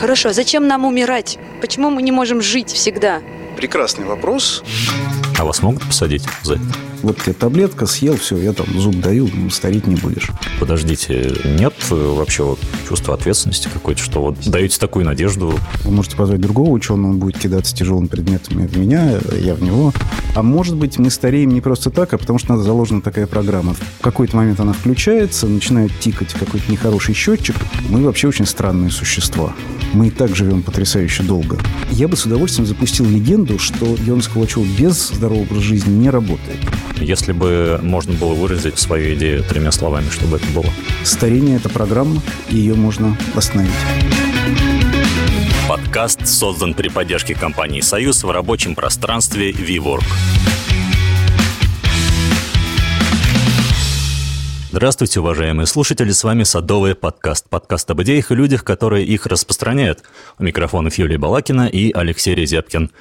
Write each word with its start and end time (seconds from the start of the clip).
Хорошо, 0.00 0.32
зачем 0.32 0.66
нам 0.66 0.86
умирать? 0.86 1.38
Почему 1.60 1.90
мы 1.90 2.00
не 2.00 2.10
можем 2.10 2.40
жить 2.40 2.72
всегда? 2.72 3.20
Прекрасный 3.54 4.06
вопрос. 4.06 4.64
А 5.38 5.44
вас 5.44 5.60
могут 5.60 5.82
посадить 5.82 6.24
за 6.42 6.54
это? 6.54 6.89
Вот 7.02 7.18
тебе 7.22 7.32
таблетка, 7.32 7.86
съел, 7.86 8.16
все, 8.16 8.36
я 8.36 8.52
там 8.52 8.66
зуб 8.78 8.96
даю, 9.00 9.28
стареть 9.50 9.86
не 9.86 9.96
будешь. 9.96 10.30
Подождите, 10.58 11.34
нет 11.44 11.74
э, 11.90 11.94
вообще 11.94 12.44
вот 12.44 12.58
чувства 12.88 13.14
ответственности 13.14 13.68
какой-то, 13.72 14.00
что 14.00 14.20
вот 14.20 14.36
даете 14.46 14.78
такую 14.78 15.04
надежду? 15.04 15.54
Вы 15.84 15.90
можете 15.90 16.16
позвать 16.16 16.40
другого 16.40 16.70
ученого, 16.70 17.10
он 17.10 17.18
будет 17.18 17.38
кидаться 17.38 17.74
тяжелыми 17.74 18.06
предметами 18.06 18.66
в 18.66 18.76
меня, 18.76 19.18
я 19.40 19.54
в 19.54 19.62
него. 19.62 19.92
А 20.34 20.42
может 20.42 20.76
быть, 20.76 20.98
мы 20.98 21.10
стареем 21.10 21.50
не 21.50 21.60
просто 21.60 21.90
так, 21.90 22.12
а 22.12 22.18
потому 22.18 22.38
что 22.38 22.50
надо 22.52 22.64
заложена 22.64 23.00
такая 23.00 23.26
программа. 23.26 23.74
В 23.74 24.02
какой-то 24.02 24.36
момент 24.36 24.60
она 24.60 24.72
включается, 24.72 25.46
начинает 25.46 25.90
тикать 26.00 26.32
какой-то 26.34 26.70
нехороший 26.70 27.14
счетчик. 27.14 27.56
Мы 27.88 28.02
вообще 28.02 28.28
очень 28.28 28.46
странные 28.46 28.90
существа. 28.90 29.54
Мы 29.92 30.08
и 30.08 30.10
так 30.10 30.36
живем 30.36 30.62
потрясающе 30.62 31.22
долго. 31.22 31.58
Я 31.90 32.06
бы 32.06 32.16
с 32.16 32.24
удовольствием 32.26 32.66
запустил 32.66 33.06
легенду, 33.06 33.58
что 33.58 33.96
Йон 34.06 34.22
Сколачев 34.22 34.66
без 34.78 35.08
здорового 35.08 35.42
образа 35.42 35.62
жизни 35.62 35.92
не 35.92 36.10
работает. 36.10 36.58
Если 36.96 37.32
бы 37.32 37.78
можно 37.82 38.14
было 38.14 38.34
выразить 38.34 38.78
свою 38.78 39.14
идею 39.14 39.44
тремя 39.44 39.72
словами, 39.72 40.08
чтобы 40.10 40.38
это 40.38 40.46
было? 40.54 40.66
Старение– 41.04 41.56
это 41.58 41.68
программа, 41.68 42.20
и 42.48 42.56
ее 42.56 42.74
можно 42.74 43.16
остановить. 43.34 43.72
Подкаст 45.68 46.26
создан 46.26 46.74
при 46.74 46.88
поддержке 46.88 47.34
компании 47.34 47.80
«Союз» 47.80 48.24
в 48.24 48.30
рабочем 48.30 48.74
пространстве 48.74 49.52
VWork. 49.52 50.04
Здравствуйте, 54.72 55.18
уважаемые 55.18 55.66
слушатели, 55.66 56.12
с 56.12 56.22
вами 56.22 56.44
Садовый 56.44 56.94
подкаст. 56.94 57.48
Подкаст 57.48 57.90
об 57.90 58.02
идеях 58.02 58.30
и 58.30 58.36
людях, 58.36 58.62
которые 58.62 59.04
их 59.04 59.26
распространяют. 59.26 60.04
У 60.38 60.44
микрофонов 60.44 60.96
Юлия 60.96 61.18
Балакина 61.18 61.66
и 61.66 61.92
Алексей 61.92 62.36
Резепкин. 62.36 62.92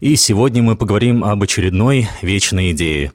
И 0.00 0.16
сегодня 0.16 0.62
мы 0.62 0.74
поговорим 0.74 1.22
об 1.24 1.42
очередной 1.42 2.08
вечной 2.22 2.72
идее. 2.72 3.12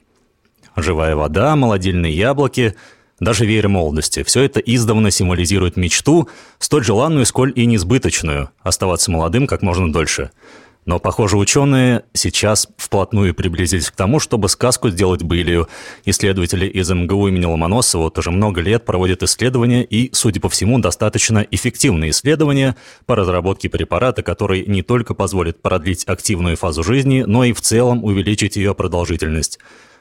Живая 0.76 1.16
вода, 1.16 1.54
молодильные 1.56 2.16
яблоки, 2.16 2.74
даже 3.20 3.46
веер 3.46 3.68
молодости. 3.68 4.22
Все 4.22 4.42
это 4.42 4.60
издавна 4.60 5.10
символизирует 5.10 5.76
мечту, 5.76 6.28
столь 6.58 6.84
желанную, 6.84 7.26
сколь 7.26 7.52
и 7.54 7.64
несбыточную– 7.66 8.50
оставаться 8.62 9.10
молодым 9.10 9.46
как 9.46 9.62
можно 9.62 9.92
дольше– 9.92 10.30
но, 10.86 10.98
похоже, 10.98 11.38
ученые 11.38 12.04
сейчас 12.12 12.68
вплотную 12.76 13.34
приблизились 13.34 13.90
к 13.90 13.96
тому, 13.96 14.20
чтобы 14.20 14.48
сказку 14.50 14.90
сделать 14.90 15.22
былью. 15.22 15.68
Исследователи 16.04 16.66
из 16.66 16.90
МГУ 16.90 17.28
имени 17.28 17.46
Ломоносова 17.46 18.02
вот 18.02 18.18
уже 18.18 18.30
много 18.30 18.60
лет 18.60 18.84
проводят 18.84 19.22
исследования 19.22 19.82
и, 19.82 20.10
судя 20.12 20.40
по 20.40 20.50
всему, 20.50 20.78
достаточно 20.78 21.46
эффективные 21.50 22.10
исследования 22.10 22.76
по 23.06 23.16
разработке 23.16 23.70
препарата, 23.70 24.22
который 24.22 24.66
не 24.66 24.82
только 24.82 25.14
позволит 25.14 25.62
продлить 25.62 26.04
активную 26.04 26.56
фазу 26.56 26.84
жизни, 26.84 27.24
но 27.26 27.44
и 27.44 27.54
в 27.54 27.62
целом 27.62 28.04
увеличить 28.04 28.56
ее 28.56 28.74
продолжительность. 28.74 29.58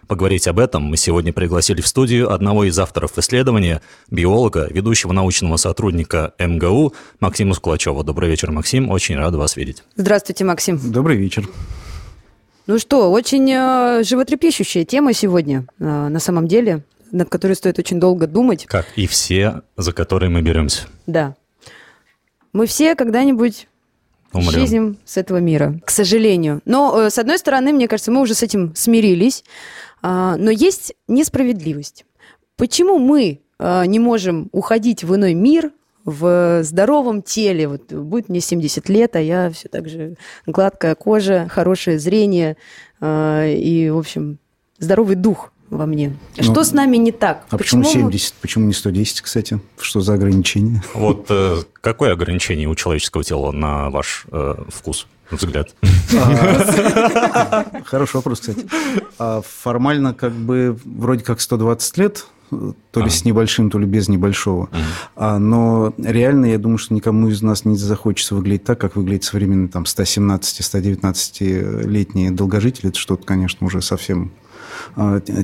Поговорить 0.07 0.47
об 0.47 0.59
этом 0.59 0.83
мы 0.83 0.97
сегодня 0.97 1.31
пригласили 1.31 1.81
в 1.81 1.87
студию 1.87 2.31
одного 2.31 2.65
из 2.65 2.77
авторов 2.77 3.17
исследования, 3.17 3.81
биолога, 4.11 4.67
ведущего 4.69 5.13
научного 5.13 5.57
сотрудника 5.57 6.33
МГУ 6.39 6.93
Максима 7.19 7.53
Скулачева. 7.53 8.03
Добрый 8.03 8.29
вечер, 8.29 8.51
Максим. 8.51 8.89
Очень 8.89 9.15
рад 9.15 9.33
вас 9.35 9.55
видеть. 9.55 9.83
Здравствуйте, 9.95 10.43
Максим. 10.43 10.79
Добрый 10.91 11.17
вечер. 11.17 11.47
Ну 12.65 12.79
что, 12.79 13.11
очень 13.11 13.49
э, 13.51 14.03
животрепещущая 14.03 14.85
тема 14.85 15.13
сегодня, 15.13 15.65
э, 15.79 15.83
на 15.83 16.19
самом 16.19 16.47
деле, 16.47 16.83
над 17.11 17.29
которой 17.29 17.53
стоит 17.53 17.77
очень 17.77 17.99
долго 17.99 18.25
думать. 18.25 18.65
Как 18.65 18.85
и 18.95 19.05
все, 19.05 19.61
за 19.75 19.91
которые 19.91 20.29
мы 20.29 20.41
беремся. 20.41 20.88
Да. 21.05 21.35
Мы 22.53 22.65
все 22.65 22.95
когда-нибудь 22.95 23.67
Умрем. 24.31 24.49
исчезнем 24.49 24.97
с 25.03 25.17
этого 25.17 25.38
мира, 25.38 25.79
к 25.85 25.89
сожалению. 25.91 26.61
Но, 26.65 27.01
э, 27.01 27.09
с 27.09 27.17
одной 27.17 27.38
стороны, 27.38 27.73
мне 27.73 27.88
кажется, 27.88 28.11
мы 28.11 28.21
уже 28.21 28.33
с 28.33 28.44
этим 28.44 28.73
смирились. 28.75 29.44
А, 30.03 30.38
но 30.38 30.52
есть 30.52 30.94
несправедливость. 31.08 32.06
Почему 32.58 33.00
мы 33.00 33.41
а, 33.58 33.86
не 33.86 34.00
можем 34.00 34.50
уходить 34.52 35.03
в 35.03 35.16
иной 35.16 35.34
мир, 35.34 35.72
в 36.06 36.64
здоровом 36.64 37.22
теле. 37.22 37.68
Вот 37.69 37.94
будет 37.94 38.28
мне 38.28 38.41
70 38.41 38.90
лет, 38.90 39.16
а 39.16 39.22
я 39.22 39.50
все 39.52 39.69
так 39.69 39.88
же 39.88 40.16
гладкая 40.46 40.96
кожа, 40.96 41.47
хорошее 41.50 41.97
зрение 41.97 42.58
а, 43.00 43.47
и, 43.47 43.90
в 43.90 43.97
общем, 43.97 44.38
здоровый 44.80 45.16
дух 45.16 45.53
во 45.69 45.86
мне. 45.86 46.16
Ну, 46.38 46.44
что 46.44 46.64
с 46.64 46.74
нами 46.74 46.97
не 46.97 47.12
так? 47.12 47.46
А 47.50 47.58
почему, 47.58 47.84
почему 47.84 48.12
70? 48.12 48.34
Почему 48.35 48.66
не 48.68 48.74
110, 48.74 49.22
кстати? 49.22 49.59
Что 49.80 50.02
за 50.02 50.14
ограничение? 50.14 50.84
Вот 50.94 51.28
э, 51.30 51.64
какое 51.81 52.12
ограничение 52.12 52.68
у 52.68 52.75
человеческого 52.75 53.24
тела 53.24 53.52
на 53.52 53.90
ваш 53.90 54.25
э, 54.31 54.56
вкус? 54.68 55.08
Взгляд? 55.31 55.73
А, 56.16 57.66
хороший 57.85 58.17
вопрос, 58.17 58.41
кстати. 58.41 58.67
А 59.17 59.41
формально 59.41 60.13
как 60.13 60.34
бы 60.34 60.78
вроде 60.85 61.23
как 61.23 61.41
120 61.41 61.97
лет, 61.97 62.28
то 62.91 63.01
ли 63.01 63.09
с 63.09 63.25
небольшим, 63.25 63.72
то 63.72 63.79
ли 63.79 63.85
без 63.85 64.09
небольшого. 64.09 64.69
А, 65.16 65.39
но 65.39 65.91
реально, 65.97 66.45
я 66.47 66.59
думаю, 66.59 66.78
что 66.78 66.94
никому 66.94 67.29
из 67.29 67.41
нас 67.41 67.66
не 67.66 67.75
захочется 67.75 68.35
выглядеть 68.35 68.66
так, 68.66 68.79
как 68.79 68.95
выглядит 68.95 69.23
современный 69.23 69.69
там 69.69 69.84
117-119-летний 69.84 72.29
долгожитель. 72.29 72.90
Это 72.90 73.00
что-то, 73.00 73.25
конечно, 73.25 73.66
уже 73.66 73.81
совсем 73.81 74.31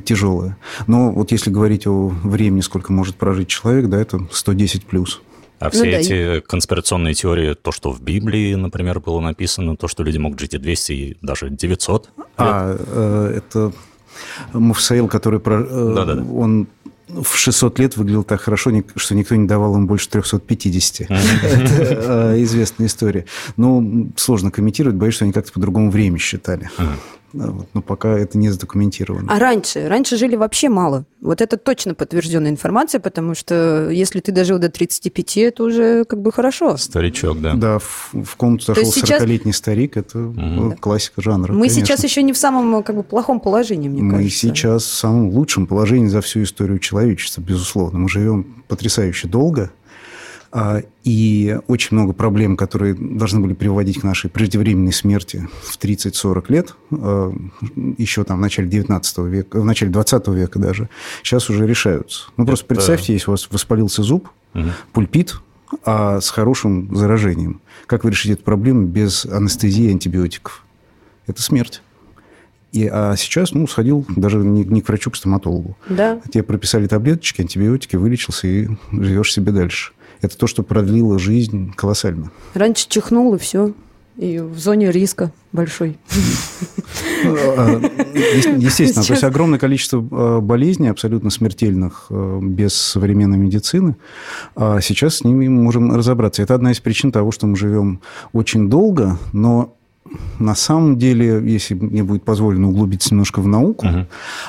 тяжелое. 0.06 0.58
Но 0.88 1.12
вот 1.12 1.32
если 1.32 1.50
говорить 1.50 1.88
о 1.88 2.10
времени, 2.10 2.62
сколько 2.62 2.94
может 2.94 3.16
прожить 3.16 3.48
человек, 3.48 3.88
да, 3.88 4.00
это 4.00 4.28
110 4.32 4.86
плюс. 4.86 5.22
А 5.60 5.66
ну 5.66 5.72
все 5.72 5.84
ну, 5.84 5.90
эти 5.90 6.36
да. 6.36 6.42
конспирационные 6.42 7.14
теории, 7.14 7.54
то, 7.54 7.72
что 7.72 7.92
в 7.92 8.02
Библии, 8.02 8.56
например, 8.56 9.00
было 9.00 9.20
написано, 9.20 9.76
то, 9.76 9.88
что 9.88 10.04
люди 10.04 10.18
могут 10.18 10.40
жить 10.40 10.54
и 10.54 10.58
200, 10.58 10.92
и 10.94 11.18
даже 11.22 11.50
900 11.50 12.06
лет. 12.06 12.28
А, 12.38 13.32
это 13.36 13.72
Муфсаил, 14.54 15.08
который... 15.08 15.40
Про, 15.40 15.64
да, 15.64 16.06
да, 16.06 16.16
да. 16.16 16.24
Он 16.24 16.68
в 17.08 17.36
600 17.36 17.80
лет 17.80 17.98
выглядел 17.98 18.24
так 18.24 18.42
хорошо, 18.42 18.72
что 18.96 19.16
никто 19.16 19.36
не 19.36 19.48
давал 19.48 19.76
им 19.76 19.88
больше 19.88 20.10
350. 20.10 21.10
Это 21.10 22.34
э, 22.36 22.44
известная 22.44 22.88
история. 22.88 23.26
Ну, 23.58 24.12
сложно 24.16 24.52
комментировать, 24.52 24.96
боюсь, 24.96 25.16
что 25.16 25.26
они 25.26 25.34
как-то 25.34 25.52
по-другому 25.52 25.90
время 25.92 26.20
считали. 26.20 26.70
Вот, 27.34 27.68
но 27.74 27.82
пока 27.82 28.18
это 28.18 28.38
не 28.38 28.50
задокументировано. 28.50 29.32
А 29.32 29.40
раньше? 29.40 29.88
Раньше 29.88 30.18
жили 30.18 30.36
вообще 30.36 30.70
мало. 30.70 31.06
Вот 31.22 31.42
это 31.42 31.58
точно 31.58 31.94
подтвержденная 31.94 32.52
информация, 32.52 33.00
потому 33.00 33.36
что 33.36 33.90
если 33.90 34.20
ты 34.20 34.32
дожил 34.32 34.58
до 34.58 34.70
35, 34.70 35.38
это 35.38 35.64
уже 35.64 36.06
как 36.06 36.22
бы 36.22 36.32
хорошо. 36.32 36.78
Старичок, 36.78 37.42
да. 37.42 37.54
Да, 37.54 37.80
в, 37.80 38.12
в 38.14 38.36
комнату 38.36 38.66
зашел 38.68 38.84
40-летний 38.84 39.52
сейчас... 39.52 39.58
старик, 39.58 39.98
это 39.98 40.20
угу. 40.20 40.76
классика 40.80 41.22
жанра. 41.22 41.54
Мы 41.54 41.68
конечно. 41.68 41.86
сейчас 41.86 42.04
еще 42.04 42.24
не 42.24 42.34
в 42.34 42.38
самом 42.38 42.84
как 42.84 42.96
бы 42.96 43.04
плохом 43.04 43.40
положении, 43.40 43.90
мне 43.90 44.02
Мы 44.02 44.12
кажется. 44.18 44.48
Мы 44.48 44.54
сейчас 44.54 44.84
в 44.84 44.94
самом 44.94 45.30
лучшем 45.30 45.68
положении 45.68 46.08
за 46.08 46.22
всю 46.22 46.44
историю 46.44 46.80
человечества, 46.80 47.42
безусловно. 47.42 48.00
Мы 48.00 48.10
живем 48.10 48.64
потрясающе 48.68 49.28
долго, 49.28 49.72
и 51.04 51.60
очень 51.68 51.98
много 51.98 52.14
проблем, 52.14 52.58
которые 52.58 52.96
должны 52.96 53.40
были 53.40 53.54
приводить 53.54 54.00
к 54.00 54.04
нашей 54.04 54.30
преждевременной 54.30 54.92
смерти 54.92 55.48
в 55.64 55.78
30-40 55.78 56.46
лет, 56.50 56.76
а, 56.92 57.32
еще 57.98 58.24
там 58.24 58.38
в 58.38 58.42
начале 58.42 58.68
19 58.68 59.18
века, 59.20 59.60
в 59.60 59.66
начале 59.66 59.92
20 59.92 60.28
века 60.30 60.60
даже, 60.60 60.90
сейчас 61.22 61.50
уже 61.50 61.68
решаются. 61.68 62.26
Ну, 62.38 62.46
просто 62.46 62.66
Это... 62.66 62.76
представьте, 62.76 63.14
если 63.14 63.30
у 63.30 63.34
вас 63.34 63.48
воспалился 63.52 64.02
зуб, 64.02 64.30
угу. 64.56 64.70
пульпит, 64.92 65.36
а 65.86 66.20
с 66.20 66.30
хорошим 66.32 66.96
заражением. 66.96 67.62
Как 67.86 68.04
вы 68.04 68.10
решите 68.10 68.34
эту 68.34 68.44
проблему 68.44 68.88
без 68.88 69.26
анестезии 69.26 69.86
и 69.86 69.92
антибиотиков? 69.92 70.66
Это 71.28 71.44
смерть. 71.44 71.84
И, 72.72 72.88
а 72.92 73.16
сейчас, 73.16 73.52
ну, 73.52 73.68
сходил 73.68 74.06
даже 74.16 74.38
не, 74.38 74.64
не 74.64 74.82
к 74.82 74.88
врачу, 74.88 75.12
к 75.12 75.16
стоматологу. 75.16 75.78
Да. 75.88 76.22
Тебе 76.32 76.44
прописали 76.44 76.88
таблеточки, 76.88 77.42
антибиотики, 77.42 77.96
вылечился 77.96 78.48
и 78.48 78.68
живешь 78.92 79.34
себе 79.34 79.52
дальше 79.52 79.94
это 80.22 80.38
то, 80.38 80.48
что 80.48 80.64
продлило 80.64 81.20
жизнь 81.20 81.74
колоссально. 81.76 82.32
Раньше 82.54 82.88
чихнул, 82.90 83.36
и 83.36 83.38
все. 83.38 83.74
И 84.18 84.40
в 84.40 84.60
зоне 84.60 84.92
риска 84.92 85.32
большой. 85.54 85.98
А, 87.26 87.80
естественно, 88.58 89.06
то 89.06 89.14
есть 89.14 89.24
огромное 89.24 89.60
количество 89.60 90.06
а, 90.12 90.42
болезней, 90.42 90.90
абсолютно 90.90 91.30
смертельных, 91.30 92.08
а, 92.10 92.40
без 92.42 92.74
современной 92.74 93.38
медицины. 93.38 93.96
А 94.58 94.82
сейчас 94.82 95.18
с 95.18 95.24
ними 95.24 95.48
мы 95.48 95.64
можем 95.64 95.96
разобраться. 95.96 96.42
Это 96.42 96.54
одна 96.54 96.72
из 96.72 96.82
причин 96.82 97.14
того, 97.14 97.32
что 97.32 97.48
мы 97.48 97.56
живем 97.56 98.02
очень 98.34 98.70
долго, 98.70 99.18
но 99.32 99.74
на 100.38 100.56
самом 100.56 100.98
деле, 100.98 101.42
если 101.46 101.76
мне 101.76 102.04
будет 102.04 102.24
позволено 102.24 102.70
углубиться 102.70 103.12
немножко 103.12 103.40
в 103.40 103.48
науку, 103.48 103.88
угу. 103.88 104.08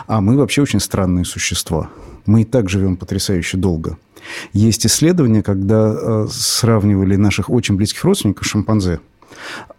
а 0.09 0.21
мы 0.21 0.37
вообще 0.37 0.63
очень 0.63 0.81
странные 0.81 1.25
существа. 1.25 1.91
Мы 2.27 2.43
и 2.43 2.45
так 2.45 2.69
живем 2.69 2.97
потрясающе 2.97 3.57
долго. 3.57 3.99
Есть 4.53 4.87
исследования, 4.87 5.43
когда 5.43 5.95
э, 5.95 6.27
сравнивали 6.31 7.17
наших 7.17 7.51
очень 7.51 7.77
близких 7.77 8.05
родственников, 8.05 8.47
шимпанзе, 8.47 9.01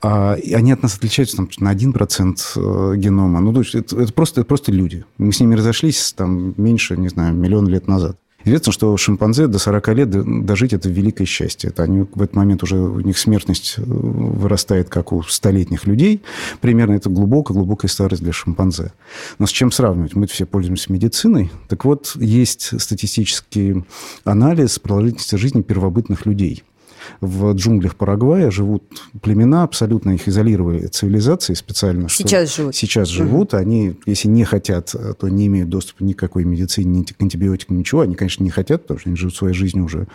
а, 0.01 0.33
они 0.53 0.71
от 0.71 0.81
нас 0.81 0.95
отличаются 0.95 1.38
там, 1.38 1.49
на 1.59 1.73
1% 1.73 2.38
э, 2.55 2.97
генома. 2.97 3.39
Ну, 3.39 3.53
то 3.53 3.59
есть 3.59 3.75
это, 3.75 3.99
это, 4.01 4.13
просто, 4.13 4.41
это 4.41 4.47
просто 4.47 4.71
люди. 4.71 5.05
Мы 5.17 5.31
с 5.31 5.39
ними 5.39 5.55
разошлись 5.55 6.13
там 6.13 6.53
меньше, 6.57 6.97
не 6.97 7.09
знаю, 7.09 7.35
миллион 7.35 7.67
лет 7.67 7.88
назад. 7.88 8.17
Известно, 8.45 8.71
что 8.71 8.95
шимпанзе 8.97 9.47
до 9.47 9.59
40 9.59 9.88
лет 9.89 10.45
дожить– 10.45 10.73
это 10.73 10.89
великое 10.89 11.25
счастье. 11.25 11.69
Это 11.69 11.83
они 11.83 12.01
в 12.01 12.21
этот 12.21 12.35
момент 12.35 12.63
уже, 12.63 12.77
у 12.77 12.99
них 12.99 13.17
смертность 13.17 13.75
э, 13.77 13.81
вырастает, 13.85 14.89
как 14.89 15.11
у 15.13 15.23
столетних 15.23 15.85
людей. 15.85 16.21
Примерно 16.59 16.95
это 16.95 17.09
глубокая-глубокая 17.09 17.89
старость 17.89 18.23
для 18.23 18.33
шимпанзе. 18.33 18.93
Но 19.39 19.47
с 19.47 19.51
чем 19.51 19.71
сравнивать? 19.71 20.15
Мы 20.15 20.27
все 20.27 20.45
пользуемся 20.45 20.91
медициной. 20.91 21.51
Так 21.67 21.85
вот, 21.85 22.13
есть 22.15 22.81
статистический 22.81 23.83
анализ 24.23 24.79
продолжительности 24.79 25.35
жизни 25.35 25.61
первобытных 25.61 26.25
людей– 26.25 26.63
в 27.19 27.53
джунглях 27.53 27.95
Парагвая 27.95 28.51
живут 28.51 28.83
племена, 29.21 29.63
абсолютно 29.63 30.12
их 30.12 30.27
изолировали 30.27 30.88
цивилизации 30.88 31.53
специально. 31.53 32.09
Сейчас 32.09 32.56
живут. 32.56 32.75
Сейчас 32.75 33.07
живут. 33.07 33.53
Угу. 33.53 33.62
Они, 33.62 33.95
если 34.06 34.27
не 34.27 34.44
хотят, 34.44 34.95
то 35.19 35.27
не 35.30 35.48
имеют 35.48 35.69
доступа 35.69 36.03
ни 36.03 36.13
к 36.13 36.19
какой 36.19 36.44
медицине, 36.44 37.00
ни 37.00 37.03
к 37.03 37.21
антибиотикам, 37.21 37.77
ничего. 37.77 38.01
Они, 38.01 38.15
конечно, 38.15 38.44
не 38.44 38.50
хотят, 38.50 38.83
потому 38.83 39.00
что 39.00 39.09
они 39.09 39.18
живут 39.18 39.36
своей 39.36 39.53
жизнью 39.53 39.86
уже 39.86 40.07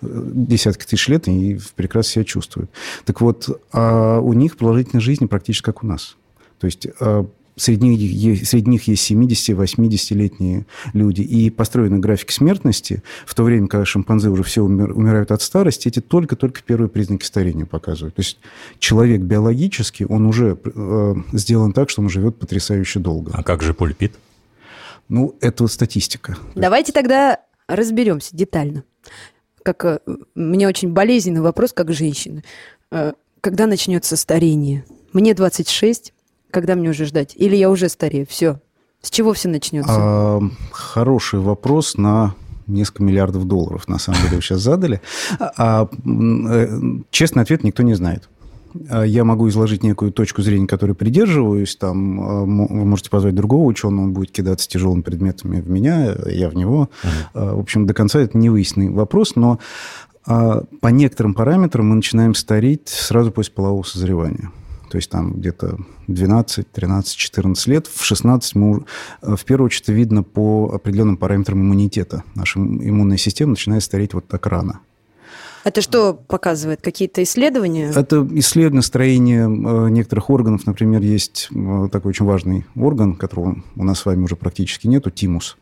э, 0.00 0.30
десятки 0.32 0.84
тысяч 0.84 1.08
лет 1.08 1.28
и 1.28 1.58
прекрасно 1.76 2.12
себя 2.12 2.24
чувствуют. 2.24 2.70
Так 3.04 3.20
вот, 3.20 3.60
а 3.72 4.20
у 4.20 4.32
них 4.32 4.56
продолжительность 4.56 5.04
жизни 5.04 5.26
практически 5.26 5.64
как 5.64 5.82
у 5.82 5.86
нас. 5.86 6.16
То 6.58 6.66
есть 6.66 6.86
а, 7.00 7.26
Среди 7.56 7.86
них, 7.86 8.48
среди 8.48 8.70
них 8.70 8.88
есть 8.88 9.10
70-80-летние 9.10 10.64
люди. 10.94 11.20
И 11.20 11.50
построены 11.50 11.98
графики 11.98 12.32
смертности, 12.32 13.02
в 13.26 13.34
то 13.34 13.42
время, 13.42 13.68
когда 13.68 13.84
шимпанзе 13.84 14.30
уже 14.30 14.42
все 14.42 14.62
умер, 14.62 14.92
умирают 14.92 15.30
от 15.30 15.42
старости, 15.42 15.88
эти 15.88 16.00
только-только 16.00 16.62
первые 16.62 16.88
признаки 16.88 17.24
старения 17.24 17.66
показывают. 17.66 18.14
То 18.14 18.20
есть 18.20 18.38
человек 18.78 19.20
биологически, 19.20 20.06
он 20.08 20.26
уже 20.26 20.56
э, 20.64 21.14
сделан 21.32 21.72
так, 21.72 21.90
что 21.90 22.00
он 22.00 22.08
живет 22.08 22.36
потрясающе 22.36 23.00
долго. 23.00 23.32
А 23.34 23.42
как 23.42 23.62
же 23.62 23.74
пульпит? 23.74 24.14
Ну, 25.08 25.36
это 25.40 25.64
вот 25.64 25.72
статистика. 25.72 26.38
Давайте 26.54 26.92
тогда 26.92 27.38
разберемся 27.68 28.34
детально. 28.34 28.84
Как 29.62 29.84
э, 29.84 29.98
мне 30.34 30.66
очень 30.66 30.92
болезненный 30.92 31.42
вопрос, 31.42 31.74
как 31.74 31.92
женщина. 31.92 32.42
Э, 32.90 33.12
когда 33.42 33.66
начнется 33.66 34.16
старение? 34.16 34.84
Мне 35.12 35.34
26, 35.34 36.14
когда 36.52 36.76
мне 36.76 36.90
уже 36.90 37.06
ждать? 37.06 37.32
Или 37.34 37.56
я 37.56 37.70
уже 37.70 37.88
старею? 37.88 38.26
Все. 38.28 38.60
С 39.00 39.10
чего 39.10 39.32
все 39.32 39.48
начнется? 39.48 39.92
А, 39.92 40.40
хороший 40.70 41.40
вопрос 41.40 41.96
на 41.96 42.34
несколько 42.68 43.02
миллиардов 43.02 43.46
долларов, 43.46 43.88
на 43.88 43.98
самом 43.98 44.22
деле, 44.22 44.36
вы 44.36 44.42
сейчас 44.42 44.60
задали. 44.60 45.00
А, 45.40 45.88
э, 45.88 46.78
честный 47.10 47.42
ответ 47.42 47.64
никто 47.64 47.82
не 47.82 47.94
знает. 47.94 48.28
А, 48.88 49.02
я 49.02 49.24
могу 49.24 49.48
изложить 49.48 49.82
некую 49.82 50.12
точку 50.12 50.42
зрения, 50.42 50.68
которой 50.68 50.92
придерживаюсь. 50.92 51.74
Там 51.74 52.20
а, 52.20 52.44
вы 52.44 52.84
можете 52.84 53.10
позвать 53.10 53.34
другого 53.34 53.64
ученого, 53.64 54.04
он 54.04 54.12
будет 54.12 54.30
кидаться 54.30 54.68
тяжелыми 54.68 55.02
предметами 55.02 55.60
в 55.60 55.68
меня, 55.68 56.14
я 56.26 56.48
в 56.48 56.54
него. 56.54 56.88
Uh-huh. 57.02 57.56
В 57.56 57.60
общем, 57.60 57.86
до 57.86 57.94
конца 57.94 58.20
это 58.20 58.38
не 58.38 58.50
выясненный 58.50 58.90
вопрос, 58.90 59.34
но 59.34 59.58
по 60.24 60.88
некоторым 60.88 61.34
параметрам 61.34 61.84
мы 61.84 61.96
начинаем 61.96 62.36
стареть 62.36 62.88
сразу 62.88 63.32
после 63.32 63.52
полового 63.54 63.82
созревания 63.82 64.52
то 64.92 64.96
есть 64.96 65.08
там 65.08 65.32
где-то 65.32 65.78
12, 66.08 66.70
13, 66.70 67.16
14 67.16 67.66
лет. 67.68 67.86
В 67.86 68.04
16 68.04 68.54
мы, 68.56 68.84
э, 69.22 69.36
в 69.36 69.44
первую 69.46 69.66
очередь, 69.66 69.88
видно 69.88 70.22
по 70.22 70.70
определенным 70.74 71.16
параметрам 71.16 71.58
иммунитета. 71.58 72.24
Наша 72.34 72.60
иммунная 72.60 73.16
система 73.16 73.52
начинает 73.52 73.82
стареть 73.82 74.12
вот 74.12 74.28
так 74.28 74.46
рано. 74.46 74.80
Это 75.64 75.80
что 75.80 76.12
показывает? 76.12 76.82
Какие-то 76.82 77.22
исследования? 77.22 77.90
Это 77.96 78.28
исследование 78.32 78.82
строения 78.82 79.44
э, 79.44 79.88
некоторых 79.88 80.28
органов. 80.28 80.66
Например, 80.66 81.00
есть 81.00 81.48
э, 81.50 81.88
такой 81.90 82.10
очень 82.10 82.26
важный 82.26 82.66
орган, 82.76 83.14
которого 83.14 83.62
у 83.76 83.84
нас 83.84 84.00
с 84.00 84.04
вами 84.04 84.24
уже 84.24 84.36
практически 84.36 84.88
нету, 84.88 85.10
тимус. 85.10 85.56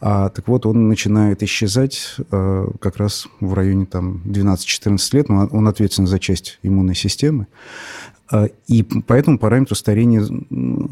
А, 0.00 0.30
так 0.30 0.48
вот, 0.48 0.64
он 0.64 0.88
начинает 0.88 1.42
исчезать 1.42 2.16
как 2.30 2.96
раз 2.96 3.28
в 3.40 3.52
районе 3.52 3.84
там, 3.84 4.22
12-14 4.24 4.98
лет. 5.12 5.26
Он, 5.28 5.50
он 5.52 5.68
ответственен 5.68 6.06
за 6.06 6.18
часть 6.18 6.58
иммунной 6.62 6.94
системы. 6.94 7.46
А, 8.30 8.48
и 8.66 8.82
поэтому 8.82 9.38
параметры 9.38 9.76
старения 9.76 10.24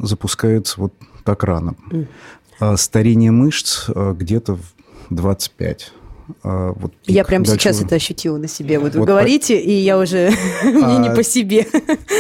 запускаются 0.03 0.81
вот 0.81 0.93
так 1.25 1.45
рано. 1.45 1.77
Mm. 1.91 2.77
Старение 2.77 3.31
мышц 3.31 3.89
а, 3.89 4.13
где-то 4.13 4.57
в 4.57 4.63
25. 5.11 5.93
А, 6.43 6.73
вот 6.73 6.93
пик. 7.05 7.15
Я 7.15 7.25
прямо 7.25 7.45
Дальше 7.45 7.61
сейчас 7.61 7.79
вы... 7.79 7.87
это 7.87 7.97
ощутила 7.97 8.37
на 8.37 8.49
себе. 8.49 8.79
Вот, 8.79 8.95
вот 8.95 9.01
вы 9.01 9.07
говорите, 9.07 9.57
по... 9.57 9.61
и 9.61 9.73
я 9.73 9.99
уже... 9.99 10.31
Мне 10.65 10.97
а... 10.97 10.99
не 10.99 11.11
по 11.11 11.23
себе. 11.23 11.67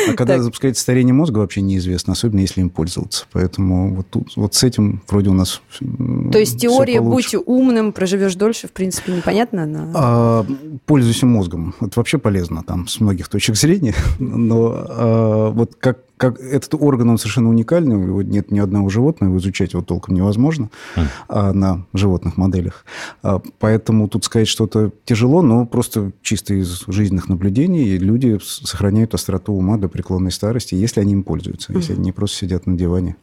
А 0.08 0.14
когда 0.14 0.40
запускается 0.40 0.82
старение 0.82 1.14
мозга, 1.14 1.38
вообще 1.38 1.60
неизвестно, 1.60 2.12
особенно 2.12 2.40
если 2.40 2.60
им 2.60 2.70
пользоваться. 2.70 3.26
Поэтому 3.32 3.94
вот, 3.94 4.08
тут, 4.10 4.36
вот 4.36 4.54
с 4.54 4.62
этим 4.62 5.02
вроде 5.08 5.30
у 5.30 5.34
нас 5.34 5.60
То 5.78 6.38
есть 6.38 6.60
теория 6.60 7.00
«будь 7.00 7.34
умным, 7.34 7.92
проживешь 7.92 8.34
дольше», 8.34 8.68
в 8.68 8.72
принципе, 8.72 9.12
непонятно? 9.12 9.62
Она... 9.64 9.90
А, 9.94 10.46
пользуйся 10.86 11.26
мозгом. 11.26 11.74
Это 11.80 11.92
вообще 11.96 12.18
полезно 12.18 12.62
там 12.62 12.88
с 12.88 13.00
многих 13.00 13.28
точек 13.28 13.56
зрения. 13.56 13.94
Но 14.18 14.72
а, 14.74 15.50
вот 15.50 15.74
как 15.78 16.07
как 16.18 16.40
этот 16.40 16.74
орган, 16.74 17.10
он 17.10 17.18
совершенно 17.18 17.48
уникальный, 17.48 17.96
у 17.96 18.04
него 18.04 18.22
нет 18.22 18.50
ни 18.50 18.58
одного 18.58 18.90
животного, 18.90 19.30
его 19.30 19.38
изучать 19.38 19.72
его 19.72 19.82
толком 19.82 20.14
невозможно 20.14 20.68
mm. 20.96 21.06
а, 21.28 21.52
на 21.52 21.86
животных 21.94 22.36
моделях. 22.36 22.84
А, 23.22 23.40
поэтому 23.58 24.08
тут 24.08 24.24
сказать 24.24 24.48
что-то 24.48 24.92
тяжело, 25.04 25.42
но 25.42 25.64
просто 25.64 26.12
чисто 26.22 26.54
из 26.54 26.84
жизненных 26.86 27.28
наблюдений 27.28 27.96
люди 27.96 28.38
сохраняют 28.42 29.14
остроту 29.14 29.52
ума 29.52 29.78
до 29.78 29.88
преклонной 29.88 30.32
старости, 30.32 30.74
если 30.74 31.00
они 31.00 31.12
им 31.12 31.22
пользуются, 31.22 31.72
mm. 31.72 31.76
если 31.76 31.92
они 31.94 32.02
не 32.02 32.12
просто 32.12 32.36
сидят 32.36 32.66
на 32.66 32.76
диване. 32.76 33.16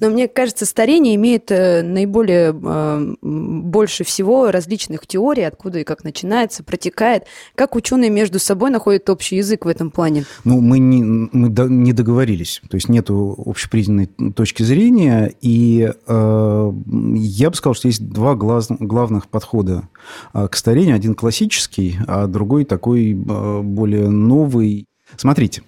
Но 0.00 0.10
мне 0.10 0.28
кажется, 0.28 0.66
старение 0.66 1.14
имеет 1.14 1.50
э, 1.50 1.82
наиболее 1.82 2.54
э, 2.54 3.14
больше 3.22 4.04
всего 4.04 4.50
различных 4.50 5.06
теорий, 5.06 5.42
откуда 5.42 5.80
и 5.80 5.84
как 5.84 6.04
начинается, 6.04 6.64
протекает. 6.64 7.24
Как 7.54 7.74
ученые 7.76 8.10
между 8.10 8.38
собой 8.38 8.70
находят 8.70 9.08
общий 9.10 9.36
язык 9.36 9.64
в 9.64 9.68
этом 9.68 9.90
плане? 9.90 10.24
Ну, 10.44 10.60
мы 10.60 10.78
не, 10.78 11.02
мы 11.02 11.48
не 11.68 11.92
договорились. 11.92 12.60
То 12.68 12.76
есть 12.76 12.88
нет 12.88 13.08
общепризнанной 13.10 14.06
точки 14.34 14.62
зрения. 14.62 15.32
И 15.40 15.90
э, 16.06 16.72
я 17.14 17.50
бы 17.50 17.56
сказал, 17.56 17.74
что 17.74 17.88
есть 17.88 18.08
два 18.08 18.34
глаз, 18.34 18.68
главных 18.70 19.28
подхода 19.28 19.88
э, 20.34 20.48
к 20.48 20.56
старению. 20.56 20.96
Один 20.96 21.14
классический, 21.14 21.96
а 22.06 22.26
другой 22.26 22.64
такой 22.64 23.14
более 23.14 24.08
новый. 24.08 24.86
Смотрите, 25.16 25.62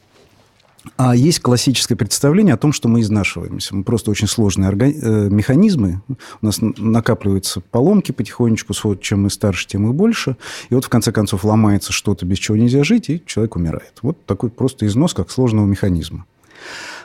а 0.99 1.15
есть 1.15 1.39
классическое 1.39 1.97
представление 1.97 2.55
о 2.55 2.57
том, 2.57 2.73
что 2.73 2.89
мы 2.89 3.03
изнашиваемся. 3.03 3.77
Мы 3.77 3.85
просто 3.85 4.11
очень 4.11 4.27
сложные 4.27 4.69
органи... 4.69 4.99
Э, 5.01 5.29
механизмы. 5.31 6.03
У 6.43 6.47
нас 6.47 6.59
накапливаются 6.61 7.61
поломки 7.61 8.11
потихонечку. 8.11 8.75
Чем 8.97 9.23
мы 9.23 9.31
старше, 9.31 9.69
тем 9.69 9.89
и 9.89 9.93
больше. 9.93 10.37
И 10.71 10.75
вот, 10.75 10.85
в 10.85 10.89
конце 10.89 11.13
концов, 11.13 11.45
ломается 11.45 11.93
что-то, 11.93 12.27
без 12.27 12.39
чего 12.39 12.57
нельзя 12.57 12.83
жить, 12.83 13.11
и 13.11 13.23
человек 13.27 13.55
умирает. 13.55 13.95
Вот 14.03 14.27
такой 14.27 14.51
просто 14.51 14.87
износ, 14.87 15.15
как 15.15 15.31
сложного 15.31 15.67
механизма. 15.67 16.27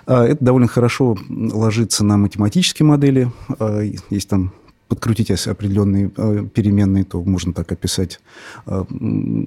А, 0.08 0.26
это 0.26 0.44
довольно 0.44 0.68
хорошо 0.68 1.16
ложится 1.30 2.04
на 2.04 2.18
математические 2.18 2.88
модели. 2.88 3.32
А, 3.60 3.82
есть 4.10 4.28
там 4.28 4.54
подкрутить 4.94 5.32
определенные 5.48 6.12
э, 6.16 6.46
переменные, 6.54 7.04
то 7.04 7.22
можно 7.24 7.52
так 7.52 7.72
описать 7.72 8.20
э, 8.68 8.84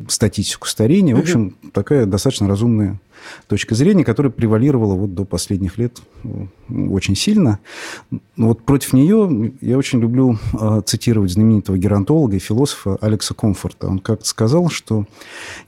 статистику 0.08 0.66
старения. 0.66 1.14
В 1.14 1.20
общем, 1.20 1.54
такая 1.72 2.04
достаточно 2.06 2.48
разумная 2.48 3.00
точка 3.46 3.74
зрения, 3.74 4.04
которая 4.04 4.32
превалировала 4.32 4.94
вот 4.94 5.14
до 5.14 5.24
последних 5.24 5.78
лет 5.78 6.00
э, 6.24 6.46
очень 6.90 7.14
сильно. 7.14 7.60
Но 8.10 8.48
вот 8.48 8.62
против 8.62 8.92
нее 8.92 9.52
я 9.60 9.78
очень 9.78 10.00
люблю 10.00 10.38
цитировать 10.84 11.30
знаменитого 11.30 11.78
геронтолога 11.78 12.36
и 12.36 12.40
философа 12.40 12.96
Алекса 13.00 13.34
Комфорта. 13.34 13.86
Он 13.86 14.00
как-то 14.00 14.26
сказал, 14.26 14.68
что 14.68 15.06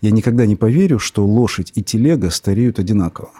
«я 0.00 0.10
никогда 0.10 0.44
не 0.44 0.56
поверю, 0.56 0.98
что 0.98 1.24
лошадь 1.24 1.72
и 1.76 1.82
телега 1.84 2.30
стареют 2.30 2.78
одинаково» 2.78 3.30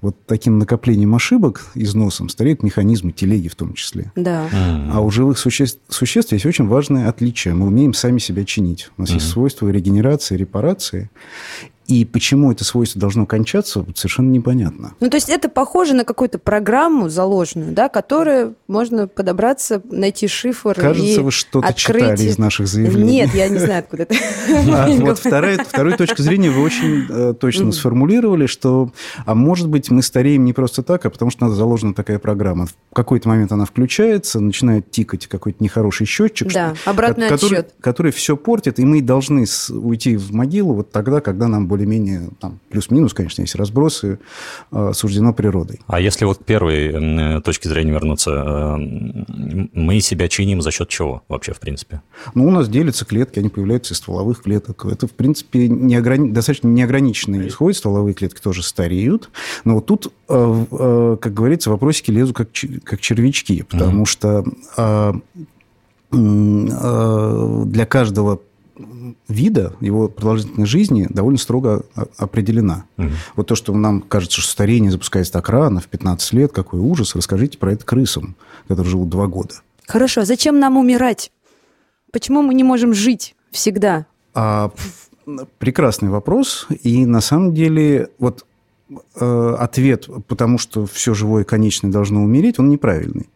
вот 0.00 0.16
таким 0.26 0.58
накоплением 0.58 1.14
ошибок, 1.14 1.66
износом, 1.74 2.28
стареют 2.28 2.62
механизмы 2.62 3.12
телеги 3.12 3.48
в 3.48 3.54
том 3.54 3.74
числе. 3.74 4.12
Да. 4.16 4.48
А 4.92 5.00
у 5.00 5.10
живых 5.10 5.38
существ, 5.38 5.80
существ 5.88 6.32
есть 6.32 6.46
очень 6.46 6.66
важное 6.66 7.08
отличие. 7.08 7.54
Мы 7.54 7.66
умеем 7.66 7.94
сами 7.94 8.18
себя 8.18 8.44
чинить. 8.44 8.90
У 8.96 9.02
нас 9.02 9.10
mm-hmm. 9.10 9.14
есть 9.14 9.28
свойства 9.28 9.68
регенерации, 9.68 10.36
репарации. 10.36 11.10
И 11.88 12.04
почему 12.04 12.52
это 12.52 12.64
свойство 12.64 13.00
должно 13.00 13.24
кончаться, 13.24 13.84
совершенно 13.94 14.30
непонятно. 14.30 14.92
Ну, 15.00 15.08
то 15.08 15.16
есть 15.16 15.30
это 15.30 15.48
похоже 15.48 15.94
на 15.94 16.04
какую-то 16.04 16.38
программу 16.38 17.08
заложенную, 17.08 17.72
да, 17.72 17.88
которую 17.88 18.56
можно 18.66 19.08
подобраться, 19.08 19.80
найти 19.90 20.28
шифр 20.28 20.74
Кажется, 20.74 21.20
и 21.20 21.24
вы 21.24 21.30
что-то 21.30 21.66
открыть... 21.66 22.02
читали 22.02 22.28
из 22.28 22.36
наших 22.36 22.68
заявлений. 22.68 23.10
Нет, 23.10 23.34
я 23.34 23.48
не 23.48 23.58
знаю, 23.58 23.80
откуда 23.80 24.02
это. 24.02 24.14
А, 24.68 24.86
вот 25.00 25.18
вторая, 25.18 25.64
вторую 25.64 25.96
точку 25.96 26.22
зрения 26.22 26.50
вы 26.50 26.62
очень 26.62 27.06
э, 27.08 27.34
точно 27.34 27.72
сформулировали, 27.72 28.46
что, 28.46 28.92
а 29.24 29.34
может 29.34 29.68
быть, 29.68 29.90
мы 29.90 30.02
стареем 30.02 30.44
не 30.44 30.52
просто 30.52 30.82
так, 30.82 31.06
а 31.06 31.10
потому 31.10 31.30
что 31.30 31.46
у 31.46 31.48
нас 31.48 31.56
заложена 31.56 31.94
такая 31.94 32.18
программа. 32.18 32.66
В 32.66 32.74
какой-то 32.92 33.28
момент 33.28 33.50
она 33.52 33.64
включается, 33.64 34.40
начинает 34.40 34.90
тикать 34.90 35.26
какой-то 35.26 35.62
нехороший 35.64 36.06
счетчик, 36.06 36.52
да, 36.52 36.74
обратный 36.84 37.28
отсчет. 37.28 37.74
который 37.80 38.12
все 38.12 38.36
портит, 38.36 38.78
и 38.78 38.84
мы 38.84 39.00
должны 39.00 39.46
уйти 39.70 40.16
в 40.16 40.32
могилу 40.32 40.74
вот 40.74 40.92
тогда, 40.92 41.20
когда 41.20 41.48
нам 41.48 41.66
больше 41.66 41.77
более-менее, 41.78 42.30
там, 42.40 42.58
плюс-минус, 42.70 43.14
конечно, 43.14 43.42
есть 43.42 43.54
разбросы, 43.54 44.18
э, 44.72 44.92
суждено 44.94 45.32
природой. 45.32 45.78
А 45.86 46.00
если 46.00 46.24
вот 46.24 46.44
первой 46.44 47.40
точки 47.42 47.68
зрения 47.68 47.92
вернуться, 47.92 48.76
мы 48.76 50.00
себя 50.00 50.28
чиним 50.28 50.60
за 50.60 50.72
счет 50.72 50.88
чего 50.88 51.22
вообще, 51.28 51.52
в 51.52 51.60
принципе? 51.60 52.02
Ну, 52.34 52.48
у 52.48 52.50
нас 52.50 52.68
делятся 52.68 53.04
клетки, 53.04 53.38
они 53.38 53.48
появляются 53.48 53.94
из 53.94 53.98
стволовых 53.98 54.42
клеток. 54.42 54.84
Это, 54.86 55.06
в 55.06 55.12
принципе, 55.12 55.68
неограни... 55.68 56.32
достаточно 56.32 56.66
неограниченный 56.66 57.46
исход. 57.46 57.76
Стволовые 57.76 58.14
клетки 58.14 58.40
тоже 58.40 58.62
стареют. 58.62 59.30
Но 59.64 59.74
вот 59.74 59.86
тут, 59.86 60.12
как 60.26 61.34
говорится, 61.34 61.70
вопросики 61.70 62.10
лезут 62.10 62.36
как, 62.36 62.48
как 62.84 63.00
червячки, 63.00 63.62
потому 63.62 64.02
mm-hmm. 64.02 64.06
что 64.06 65.22
для 66.10 67.86
каждого 67.86 68.40
вида, 69.28 69.74
его 69.80 70.08
продолжительность 70.08 70.70
жизни 70.70 71.06
довольно 71.08 71.38
строго 71.38 71.84
определена. 72.16 72.84
Угу. 72.96 73.08
Вот 73.36 73.46
то, 73.48 73.54
что 73.54 73.74
нам 73.74 74.00
кажется, 74.00 74.40
что 74.40 74.50
старение 74.50 74.90
запускается 74.90 75.32
так 75.32 75.48
рано, 75.48 75.80
в 75.80 75.88
15 75.88 76.32
лет, 76.34 76.52
какой 76.52 76.80
ужас, 76.80 77.14
расскажите 77.14 77.58
про 77.58 77.72
это 77.72 77.84
крысам, 77.84 78.36
которые 78.66 78.90
живут 78.90 79.08
два 79.08 79.26
года. 79.26 79.54
Хорошо, 79.86 80.22
а 80.22 80.24
зачем 80.24 80.58
нам 80.58 80.76
умирать? 80.76 81.32
Почему 82.12 82.42
мы 82.42 82.54
не 82.54 82.64
можем 82.64 82.94
жить 82.94 83.34
всегда? 83.50 84.06
А, 84.34 84.70
прекрасный 85.58 86.08
вопрос. 86.08 86.66
И 86.82 87.04
на 87.06 87.20
самом 87.20 87.54
деле 87.54 88.10
вот 88.18 88.44
э, 89.14 89.56
ответ, 89.58 90.08
потому 90.26 90.58
что 90.58 90.86
все 90.86 91.14
живое 91.14 91.44
конечное 91.44 91.90
должно 91.90 92.22
умереть, 92.22 92.58
он 92.58 92.68
неправильный. 92.68 93.28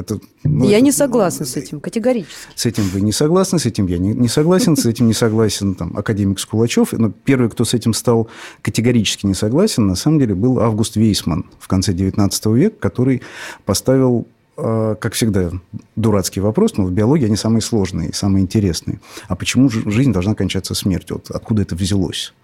Это, 0.00 0.18
ну, 0.44 0.64
я 0.64 0.78
это, 0.78 0.84
не 0.84 0.92
согласна 0.92 1.46
с 1.46 1.56
этим, 1.56 1.80
категорически. 1.80 2.34
С 2.54 2.66
этим 2.66 2.84
вы 2.84 3.00
не 3.00 3.12
согласны, 3.12 3.58
с 3.58 3.66
этим 3.66 3.86
я 3.86 3.98
не, 3.98 4.12
не 4.12 4.28
согласен, 4.28 4.76
с 4.76 4.86
этим 4.86 5.06
не 5.06 5.14
согласен 5.14 5.74
там, 5.74 5.96
академик 5.96 6.40
Скулачев. 6.40 6.92
Но 6.92 7.10
первый, 7.10 7.50
кто 7.50 7.64
с 7.64 7.74
этим 7.74 7.94
стал 7.94 8.28
категорически 8.62 9.26
не 9.26 9.34
согласен, 9.34 9.86
на 9.86 9.94
самом 9.96 10.18
деле 10.18 10.34
был 10.34 10.60
Август 10.60 10.96
Вейсман 10.96 11.46
в 11.58 11.68
конце 11.68 11.92
XIX 11.92 12.56
века, 12.56 12.76
который 12.80 13.22
поставил 13.64 14.26
а, 14.56 14.94
как 14.94 15.14
всегда, 15.14 15.50
дурацкий 15.96 16.40
вопрос, 16.40 16.76
но 16.76 16.84
в 16.84 16.92
биологии 16.92 17.26
они 17.26 17.36
самые 17.36 17.62
сложные, 17.62 18.12
самые 18.12 18.42
интересные. 18.42 19.00
А 19.28 19.36
почему 19.36 19.68
жизнь 19.68 20.12
должна 20.12 20.34
кончаться 20.34 20.74
смертью? 20.74 21.16
Вот 21.16 21.34
откуда 21.34 21.62
это 21.62 21.74
взялось? 21.74 22.34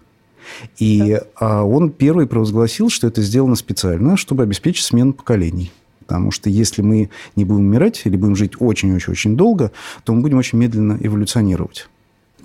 И 0.77 1.19
да. 1.39 1.63
он 1.63 1.91
первый 1.91 2.25
провозгласил, 2.25 2.89
что 2.89 3.07
это 3.07 3.21
сделано 3.21 3.55
специально, 3.55 4.17
чтобы 4.17 4.43
обеспечить 4.43 4.85
смену 4.85 5.13
поколений. 5.13 5.71
Потому 6.07 6.31
что 6.31 6.49
если 6.49 6.81
мы 6.81 7.09
не 7.35 7.45
будем 7.45 7.67
умирать 7.67 8.01
или 8.05 8.15
будем 8.15 8.35
жить 8.35 8.53
очень-очень-очень 8.59 9.35
долго, 9.35 9.71
то 10.05 10.13
мы 10.13 10.21
будем 10.21 10.37
очень 10.37 10.57
медленно 10.57 10.97
эволюционировать 10.99 11.87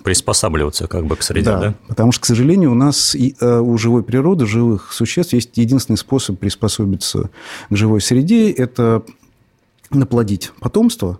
приспосабливаться 0.03 0.87
как 0.87 1.05
бы 1.05 1.15
к 1.15 1.23
среде, 1.23 1.45
да? 1.45 1.59
да? 1.59 1.73
Потому 1.87 2.11
что, 2.11 2.23
к 2.23 2.25
сожалению, 2.25 2.73
у 2.73 2.75
нас 2.75 3.15
и, 3.15 3.37
э, 3.39 3.59
у 3.59 3.77
живой 3.77 4.03
природы, 4.03 4.45
живых 4.45 4.91
существ 4.91 5.31
есть 5.31 5.57
единственный 5.57 5.95
способ 5.95 6.39
приспособиться 6.39 7.29
к 7.69 7.75
живой 7.75 8.01
среде– 8.01 8.51
это 8.51 9.03
наплодить 9.91 10.51
потомство, 10.59 11.19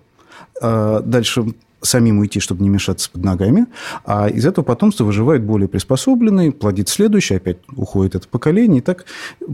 а 0.61 0.99
дальше 0.99 1.53
самим 1.83 2.19
уйти, 2.19 2.39
чтобы 2.39 2.63
не 2.63 2.69
мешаться 2.69 3.09
под 3.11 3.23
ногами, 3.23 3.67
а 4.05 4.27
из 4.27 4.45
этого 4.45 4.65
потомства 4.65 5.03
выживает 5.03 5.43
более 5.43 5.67
приспособленный, 5.67 6.51
плодит 6.51 6.89
следующий, 6.89 7.35
опять 7.35 7.57
уходит 7.75 8.15
это 8.15 8.27
поколение, 8.27 8.79
и 8.79 8.81
так 8.81 9.05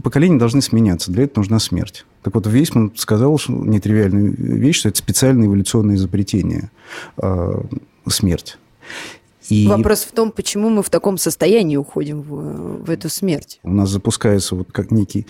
поколения 0.02 0.38
должны 0.38 0.62
сменяться, 0.62 1.10
для 1.12 1.24
этого 1.24 1.40
нужна 1.40 1.58
смерть. 1.58 2.06
Так 2.22 2.34
вот, 2.34 2.46
Вейсман 2.46 2.92
сказал 2.96 3.38
что 3.38 3.52
нетривиальную 3.52 4.34
вещь, 4.36 4.78
что 4.78 4.88
это 4.88 4.98
специальное 4.98 5.46
эволюционное 5.46 5.96
изобретение 5.96 6.70
э, 7.18 7.62
смерть. 8.08 8.58
И... 9.48 9.66
Вопрос 9.66 10.02
в 10.02 10.12
том, 10.12 10.30
почему 10.30 10.68
мы 10.68 10.82
в 10.82 10.90
таком 10.90 11.18
состоянии 11.18 11.76
уходим 11.76 12.22
в, 12.22 12.84
в 12.84 12.90
эту 12.90 13.08
смерть. 13.08 13.58
У 13.62 13.72
нас 13.72 13.90
запускается 13.90 14.54
вот 14.54 14.70
как 14.70 14.90
некий 14.90 15.26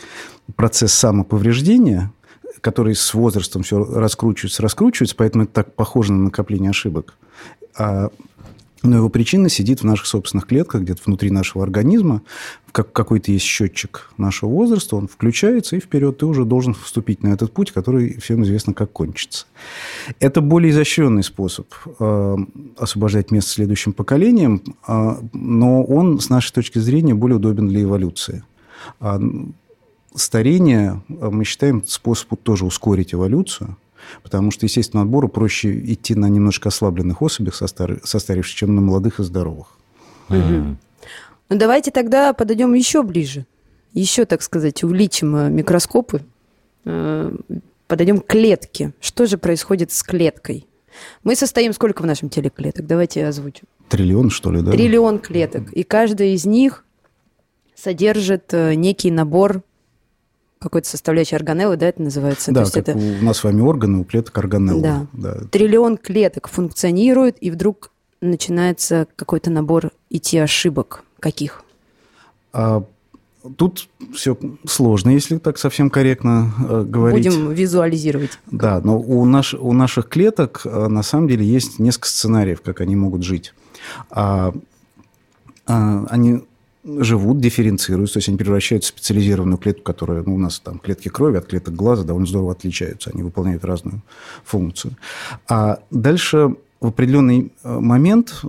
процесс 0.57 0.93
самоповреждения, 0.93 2.13
который 2.61 2.95
с 2.95 3.15
возрастом 3.15 3.63
все 3.63 3.83
раскручивается, 3.85 4.63
раскручивается, 4.63 5.17
поэтому 5.17 5.45
это 5.45 5.53
так 5.53 5.75
похоже 5.75 6.13
на 6.13 6.25
накопление 6.25 6.71
ошибок. 6.71 7.15
А, 7.77 8.11
но 8.83 8.97
его 8.97 9.09
причина 9.11 9.49
сидит 9.51 9.81
в 9.81 9.85
наших 9.85 10.07
собственных 10.07 10.47
клетках, 10.47 10.83
где-то 10.83 11.03
внутри 11.05 11.31
нашего 11.31 11.63
организма. 11.63 12.23
Как 12.73 12.93
какой-то 12.93 13.31
есть 13.31 13.45
счетчик 13.45 14.11
нашего 14.17 14.49
возраста, 14.49 14.97
он 14.97 15.07
включается, 15.07 15.77
и 15.77 15.81
вперед 15.81 16.19
ты 16.19 16.27
уже 16.27 16.45
должен 16.45 16.73
вступить 16.73 17.23
на 17.23 17.29
этот 17.29 17.53
путь, 17.53 17.73
который 17.73 18.19
всем 18.21 18.43
известно, 18.43 18.73
как 18.73 18.91
кончится. 18.91 19.47
Это 20.19 20.41
более 20.41 20.71
изощренный 20.71 21.23
способ 21.23 21.67
э, 21.99 22.37
освобождать 22.79 23.31
место 23.31 23.51
следующим 23.51 23.93
поколениям, 23.93 24.63
э, 24.87 25.17
но 25.35 25.83
он, 25.85 26.19
с 26.19 26.31
нашей 26.31 26.53
точки 26.53 26.79
зрения, 26.79 27.15
более 27.15 27.37
удобен 27.37 27.69
для 27.69 27.83
эволюции. 27.83 28.45
Старение, 30.15 31.03
э, 31.09 31.31
мы 31.31 31.45
считаем, 31.45 31.85
способ 31.85 32.41
тоже 32.43 32.65
ускорить 32.65 33.15
эволюцию, 33.15 33.77
потому 34.23 34.51
что, 34.51 34.67
естественно, 34.67 35.03
отбору 35.03 35.29
проще 35.29 35.79
идти 35.93 36.15
на 36.15 36.29
немножко 36.29 36.69
ослабленных 36.69 37.23
особях 37.23 37.55
состарившихся, 37.55 38.57
чем 38.57 38.75
на 38.75 38.81
молодых 38.81 39.21
и 39.21 39.23
здоровых. 39.23 39.79
Угу. 40.29 40.77
Ну, 41.51 41.57
давайте 41.57 41.91
тогда 41.91 42.33
подойдем 42.33 42.75
еще 42.75 43.03
ближе. 43.03 43.47
Еще, 43.93 44.25
так 44.25 44.43
сказать, 44.43 44.83
увеличим 44.83 45.37
э, 45.37 45.51
микроскопы, 45.51 46.23
э, 46.85 47.37
подойдем 47.87 48.21
к 48.21 48.27
клетке. 48.27 48.93
Что 49.01 49.27
же 49.27 49.39
происходит 49.39 49.93
с 49.93 50.03
клеткой? 50.03 50.67
Мы 51.23 51.37
состоим 51.37 51.73
сколько 51.73 52.03
в 52.03 52.07
нашем 52.07 52.31
теле 52.31 52.51
клеток? 52.51 52.87
Давайте 52.87 53.21
я 53.21 53.29
озвучу. 53.29 53.63
Триллион, 53.89 54.31
что 54.31 54.51
ли, 54.51 54.61
да? 54.61 54.73
Триллион 54.73 55.21
клеток. 55.21 55.73
И 55.73 55.85
каждая 55.85 56.29
из 56.29 56.47
них 56.47 56.85
содержит 57.75 58.53
некий 58.53 59.11
набор 59.11 59.63
какой-то 60.61 60.89
составляющей 60.89 61.37
органеллы, 61.37 61.77
да, 61.77 61.89
это 61.89 62.03
называется? 62.03 62.53
Да, 62.53 62.61
То 62.61 62.67
есть 62.67 62.77
это... 62.77 62.93
у 62.93 63.25
нас 63.25 63.39
с 63.39 63.45
вами 63.45 63.63
органы, 63.63 63.99
у 63.99 64.05
клеток 64.05 64.37
органеллы. 64.39 64.83
Да. 64.83 65.07
да. 65.13 65.35
Триллион 65.51 65.97
клеток 65.97 66.49
функционирует, 66.49 67.37
и 67.41 67.51
вдруг 67.51 67.91
начинается 68.21 69.07
какой-то 69.17 69.51
набор 69.51 69.91
идти 70.11 70.39
ошибок. 70.39 71.03
Каких? 71.19 71.65
А, 72.53 72.85
тут 73.57 73.89
все 74.15 74.37
сложно, 74.67 75.11
если 75.11 75.39
так 75.39 75.59
совсем 75.59 75.89
корректно 75.89 76.53
э, 76.69 76.85
говорить. 76.87 77.27
Будем 77.27 77.53
визуализировать. 77.53 78.39
Да, 78.51 78.81
но 78.83 78.99
у, 78.99 79.25
наш, 79.25 79.55
у 79.55 79.73
наших 79.73 80.09
клеток 80.09 80.63
э, 80.65 80.89
на 80.89 81.03
самом 81.03 81.29
деле 81.29 81.45
есть 81.45 81.79
несколько 81.79 82.09
сценариев, 82.09 82.61
как 82.61 82.81
они 82.81 82.97
могут 82.97 83.23
жить. 83.23 83.55
А, 84.11 84.53
а, 85.67 86.07
они 86.11 86.45
живут, 86.85 87.41
дифференцируются, 87.41 88.15
то 88.15 88.19
есть 88.19 88.29
они 88.29 88.39
превращаются 88.39 88.93
в 88.93 88.97
специализированную 88.97 89.59
клетку, 89.59 89.83
которая 89.83 90.23
ну, 90.23 90.35
у 90.35 90.39
нас 90.39 90.61
там 90.61 90.79
клетки 90.79 91.09
крови 91.09 91.37
от 91.37 91.47
клеток 91.47 91.75
глаза 91.75 92.05
довольно 92.05 92.27
здорово 92.27 92.53
отличаются, 92.53 93.11
они 93.13 93.23
выполняют 93.23 93.65
разную 93.65 94.03
функцию. 94.45 94.97
А 95.49 95.81
дальше 95.91 96.57
в 96.81 96.87
определенный 96.87 97.53
э, 97.63 97.79
момент 97.79 98.43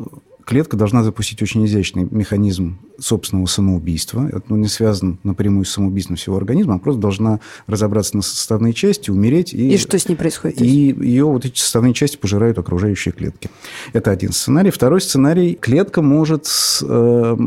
клетка 0.45 0.77
должна 0.77 1.03
запустить 1.03 1.41
очень 1.41 1.65
изящный 1.65 2.07
механизм 2.09 2.79
собственного 2.99 3.47
самоубийства. 3.47 4.27
Это 4.27 4.43
ну, 4.49 4.57
не 4.57 4.67
связано 4.67 5.17
напрямую 5.23 5.65
с 5.65 5.71
самоубийством 5.71 6.15
всего 6.15 6.37
организма, 6.37 6.75
а 6.75 6.79
просто 6.79 7.01
должна 7.01 7.39
разобраться 7.67 8.15
на 8.15 8.21
составные 8.21 8.73
части, 8.73 9.09
умереть. 9.09 9.53
И, 9.53 9.73
и 9.73 9.77
что 9.77 9.97
с 9.97 10.07
ней 10.07 10.15
происходит? 10.15 10.61
И 10.61 10.65
ее 10.65 11.25
вот 11.25 11.45
эти 11.45 11.59
составные 11.59 11.93
части 11.93 12.17
пожирают 12.17 12.57
окружающие 12.57 13.11
клетки. 13.11 13.49
Это 13.93 14.11
один 14.11 14.31
сценарий. 14.31 14.71
Второй 14.71 15.01
сценарий. 15.01 15.55
Клетка 15.55 16.01
может 16.01 16.47
э, 16.81 17.37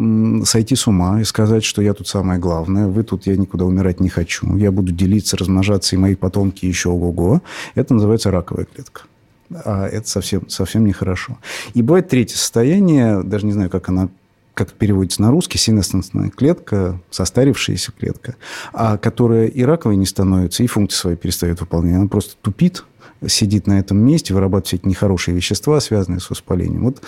сойти 0.44 0.76
с 0.76 0.86
ума 0.86 1.20
и 1.20 1.24
сказать, 1.24 1.64
что 1.64 1.82
я 1.82 1.94
тут 1.94 2.08
самое 2.08 2.40
главное, 2.40 2.88
вы 2.88 3.02
тут, 3.02 3.26
я 3.26 3.36
никуда 3.36 3.64
умирать 3.64 4.00
не 4.00 4.08
хочу, 4.08 4.56
я 4.56 4.72
буду 4.72 4.92
делиться, 4.92 5.36
размножаться, 5.36 5.96
и 5.96 5.98
мои 5.98 6.14
потомки 6.14 6.66
еще 6.66 6.90
ого-го. 6.90 7.42
Это 7.74 7.94
называется 7.94 8.30
раковая 8.30 8.66
клетка 8.66 9.02
а 9.50 9.86
это 9.86 10.08
совсем, 10.08 10.48
совсем 10.48 10.84
нехорошо. 10.84 11.38
И 11.74 11.82
бывает 11.82 12.08
третье 12.08 12.36
состояние, 12.36 13.22
даже 13.22 13.46
не 13.46 13.52
знаю, 13.52 13.70
как 13.70 13.88
она 13.88 14.08
как 14.54 14.72
переводится 14.72 15.20
на 15.20 15.30
русский, 15.30 15.58
синестенсная 15.58 16.30
клетка, 16.30 17.00
состарившаяся 17.10 17.92
клетка, 17.92 18.36
а 18.72 18.96
которая 18.96 19.46
и 19.46 19.62
раковой 19.64 19.96
не 19.96 20.06
становится, 20.06 20.62
и 20.62 20.68
функции 20.68 20.96
свои 20.96 21.16
перестает 21.16 21.60
выполнять. 21.60 21.96
Она 21.96 22.06
просто 22.06 22.36
тупит, 22.40 22.84
сидит 23.26 23.66
на 23.66 23.80
этом 23.80 23.98
месте, 23.98 24.32
вырабатывает 24.32 24.66
все 24.68 24.76
эти 24.76 24.86
нехорошие 24.86 25.34
вещества, 25.34 25.80
связанные 25.80 26.20
с 26.20 26.30
воспалением. 26.30 26.84
Вот, 26.84 27.02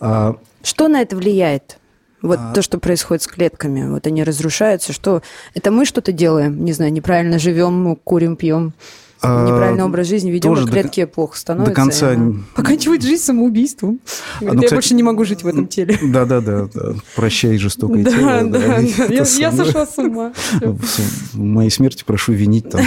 а... 0.00 0.36
Что 0.62 0.88
на 0.88 1.02
это 1.02 1.16
влияет? 1.16 1.78
Вот 2.22 2.38
а... 2.40 2.52
то, 2.54 2.62
что 2.62 2.78
происходит 2.78 3.22
с 3.22 3.26
клетками, 3.26 3.88
вот 3.88 4.06
они 4.06 4.24
разрушаются, 4.24 4.94
что 4.94 5.22
это 5.54 5.70
мы 5.70 5.84
что-то 5.84 6.12
делаем, 6.12 6.64
не 6.64 6.72
знаю, 6.72 6.92
неправильно 6.92 7.38
живем, 7.38 7.96
курим, 8.04 8.36
пьем. 8.36 8.72
А, 9.22 9.46
неправильный 9.46 9.84
образ 9.84 10.08
жизни 10.08 10.30
ведем, 10.30 10.54
тоже 10.54 10.66
и 10.66 10.70
клетки 10.70 11.00
до, 11.00 11.06
плохо 11.06 11.38
становятся. 11.38 11.70
До 11.70 11.74
конца... 11.74 12.16
Поканчивает 12.54 13.02
жизнь 13.02 13.22
самоубийством. 13.22 14.00
А, 14.40 14.44
ну, 14.44 14.48
я 14.48 14.54
кстати, 14.54 14.74
больше 14.74 14.94
не 14.94 15.02
могу 15.02 15.24
жить 15.24 15.42
в 15.42 15.46
этом 15.46 15.66
теле. 15.66 15.98
Да-да-да. 16.02 16.68
Прощай 17.14 17.56
жестокое 17.58 18.04
да, 18.04 18.10
тело. 18.10 18.50
Да, 18.50 18.58
да. 18.58 18.78
Я, 19.08 19.24
я 19.24 19.52
сошла 19.52 19.86
с 19.86 19.96
ума. 19.98 20.32
В 20.60 21.38
моей 21.38 21.70
смерти 21.70 22.04
прошу 22.06 22.32
винить 22.32 22.68
там. 22.68 22.82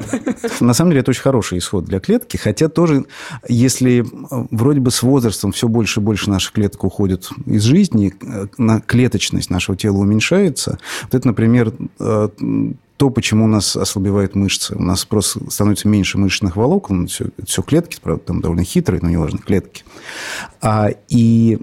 На 0.60 0.74
самом 0.74 0.90
деле 0.90 1.00
это 1.00 1.10
очень 1.10 1.22
хороший 1.22 1.58
исход 1.58 1.84
для 1.84 2.00
клетки, 2.00 2.36
хотя 2.36 2.68
тоже, 2.68 3.04
если 3.48 4.04
вроде 4.50 4.80
бы 4.80 4.90
с 4.90 5.02
возрастом 5.02 5.52
все 5.52 5.68
больше 5.68 6.00
и 6.00 6.02
больше 6.02 6.30
наших 6.30 6.52
клеток 6.52 6.84
уходят 6.84 7.30
из 7.46 7.62
жизни, 7.62 8.14
на 8.58 8.80
клеточность 8.80 9.50
нашего 9.50 9.76
тела 9.76 9.98
уменьшается. 9.98 10.78
Вот 11.04 11.14
это, 11.14 11.26
например, 11.26 11.72
э, 11.98 12.28
то, 13.02 13.10
почему 13.10 13.46
у 13.46 13.48
нас 13.48 13.74
ослабевают 13.74 14.36
мышцы. 14.36 14.76
У 14.76 14.82
нас 14.82 15.04
просто 15.04 15.50
становится 15.50 15.88
меньше 15.88 16.18
мышечных 16.18 16.54
волокон, 16.54 17.08
все, 17.08 17.24
все 17.44 17.60
клетки, 17.62 17.98
правда, 18.00 18.22
там 18.26 18.40
довольно 18.40 18.62
хитрые, 18.62 19.00
но 19.02 19.08
неважно, 19.10 19.40
клетки. 19.40 19.82
А, 20.60 20.90
и 21.08 21.58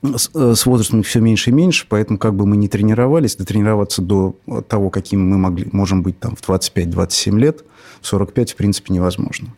с, 0.00 0.30
э, 0.32 0.54
с 0.54 0.64
возрастом 0.64 1.02
все 1.02 1.18
меньше 1.18 1.50
и 1.50 1.52
меньше, 1.52 1.86
поэтому 1.88 2.20
как 2.20 2.36
бы 2.36 2.46
мы 2.46 2.56
не 2.56 2.68
тренировались, 2.68 3.34
дотренироваться 3.34 4.00
до 4.00 4.36
того, 4.68 4.90
каким 4.90 5.28
мы 5.28 5.38
могли, 5.38 5.68
можем 5.72 6.02
быть 6.02 6.20
там 6.20 6.36
в 6.36 6.48
25-27 6.48 7.36
лет, 7.36 7.64
в 8.00 8.06
45, 8.06 8.52
в 8.52 8.54
принципе, 8.54 8.94
невозможно. 8.94 9.48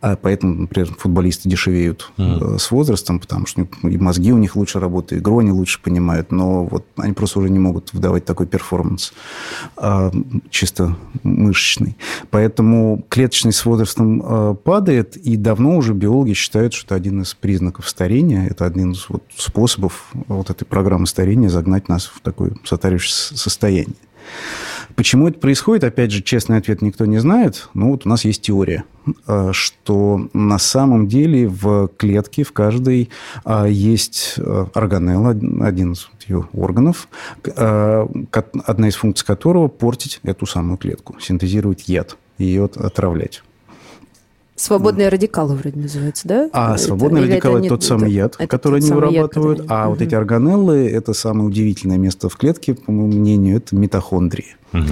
А 0.00 0.16
поэтому, 0.16 0.54
например, 0.62 0.94
футболисты 0.98 1.48
дешевеют 1.48 2.12
mm. 2.16 2.58
с 2.58 2.70
возрастом, 2.70 3.20
потому 3.20 3.46
что 3.46 3.66
и 3.82 3.98
мозги 3.98 4.32
у 4.32 4.38
них 4.38 4.56
лучше 4.56 4.80
работают, 4.80 5.22
игру 5.22 5.38
они 5.38 5.50
лучше 5.50 5.80
понимают, 5.80 6.32
но 6.32 6.64
вот 6.64 6.84
они 6.96 7.12
просто 7.12 7.40
уже 7.40 7.50
не 7.50 7.58
могут 7.58 7.92
выдавать 7.92 8.24
такой 8.24 8.46
перформанс 8.46 9.12
а, 9.76 10.10
чисто 10.50 10.96
мышечный. 11.22 11.96
Поэтому 12.30 13.04
клеточность 13.08 13.58
с 13.58 13.64
возрастом 13.64 14.22
а, 14.24 14.54
падает, 14.54 15.16
и 15.16 15.36
давно 15.36 15.76
уже 15.76 15.92
биологи 15.92 16.32
считают, 16.32 16.74
что 16.74 16.86
это 16.86 16.94
один 16.94 17.22
из 17.22 17.34
признаков 17.34 17.88
старения, 17.88 18.46
это 18.46 18.66
один 18.66 18.92
из 18.92 19.08
вот 19.08 19.24
способов 19.36 20.10
вот 20.28 20.50
этой 20.50 20.64
программы 20.64 21.06
старения 21.06 21.48
загнать 21.48 21.88
нас 21.88 22.06
в 22.06 22.20
такое 22.20 22.54
сотарившееся 22.64 23.36
состояние. 23.36 23.96
Почему 24.96 25.28
это 25.28 25.38
происходит, 25.40 25.84
опять 25.84 26.12
же, 26.12 26.22
честный 26.22 26.58
ответ 26.58 26.80
никто 26.80 27.04
не 27.04 27.18
знает. 27.18 27.68
Ну, 27.74 27.90
вот 27.90 28.06
у 28.06 28.08
нас 28.08 28.24
есть 28.24 28.42
теория, 28.42 28.84
э, 29.26 29.50
что 29.52 30.28
на 30.32 30.58
самом 30.58 31.08
деле 31.08 31.48
в 31.48 31.88
клетке, 31.96 32.44
в 32.44 32.52
каждой 32.52 33.10
э, 33.44 33.66
есть 33.68 34.34
э, 34.36 34.66
органелла, 34.72 35.30
один 35.30 35.92
из 35.92 36.08
ее 36.28 36.48
органов, 36.52 37.08
одна 37.44 38.88
из 38.88 38.94
функций 38.94 39.26
которого 39.26 39.68
портить 39.68 40.20
эту 40.22 40.46
самую 40.46 40.78
клетку, 40.78 41.16
синтезировать 41.20 41.88
яд, 41.88 42.16
ее 42.38 42.64
отравлять. 42.64 43.42
Свободные 44.56 45.08
радикалы 45.08 45.56
вроде 45.56 45.80
называются, 45.80 46.28
да? 46.28 46.50
А 46.52 46.78
свободные 46.78 47.24
радикалы– 47.24 47.58
это, 47.60 47.68
тот 47.70 47.82
самый 47.82 48.12
яд, 48.12 48.36
это 48.38 48.46
который 48.46 48.80
они 48.80 48.90
вырабатывают. 48.90 49.58
Яд, 49.60 49.66
а 49.68 49.82
угу. 49.82 49.90
вот 49.90 50.02
эти 50.02 50.14
органеллы– 50.14 50.88
это 50.92 51.12
самое 51.12 51.48
удивительное 51.48 51.98
место 51.98 52.28
в 52.28 52.36
клетке, 52.36 52.74
по 52.74 52.92
моему 52.92 53.18
мнению, 53.18 53.56
это 53.56 53.74
митохондрии. 53.74 54.56
Угу. 54.72 54.82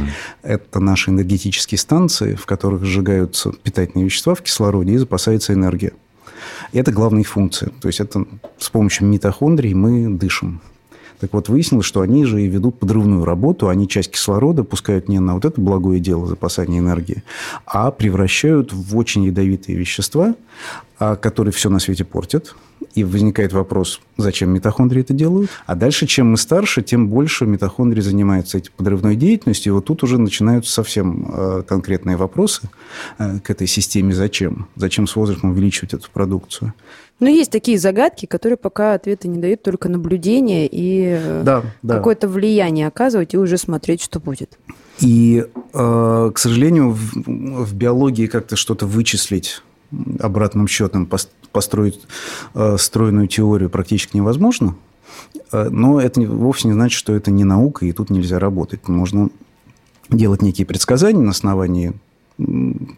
Это 0.42 0.80
наши 0.80 1.10
энергетические 1.10 1.78
станции, 1.78 2.34
в 2.34 2.44
которых 2.46 2.84
сжигаются 2.84 3.52
питательные 3.52 4.06
вещества 4.06 4.34
в 4.34 4.42
кислороде 4.42 4.94
и 4.94 4.98
запасается 4.98 5.52
энергия. 5.52 5.92
И 6.72 6.78
это 6.78 6.90
главная 6.90 7.20
их 7.20 7.28
функция. 7.28 7.70
То 7.80 7.88
есть 7.88 8.00
это 8.00 8.24
с 8.58 8.68
помощью 8.68 9.06
митохондрий 9.06 9.74
мы 9.74 10.08
дышим. 10.08 10.60
Так 11.22 11.34
вот, 11.34 11.48
выяснилось, 11.48 11.86
что 11.86 12.00
они 12.00 12.24
же 12.24 12.42
и 12.42 12.48
ведут 12.48 12.80
подрывную 12.80 13.24
работу, 13.24 13.68
они 13.68 13.86
часть 13.86 14.10
кислорода 14.10 14.64
пускают 14.64 15.08
не 15.08 15.20
на 15.20 15.34
вот 15.34 15.44
это 15.44 15.60
благое 15.60 16.00
дело 16.00 16.26
запасания 16.26 16.80
энергии, 16.80 17.22
а 17.64 17.92
превращают 17.92 18.72
в 18.72 18.96
очень 18.96 19.22
ядовитые 19.26 19.78
вещества, 19.78 20.34
а, 20.98 21.14
которые 21.14 21.52
все 21.52 21.70
на 21.70 21.78
свете 21.78 22.04
портят. 22.04 22.56
И 22.96 23.04
возникает 23.04 23.52
вопрос, 23.52 24.00
зачем 24.16 24.50
митохондрии 24.50 25.02
это 25.02 25.14
делают? 25.14 25.48
А 25.64 25.76
дальше, 25.76 26.08
чем 26.08 26.32
мы 26.32 26.36
старше, 26.36 26.82
тем 26.82 27.08
больше 27.08 27.46
митохондрии 27.46 28.00
занимаются 28.00 28.58
этой 28.58 28.70
подрывной 28.70 29.14
деятельностью. 29.14 29.72
И 29.72 29.74
вот 29.74 29.84
тут 29.84 30.02
уже 30.02 30.18
начинаются 30.18 30.72
совсем 30.72 31.24
а, 31.28 31.62
конкретные 31.62 32.16
вопросы 32.16 32.68
а, 33.18 33.38
к 33.38 33.48
этой 33.48 33.68
системе 33.68 34.12
«зачем?». 34.12 34.66
Зачем 34.74 35.06
с 35.06 35.14
возрастом 35.14 35.50
увеличивать 35.50 35.94
эту 35.94 36.10
продукцию? 36.12 36.74
Но 37.22 37.28
есть 37.28 37.52
такие 37.52 37.78
загадки, 37.78 38.26
которые 38.26 38.56
пока 38.56 38.94
ответы 38.94 39.28
не 39.28 39.38
дают, 39.38 39.62
только 39.62 39.88
наблюдение 39.88 40.66
и 40.66 41.20
э, 41.20 41.42
да, 41.44 41.62
да. 41.80 41.96
какое-то 41.96 42.26
влияние 42.26 42.88
оказывать 42.88 43.34
и 43.34 43.38
уже 43.38 43.58
смотреть, 43.58 44.02
что 44.02 44.18
будет. 44.18 44.58
И, 44.98 45.46
э, 45.72 46.30
к 46.34 46.36
сожалению, 46.36 46.90
в, 46.90 47.12
в 47.14 47.74
биологии 47.74 48.26
как-то 48.26 48.56
что-то 48.56 48.86
вычислить 48.86 49.62
обратным 50.18 50.66
счетом, 50.66 51.08
построить 51.52 52.00
э, 52.56 52.76
стройную 52.76 53.28
теорию 53.28 53.70
практически 53.70 54.16
невозможно. 54.16 54.74
Но 55.52 56.00
это 56.00 56.22
вовсе 56.22 56.66
не 56.66 56.74
значит, 56.74 56.98
что 56.98 57.14
это 57.14 57.30
не 57.30 57.44
наука, 57.44 57.86
и 57.86 57.92
тут 57.92 58.10
нельзя 58.10 58.40
работать. 58.40 58.88
Можно 58.88 59.30
делать 60.10 60.42
некие 60.42 60.66
предсказания 60.66 61.22
на 61.22 61.30
основании 61.30 61.92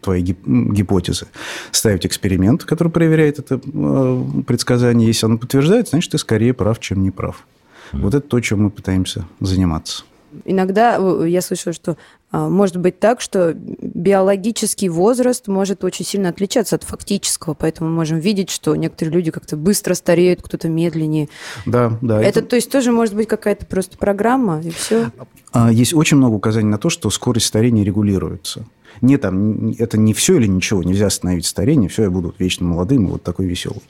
твоей 0.00 0.22
гипотезы, 0.22 1.26
ставить 1.70 2.06
эксперимент, 2.06 2.64
который 2.64 2.88
проверяет 2.88 3.38
это 3.38 3.60
э, 3.64 4.24
предсказание. 4.46 5.06
Если 5.06 5.26
оно 5.26 5.38
подтверждает, 5.38 5.88
значит, 5.88 6.12
ты 6.12 6.18
скорее 6.18 6.54
прав, 6.54 6.78
чем 6.80 7.02
не 7.02 7.10
прав. 7.10 7.46
Mm-hmm. 7.92 8.00
Вот 8.00 8.14
это 8.14 8.26
то, 8.26 8.40
чем 8.40 8.62
мы 8.62 8.70
пытаемся 8.70 9.26
заниматься. 9.40 10.04
Иногда 10.44 10.96
э, 10.98 11.26
я 11.28 11.40
слышала, 11.40 11.72
что 11.72 11.96
а, 12.34 12.48
может 12.48 12.76
быть 12.76 12.98
так, 12.98 13.20
что 13.20 13.54
биологический 13.54 14.88
возраст 14.88 15.46
может 15.46 15.84
очень 15.84 16.04
сильно 16.04 16.30
отличаться 16.30 16.74
от 16.74 16.82
фактического, 16.82 17.54
поэтому 17.54 17.90
мы 17.90 17.96
можем 17.96 18.18
видеть, 18.18 18.50
что 18.50 18.74
некоторые 18.74 19.14
люди 19.14 19.30
как-то 19.30 19.56
быстро 19.56 19.94
стареют, 19.94 20.42
кто-то 20.42 20.68
медленнее. 20.68 21.28
Да, 21.64 21.96
да. 22.00 22.20
Это, 22.20 22.40
это... 22.40 22.48
то 22.48 22.56
есть 22.56 22.72
тоже 22.72 22.90
может 22.90 23.14
быть 23.14 23.28
какая-то 23.28 23.66
просто 23.66 23.96
программа 23.96 24.60
и 24.60 24.70
все. 24.70 25.12
А, 25.52 25.70
есть 25.70 25.94
очень 25.94 26.16
много 26.16 26.34
указаний 26.34 26.68
на 26.68 26.78
то, 26.78 26.90
что 26.90 27.08
скорость 27.10 27.46
старения 27.46 27.84
регулируется 27.84 28.66
не 29.00 29.16
там, 29.16 29.70
это 29.78 29.98
не 29.98 30.12
все 30.14 30.36
или 30.36 30.46
ничего, 30.46 30.82
нельзя 30.82 31.06
остановить 31.06 31.46
старение, 31.46 31.88
все, 31.88 32.04
я 32.04 32.10
буду 32.10 32.34
вечно 32.38 32.66
молодым 32.66 33.06
и 33.06 33.10
вот 33.12 33.22
такой 33.22 33.46
веселый. 33.46 33.82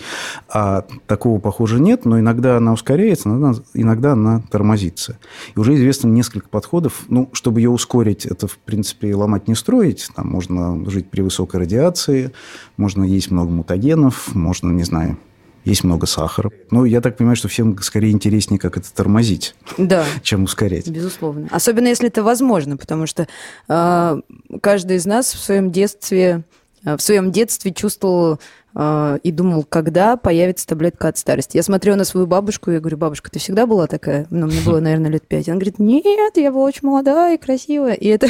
А 0.49 0.85
такого, 1.07 1.40
похоже, 1.40 1.81
нет, 1.81 2.05
но 2.05 2.19
иногда 2.19 2.57
она 2.57 2.73
ускоряется, 2.73 3.29
иногда, 3.29 3.61
иногда 3.75 4.12
она 4.12 4.43
тормозится. 4.51 5.19
И 5.55 5.59
уже 5.59 5.75
известно 5.75 6.09
несколько 6.09 6.49
подходов. 6.49 7.05
Ну, 7.09 7.29
чтобы 7.33 7.61
ее 7.61 7.71
ускорить, 7.71 8.27
это, 8.27 8.47
в 8.47 8.59
принципе, 8.59 9.14
ломать 9.14 9.49
не 9.49 9.55
строить. 9.55 10.09
Там 10.14 10.29
можно 10.29 10.88
жить 10.90 11.09
при 11.11 11.23
высокой 11.23 11.61
радиации, 11.61 12.33
можно 12.77 13.05
есть 13.05 13.31
много 13.31 13.51
мутагенов, 13.51 14.35
можно, 14.35 14.71
не 14.71 14.85
знаю, 14.85 15.17
есть 15.64 15.85
много 15.85 16.07
сахара. 16.07 16.50
Ну, 16.70 16.85
я 16.85 17.00
так 17.00 17.16
понимаю, 17.16 17.37
что 17.37 17.48
всем 17.48 17.79
скорее 17.81 18.11
интереснее, 18.11 18.59
как 18.59 18.77
это 18.77 18.92
тормозить, 18.92 19.55
да, 19.79 20.05
чем 20.22 20.44
ускорять. 20.44 20.88
Безусловно. 20.88 21.48
Особенно, 21.50 21.88
если 21.88 22.09
это 22.09 22.22
возможно, 22.22 22.77
потому 22.77 23.07
что 23.07 23.27
э, 23.68 24.20
каждый 24.61 24.96
из 24.96 25.07
нас 25.07 25.33
в 25.35 25.38
своем 25.38 25.70
детстве, 25.70 26.44
э, 26.85 26.96
в 26.96 27.00
своем 27.00 27.33
детстве 27.33 27.72
чувствовал 27.72 28.35
а, 28.35 28.38
и 28.76 29.30
думал, 29.30 29.62
когда 29.62 30.16
появится 30.16 30.66
таблетка 30.66 31.08
от 31.08 31.16
старости. 31.16 31.56
Я 31.56 31.62
смотрела 31.62 31.94
на 31.94 32.04
свою 32.04 32.26
бабушку 32.26 32.72
и 32.72 32.80
говорю, 32.80 32.96
бабушка, 32.96 33.30
ты 33.30 33.38
всегда 33.38 33.66
была 33.66 33.87
такая? 33.87 34.26
Ну, 34.30 34.46
мне 34.46 34.60
было, 34.62 34.80
наверное, 34.80 35.10
лет 35.10 35.28
пять. 35.28 35.48
Она 35.48 35.58
говорит, 35.58 35.78
нет, 35.78 36.37
я 36.37 36.50
была 36.50 36.64
очень 36.64 36.88
молодая 36.88 37.37
и 37.37 37.38
красивая. 37.38 37.94
И, 37.94 38.08
это... 38.08 38.26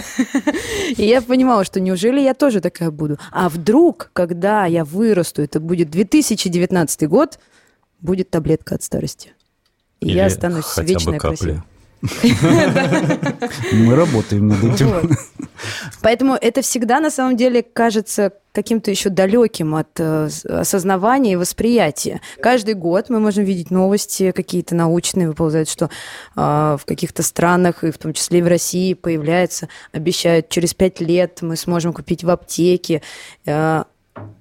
и 0.96 1.06
я 1.06 1.22
понимала, 1.22 1.64
что 1.64 1.80
неужели 1.80 2.20
я 2.20 2.34
тоже 2.34 2.60
такая 2.60 2.90
буду? 2.90 3.18
А 3.32 3.48
вдруг, 3.48 4.10
когда 4.12 4.66
я 4.66 4.84
вырасту, 4.84 5.40
это 5.40 5.60
будет 5.60 5.90
2019 5.90 7.08
год, 7.08 7.38
будет 8.00 8.28
таблетка 8.28 8.74
от 8.74 8.82
старости. 8.82 9.32
И 10.00 10.08
Или 10.08 10.16
я 10.16 10.26
останусь 10.26 10.76
вечно 10.76 11.18
красивой. 11.18 11.62
Мы 13.72 13.94
работаем 13.94 14.48
над 14.48 14.62
этим. 14.62 15.16
Поэтому 16.02 16.34
это 16.34 16.62
всегда 16.62 17.00
на 17.00 17.10
самом 17.10 17.36
деле 17.36 17.62
кажется 17.62 18.32
каким-то 18.52 18.90
еще 18.90 19.08
далеким 19.08 19.74
от 19.74 19.88
э, 19.98 20.28
осознавания 20.48 21.32
и 21.32 21.36
восприятия. 21.36 22.20
Каждый 22.40 22.74
год 22.74 23.10
мы 23.10 23.18
можем 23.18 23.44
видеть 23.44 23.70
новости 23.70 24.30
какие-то 24.30 24.76
научные, 24.76 25.28
выползают, 25.28 25.68
что 25.68 25.86
э, 25.86 25.88
в 26.40 26.82
каких-то 26.84 27.22
странах, 27.22 27.82
и 27.82 27.90
в 27.90 27.98
том 27.98 28.12
числе 28.12 28.38
и 28.38 28.42
в 28.42 28.46
России, 28.46 28.94
появляется, 28.94 29.68
обещают, 29.92 30.50
через 30.50 30.72
пять 30.72 31.00
лет 31.00 31.38
мы 31.42 31.56
сможем 31.56 31.92
купить 31.92 32.22
в 32.22 32.30
аптеке 32.30 33.02
э, 33.44 33.84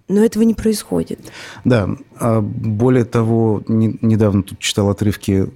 но 0.08 0.24
этого 0.24 0.44
не 0.44 0.54
происходит. 0.54 1.20
Да. 1.64 1.90
А 2.20 2.42
более 2.42 3.06
того, 3.06 3.64
не, 3.68 3.98
недавно 4.02 4.44
тут 4.44 4.60
читал 4.60 4.90
отрывки 4.90 5.48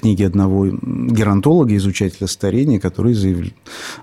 книги 0.00 0.22
одного 0.22 0.66
геронтолога, 0.66 1.76
изучателя 1.76 2.26
старения, 2.26 2.80
который 2.80 3.14
заявил, 3.14 3.52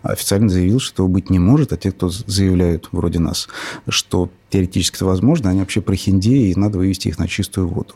официально 0.04 0.50
заявил, 0.50 0.80
что 0.80 1.08
быть 1.08 1.30
не 1.30 1.40
может, 1.40 1.74
а 1.74 1.78
те, 1.78 1.92
кто 1.92 2.10
заявляют 2.10 2.90
вроде 2.92 3.20
нас, 3.20 3.48
что 3.88 4.30
теоретически 4.50 4.98
это 4.98 5.06
возможно, 5.06 5.50
они 5.50 5.60
вообще 5.60 5.82
прохиндеи, 5.82 6.52
и 6.52 6.60
надо 6.60 6.78
вывести 6.78 7.08
их 7.08 7.18
на 7.18 7.28
чистую 7.28 7.68
воду. 7.68 7.96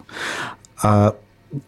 А 0.81 1.15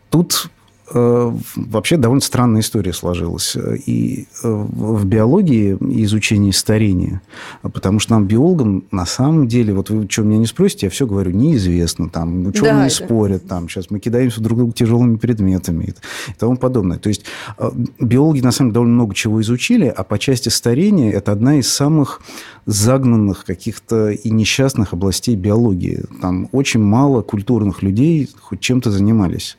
тут 0.09 0.49
вообще 0.93 1.97
довольно 1.97 2.21
странная 2.21 2.61
история 2.61 2.93
сложилась. 2.93 3.55
И 3.85 4.27
э, 4.43 4.47
в 4.47 5.05
биологии 5.05 5.75
изучение 6.03 6.53
старения, 6.53 7.21
потому 7.61 7.99
что 7.99 8.13
нам, 8.13 8.25
биологам, 8.25 8.83
на 8.91 9.05
самом 9.05 9.47
деле, 9.47 9.73
вот 9.73 9.89
вы 9.89 10.07
что 10.09 10.21
меня 10.21 10.37
не 10.37 10.45
спросите, 10.45 10.85
я 10.85 10.89
все 10.91 11.07
говорю, 11.07 11.31
неизвестно, 11.31 12.09
там, 12.09 12.47
ученые 12.47 12.83
да, 12.83 12.89
спорят, 12.89 13.43
да. 13.43 13.55
там, 13.55 13.69
сейчас 13.69 13.89
мы 13.89 13.99
кидаемся 13.99 14.41
друг 14.41 14.59
друга 14.59 14.73
тяжелыми 14.73 15.17
предметами 15.17 15.95
и 16.27 16.33
тому 16.37 16.57
подобное. 16.57 16.99
То 16.99 17.09
есть 17.09 17.25
э, 17.57 17.71
биологи, 17.99 18.41
на 18.41 18.51
самом 18.51 18.69
деле, 18.69 18.73
довольно 18.75 18.93
много 18.93 19.15
чего 19.15 19.41
изучили, 19.41 19.87
а 19.87 20.03
по 20.03 20.19
части 20.19 20.49
старения 20.49 21.11
это 21.11 21.31
одна 21.31 21.57
из 21.57 21.67
самых 21.67 22.21
загнанных 22.65 23.45
каких-то 23.45 24.09
и 24.09 24.29
несчастных 24.29 24.93
областей 24.93 25.35
биологии. 25.35 26.03
Там 26.21 26.49
очень 26.51 26.81
мало 26.81 27.21
культурных 27.21 27.81
людей 27.81 28.29
хоть 28.39 28.59
чем-то 28.59 28.91
занимались. 28.91 29.57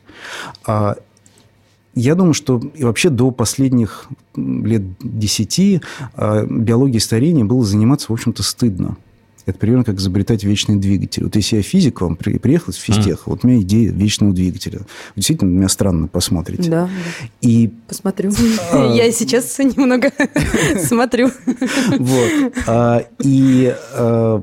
А 1.97 1.99
я 1.99 2.15
думаю, 2.15 2.33
что 2.33 2.61
и 2.75 2.83
вообще 2.83 3.09
до 3.09 3.31
последних 3.31 4.07
лет 4.35 4.83
десяти 5.01 5.81
а, 6.13 6.45
биологией 6.45 7.01
старения 7.01 7.43
было 7.43 7.65
заниматься, 7.65 8.07
в 8.09 8.13
общем-то, 8.13 8.43
стыдно. 8.43 8.97
Это 9.47 9.57
примерно 9.57 9.85
как 9.85 9.95
изобретать 9.95 10.43
вечный 10.43 10.75
двигатель. 10.75 11.23
Вот 11.23 11.35
если 11.35 11.55
я 11.55 11.61
физик 11.61 12.01
вам 12.01 12.17
приехал 12.17 12.71
из 12.71 12.75
физтеха, 12.75 13.21
mm. 13.21 13.23
вот 13.27 13.39
у 13.43 13.47
меня 13.47 13.61
идея 13.61 13.91
вечного 13.91 14.33
двигателя. 14.33 14.79
Вы 14.79 14.85
действительно 15.15 15.51
на 15.51 15.55
меня 15.55 15.69
странно 15.69 16.07
посмотрите. 16.07 16.69
Да. 16.69 16.89
И... 17.41 17.71
Посмотрю. 17.87 18.31
А, 18.71 18.93
я 18.93 19.11
сейчас 19.11 19.57
немного 19.57 20.11
смотрю. 20.83 21.31
Вот. 21.97 22.53
А, 22.67 23.05
и 23.23 23.73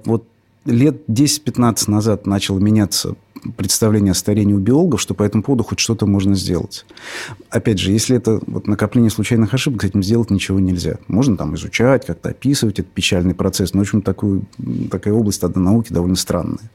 вот 0.05 0.27
лет 0.65 1.09
10-15 1.09 1.91
назад 1.91 2.27
начало 2.27 2.59
меняться 2.59 3.17
представление 3.57 4.13
о 4.13 4.15
старении 4.15 4.55
у 4.55 4.59
биологов, 4.59 5.01
что 5.01 5.15
по 5.15 5.23
этому 5.23 5.43
поводу 5.43 5.65
хоть 5.65 5.79
что-то 5.79 6.07
можно 6.07 6.35
сделать. 6.35 6.87
Опять 7.51 7.79
же, 7.79 7.93
если 7.93 8.17
это 8.17 8.41
вот 8.47 8.67
накопление 8.67 9.11
случайных 9.11 9.53
ошибок, 9.53 9.83
с 9.83 9.85
этим 9.85 10.03
сделать 10.03 10.31
ничего 10.31 10.59
нельзя. 10.61 10.97
Можно 11.09 11.37
там 11.37 11.55
изучать, 11.55 12.07
как-то 12.07 12.31
описывать 12.31 12.79
этот 12.79 12.93
печальный 12.93 13.35
процесс, 13.35 13.75
но, 13.75 13.81
в 13.81 13.83
общем, 13.83 14.03
такую, 14.03 14.45
такая 14.91 15.13
область 15.13 15.43
одной 15.43 15.65
науки 15.65 15.93
довольно 15.93 16.17
странная. 16.17 16.71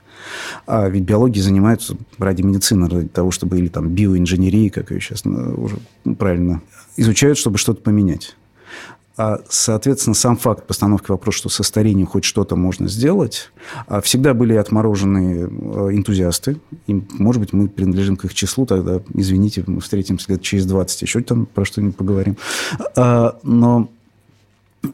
А 0.67 0.87
ведь 0.89 1.03
биологией 1.03 1.41
занимаются 1.41 1.97
ради 2.17 2.41
медицины, 2.41 2.87
ради 2.87 3.07
того, 3.07 3.31
чтобы, 3.31 3.57
или 3.57 3.67
там 3.67 3.89
биоинженерии, 3.89 4.69
как 4.69 4.91
ее 4.91 4.99
сейчас 4.99 5.25
э, 5.25 5.29
уже 5.29 5.77
правильно 6.17 6.61
изучают, 6.97 7.37
чтобы 7.37 7.57
что-то 7.57 7.81
поменять. 7.81 8.35
А, 9.19 9.41
соответственно, 9.49 10.13
сам 10.13 10.37
факт 10.37 10.65
постановки 10.65 11.11
вопроса, 11.11 11.39
что 11.39 11.49
со 11.49 11.63
старением 11.63 12.07
хоть 12.07 12.23
что-то 12.23 12.55
можно 12.55 12.87
сделать, 12.87 13.51
а, 13.85 13.99
всегда 13.99 14.33
были 14.33 14.53
отмороженные 14.53 15.43
э, 15.43 15.47
энтузиасты. 15.91 16.55
И, 16.87 17.03
может 17.11 17.41
быть, 17.41 17.51
мы 17.51 17.67
принадлежим 17.67 18.15
к 18.15 18.23
их 18.23 18.33
числу, 18.33 18.65
тогда, 18.65 19.01
извините, 19.13 19.65
мы 19.67 19.81
встретимся 19.81 20.31
лет 20.31 20.41
через 20.41 20.65
20, 20.67 21.01
еще 21.01 21.19
там 21.19 21.47
про 21.47 21.65
что-нибудь 21.65 21.97
поговорим. 21.97 22.37
А, 22.95 23.37
но 23.43 23.89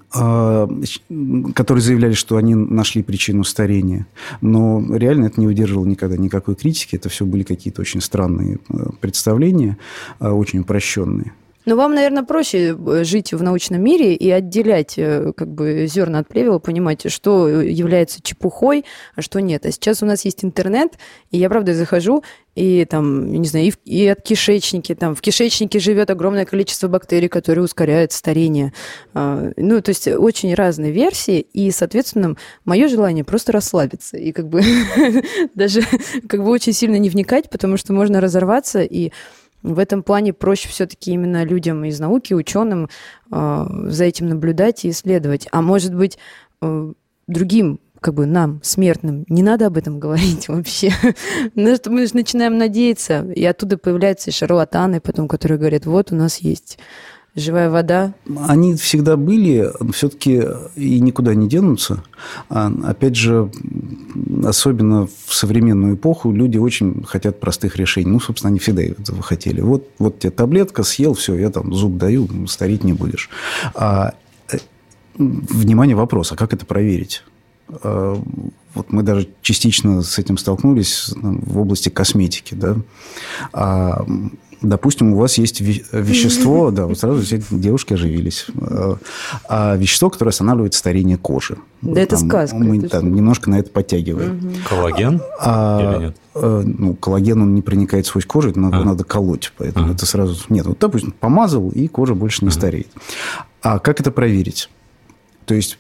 которые 0.10 1.84
заявляли, 1.84 2.14
что 2.14 2.38
они 2.38 2.56
нашли 2.56 3.04
причину 3.04 3.44
старения. 3.44 4.08
Но 4.42 4.84
реально 4.90 5.26
это 5.26 5.40
не 5.40 5.46
выдерживало 5.46 5.86
никогда 5.86 6.18
никакой 6.18 6.56
критики. 6.56 6.96
Это 6.96 7.10
все 7.10 7.24
были 7.24 7.44
какие-то 7.44 7.82
очень 7.82 8.02
странные 8.02 8.58
э, 8.70 8.88
представления, 9.00 9.78
очень 10.20 10.62
упрощенные. 10.62 11.34
Но 11.66 11.76
вам, 11.76 11.96
наверное, 11.96 12.24
проще 12.24 12.76
э, 12.76 13.04
жить 13.04 13.34
в 13.34 13.42
научном 13.42 13.82
мире 13.82 14.14
и 14.16 14.30
отделять 14.30 14.96
э, 14.98 15.34
как 15.36 15.50
бы 15.50 15.88
зерна 15.88 16.20
от 16.20 16.28
плевела, 16.28 16.60
понимать, 16.60 17.12
что 17.12 17.48
является 17.48 18.22
чепухой, 18.22 18.86
а 19.16 19.22
что 19.22 19.40
нет. 19.40 19.66
А 19.66 19.72
сейчас 19.72 20.04
у 20.04 20.06
нас 20.06 20.26
есть 20.26 20.46
интернет, 20.46 20.94
и 21.32 21.38
я, 21.38 21.50
правда, 21.50 21.74
захожу, 21.74 22.24
и 22.56 22.86
там, 22.86 23.32
не 23.32 23.48
знаю, 23.48 23.66
и, 23.66 23.72
в, 23.72 23.78
и 23.84 24.08
от 24.08 24.22
кишечники, 24.22 24.96
там 24.96 25.14
в 25.14 25.22
кишечнике 25.22 25.80
живет 25.80 26.10
огромное 26.10 26.46
количество 26.46 26.88
бактерий, 26.88 27.28
которые 27.28 27.66
ускоряют 27.66 28.14
старение. 28.14 28.72
А, 29.14 29.52
ну, 29.58 29.82
то 29.82 29.90
есть 29.90 30.08
очень 30.08 30.54
разные 30.54 30.92
версии, 30.92 31.42
и, 31.42 31.70
соответственно, 31.72 32.36
мое 32.64 32.88
желание 32.88 33.24
просто 33.26 33.52
расслабиться 33.52 34.18
и 34.18 34.32
как 34.32 34.48
бы 34.48 34.62
даже 35.56 35.82
как 36.28 36.44
бы 36.44 36.50
очень 36.50 36.74
сильно 36.74 36.96
не 36.96 37.10
вникать, 37.10 37.50
потому 37.50 37.76
что 37.76 37.92
можно 37.92 38.22
разорваться 38.22 38.82
и 38.82 39.12
в 39.74 39.80
этом 39.80 40.04
плане 40.04 40.34
проще 40.34 40.70
все-таки 40.70 41.12
именно 41.12 41.44
людям 41.44 41.84
из 41.86 42.00
науки, 42.00 42.34
ученым 42.34 42.90
э, 43.32 43.66
за 43.88 44.04
этим 44.04 44.30
наблюдать 44.30 44.86
и 44.86 44.90
исследовать. 44.90 45.48
А 45.52 45.62
может 45.62 45.94
быть, 45.94 46.18
э, 46.62 46.94
другим 47.28 47.80
как 48.02 48.14
бы 48.14 48.28
нам, 48.28 48.60
смертным, 48.62 49.26
не 49.30 49.42
надо 49.42 49.66
об 49.66 49.78
этом 49.78 50.00
говорить 50.00 50.48
вообще. 50.48 50.92
Мы 51.56 51.76
же 51.76 52.16
начинаем 52.16 52.58
надеяться, 52.58 53.26
и 53.32 53.44
оттуда 53.44 53.78
появляются 53.80 54.32
шарлатаны 54.32 55.02
потом, 55.02 55.28
которые 55.28 55.58
говорят, 55.58 55.86
вот 55.88 56.12
у 56.12 56.16
нас 56.16 56.38
есть 56.38 56.78
живая 57.36 57.70
вода? 57.70 58.14
Они 58.48 58.76
всегда 58.76 59.18
были, 59.18 59.72
все-таки 59.92 60.44
и 60.76 61.00
никуда 61.00 61.36
не 61.36 61.48
денутся. 61.48 62.04
А, 62.50 62.72
опять 62.84 63.16
же, 63.16 63.52
особенно 64.44 65.08
в 65.08 65.34
современную 65.34 65.96
эпоху 65.96 66.32
люди 66.32 66.58
очень 66.58 67.04
хотят 67.04 67.40
простых 67.40 67.76
решений. 67.76 68.10
Ну, 68.10 68.20
собственно, 68.20 68.50
они 68.50 68.60
всегда 68.60 68.84
этого 68.84 69.22
хотели. 69.22 69.62
Вот, 69.62 69.88
вот 70.00 70.20
тебе 70.20 70.32
таблетка, 70.32 70.84
съел, 70.84 71.14
все, 71.14 71.36
я 71.36 71.50
там 71.50 71.74
зуб 71.74 71.98
даю, 71.98 72.48
старить 72.48 72.84
не 72.84 72.94
будешь. 72.94 73.30
А, 73.74 74.14
э, 74.52 74.58
внимание, 75.18 75.96
вопрос, 75.96 76.32
а 76.32 76.36
как 76.36 76.54
это 76.54 76.66
проверить? 76.66 77.24
А, 77.70 78.22
вот 78.76 78.92
мы 78.92 79.04
даже 79.04 79.30
частично 79.42 80.02
с 80.02 80.20
этим 80.20 80.38
столкнулись 80.38 81.12
в 81.16 81.60
области 81.60 81.90
косметики. 81.90 82.54
Да? 82.54 82.76
А, 83.54 84.06
допустим, 84.62 85.14
у 85.14 85.18
вас 85.18 85.38
есть 85.38 85.62
вещество, 85.62 86.72
да, 86.72 86.86
вот 86.86 87.00
сразу 87.00 87.22
все 87.22 87.42
девушки 87.52 87.94
оживились, 87.94 88.48
э, 88.56 88.96
а 89.48 89.76
вещество, 89.76 90.10
которое 90.10 90.30
останавливает 90.30 90.74
старение 90.74 91.18
кожи. 91.18 91.58
Да 91.82 92.02
это 92.02 92.18
сказка. 92.18 92.58
Мы 92.58 92.82
там 92.82 93.14
немножко 93.14 93.50
на 93.50 93.60
это 93.60 93.70
подтягиваем. 93.70 94.38
Угу. 94.38 94.56
Коллаген 94.68 95.22
а, 95.40 95.80
или 95.80 96.04
нет? 96.06 96.18
А, 96.34 96.62
ну, 96.66 96.96
коллаген, 96.96 97.42
он 97.42 97.56
не 97.56 97.62
проникает 97.62 98.06
сквозь 98.06 98.26
кожу, 98.26 98.50
это 98.50 98.60
надо, 98.60 98.78
а. 98.78 98.84
надо 98.84 99.04
колоть, 99.04 99.54
поэтому 99.58 99.90
а. 99.90 99.92
это 99.94 100.06
сразу... 100.06 100.38
Нет, 100.50 100.66
вот, 100.66 100.80
допустим, 100.80 101.12
помазал, 101.12 101.70
и 101.70 101.88
кожа 101.88 102.16
больше 102.16 102.44
не 102.44 102.50
а. 102.50 102.52
стареет. 102.52 102.90
А 103.62 103.80
как 103.80 104.00
это 104.00 104.12
проверить? 104.12 104.70
То 105.46 105.54
есть 105.54 105.78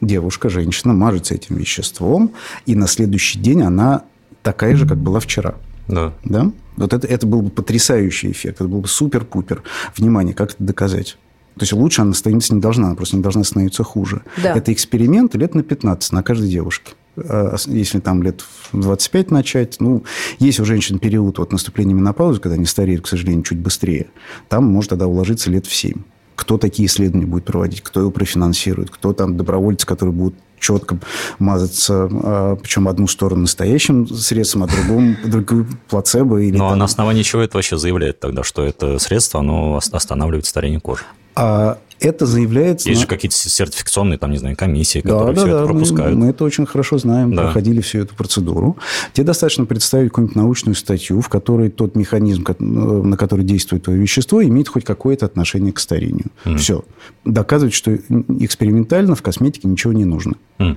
девушка, 0.00 0.48
женщина 0.48 0.94
мажется 0.94 1.34
этим 1.34 1.56
веществом, 1.56 2.32
и 2.66 2.74
на 2.74 2.86
следующий 2.86 3.38
день 3.38 3.62
она 3.62 4.04
такая 4.42 4.76
же, 4.76 4.86
как 4.86 4.98
была 4.98 5.20
вчера. 5.20 5.54
Да. 5.88 6.12
Да? 6.24 6.50
Вот 6.78 6.92
это, 6.92 7.06
это 7.06 7.26
был 7.26 7.42
бы 7.42 7.50
потрясающий 7.50 8.30
эффект, 8.30 8.60
это 8.60 8.68
был 8.68 8.80
бы 8.80 8.88
супер-пупер. 8.88 9.62
Внимание, 9.96 10.34
как 10.34 10.52
это 10.52 10.62
доказать? 10.62 11.18
То 11.54 11.64
есть 11.64 11.72
лучше 11.72 12.02
она 12.02 12.14
становиться 12.14 12.54
не 12.54 12.60
должна, 12.60 12.86
она 12.86 12.94
просто 12.94 13.16
не 13.16 13.22
должна 13.22 13.42
становиться 13.42 13.82
хуже. 13.82 14.22
Да. 14.42 14.56
Это 14.56 14.72
эксперимент 14.72 15.34
лет 15.34 15.54
на 15.54 15.62
15 15.64 16.12
на 16.12 16.22
каждой 16.22 16.48
девушке. 16.48 16.92
А, 17.16 17.56
если 17.66 17.98
там 17.98 18.22
лет 18.22 18.44
25 18.72 19.30
начать, 19.32 19.76
ну, 19.80 20.04
есть 20.38 20.60
у 20.60 20.64
женщин 20.64 21.00
период 21.00 21.38
вот 21.38 21.50
наступления 21.50 21.94
менопаузы, 21.94 22.40
когда 22.40 22.54
они 22.54 22.64
стареют, 22.64 23.04
к 23.04 23.08
сожалению, 23.08 23.42
чуть 23.42 23.58
быстрее, 23.58 24.06
там 24.48 24.64
может 24.64 24.90
тогда 24.90 25.06
уложиться 25.06 25.50
лет 25.50 25.66
в 25.66 25.74
7 25.74 26.02
кто 26.38 26.56
такие 26.56 26.86
исследования 26.86 27.26
будет 27.26 27.44
проводить, 27.44 27.82
кто 27.82 27.98
его 27.98 28.12
профинансирует, 28.12 28.90
кто 28.90 29.12
там 29.12 29.36
добровольцы, 29.36 29.84
которые 29.84 30.14
будут 30.14 30.36
четко 30.60 30.98
мазаться, 31.38 32.08
а, 32.10 32.56
причем 32.56 32.88
одну 32.88 33.06
сторону 33.06 33.42
настоящим 33.42 34.06
средством, 34.06 34.64
а 34.64 34.66
другую, 34.66 35.16
другую 35.24 35.66
плацебо. 35.88 36.38
Или 36.38 36.56
ну, 36.56 36.70
там... 36.70 36.78
на 36.78 36.84
основании 36.84 37.22
чего 37.22 37.42
это 37.42 37.56
вообще 37.56 37.76
заявляет 37.76 38.20
тогда, 38.20 38.42
что 38.42 38.64
это 38.64 38.98
средство, 38.98 39.40
оно 39.40 39.80
останавливает 39.92 40.46
старение 40.46 40.80
кожи? 40.80 41.04
А 41.34 41.78
это 42.00 42.26
заявляется... 42.26 42.88
Есть 42.88 43.00
на... 43.00 43.02
же 43.02 43.08
какие-то 43.08 43.36
сертификационные, 43.36 44.18
там, 44.18 44.30
не 44.30 44.38
знаю, 44.38 44.56
комиссии, 44.56 45.00
которые 45.00 45.34
да, 45.34 45.42
все 45.42 45.50
да, 45.50 45.58
это 45.58 45.66
пропускают. 45.66 46.16
Мы, 46.16 46.24
мы 46.24 46.30
это 46.30 46.44
очень 46.44 46.66
хорошо 46.66 46.98
знаем, 46.98 47.34
да. 47.34 47.44
проходили 47.44 47.80
всю 47.80 48.00
эту 48.00 48.14
процедуру. 48.14 48.76
Тебе 49.12 49.24
достаточно 49.24 49.64
представить 49.64 50.10
какую-нибудь 50.10 50.36
научную 50.36 50.74
статью, 50.74 51.20
в 51.20 51.28
которой 51.28 51.70
тот 51.70 51.96
механизм, 51.96 52.44
на 52.58 53.16
который 53.16 53.44
действует 53.44 53.84
твое 53.84 53.98
вещество, 53.98 54.42
имеет 54.42 54.68
хоть 54.68 54.84
какое-то 54.84 55.26
отношение 55.26 55.72
к 55.72 55.78
старению. 55.80 56.26
Mm. 56.44 56.56
Все. 56.56 56.84
Доказывать, 57.24 57.74
что 57.74 57.94
экспериментально 57.94 59.14
в 59.14 59.22
косметике 59.22 59.68
ничего 59.68 59.92
не 59.92 60.04
нужно. 60.04 60.34
Mm. 60.58 60.76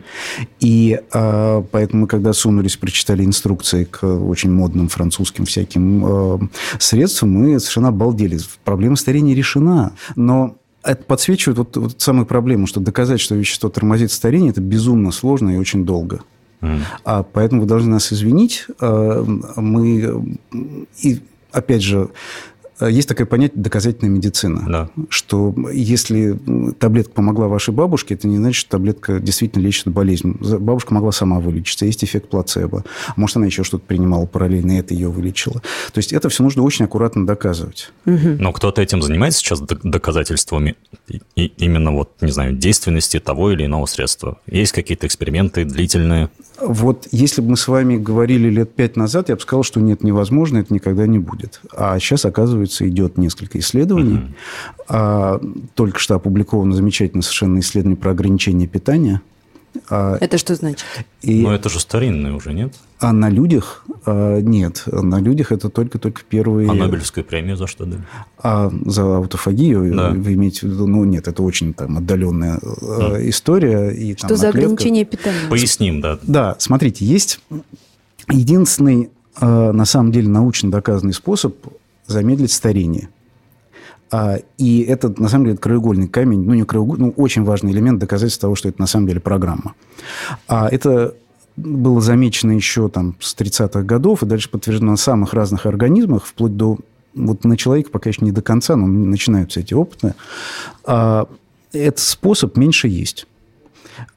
И 0.60 1.00
а, 1.14 1.64
поэтому, 1.72 2.08
когда 2.08 2.34
сунулись, 2.34 2.78
прочитали 2.78 3.24
инструкции 3.24 3.86
к 3.86 4.04
очень 4.06 4.52
модным 4.52 4.88
французским 4.88 5.46
всяким 5.46 6.06
а, 6.06 6.40
средствам, 6.80 7.32
мы 7.32 7.60
совершенно 7.60 7.90
обалдели. 7.90 8.40
Проблема 8.64 8.96
старения 8.96 9.36
решена. 9.36 9.94
Но 10.16 10.58
это 10.84 11.04
подсвечивает 11.04 11.58
вот, 11.58 11.78
вот 11.78 12.02
самую 12.02 12.26
проблему, 12.26 12.68
что 12.68 12.80
доказать, 12.80 13.20
что 13.20 13.36
вещество 13.36 13.70
тормозит 13.70 14.12
старение, 14.12 14.52
это 14.52 14.62
безумно 14.62 15.12
сложно 15.12 15.52
и 15.52 15.58
очень 15.58 15.86
долго. 15.86 16.22
Mm. 16.62 16.80
А 17.06 17.24
поэтому 17.24 17.62
вы 17.62 17.68
должны 17.68 17.92
нас 17.92 18.12
извинить. 18.14 18.66
А, 18.80 19.24
мы 19.56 20.38
и 21.02 21.22
опять 21.52 21.82
же 21.82 22.10
Э, 22.10 22.10
есть 22.88 23.08
такое 23.08 23.26
понятие 23.26 23.62
доказательная 23.62 24.10
медицина. 24.10 24.64
Да. 24.68 24.90
Что 25.10 25.54
если 25.72 26.38
таблетка 26.80 27.14
помогла 27.14 27.48
вашей 27.48 27.74
бабушке, 27.74 28.16
это 28.16 28.28
не 28.28 28.38
значит, 28.38 28.62
что 28.62 28.72
таблетка 28.72 29.20
действительно 29.20 29.64
лечит 29.64 29.88
болезнь. 29.88 30.38
Бабушка 30.60 30.94
могла 30.94 31.12
сама 31.12 31.40
вылечиться. 31.40 31.86
Есть 31.86 32.04
эффект 32.04 32.30
плацебо. 32.30 32.84
Может, 33.16 33.38
она 33.38 33.46
еще 33.46 33.64
что-то 33.64 33.86
принимала 33.86 34.26
параллельно, 34.26 34.74
и 34.74 34.80
это 34.80 34.94
ее 34.94 35.10
вылечило. 35.10 35.62
То 35.94 35.98
есть 35.98 36.14
это 36.14 36.30
все 36.30 36.44
нужно 36.44 36.64
очень 36.64 36.86
аккуратно 36.86 37.26
доказывать. 37.26 37.92
Но 38.06 38.52
кто-то 38.54 38.82
этим 38.82 39.02
занимается 39.02 39.40
сейчас 39.40 39.62
доказательствами 39.62 40.76
и 41.36 41.52
именно 41.58 41.92
вот, 41.92 42.12
не 42.22 42.32
знаю, 42.32 42.56
действенности 42.56 43.20
того 43.20 43.52
или 43.52 43.66
иного 43.66 43.86
средства. 43.86 44.40
Есть 44.48 44.72
какие-то 44.72 45.08
эксперименты 45.08 45.66
длительные? 45.66 46.30
Вот 46.62 47.08
если 47.12 47.42
бы 47.42 47.52
мы 47.52 47.58
с 47.58 47.68
вами 47.68 47.98
говорили 47.98 48.50
лет 48.50 48.74
пять 48.76 48.96
назад, 48.96 49.30
я 49.30 49.36
бы 49.36 49.42
сказал, 49.42 49.64
что 49.64 49.80
нет, 49.80 50.04
невозможно, 50.04 50.60
это 50.60 50.74
никогда 50.74 51.08
не 51.08 51.18
будет. 51.18 51.60
А 51.76 51.98
сейчас, 52.00 52.24
оказывается, 52.26 52.71
идет 52.80 53.18
несколько 53.18 53.60
исследований. 53.60 54.18
Uh-huh. 54.18 54.34
А, 54.88 55.42
только 55.76 56.00
что 56.00 56.16
опубликовано 56.16 56.74
замечательное 56.74 57.24
совершенно 57.24 57.60
исследование 57.60 57.98
про 57.98 58.12
ограничение 58.12 58.68
питания. 58.68 59.22
А, 59.90 60.18
это 60.20 60.38
что 60.38 60.54
значит? 60.56 60.86
И, 61.22 61.42
Но 61.42 61.54
это 61.54 61.70
же 61.70 61.80
старинное 61.80 62.34
уже, 62.34 62.54
нет? 62.54 62.74
А 63.00 63.14
на 63.14 63.30
людях 63.30 63.86
а, 64.06 64.40
нет. 64.42 64.84
На 64.86 65.20
людях 65.20 65.52
это 65.52 65.70
только-только 65.70 66.22
первые... 66.28 66.70
А 66.70 66.74
Нобелевскую 66.74 67.24
премию 67.24 67.56
за 67.56 67.68
что 67.68 67.86
дали? 67.86 68.04
А 68.38 68.72
за 68.86 69.18
аутофагию 69.18 69.96
да. 69.96 70.10
вы 70.10 70.34
имеете 70.34 70.68
в 70.68 70.72
виду? 70.72 70.88
Ну, 70.88 71.06
нет, 71.06 71.28
это 71.28 71.42
очень 71.42 71.74
там 71.74 71.98
отдаленная 71.98 72.58
mm. 72.58 73.30
история. 73.30 73.92
И, 73.92 74.16
что 74.18 74.30
там, 74.30 74.38
за 74.38 74.48
наклетка. 74.48 74.72
ограничение 74.72 75.06
питания? 75.06 75.50
Поясним, 75.50 76.02
да. 76.02 76.20
Да, 76.24 76.56
смотрите, 76.60 77.06
есть 77.06 77.40
единственный, 78.30 79.10
на 79.40 79.86
самом 79.86 80.12
деле, 80.12 80.28
научно 80.28 80.70
доказанный 80.70 81.14
способ 81.14 81.56
замедлить 82.08 82.52
старение– 82.52 83.10
а, 84.12 84.40
и 84.58 84.82
это, 84.82 85.14
на 85.22 85.30
самом 85.30 85.46
деле, 85.46 85.58
краеугольный 85.58 86.10
камень, 86.10 86.44
ну, 86.44 86.54
не 86.54 86.66
краеугольный, 86.66 87.08
ну, 87.08 87.14
очень 87.16 87.44
важный 87.44 87.72
элемент 87.72 88.00
доказательства 88.00 88.48
того, 88.48 88.56
что 88.56 88.68
это 88.68 88.82
на 88.82 88.88
самом 88.88 89.08
деле 89.08 89.22
программа. 89.22 89.74
А 90.48 90.68
это 90.70 91.16
было 91.56 92.02
замечено 92.02 92.52
еще 92.52 92.90
там 92.90 93.16
с 93.22 93.36
30-х 93.36 93.84
годов 93.84 94.22
и 94.22 94.26
дальше 94.26 94.50
подтверждено 94.50 94.92
на 94.92 94.98
самых 94.98 95.34
разных 95.34 95.66
организмах, 95.66 96.26
вплоть 96.26 96.58
до 96.58 96.78
вот 97.14 97.44
на 97.44 97.58
человека 97.58 97.90
пока 97.92 98.10
еще 98.10 98.24
не 98.24 98.32
до 98.32 98.42
конца, 98.42 98.76
но 98.76 98.86
начинаются 98.88 99.60
эти 99.62 99.74
опыты. 99.74 100.14
А, 100.86 101.28
этот 101.72 102.00
способ 102.00 102.58
меньше 102.58 102.90
есть. 102.90 103.28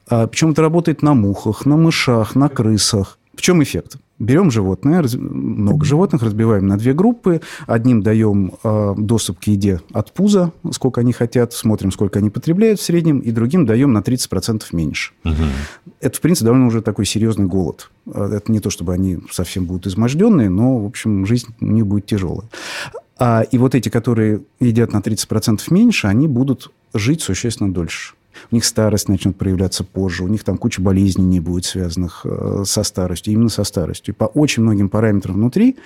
А, 0.09 0.27
причем 0.27 0.51
это 0.51 0.61
работает 0.61 1.03
на 1.03 1.13
мухах, 1.13 1.65
на 1.65 1.77
мышах, 1.77 2.35
на 2.35 2.49
крысах. 2.49 3.17
В 3.33 3.41
чем 3.41 3.63
эффект? 3.63 3.97
Берем 4.17 4.49
животное, 4.49 5.03
много 5.17 5.85
животных, 5.85 6.23
разбиваем 6.23 6.67
на 6.67 6.77
две 6.77 6.93
группы. 6.93 7.41
Одним 7.67 8.01
даем 8.01 8.53
э, 8.63 8.93
доступ 8.97 9.39
к 9.39 9.43
еде 9.43 9.81
от 9.91 10.13
пуза, 10.13 10.53
сколько 10.71 11.01
они 11.01 11.11
хотят, 11.11 11.51
смотрим, 11.51 11.91
сколько 11.91 12.19
они 12.19 12.29
потребляют 12.29 12.79
в 12.79 12.83
среднем, 12.83 13.19
и 13.19 13.31
другим 13.31 13.65
даем 13.65 13.91
на 13.91 13.99
30% 13.99 14.63
меньше. 14.71 15.11
Угу. 15.25 15.33
Это, 15.99 16.17
в 16.17 16.21
принципе, 16.21 16.45
довольно 16.45 16.67
уже 16.67 16.81
такой 16.81 17.05
серьезный 17.05 17.45
голод. 17.45 17.91
А, 18.07 18.33
это 18.33 18.49
не 18.53 18.61
то, 18.61 18.69
чтобы 18.69 18.93
они 18.93 19.19
совсем 19.31 19.65
будут 19.65 19.87
изможденные, 19.87 20.49
но, 20.49 20.79
в 20.79 20.85
общем, 20.85 21.25
жизнь 21.25 21.47
у 21.59 21.65
них 21.65 21.85
будет 21.85 22.05
тяжелая. 22.05 22.47
А, 23.17 23.41
и 23.41 23.57
вот 23.57 23.75
эти, 23.75 23.89
которые 23.89 24.43
едят 24.61 24.93
на 24.93 24.99
30% 24.99 25.61
меньше, 25.71 26.07
они 26.07 26.29
будут 26.29 26.71
жить 26.93 27.21
существенно 27.21 27.73
дольше 27.73 28.14
у 28.51 28.55
них 28.55 28.65
старость 28.65 29.09
начнет 29.09 29.37
проявляться 29.37 29.83
позже, 29.83 30.23
у 30.23 30.27
них 30.27 30.43
там 30.43 30.57
куча 30.57 30.81
болезней 30.81 31.25
не 31.25 31.39
будет 31.39 31.65
связанных 31.65 32.21
э, 32.25 32.63
со 32.65 32.83
старостью, 32.83 33.33
именно 33.33 33.49
со 33.49 33.63
старостью. 33.63 34.13
И 34.13 34.17
по 34.17 34.25
очень 34.25 34.63
многим 34.63 34.89
параметрам 34.89 35.35
внутри 35.35 35.77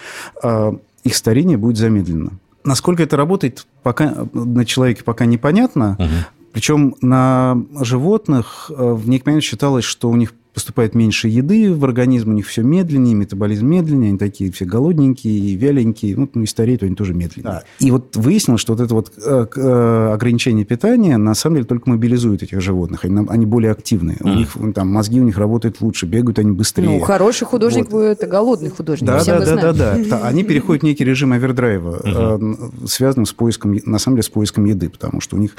э, 0.44 0.72
их 1.04 1.16
старение 1.16 1.58
будет 1.58 1.78
замедлено. 1.78 2.32
Насколько 2.64 3.04
это 3.04 3.18
работает 3.18 3.66
пока, 3.84 4.28
на 4.34 4.66
человеке 4.66 5.04
пока 5.04 5.26
непонятно. 5.26 5.96
Угу. 5.98 6.08
Причем 6.52 6.96
на 7.02 7.58
животных 7.82 8.70
э, 8.70 8.94
в 8.94 9.08
некий 9.08 9.24
момент 9.26 9.44
считалось, 9.44 9.86
что 9.86 10.10
у 10.10 10.16
них 10.16 10.34
поступает 10.60 10.93
меньше 10.93 11.30
еды 11.30 11.74
в 11.74 11.86
организм, 11.86 12.32
у 12.32 12.34
них 12.34 12.45
все 12.45 12.63
медленнее, 12.63 13.15
метаболизм 13.15 13.65
медленнее, 13.65 14.10
они 14.10 14.17
такие 14.17 14.52
все 14.52 14.65
голодненькие 14.65 15.34
и 15.34 15.56
вяленькие, 15.56 16.17
ну, 16.17 16.30
ну 16.34 16.43
и 16.43 16.45
стареют 16.45 16.84
они 16.84 16.95
тоже 16.95 17.13
медленнее. 17.13 17.54
Да. 17.54 17.63
И 17.80 17.91
вот 17.91 18.17
выяснилось, 18.17 18.60
что 18.60 18.74
вот 18.74 18.82
это 18.82 18.93
вот 18.93 19.13
э, 19.26 19.45
э, 19.56 20.12
ограничение 20.13 20.65
питания 20.65 21.15
на 21.15 21.34
самом 21.34 21.56
деле 21.56 21.65
только 21.65 21.89
мобилизует 21.89 22.43
этих 22.43 22.60
животных, 22.60 23.06
они, 23.06 23.26
они 23.30 23.45
более 23.45 23.72
активные, 23.72 24.17
mm. 24.17 24.30
у 24.30 24.36
них 24.36 24.74
там 24.76 24.89
мозги 24.89 25.22
у 25.22 25.24
них 25.24 25.38
работают 25.38 25.80
лучше, 25.80 26.08
бегают 26.08 26.39
они 26.39 26.52
быстрее. 26.52 26.89
Ну, 26.89 27.00
хороший 27.00 27.45
художник 27.45 27.89
вот. 27.89 28.02
это 28.02 28.28
голодный 28.28 28.69
художник, 28.69 29.08
да, 29.08 29.24
да, 29.24 29.39
да, 29.39 29.56
да, 29.56 29.74
да, 29.74 29.98
да. 30.10 30.28
Они 30.28 30.43
переходят 30.43 30.82
в 30.82 30.86
некий 30.86 31.06
режим 31.06 31.32
овердрайва, 31.32 32.02
mm-hmm. 32.04 32.86
связанный 32.86 33.28
с 33.28 33.32
поиском, 33.32 33.80
на 33.86 33.98
самом 33.98 34.17
деле, 34.17 34.24
с 34.24 34.30
поиском 34.30 34.65
еды, 34.65 34.89
потому 34.89 35.22
что 35.22 35.38
у 35.38 35.39
них... 35.39 35.56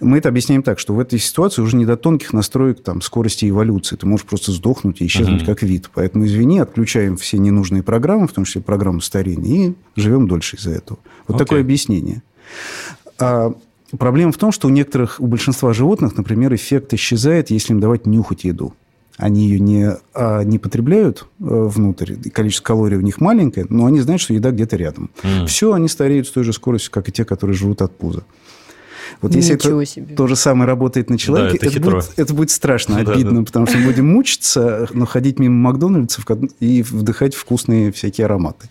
Мы 0.00 0.18
это 0.18 0.28
объясняем 0.28 0.62
так, 0.62 0.78
что 0.78 0.92
в 0.92 1.00
этой 1.00 1.18
ситуации 1.18 1.62
уже 1.62 1.78
не 1.78 1.86
до 1.86 1.96
тонких 1.96 2.34
настроек 2.34 2.82
там, 2.82 3.00
скорости 3.00 3.48
эволюции. 3.48 3.96
Ты 3.96 4.06
можешь 4.06 4.26
просто 4.26 4.41
сдохнуть 4.50 5.00
и 5.00 5.06
исчезнуть 5.06 5.42
uh-huh. 5.42 5.46
как 5.46 5.62
вид. 5.62 5.90
Поэтому, 5.94 6.24
извини, 6.24 6.58
отключаем 6.58 7.16
все 7.16 7.38
ненужные 7.38 7.84
программы, 7.84 8.26
в 8.26 8.32
том 8.32 8.44
числе 8.44 8.62
программу 8.62 9.00
старения, 9.00 9.68
и 9.68 9.74
живем 9.94 10.26
дольше 10.26 10.56
из-за 10.56 10.70
этого. 10.70 10.98
Вот 11.28 11.36
okay. 11.36 11.38
такое 11.38 11.60
объяснение. 11.60 12.22
А, 13.18 13.54
проблема 13.96 14.32
в 14.32 14.38
том, 14.38 14.50
что 14.50 14.68
у 14.68 14.70
некоторых, 14.70 15.20
у 15.20 15.26
большинства 15.26 15.72
животных, 15.72 16.16
например, 16.16 16.54
эффект 16.54 16.92
исчезает, 16.94 17.50
если 17.50 17.72
им 17.72 17.80
давать 17.80 18.06
нюхать 18.06 18.44
еду. 18.44 18.74
Они 19.18 19.46
ее 19.46 19.60
не, 19.60 19.90
а, 20.14 20.42
не 20.42 20.58
потребляют 20.58 21.26
э, 21.38 21.44
внутрь, 21.44 22.14
количество 22.32 22.64
калорий 22.64 22.96
у 22.96 23.02
них 23.02 23.20
маленькое, 23.20 23.66
но 23.68 23.86
они 23.86 24.00
знают, 24.00 24.22
что 24.22 24.32
еда 24.32 24.50
где-то 24.50 24.76
рядом. 24.76 25.10
Mm. 25.22 25.46
Все, 25.46 25.72
они 25.74 25.88
стареют 25.88 26.26
с 26.26 26.30
той 26.30 26.44
же 26.44 26.52
скоростью, 26.52 26.90
как 26.90 27.08
и 27.08 27.12
те, 27.12 27.24
которые 27.24 27.54
живут 27.54 27.82
от 27.82 27.96
пуза. 27.96 28.24
Вот 29.20 29.34
если 29.34 29.54
это 29.54 29.84
себе. 29.84 30.14
то 30.14 30.26
же 30.26 30.36
самое 30.36 30.66
работает 30.66 31.10
на 31.10 31.18
человеке, 31.18 31.58
да, 31.60 31.66
это, 31.66 31.76
это, 31.76 31.90
будет, 31.90 32.12
это 32.16 32.34
будет 32.34 32.50
страшно, 32.50 32.96
обидно, 32.98 33.30
да, 33.30 33.38
да. 33.38 33.44
потому 33.44 33.66
что 33.66 33.78
мы 33.78 33.86
будем 33.86 34.08
мучиться, 34.08 34.88
но 34.92 35.06
ходить 35.06 35.38
мимо 35.38 35.54
Макдональдсов 35.54 36.24
и 36.60 36.82
вдыхать 36.82 37.34
вкусные 37.34 37.92
всякие 37.92 38.26
ароматы. 38.26 38.68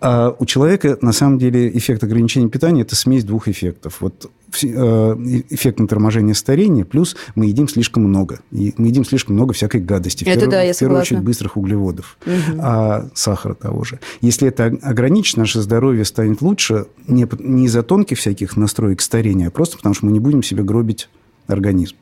А 0.00 0.34
у 0.38 0.46
человека, 0.46 0.98
на 1.00 1.12
самом 1.12 1.38
деле, 1.38 1.70
эффект 1.76 2.02
ограничения 2.04 2.48
питания– 2.48 2.82
это 2.82 2.96
смесь 2.96 3.24
двух 3.24 3.48
эффектов. 3.48 3.98
Вот 4.00 4.30
Э, 4.62 5.16
эффектное 5.50 5.86
торможение 5.86 6.34
старения, 6.34 6.84
плюс 6.84 7.16
мы 7.34 7.46
едим 7.46 7.68
слишком 7.68 8.04
много. 8.04 8.40
И 8.50 8.74
мы 8.76 8.88
едим 8.88 9.04
слишком 9.04 9.36
много 9.36 9.52
всякой 9.52 9.80
гадости. 9.80 10.24
Это 10.24 10.32
в 10.32 10.34
первую, 10.34 10.50
да, 10.50 10.62
я 10.62 10.72
в 10.72 10.78
первую 10.78 11.00
очередь 11.00 11.22
быстрых 11.22 11.56
углеводов, 11.56 12.18
угу. 12.26 12.58
а 12.58 13.08
сахара 13.14 13.54
того 13.54 13.84
же. 13.84 14.00
Если 14.20 14.48
это 14.48 14.66
ограничить, 14.82 15.36
наше 15.36 15.60
здоровье 15.60 16.04
станет 16.04 16.40
лучше 16.42 16.86
не, 17.06 17.26
не 17.38 17.66
из-за 17.66 17.82
тонких 17.82 18.18
всяких 18.18 18.56
настроек 18.56 19.00
старения, 19.00 19.48
а 19.48 19.50
просто 19.50 19.76
потому, 19.76 19.94
что 19.94 20.06
мы 20.06 20.12
не 20.12 20.20
будем 20.20 20.42
себе 20.42 20.62
гробить 20.62 21.08
организм. 21.46 21.96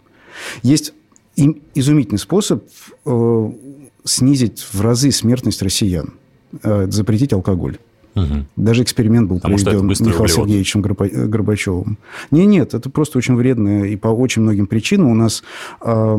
Есть 0.62 0.92
изумительный 1.74 2.18
способ 2.18 2.64
э, 3.04 3.52
снизить 4.04 4.66
в 4.72 4.80
разы 4.80 5.12
смертность 5.12 5.62
россиян. 5.62 6.14
Э, 6.62 6.86
запретить 6.90 7.32
алкоголь. 7.32 7.78
Угу. 8.22 8.44
Даже 8.56 8.82
эксперимент 8.82 9.28
был 9.28 9.36
Потому 9.36 9.58
проведен 9.58 9.86
Михаилом 9.86 10.28
Сергеевичем 10.28 10.82
Горбачевым. 10.82 11.98
Не, 12.30 12.46
нет, 12.46 12.74
это 12.74 12.90
просто 12.90 13.18
очень 13.18 13.34
вредно. 13.34 13.84
И 13.84 13.96
по 13.96 14.08
очень 14.08 14.42
многим 14.42 14.66
причинам 14.66 15.08
у 15.08 15.14
нас... 15.14 15.42
Э, 15.80 16.18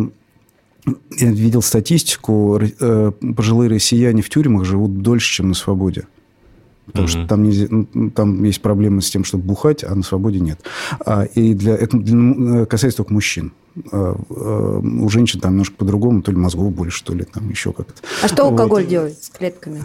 я 1.17 1.31
видел 1.31 1.62
статистику, 1.62 2.59
э, 2.59 3.12
пожилые 3.35 3.69
россияне 3.69 4.21
в 4.21 4.29
тюрьмах 4.29 4.65
живут 4.65 5.01
дольше, 5.01 5.31
чем 5.31 5.49
на 5.49 5.53
свободе. 5.53 6.05
Потому 6.89 7.05
угу. 7.05 7.12
что 7.12 7.27
там, 7.27 7.43
нельзя, 7.43 7.67
ну, 7.69 8.09
там 8.09 8.43
есть 8.43 8.62
проблемы 8.62 9.01
с 9.01 9.09
тем, 9.12 9.23
чтобы 9.23 9.43
бухать, 9.43 9.83
а 9.83 9.93
на 9.93 10.01
свободе 10.01 10.39
нет. 10.39 10.59
А, 11.05 11.23
и 11.23 11.53
для, 11.53 11.75
это 11.75 11.97
для, 11.97 12.65
касается 12.65 12.97
только 12.97 13.13
мужчин. 13.13 13.51
А, 13.91 14.15
а, 14.29 14.79
у 14.79 15.09
женщин 15.09 15.39
там 15.39 15.51
немножко 15.51 15.75
по-другому, 15.75 16.23
то 16.23 16.31
ли 16.31 16.38
мозгов 16.38 16.71
больше, 16.71 16.97
что 16.97 17.13
ли, 17.13 17.25
там 17.25 17.47
еще 17.49 17.73
как-то. 17.73 18.01
А 18.23 18.27
что 18.27 18.45
алкоголь 18.45 18.83
вот. 18.83 18.89
делает 18.89 19.23
с 19.23 19.29
клетками? 19.29 19.83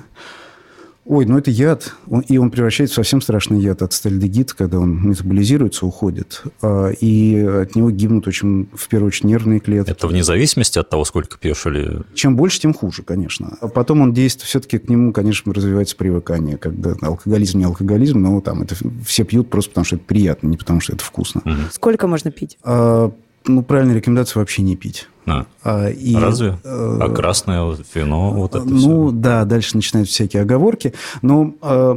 Ой, 1.06 1.26
ну 1.26 1.36
это 1.36 1.50
яд, 1.50 1.94
он, 2.08 2.20
и 2.20 2.38
он 2.38 2.50
превращается 2.50 2.94
в 2.94 2.96
совсем 2.96 3.20
страшный 3.20 3.60
яд 3.60 3.82
от 3.82 3.92
стальдегид, 3.92 4.54
когда 4.54 4.78
он 4.78 5.06
метаболизируется, 5.06 5.84
уходит, 5.84 6.42
а, 6.62 6.88
и 6.88 7.40
от 7.40 7.76
него 7.76 7.90
гибнут 7.90 8.26
очень, 8.26 8.68
в 8.72 8.88
первую 8.88 9.08
очередь, 9.08 9.24
нервные 9.24 9.60
клетки. 9.60 9.90
Это 9.90 10.06
вне 10.06 10.24
зависимости 10.24 10.78
от 10.78 10.88
того, 10.88 11.04
сколько 11.04 11.36
пьешь 11.36 11.66
или... 11.66 12.00
Чем 12.14 12.36
больше, 12.36 12.58
тем 12.58 12.72
хуже, 12.72 13.02
конечно. 13.02 13.58
А 13.60 13.68
потом 13.68 14.00
он 14.00 14.14
действует, 14.14 14.48
все-таки 14.48 14.78
к 14.78 14.88
нему, 14.88 15.12
конечно, 15.12 15.52
развивается 15.52 15.94
привыкание, 15.94 16.56
когда 16.56 16.94
алкоголизм 17.02 17.58
не 17.58 17.64
алкоголизм, 17.64 18.22
но 18.22 18.40
там 18.40 18.62
это 18.62 18.74
все 19.04 19.24
пьют 19.24 19.50
просто 19.50 19.72
потому, 19.72 19.84
что 19.84 19.96
это 19.96 20.04
приятно, 20.06 20.48
не 20.48 20.56
потому, 20.56 20.80
что 20.80 20.94
это 20.94 21.04
вкусно. 21.04 21.42
Угу. 21.44 21.54
Сколько 21.72 22.06
можно 22.06 22.30
пить? 22.30 22.56
А, 22.62 23.12
ну, 23.46 23.62
правильная 23.62 23.96
рекомендация 23.96 24.40
вообще 24.40 24.62
не 24.62 24.74
пить. 24.74 25.08
А, 25.26 25.46
а, 25.62 25.88
и, 25.88 26.14
Разве? 26.14 26.58
Э, 26.64 26.98
а 27.00 27.08
красное 27.08 27.74
вино, 27.94 28.32
вот 28.32 28.54
это 28.54 28.64
Ну, 28.64 29.08
все. 29.08 29.10
да, 29.12 29.44
дальше 29.44 29.76
начинают 29.76 30.08
всякие 30.08 30.42
оговорки. 30.42 30.92
Но, 31.22 31.54
э, 31.62 31.94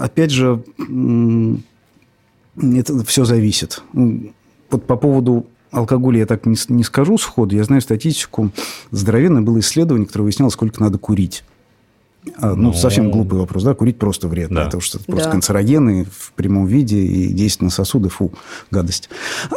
опять 0.00 0.30
же, 0.30 0.62
это 2.60 3.04
все 3.04 3.24
зависит. 3.24 3.82
Вот 4.70 4.84
по 4.86 4.96
поводу 4.96 5.46
алкоголя 5.70 6.20
я 6.20 6.26
так 6.26 6.46
не, 6.46 6.56
не 6.68 6.84
скажу 6.84 7.18
сходу. 7.18 7.54
Я 7.56 7.64
знаю 7.64 7.82
статистику. 7.82 8.50
Здоровенное 8.90 9.42
было 9.42 9.58
исследование, 9.60 10.06
которое 10.06 10.24
выясняло, 10.24 10.50
сколько 10.50 10.80
надо 10.82 10.98
курить. 10.98 11.44
А, 12.36 12.54
ну, 12.54 12.62
ну, 12.62 12.72
совсем 12.72 13.10
глупый 13.10 13.38
вопрос, 13.38 13.62
да, 13.64 13.74
курить 13.74 13.98
просто 13.98 14.28
вредно, 14.28 14.60
да. 14.60 14.64
потому 14.66 14.80
что 14.80 14.98
это 14.98 15.06
просто 15.06 15.26
да. 15.26 15.32
канцерогены 15.32 16.06
в 16.10 16.32
прямом 16.32 16.66
виде 16.66 16.98
и 16.98 17.32
действие 17.32 17.66
на 17.66 17.70
сосуды, 17.70 18.08
фу, 18.08 18.32
гадость. 18.70 19.10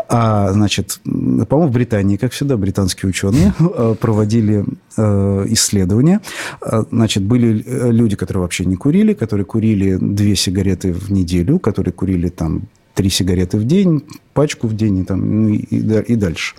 А, 0.10 0.51
значит, 0.51 0.99
по-моему, 1.03 1.67
в 1.67 1.71
Британии, 1.71 2.17
как 2.17 2.34
всегда, 2.34 2.58
британские 2.58 3.10
ученые 3.10 3.53
э, 3.60 3.95
проводили 3.99 4.65
э, 4.97 5.45
исследования. 5.49 6.21
А, 6.62 6.84
значит, 6.91 7.23
были 7.23 7.63
люди, 7.91 8.15
которые 8.15 8.41
вообще 8.41 8.65
не 8.65 8.75
курили, 8.75 9.13
которые 9.13 9.45
курили 9.45 9.97
две 9.99 10.36
сигареты 10.36 10.91
в 10.91 11.12
неделю, 11.12 11.60
которые 11.60 11.93
курили 11.93 12.30
там 12.30 12.63
три 12.97 13.12
сигареты 13.12 13.57
в 13.57 13.63
день, 13.63 14.03
пачку 14.33 14.67
в 14.67 14.75
день 14.75 14.97
и, 14.97 15.03
там, 15.03 15.43
ну, 15.43 15.49
и, 15.49 15.63
и 15.69 16.15
дальше. 16.15 16.55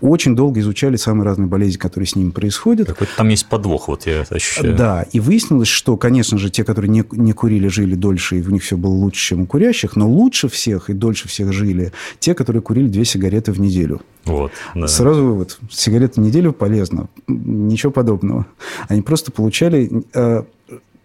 Очень 0.00 0.36
долго 0.36 0.60
изучали 0.60 0.94
самые 0.94 1.24
разные 1.24 1.48
болезни, 1.48 1.78
которые 1.78 2.06
с 2.06 2.14
ними 2.14 2.30
происходят. 2.30 2.86
Какой-то 2.86 3.12
там 3.16 3.28
есть 3.28 3.48
подвох, 3.48 3.88
вот 3.88 4.06
я 4.06 4.22
это 4.22 4.36
ощущаю. 4.36 4.76
Да, 4.76 5.04
и 5.10 5.18
выяснилось, 5.18 5.66
что, 5.66 5.96
конечно 5.96 6.38
же, 6.38 6.48
те, 6.48 6.62
которые 6.62 6.88
не, 6.88 7.04
не 7.10 7.32
курили, 7.32 7.66
жили 7.66 7.96
дольше, 7.96 8.38
и 8.38 8.42
у 8.42 8.50
них 8.50 8.62
все 8.62 8.76
было 8.76 8.92
лучше, 8.92 9.30
чем 9.30 9.42
у 9.42 9.46
курящих, 9.46 9.96
но 9.96 10.08
лучше 10.08 10.48
всех 10.48 10.90
и 10.90 10.92
дольше 10.92 11.26
всех 11.26 11.52
жили 11.52 11.92
те, 12.20 12.34
которые 12.34 12.62
курили 12.62 12.86
две 12.86 13.04
сигареты 13.04 13.50
в 13.50 13.60
неделю. 13.60 14.00
Вот, 14.24 14.52
да. 14.76 14.86
Сразу 14.86 15.24
вывод. 15.24 15.58
Сигареты 15.70 16.20
в 16.20 16.24
неделю 16.24 16.52
полезно. 16.52 17.08
Ничего 17.26 17.90
подобного. 17.90 18.46
Они 18.86 19.02
просто 19.02 19.32
получали 19.32 20.04
э, 20.14 20.44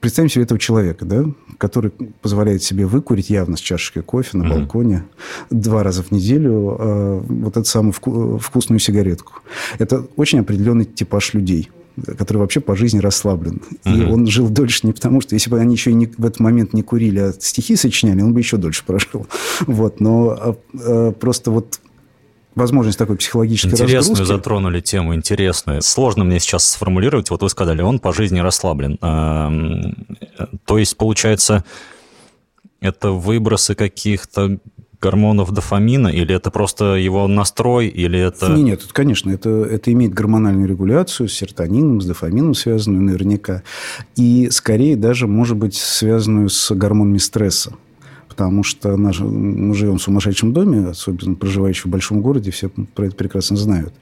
Представим 0.05 0.29
себе 0.29 0.43
этого 0.43 0.59
человека, 0.59 1.03
да, 1.03 1.25
который 1.57 1.89
позволяет 2.21 2.61
себе 2.61 2.85
выкурить 2.85 3.31
явно 3.31 3.57
с 3.57 3.59
чашечкой 3.59 4.03
кофе 4.03 4.37
на 4.37 4.43
mm-hmm. 4.43 4.49
балконе 4.59 5.05
два 5.49 5.81
раза 5.81 6.03
в 6.03 6.11
неделю 6.11 6.77
э, 6.77 7.21
вот 7.27 7.57
эту 7.57 7.65
самую 7.65 7.91
вку- 7.91 8.37
вкусную 8.37 8.77
сигаретку. 8.77 9.33
Это 9.79 10.05
очень 10.15 10.41
определенный 10.41 10.85
типаж 10.85 11.33
людей 11.33 11.71
который 12.19 12.37
вообще 12.37 12.59
по 12.59 12.75
жизни 12.75 12.99
расслаблен. 12.99 13.63
Mm-hmm. 13.85 13.97
И 13.97 14.11
он 14.11 14.27
жил 14.27 14.47
дольше 14.49 14.85
не 14.85 14.93
потому, 14.93 15.21
что 15.21 15.33
если 15.33 15.49
бы 15.49 15.59
они 15.59 15.73
еще 15.73 15.89
и 15.89 15.95
не, 15.95 16.05
в 16.05 16.25
этот 16.25 16.39
момент 16.39 16.73
не 16.73 16.83
курили, 16.83 17.19
а 17.19 17.33
стихи 17.39 17.75
сочиняли, 17.75 18.21
он 18.21 18.33
бы 18.33 18.41
еще 18.41 18.57
дольше 18.57 18.83
прожил. 18.85 19.25
Вот. 19.61 20.01
Но 20.01 20.29
а, 20.29 20.55
а, 20.73 21.11
просто 21.13 21.49
вот 21.49 21.79
возможность 22.55 22.97
такой 22.97 23.17
психологической 23.17 23.71
Интересную 23.71 23.99
разгрузки. 23.99 24.23
затронули 24.23 24.81
тему, 24.81 25.13
интересную. 25.13 25.81
Сложно 25.81 26.23
мне 26.23 26.39
сейчас 26.39 26.69
сформулировать. 26.69 27.29
Вот 27.29 27.41
вы 27.41 27.49
сказали, 27.49 27.81
он 27.81 27.99
по 27.99 28.13
жизни 28.13 28.39
расслаблен. 28.39 28.97
То 30.65 30.77
есть, 30.77 30.97
получается, 30.97 31.63
это 32.81 33.11
выбросы 33.11 33.75
каких-то 33.75 34.59
гормонов 35.01 35.51
дофамина, 35.51 36.07
или 36.07 36.33
это 36.33 36.49
просто 36.49 36.95
его 36.95 37.27
настрой, 37.27 37.87
или 37.87 38.19
это... 38.19 38.47
Нет, 38.47 38.65
нет, 38.65 38.83
конечно, 38.91 39.29
это, 39.29 39.49
это 39.49 39.91
имеет 39.91 40.13
гормональную 40.13 40.67
регуляцию 40.67 41.29
с 41.29 41.33
серотонином, 41.33 42.01
с 42.01 42.05
дофамином 42.05 42.55
связанную 42.55 43.03
наверняка, 43.03 43.61
и 44.15 44.49
скорее 44.49 44.95
даже, 44.95 45.27
может 45.27 45.57
быть, 45.57 45.75
связанную 45.75 46.49
с 46.49 46.73
гормонами 46.73 47.19
стресса 47.19 47.73
потому 48.35 48.63
что 48.63 48.97
наш, 48.97 49.19
мы 49.19 49.73
живем 49.73 49.97
в 49.97 50.01
сумасшедшем 50.01 50.51
доме, 50.51 50.89
особенно 50.89 51.35
проживающие 51.35 51.83
в 51.85 51.87
большом 51.87 52.21
городе, 52.21 52.51
все 52.51 52.69
про 52.69 53.05
это 53.05 53.15
прекрасно 53.15 53.55
знают. 53.55 53.93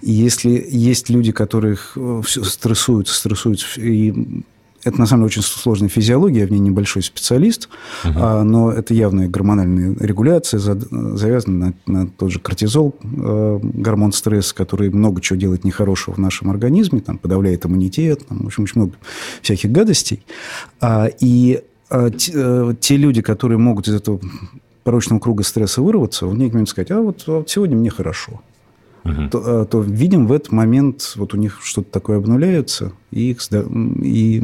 И 0.00 0.12
если 0.12 0.64
есть 0.70 1.10
люди, 1.10 1.32
которых 1.32 1.94
э, 1.96 2.22
стрессуют, 2.24 3.08
стрессуют, 3.08 3.66
и 3.76 4.44
это, 4.84 4.98
на 4.98 5.06
самом 5.06 5.22
деле, 5.24 5.26
очень 5.26 5.42
сложная 5.42 5.88
физиология, 5.88 6.40
я 6.40 6.46
в 6.46 6.52
ней 6.52 6.60
небольшой 6.60 7.02
специалист, 7.02 7.68
угу. 8.04 8.14
а, 8.16 8.44
но 8.44 8.70
это 8.70 8.94
явная 8.94 9.28
гормональная 9.28 9.96
регуляция, 9.98 10.60
завязана 10.60 11.74
на, 11.86 11.92
на 11.92 12.06
тот 12.06 12.30
же 12.30 12.38
кортизол, 12.38 12.94
э, 13.02 13.60
гормон 13.62 14.12
стресса, 14.12 14.54
который 14.54 14.90
много 14.90 15.20
чего 15.20 15.36
делает 15.36 15.64
нехорошего 15.64 16.14
в 16.14 16.18
нашем 16.18 16.48
организме, 16.48 17.00
там, 17.00 17.18
подавляет 17.18 17.66
иммунитет, 17.66 18.26
там, 18.28 18.38
в 18.38 18.46
общем, 18.46 18.62
очень 18.62 18.80
много 18.80 18.94
всяких 19.42 19.70
гадостей. 19.72 20.24
А, 20.80 21.08
и 21.20 21.62
те 21.90 22.96
люди, 22.96 23.22
которые 23.22 23.58
могут 23.58 23.88
из 23.88 23.94
этого 23.94 24.20
порочного 24.84 25.20
круга 25.20 25.42
стресса 25.42 25.82
вырваться, 25.82 26.26
у 26.26 26.34
них 26.34 26.52
могут 26.52 26.68
сказать, 26.68 26.90
а 26.90 27.00
вот, 27.00 27.24
а 27.26 27.38
вот 27.38 27.50
сегодня 27.50 27.76
мне 27.76 27.90
хорошо. 27.90 28.40
Угу. 29.04 29.28
То, 29.30 29.42
а, 29.44 29.64
то, 29.64 29.80
видим, 29.80 30.26
в 30.26 30.32
этот 30.32 30.52
момент 30.52 31.14
вот 31.16 31.32
у 31.32 31.38
них 31.38 31.60
что-то 31.62 31.90
такое 31.90 32.18
обнуляется, 32.18 32.92
и 33.10 33.30
их, 33.30 33.40
и 34.02 34.36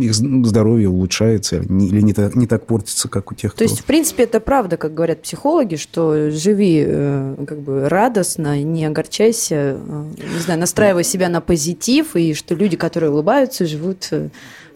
их 0.00 0.14
здоровье 0.14 0.88
улучшается 0.90 1.56
или 1.56 2.00
не 2.02 2.12
так, 2.12 2.34
не 2.34 2.46
так 2.46 2.66
портится, 2.66 3.08
как 3.08 3.32
у 3.32 3.34
тех, 3.34 3.52
То 3.52 3.56
кто... 3.56 3.64
есть, 3.64 3.80
в 3.80 3.84
принципе, 3.84 4.24
это 4.24 4.40
правда, 4.40 4.76
как 4.76 4.92
говорят 4.92 5.22
психологи, 5.22 5.76
что 5.76 6.30
живи 6.30 6.84
э, 6.86 7.44
как 7.46 7.60
бы 7.60 7.88
радостно, 7.88 8.62
не 8.62 8.84
огорчайся, 8.84 9.78
не 10.16 10.40
знаю, 10.40 10.60
настраивай 10.60 11.04
себя 11.04 11.28
на 11.30 11.40
позитив, 11.40 12.16
и 12.16 12.34
что 12.34 12.54
люди, 12.54 12.76
которые 12.76 13.10
улыбаются, 13.10 13.66
живут 13.66 14.10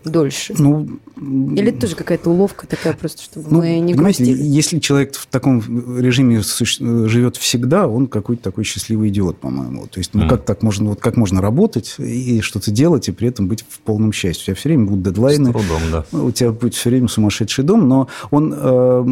дольше? 0.04 0.54
Ну, 0.58 0.88
Или 1.16 1.68
это 1.68 1.80
тоже 1.82 1.96
какая-то 1.96 2.30
уловка 2.30 2.66
такая 2.66 2.94
просто, 2.94 3.22
чтобы 3.22 3.48
ну, 3.50 3.58
мы 3.58 3.78
не 3.80 3.94
грустили? 3.94 4.42
Если 4.42 4.78
человек 4.78 5.14
в 5.14 5.26
таком 5.26 5.60
режиме 5.98 6.42
живет 6.42 7.36
всегда, 7.36 7.86
он 7.86 8.06
какой-то 8.06 8.42
такой 8.42 8.64
счастливый 8.64 9.08
идиот, 9.08 9.38
по-моему. 9.38 9.86
То 9.86 9.98
есть, 9.98 10.14
ну, 10.14 10.24
mm. 10.24 10.28
как 10.28 10.44
так 10.44 10.62
можно, 10.62 10.90
вот 10.90 11.00
как 11.00 11.16
можно 11.16 11.40
работать 11.40 11.96
и 11.98 12.40
что-то 12.40 12.70
делать, 12.70 13.08
и 13.08 13.12
при 13.12 13.28
этом 13.28 13.48
быть 13.48 13.64
в 13.68 13.80
полном 13.80 14.12
счастье? 14.12 14.42
У 14.42 14.46
тебя 14.46 14.54
все 14.56 14.68
время 14.68 14.86
будут 14.86 15.02
дедлайны. 15.02 15.50
С 15.50 15.52
трудом, 15.52 15.82
да. 15.90 16.04
У 16.12 16.30
тебя 16.30 16.52
будет 16.52 16.74
все 16.74 16.90
время 16.90 17.08
сумасшедший 17.08 17.64
дом, 17.64 17.88
но 17.88 18.08
он... 18.30 18.54
Э, 18.56 19.04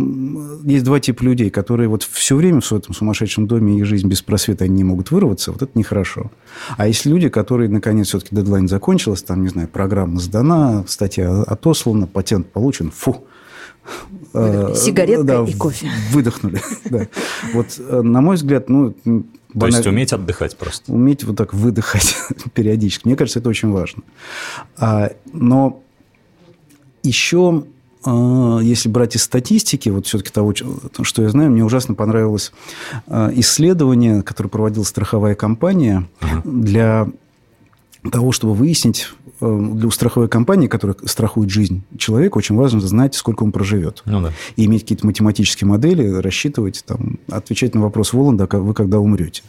есть 0.64 0.84
два 0.84 1.00
типа 1.00 1.22
людей, 1.22 1.50
которые 1.50 1.88
вот 1.88 2.02
все 2.02 2.36
время 2.36 2.60
в 2.60 2.72
этом 2.72 2.94
сумасшедшем 2.94 3.46
доме, 3.46 3.78
их 3.78 3.86
жизнь 3.86 4.08
без 4.08 4.22
просвета, 4.22 4.64
они 4.64 4.76
не 4.76 4.84
могут 4.84 5.10
вырваться, 5.10 5.52
вот 5.52 5.62
это 5.62 5.72
нехорошо. 5.78 6.30
А 6.76 6.86
есть 6.86 7.06
люди, 7.06 7.28
которые, 7.28 7.68
наконец, 7.68 8.08
все-таки 8.08 8.34
дедлайн 8.34 8.68
закончилась, 8.68 9.22
там, 9.22 9.42
не 9.42 9.48
знаю, 9.48 9.68
программа 9.68 10.20
сдана, 10.20 10.77
статья 10.86 11.42
отослана, 11.42 12.06
патент 12.06 12.50
получен, 12.50 12.90
фу. 12.90 13.24
Э, 14.34 14.74
Сигаретка 14.76 15.24
да, 15.24 15.44
и 15.44 15.54
кофе. 15.54 15.90
Выдохнули. 16.12 16.60
да. 16.84 17.06
Вот, 17.54 17.66
э, 17.78 18.02
на 18.02 18.20
мой 18.20 18.36
взгляд, 18.36 18.68
ну... 18.68 18.94
То 19.58 19.66
есть 19.66 19.86
уметь 19.86 20.12
отдыхать 20.12 20.56
просто. 20.56 20.92
Уметь 20.92 21.24
вот 21.24 21.36
так 21.36 21.54
выдыхать 21.54 22.16
периодически. 22.54 23.06
Мне 23.06 23.16
кажется, 23.16 23.38
это 23.40 23.48
очень 23.48 23.70
важно. 23.70 24.02
А, 24.76 25.10
но 25.32 25.82
еще 27.02 27.64
а, 28.04 28.58
если 28.60 28.88
брать 28.88 29.16
из 29.16 29.22
статистики, 29.22 29.88
вот 29.88 30.06
все-таки 30.06 30.30
того, 30.30 30.54
что 30.54 31.22
я 31.22 31.28
знаю, 31.30 31.50
мне 31.50 31.64
ужасно 31.64 31.94
понравилось 31.94 32.52
а, 33.06 33.30
исследование, 33.34 34.22
которое 34.22 34.50
проводила 34.50 34.84
страховая 34.84 35.34
компания 35.34 36.08
uh-huh. 36.20 36.42
для 36.44 37.08
того, 38.10 38.32
чтобы 38.32 38.54
выяснить, 38.54 39.08
э, 39.08 39.17
для 39.40 39.90
страховой 39.90 40.28
компании, 40.28 40.68
которая 40.68 40.96
страхует 41.04 41.50
жизнь 41.50 41.82
человека, 41.96 42.38
очень 42.38 42.56
важно 42.56 42.80
знать, 42.80 43.14
сколько 43.14 43.42
он 43.42 43.52
проживет. 43.52 44.02
Ну, 44.04 44.20
да. 44.20 44.32
И 44.56 44.66
иметь 44.66 44.82
какие-то 44.82 45.06
математические 45.06 45.68
модели, 45.68 46.08
рассчитывать, 46.08 46.84
там, 46.86 47.18
отвечать 47.30 47.74
на 47.74 47.82
вопрос 47.82 48.12
Воланда, 48.12 48.46
вы 48.50 48.74
когда 48.74 48.98
умрете. 48.98 49.42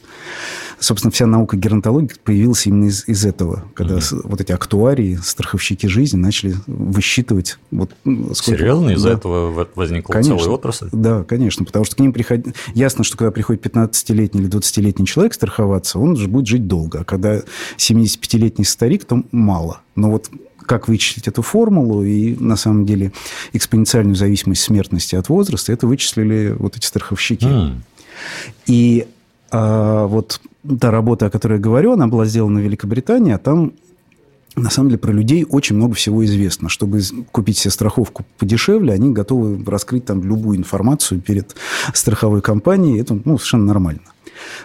Собственно, 0.79 1.11
вся 1.11 1.25
наука 1.25 1.57
геронтологии 1.57 2.15
появилась 2.23 2.65
именно 2.65 2.85
из, 2.85 3.07
из 3.07 3.25
этого, 3.25 3.65
когда 3.73 3.95
угу. 3.97 4.21
вот 4.23 4.41
эти 4.41 4.51
актуарии, 4.51 5.19
страховщики 5.21 5.87
жизни 5.87 6.17
начали 6.17 6.55
высчитывать. 6.67 7.59
Вот, 7.71 7.91
сколько... 8.33 8.59
Серьезно? 8.59 8.91
Из-за 8.91 9.09
да. 9.09 9.13
этого 9.15 9.67
возникла 9.75 10.13
конечно, 10.13 10.37
целая 10.37 10.55
отрасль? 10.55 10.89
Да, 10.91 11.23
конечно, 11.23 11.65
потому 11.65 11.85
что 11.85 11.95
к 11.95 11.99
ним 11.99 12.13
приходит... 12.13 12.55
Ясно, 12.73 13.03
что 13.03 13.17
когда 13.17 13.31
приходит 13.31 13.65
15-летний 13.65 14.41
или 14.41 14.49
20-летний 14.49 15.05
человек 15.05 15.33
страховаться, 15.33 15.99
он 15.99 16.15
же 16.15 16.27
будет 16.27 16.47
жить 16.47 16.67
долго. 16.67 17.01
А 17.01 17.03
когда 17.03 17.41
75-летний 17.77 18.65
старик, 18.65 19.05
то 19.05 19.23
мало. 19.31 19.81
Но 19.95 20.11
вот 20.11 20.29
как 20.65 20.87
вычислить 20.87 21.27
эту 21.27 21.41
формулу 21.41 22.03
и, 22.03 22.35
на 22.35 22.55
самом 22.55 22.85
деле, 22.85 23.11
экспоненциальную 23.53 24.15
зависимость 24.15 24.61
смертности 24.61 25.15
от 25.15 25.27
возраста, 25.27 25.73
это 25.73 25.87
вычислили 25.87 26.55
вот 26.57 26.77
эти 26.77 26.85
страховщики. 26.85 27.45
Mm. 27.45 27.75
И 28.67 29.07
а, 29.51 30.05
вот 30.05 30.39
та 30.77 30.91
работа, 30.91 31.27
о 31.27 31.29
которой 31.29 31.53
я 31.53 31.59
говорю, 31.59 31.93
она 31.93 32.07
была 32.07 32.25
сделана 32.25 32.59
в 32.59 32.63
Великобритании, 32.63 33.33
а 33.33 33.37
там 33.37 33.73
на 34.55 34.69
самом 34.69 34.89
деле 34.89 34.99
про 34.99 35.11
людей 35.11 35.45
очень 35.47 35.75
много 35.75 35.95
всего 35.95 36.25
известно. 36.25 36.69
Чтобы 36.69 37.01
купить 37.31 37.57
себе 37.57 37.71
страховку 37.71 38.25
подешевле, 38.37 38.93
они 38.93 39.11
готовы 39.11 39.63
раскрыть 39.65 40.05
там 40.05 40.23
любую 40.23 40.57
информацию 40.57 41.21
перед 41.21 41.55
страховой 41.93 42.41
компанией. 42.41 42.99
Это 42.99 43.13
ну, 43.13 43.37
совершенно 43.37 43.65
нормально. 43.65 44.01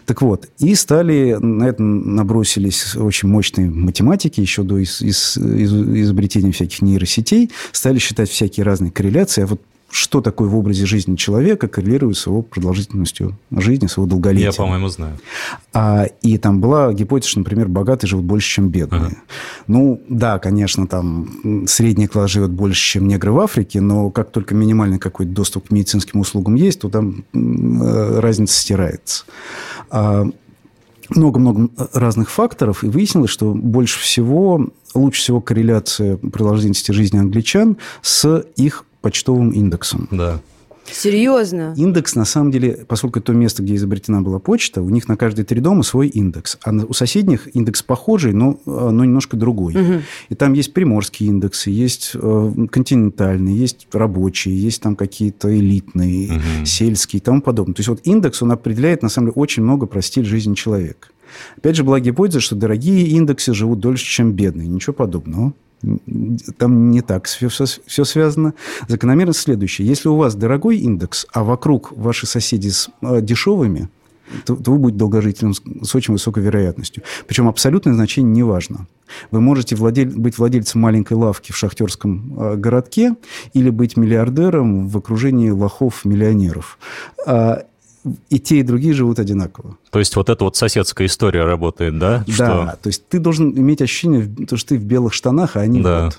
Так 0.06 0.22
вот, 0.22 0.48
и 0.58 0.74
стали, 0.74 1.36
на 1.40 1.64
это 1.64 1.82
набросились 1.82 2.94
очень 2.96 3.28
мощные 3.28 3.68
математики 3.70 4.40
еще 4.40 4.62
до 4.62 4.78
из, 4.78 5.02
из, 5.02 5.36
из, 5.36 5.72
изобретения 5.72 6.52
всяких 6.52 6.82
нейросетей, 6.82 7.50
стали 7.72 7.98
считать 7.98 8.30
всякие 8.30 8.64
разные 8.64 8.92
корреляции. 8.92 9.42
А 9.42 9.46
вот 9.46 9.60
что 9.94 10.20
такое 10.20 10.48
в 10.48 10.56
образе 10.56 10.86
жизни 10.86 11.14
человека 11.14 11.68
коррелирует 11.68 12.16
с 12.16 12.26
его 12.26 12.42
продолжительностью 12.42 13.38
жизни, 13.52 13.86
с 13.86 13.96
его 13.96 14.06
долголетием. 14.06 14.50
Я, 14.50 14.56
по-моему, 14.56 14.88
знаю. 14.88 15.20
А, 15.72 16.06
и 16.20 16.36
там 16.36 16.60
была 16.60 16.92
гипотеза, 16.92 17.30
что, 17.30 17.38
например, 17.38 17.68
богатые 17.68 18.08
живут 18.08 18.24
больше, 18.24 18.48
чем 18.48 18.70
бедные. 18.70 19.02
Ага. 19.02 19.16
Ну, 19.68 20.02
да, 20.08 20.40
конечно, 20.40 20.88
там 20.88 21.28
средний 21.68 22.08
класс 22.08 22.32
живет 22.32 22.50
больше, 22.50 22.82
чем 22.82 23.06
негры 23.06 23.30
в 23.30 23.38
Африке, 23.38 23.80
но 23.80 24.10
как 24.10 24.32
только 24.32 24.56
минимальный 24.56 24.98
какой-то 24.98 25.30
доступ 25.30 25.68
к 25.68 25.70
медицинским 25.70 26.18
услугам 26.18 26.56
есть, 26.56 26.80
то 26.80 26.88
там 26.88 27.24
э, 27.32 28.18
разница 28.18 28.60
стирается. 28.60 29.26
А, 29.90 30.26
много-много 31.08 31.70
разных 31.92 32.30
факторов, 32.30 32.82
и 32.82 32.88
выяснилось, 32.88 33.30
что 33.30 33.54
больше 33.54 34.00
всего, 34.00 34.70
лучше 34.92 35.20
всего 35.20 35.40
корреляция 35.40 36.16
продолжительности 36.16 36.90
жизни 36.90 37.18
англичан 37.18 37.76
с 38.02 38.44
их 38.56 38.84
почтовым 39.04 39.50
индексом. 39.50 40.08
Да. 40.10 40.40
Серьезно? 40.90 41.74
Индекс, 41.76 42.14
на 42.14 42.24
самом 42.24 42.50
деле, 42.50 42.86
поскольку 42.88 43.18
это 43.18 43.26
то 43.26 43.32
место, 43.32 43.62
где 43.62 43.74
изобретена 43.74 44.22
была 44.22 44.38
почта, 44.38 44.80
у 44.80 44.88
них 44.88 45.08
на 45.08 45.16
каждые 45.16 45.44
три 45.44 45.60
дома 45.60 45.82
свой 45.82 46.08
индекс. 46.08 46.56
А 46.64 46.72
у 46.72 46.94
соседних 46.94 47.54
индекс 47.54 47.82
похожий, 47.82 48.32
но, 48.32 48.58
а, 48.66 48.90
но 48.90 49.04
немножко 49.04 49.36
другой. 49.36 49.74
Угу. 49.74 50.02
И 50.30 50.34
там 50.34 50.54
есть 50.54 50.72
приморские 50.72 51.28
индексы, 51.28 51.68
есть 51.68 52.12
э, 52.14 52.52
континентальные, 52.70 53.56
есть 53.56 53.88
рабочие, 53.92 54.58
есть 54.58 54.80
там 54.80 54.96
какие-то 54.96 55.54
элитные, 55.54 56.32
угу. 56.32 56.64
сельские 56.64 57.20
и 57.20 57.22
тому 57.22 57.42
подобное. 57.42 57.74
То 57.74 57.80
есть 57.80 57.88
вот 57.88 58.00
индекс, 58.04 58.40
он 58.40 58.52
определяет, 58.52 59.02
на 59.02 59.10
самом 59.10 59.28
деле, 59.28 59.34
очень 59.36 59.62
много 59.62 59.84
про 59.84 60.00
стиль 60.00 60.24
жизни 60.24 60.54
человека. 60.54 61.08
Опять 61.58 61.76
же, 61.76 61.84
была 61.84 62.00
гипотеза, 62.00 62.40
что 62.40 62.56
дорогие 62.56 63.06
индексы 63.08 63.52
живут 63.52 63.80
дольше, 63.80 64.06
чем 64.06 64.32
бедные. 64.32 64.66
Ничего 64.66 64.94
подобного. 64.94 65.52
Там 66.56 66.90
не 66.90 67.02
так 67.02 67.26
все, 67.26 67.48
все, 67.48 67.64
все 67.64 68.04
связано. 68.04 68.54
Закономерность 68.88 69.40
следующая. 69.40 69.84
Если 69.84 70.08
у 70.08 70.16
вас 70.16 70.34
дорогой 70.34 70.78
индекс, 70.78 71.26
а 71.32 71.44
вокруг 71.44 71.92
ваши 71.92 72.26
соседи 72.26 72.68
с 72.68 72.90
э, 73.02 73.20
дешевыми, 73.20 73.88
то, 74.44 74.56
то 74.56 74.72
вы 74.72 74.78
будете 74.78 74.98
долгожителем 74.98 75.54
с, 75.54 75.62
с 75.82 75.94
очень 75.94 76.14
высокой 76.14 76.42
вероятностью. 76.42 77.02
Причем 77.26 77.48
абсолютное 77.48 77.94
значение 77.94 78.32
не 78.32 78.42
важно. 78.42 78.86
Вы 79.30 79.40
можете 79.40 79.76
владель, 79.76 80.08
быть 80.08 80.38
владельцем 80.38 80.80
маленькой 80.80 81.14
лавки 81.14 81.52
в 81.52 81.56
шахтерском 81.56 82.34
э, 82.38 82.56
городке 82.56 83.16
или 83.52 83.70
быть 83.70 83.96
миллиардером 83.96 84.88
в 84.88 84.96
окружении 84.96 85.50
лохов-миллионеров. 85.50 86.78
А, 87.26 87.64
и 88.28 88.38
те, 88.38 88.58
и 88.58 88.62
другие 88.62 88.94
живут 88.94 89.18
одинаково. 89.18 89.76
То 89.90 89.98
есть 89.98 90.14
вот 90.16 90.28
эта 90.28 90.44
вот 90.44 90.56
соседская 90.56 91.06
история 91.06 91.44
работает, 91.44 91.98
да? 91.98 92.24
Да, 92.26 92.32
что... 92.34 92.78
то 92.82 92.86
есть 92.88 93.08
ты 93.08 93.18
должен 93.18 93.50
иметь 93.58 93.80
ощущение, 93.82 94.30
что 94.46 94.66
ты 94.66 94.78
в 94.78 94.84
белых 94.84 95.12
штанах, 95.12 95.56
а 95.56 95.60
они 95.60 95.80
да. 95.80 96.06
вот 96.06 96.18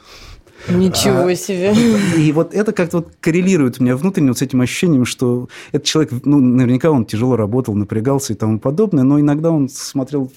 Ничего 0.69 1.27
а, 1.27 1.35
себе. 1.35 1.73
И 2.17 2.31
вот 2.31 2.53
это 2.53 2.71
как-то 2.71 2.97
вот 2.97 3.09
коррелирует 3.19 3.79
у 3.79 3.83
меня 3.83 3.95
внутренне 3.95 4.29
вот 4.29 4.37
с 4.37 4.41
этим 4.41 4.61
ощущением, 4.61 5.05
что 5.05 5.47
этот 5.71 5.85
человек, 5.85 6.11
ну, 6.25 6.39
наверняка 6.39 6.91
он 6.91 7.05
тяжело 7.05 7.35
работал, 7.35 7.73
напрягался 7.73 8.33
и 8.33 8.35
тому 8.35 8.59
подобное, 8.59 9.03
но 9.03 9.19
иногда 9.19 9.51
он 9.51 9.69
смотрел 9.69 10.31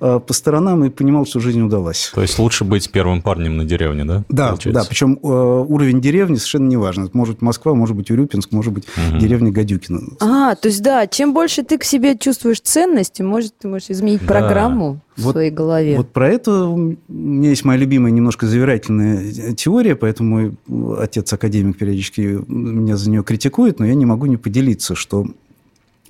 э, 0.00 0.20
по 0.24 0.32
сторонам 0.32 0.84
и 0.84 0.90
понимал, 0.90 1.26
что 1.26 1.40
жизнь 1.40 1.60
удалась. 1.60 2.12
То 2.14 2.22
есть 2.22 2.38
лучше 2.38 2.64
быть 2.64 2.90
первым 2.90 3.22
парнем 3.22 3.56
на 3.56 3.64
деревне, 3.64 4.04
да? 4.04 4.24
Да, 4.28 4.48
получается? 4.48 4.82
да. 4.82 4.88
Причем 4.88 5.18
э, 5.22 5.26
уровень 5.26 6.00
деревни 6.00 6.36
совершенно 6.36 6.68
не 6.68 6.76
важен. 6.76 7.04
Это 7.04 7.16
может 7.16 7.34
быть 7.34 7.42
Москва, 7.42 7.74
может 7.74 7.96
быть 7.96 8.10
Урюпинск, 8.10 8.52
может 8.52 8.72
быть 8.72 8.84
угу. 8.84 9.18
деревня 9.18 9.50
Гадюкина. 9.50 10.00
А, 10.20 10.54
то 10.54 10.68
есть 10.68 10.82
да, 10.82 11.06
чем 11.06 11.34
больше 11.34 11.62
ты 11.62 11.78
к 11.78 11.84
себе 11.84 12.16
чувствуешь 12.16 12.60
ценности, 12.60 13.22
может, 13.22 13.56
ты 13.58 13.68
можешь 13.68 13.90
изменить 13.90 14.20
да. 14.20 14.26
программу 14.26 15.00
в 15.16 15.22
вот, 15.22 15.32
своей 15.32 15.50
голове. 15.50 15.96
Вот 15.96 16.10
про 16.10 16.28
это 16.28 16.64
у 16.64 16.96
меня 17.08 17.50
есть 17.50 17.64
моя 17.64 17.78
любимая 17.78 18.10
немножко 18.10 18.46
завирательная 18.46 19.54
теория, 19.54 19.94
поэтому 19.96 20.56
мой 20.66 20.96
отец-академик 20.98 21.78
периодически 21.78 22.42
меня 22.48 22.96
за 22.96 23.10
нее 23.10 23.22
критикует, 23.22 23.78
но 23.78 23.86
я 23.86 23.94
не 23.94 24.06
могу 24.06 24.26
не 24.26 24.36
поделиться, 24.36 24.94
что 24.94 25.26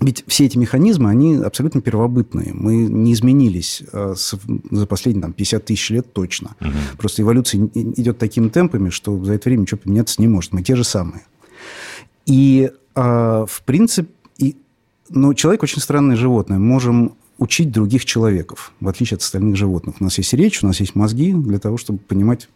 ведь 0.01 0.25
все 0.27 0.47
эти 0.47 0.59
механизмы, 0.59 1.09
они 1.09 1.37
абсолютно 1.37 1.81
первобытные. 1.81 2.53
Мы 2.53 2.77
не 2.77 3.13
изменились 3.13 3.83
а, 3.93 4.15
за 4.71 4.87
последние 4.87 5.23
там, 5.23 5.33
50 5.33 5.65
тысяч 5.65 5.91
лет 5.91 6.13
точно. 6.13 6.57
Угу. 6.61 6.99
Просто 6.99 7.23
эволюция 7.23 7.69
идет 7.75 8.19
такими 8.19 8.49
темпами, 8.49 8.91
что 8.91 9.23
за 9.23 9.35
это 9.35 9.49
время 9.49 9.63
ничего 9.63 9.79
поменяться 9.79 10.21
не 10.21 10.27
может. 10.27 10.53
Мы 10.53 10.63
те 10.63 10.75
же 10.75 10.83
самые. 10.83 11.23
И, 12.27 12.71
а, 12.97 13.47
в 13.47 13.63
принципе, 13.63 14.11
и, 14.37 14.57
но 15.11 15.33
человек 15.33 15.63
очень 15.63 15.81
странное 15.81 16.17
животное. 16.17 16.59
Мы 16.59 16.67
можем 16.67 17.15
учить 17.39 17.71
других 17.71 18.05
человеков, 18.05 18.73
в 18.81 18.89
отличие 18.89 19.17
от 19.17 19.23
остальных 19.23 19.57
животных. 19.57 19.97
У 20.01 20.05
нас 20.05 20.19
есть 20.19 20.33
речь, 20.35 20.63
у 20.63 20.67
нас 20.67 20.81
есть 20.81 20.95
мозги 20.95 21.33
для 21.33 21.59
того, 21.59 21.77
чтобы 21.77 21.99
понимать 21.99 22.49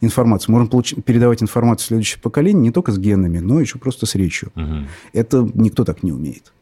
информацию. 0.00 0.52
Можем 0.52 0.68
получ... 0.68 0.94
передавать 1.04 1.42
информацию 1.42 1.84
в 1.84 1.88
следующее 1.88 2.20
поколение 2.20 2.62
не 2.62 2.70
только 2.70 2.92
с 2.92 2.98
генами, 2.98 3.38
но 3.38 3.60
еще 3.60 3.78
просто 3.78 4.06
с 4.06 4.14
речью. 4.14 4.50
Угу. 4.54 4.86
Это 5.12 5.50
никто 5.54 5.84
так 5.84 6.02
не 6.02 6.12
умеет. 6.12 6.52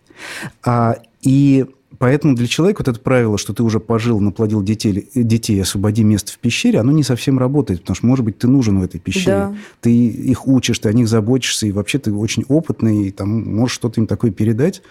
А, 0.64 0.97
и 1.23 1.66
поэтому 1.99 2.35
для 2.35 2.47
человека 2.47 2.83
вот 2.83 2.89
это 2.89 3.01
правило, 3.01 3.39
что 3.39 3.53
ты 3.53 3.62
уже 3.62 3.81
пожил, 3.81 4.21
наплодил 4.21 4.62
детей, 4.62 5.09
детей, 5.14 5.61
освободи 5.61 6.05
место 6.05 6.33
в 6.33 6.39
пещере, 6.39 6.79
оно 6.79 6.93
не 6.93 7.03
совсем 7.03 7.39
работает, 7.39 7.81
потому 7.81 7.97
что, 7.97 8.07
может 8.07 8.25
быть, 8.25 8.39
ты 8.39 8.49
нужен 8.49 8.81
в 8.81 8.83
этой 8.83 9.01
пещере. 9.01 9.27
Да. 9.27 9.57
Ты 9.81 9.93
их 9.93 10.47
учишь, 10.47 10.79
ты 10.79 10.89
о 10.89 10.93
них 10.93 11.09
заботишься, 11.09 11.66
и 11.66 11.73
вообще 11.73 11.99
ты 11.99 12.12
очень 12.12 12.45
опытный, 12.49 13.09
и 13.09 13.11
там 13.11 13.55
можешь 13.57 13.75
что-то 13.75 14.01
им 14.01 14.07
такое 14.07 14.31
передать, 14.31 14.83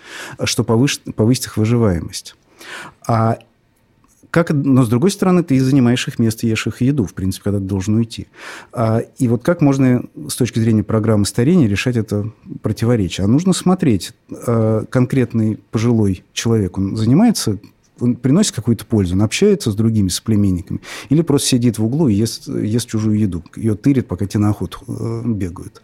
что 0.44 0.64
повысит, 0.64 1.16
повысит 1.16 1.46
их 1.46 1.58
выживаемость. 1.58 2.36
А 3.08 3.40
как, 4.32 4.52
но, 4.52 4.84
с 4.84 4.90
другой 4.90 5.10
стороны, 5.10 5.44
ты 5.44 5.60
занимаешь 5.60 6.08
их 6.08 6.20
место, 6.20 6.46
ешь 6.46 6.68
их 6.68 6.82
еду, 6.82 7.06
в 7.06 7.14
принципе, 7.14 7.46
когда 7.46 7.60
ты 7.60 7.66
должен 7.66 7.96
уйти. 7.96 8.28
А, 8.72 9.00
и 9.00 9.28
вот 9.28 9.44
как 9.44 9.62
можно 9.62 10.04
с 10.28 10.36
точки 10.36 10.60
зрения 10.60 10.84
программы 10.84 11.26
старения 11.26 11.68
решать 11.68 11.98
это 11.98 12.32
противоречие? 12.62 13.26
А 13.26 13.28
нужно 13.28 13.54
смотреть, 13.54 14.14
а, 14.32 14.86
конкретный 14.86 15.60
пожилой 15.72 16.24
человек, 16.34 16.78
он 16.78 16.96
занимается 16.96 17.60
он 18.02 18.16
приносит 18.16 18.56
какую-то 18.56 18.86
пользу, 18.86 19.16
он 19.16 19.24
общается 19.24 19.72
с 19.72 19.76
другими 19.76 20.08
соплеменниками, 20.08 20.80
или 21.10 21.22
просто 21.22 21.50
сидит 21.50 21.80
в 21.80 21.86
углу 21.86 22.08
и 22.08 22.14
ест, 22.14 22.48
ест 22.48 22.88
чужую 22.88 23.20
еду, 23.20 23.44
ее 23.58 23.76
тырит, 23.76 24.08
пока 24.08 24.26
те 24.26 24.38
на 24.38 24.52
охоту 24.52 24.80
э, 24.88 25.24
бегают. 25.26 25.82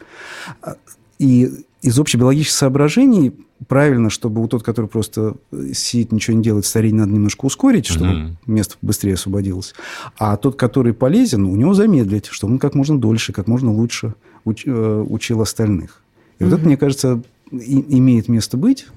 А, 0.61 0.77
и 1.19 1.51
из 1.81 1.99
общебиологических 1.99 2.57
соображений 2.57 3.33
правильно, 3.67 4.09
чтобы 4.09 4.43
у 4.43 4.47
тот, 4.47 4.63
который 4.63 4.87
просто 4.87 5.35
сидит, 5.73 6.11
ничего 6.11 6.37
не 6.37 6.43
делает, 6.43 6.65
старение 6.65 7.01
надо 7.01 7.13
немножко 7.13 7.45
ускорить, 7.45 7.85
чтобы 7.85 8.05
mm-hmm. 8.05 8.35
место 8.47 8.75
быстрее 8.81 9.13
освободилось. 9.13 9.73
А 10.17 10.37
тот, 10.37 10.55
который 10.55 10.93
полезен, 10.93 11.45
у 11.45 11.55
него 11.55 11.73
замедлить, 11.73 12.27
чтобы 12.27 12.53
он 12.53 12.59
как 12.59 12.75
можно 12.75 12.97
дольше, 12.99 13.33
как 13.33 13.47
можно 13.47 13.71
лучше 13.71 14.13
уч, 14.43 14.63
э, 14.65 15.05
учил 15.07 15.41
остальных. 15.41 16.01
И 16.37 16.43
mm-hmm. 16.43 16.49
вот 16.49 16.57
это, 16.57 16.65
мне 16.65 16.77
кажется, 16.77 17.21
и, 17.51 17.97
имеет 17.97 18.27
место 18.27 18.57
быть. 18.57 18.87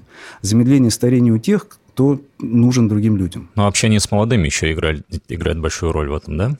Замедление 0.41 0.91
старения 0.91 1.33
у 1.33 1.37
тех, 1.37 1.67
кто 1.67 2.21
нужен 2.39 2.87
другим 2.87 3.17
людям. 3.17 3.49
Но 3.55 3.67
общение 3.67 3.99
с 3.99 4.11
молодыми 4.11 4.45
еще 4.45 4.71
играет, 4.71 5.05
играет 5.27 5.59
большую 5.59 5.91
роль 5.91 6.09
в 6.09 6.15
этом, 6.15 6.37
да? 6.37 6.57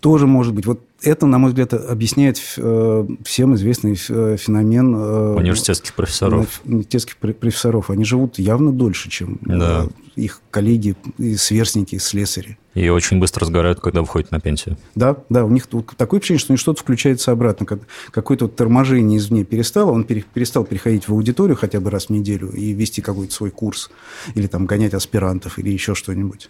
Тоже 0.00 0.26
может 0.26 0.54
быть. 0.54 0.64
Вот 0.66 0.80
это, 1.02 1.26
на 1.26 1.38
мой 1.38 1.50
взгляд, 1.50 1.74
объясняет 1.74 2.40
э, 2.56 3.06
всем 3.24 3.54
известный 3.54 3.98
э, 4.08 4.36
феномен... 4.38 4.94
Э, 4.94 5.34
университетских 5.36 5.94
профессоров. 5.94 6.62
Университетских 6.64 7.16
профессоров. 7.16 7.90
Они 7.90 8.04
живут 8.04 8.38
явно 8.38 8.72
дольше, 8.72 9.10
чем 9.10 9.38
да. 9.42 9.88
их 10.16 10.40
коллеги 10.50 10.96
и 11.18 11.36
сверстники, 11.36 11.98
слесари. 11.98 12.58
И 12.74 12.88
очень 12.88 13.18
быстро 13.18 13.44
сгорают, 13.44 13.80
когда 13.80 14.00
выходят 14.00 14.30
на 14.30 14.40
пенсию. 14.40 14.78
Да, 14.94 15.16
да, 15.28 15.44
у 15.44 15.50
них 15.50 15.66
такое 15.96 16.20
впечатление, 16.20 16.40
что 16.40 16.52
у 16.52 16.54
них 16.54 16.60
что-то 16.60 16.80
включается 16.80 17.32
обратно. 17.32 17.66
Какое-то 18.10 18.46
вот 18.46 18.56
торможение 18.56 19.18
извне 19.18 19.44
перестало, 19.44 19.90
он 19.90 20.04
перестал 20.04 20.64
переходить 20.64 21.08
в 21.08 21.12
аудиторию 21.12 21.56
хотя 21.56 21.80
бы 21.80 21.90
раз 21.90 22.06
в 22.06 22.10
неделю 22.10 22.50
и 22.50 22.72
вести 22.72 23.02
какой-то 23.02 23.34
свой 23.34 23.50
курс, 23.50 23.90
или 24.34 24.46
там 24.46 24.64
гонять 24.66 24.94
аспирантов, 24.94 25.58
или 25.58 25.70
еще 25.70 25.94
что-нибудь. 25.94 26.48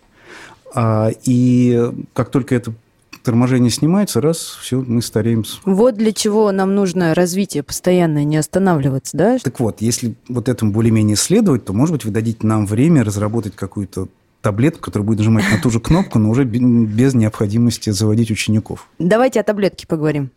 А, 0.72 1.10
и 1.24 1.90
как 2.12 2.30
только 2.30 2.54
это 2.54 2.74
торможение 3.22 3.70
снимается, 3.70 4.20
раз, 4.20 4.38
все, 4.60 4.80
мы 4.80 5.02
стареем. 5.02 5.44
Вот 5.64 5.96
для 5.96 6.12
чего 6.12 6.50
нам 6.52 6.74
нужно 6.74 7.14
развитие 7.14 7.62
постоянное, 7.62 8.24
не 8.24 8.36
останавливаться, 8.36 9.16
да? 9.16 9.38
Так 9.38 9.60
вот, 9.60 9.80
если 9.80 10.14
вот 10.28 10.48
этому 10.48 10.72
более-менее 10.72 11.16
следовать, 11.16 11.64
то, 11.64 11.72
может 11.72 11.94
быть, 11.94 12.04
вы 12.04 12.10
дадите 12.10 12.46
нам 12.46 12.66
время 12.66 13.04
разработать 13.04 13.56
какую-то 13.56 14.08
таблетку, 14.40 14.82
которая 14.82 15.06
будет 15.06 15.18
нажимать 15.18 15.44
на 15.50 15.60
ту 15.60 15.70
же 15.70 15.80
кнопку, 15.80 16.18
но 16.18 16.30
уже 16.30 16.44
без 16.44 17.14
необходимости 17.14 17.90
заводить 17.90 18.30
учеников. 18.30 18.88
Давайте 18.98 19.40
о 19.40 19.42
таблетке 19.42 19.86
поговорим. 19.86 20.30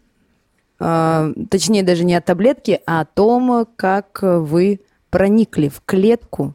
А, 0.79 1.31
точнее, 1.49 1.83
даже 1.83 2.03
не 2.03 2.15
о 2.15 2.21
таблетке, 2.21 2.81
а 2.85 3.01
о 3.01 3.05
том, 3.05 3.65
как 3.75 4.19
вы 4.21 4.81
проникли 5.09 5.69
в 5.69 5.81
клетку 5.85 6.53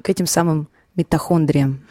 к 0.00 0.08
этим 0.08 0.26
самым 0.26 0.68
митохондриям. 0.94 1.82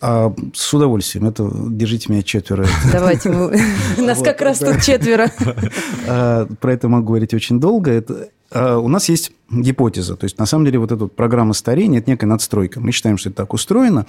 А, 0.00 0.34
с 0.54 0.72
удовольствием. 0.72 1.26
Это 1.26 1.50
держите 1.52 2.10
меня 2.10 2.22
четверо. 2.22 2.66
Давайте, 2.90 3.30
нас 3.98 4.22
как 4.22 4.40
раз 4.40 4.58
тут 4.58 4.82
четверо. 4.82 5.30
А, 6.08 6.46
про 6.60 6.72
это 6.72 6.88
могу 6.88 7.08
говорить 7.08 7.34
очень 7.34 7.60
долго. 7.60 7.90
Это 7.90 8.30
а, 8.50 8.78
у 8.78 8.88
нас 8.88 9.08
есть 9.10 9.32
гипотеза. 9.50 10.16
То 10.16 10.24
есть, 10.24 10.38
на 10.38 10.46
самом 10.46 10.64
деле, 10.64 10.78
вот 10.78 10.90
эта 10.90 11.06
программа 11.06 11.52
старения– 11.52 11.98
это 12.00 12.10
некая 12.10 12.26
надстройка. 12.26 12.80
Мы 12.80 12.92
считаем, 12.92 13.18
что 13.18 13.28
это 13.28 13.36
так 13.36 13.52
устроено. 13.52 14.06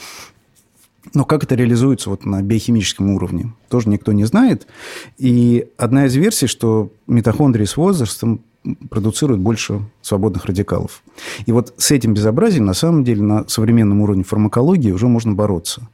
Но 1.13 1.25
как 1.25 1.43
это 1.43 1.55
реализуется 1.55 2.09
вот 2.09 2.25
на 2.25 2.41
биохимическом 2.41 3.09
уровне, 3.09 3.53
тоже 3.69 3.89
никто 3.89 4.11
не 4.11 4.23
знает. 4.25 4.67
И 5.17 5.67
одна 5.75 6.05
из 6.05 6.15
версий, 6.15 6.47
что 6.47 6.91
митохондрии 7.07 7.65
с 7.65 7.75
возрастом 7.75 8.41
продуцируют 8.89 9.41
больше 9.41 9.81
свободных 10.01 10.45
радикалов. 10.45 11.03
И 11.45 11.51
вот 11.51 11.73
с 11.77 11.91
этим 11.91 12.13
безобразием, 12.13 12.65
на 12.65 12.73
самом 12.73 13.03
деле, 13.03 13.21
на 13.21 13.47
современном 13.47 14.01
уровне 14.01 14.23
фармакологии 14.23 14.91
уже 14.91 15.07
можно 15.07 15.33
бороться. 15.33 15.87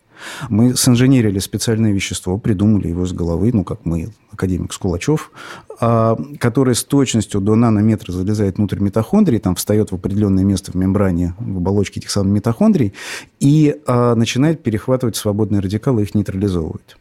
Мы 0.49 0.75
синженерили 0.75 1.39
специальное 1.39 1.91
вещество, 1.91 2.37
придумали 2.37 2.87
его 2.87 3.05
с 3.05 3.13
головы, 3.13 3.51
ну, 3.53 3.63
как 3.63 3.85
мы, 3.85 4.09
академик 4.31 4.73
Скулачев, 4.73 5.31
а, 5.79 6.17
которое 6.39 6.73
с 6.73 6.83
точностью 6.83 7.39
до 7.39 7.55
нанометра 7.55 8.11
залезает 8.11 8.57
внутрь 8.57 8.79
митохондрий, 8.79 9.39
там 9.39 9.55
встает 9.55 9.91
в 9.91 9.95
определенное 9.95 10.43
место 10.43 10.71
в 10.71 10.75
мембране, 10.75 11.35
в 11.39 11.57
оболочке 11.57 11.99
этих 11.99 12.09
самых 12.09 12.33
митохондрий, 12.33 12.93
и 13.39 13.75
а, 13.85 14.15
начинает 14.15 14.63
перехватывать 14.63 15.15
свободные 15.15 15.61
радикалы 15.61 16.03
их 16.03 16.15
нейтрализовывать. 16.15 16.97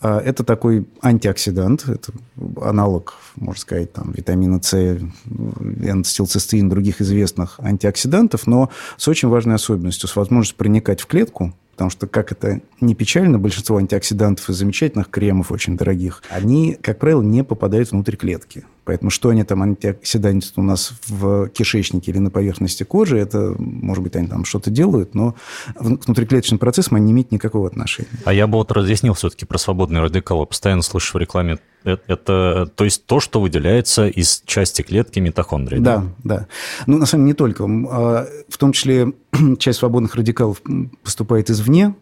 А, 0.00 0.20
это 0.20 0.44
такой 0.44 0.86
антиоксидант, 1.02 1.88
это 1.88 2.12
аналог, 2.60 3.14
можно 3.36 3.60
сказать, 3.60 3.92
там, 3.92 4.12
витамина 4.12 4.60
С, 4.62 4.74
энцистилцистеин, 4.74 6.68
других 6.68 7.00
известных 7.00 7.58
антиоксидантов, 7.60 8.46
но 8.46 8.70
с 8.96 9.08
очень 9.08 9.28
важной 9.28 9.56
особенностью, 9.56 10.08
с 10.08 10.16
возможностью 10.16 10.56
проникать 10.56 11.00
в 11.00 11.06
клетку, 11.06 11.52
Потому 11.78 11.90
что, 11.90 12.08
как 12.08 12.32
это 12.32 12.60
не 12.80 12.96
печально, 12.96 13.38
большинство 13.38 13.76
антиоксидантов 13.76 14.50
и 14.50 14.52
замечательных 14.52 15.10
кремов 15.10 15.52
очень 15.52 15.76
дорогих, 15.76 16.24
они, 16.28 16.74
как 16.74 16.98
правило, 16.98 17.22
не 17.22 17.44
попадают 17.44 17.92
внутрь 17.92 18.16
клетки. 18.16 18.64
Поэтому 18.88 19.10
что 19.10 19.28
они 19.28 19.44
там, 19.44 19.62
антиоксиданты 19.62 20.46
у 20.56 20.62
нас 20.62 20.94
в 21.08 21.50
кишечнике 21.50 22.10
или 22.10 22.20
на 22.20 22.30
поверхности 22.30 22.84
кожи, 22.84 23.18
это, 23.18 23.54
может 23.58 24.02
быть, 24.02 24.16
они 24.16 24.28
там 24.28 24.46
что-то 24.46 24.70
делают, 24.70 25.14
но 25.14 25.34
к 25.74 25.82
внутриклеточным 26.06 26.58
процессам 26.58 26.96
они 26.96 27.04
не 27.08 27.12
имеют 27.12 27.30
никакого 27.30 27.66
отношения. 27.66 28.08
А 28.24 28.32
я 28.32 28.46
бы 28.46 28.54
вот 28.54 28.72
разъяснил 28.72 29.12
все-таки 29.12 29.44
про 29.44 29.58
свободные 29.58 30.02
радикалы. 30.02 30.46
Постоянно 30.46 30.80
слышу 30.80 31.18
в 31.18 31.20
рекламе 31.20 31.58
это, 31.84 32.02
это 32.06 32.72
то 32.74 32.84
есть 32.84 33.04
то, 33.04 33.20
что 33.20 33.42
выделяется 33.42 34.08
из 34.08 34.42
части 34.46 34.80
клетки 34.80 35.18
митохондрии. 35.18 35.80
Да, 35.80 36.04
да. 36.24 36.38
да. 36.38 36.46
Ну, 36.86 36.96
на 36.96 37.04
самом 37.04 37.24
деле, 37.24 37.32
не 37.32 37.34
только. 37.34 37.64
А, 37.64 38.26
в 38.48 38.56
том 38.56 38.72
числе 38.72 39.12
часть 39.58 39.80
свободных 39.80 40.14
радикалов 40.14 40.62
поступает 41.02 41.50
извне, 41.50 41.94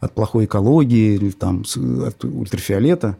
от 0.00 0.14
плохой 0.14 0.46
экологии, 0.46 1.16
или 1.16 1.32
там, 1.32 1.64
от 2.06 2.24
ультрафиолета. 2.24 3.18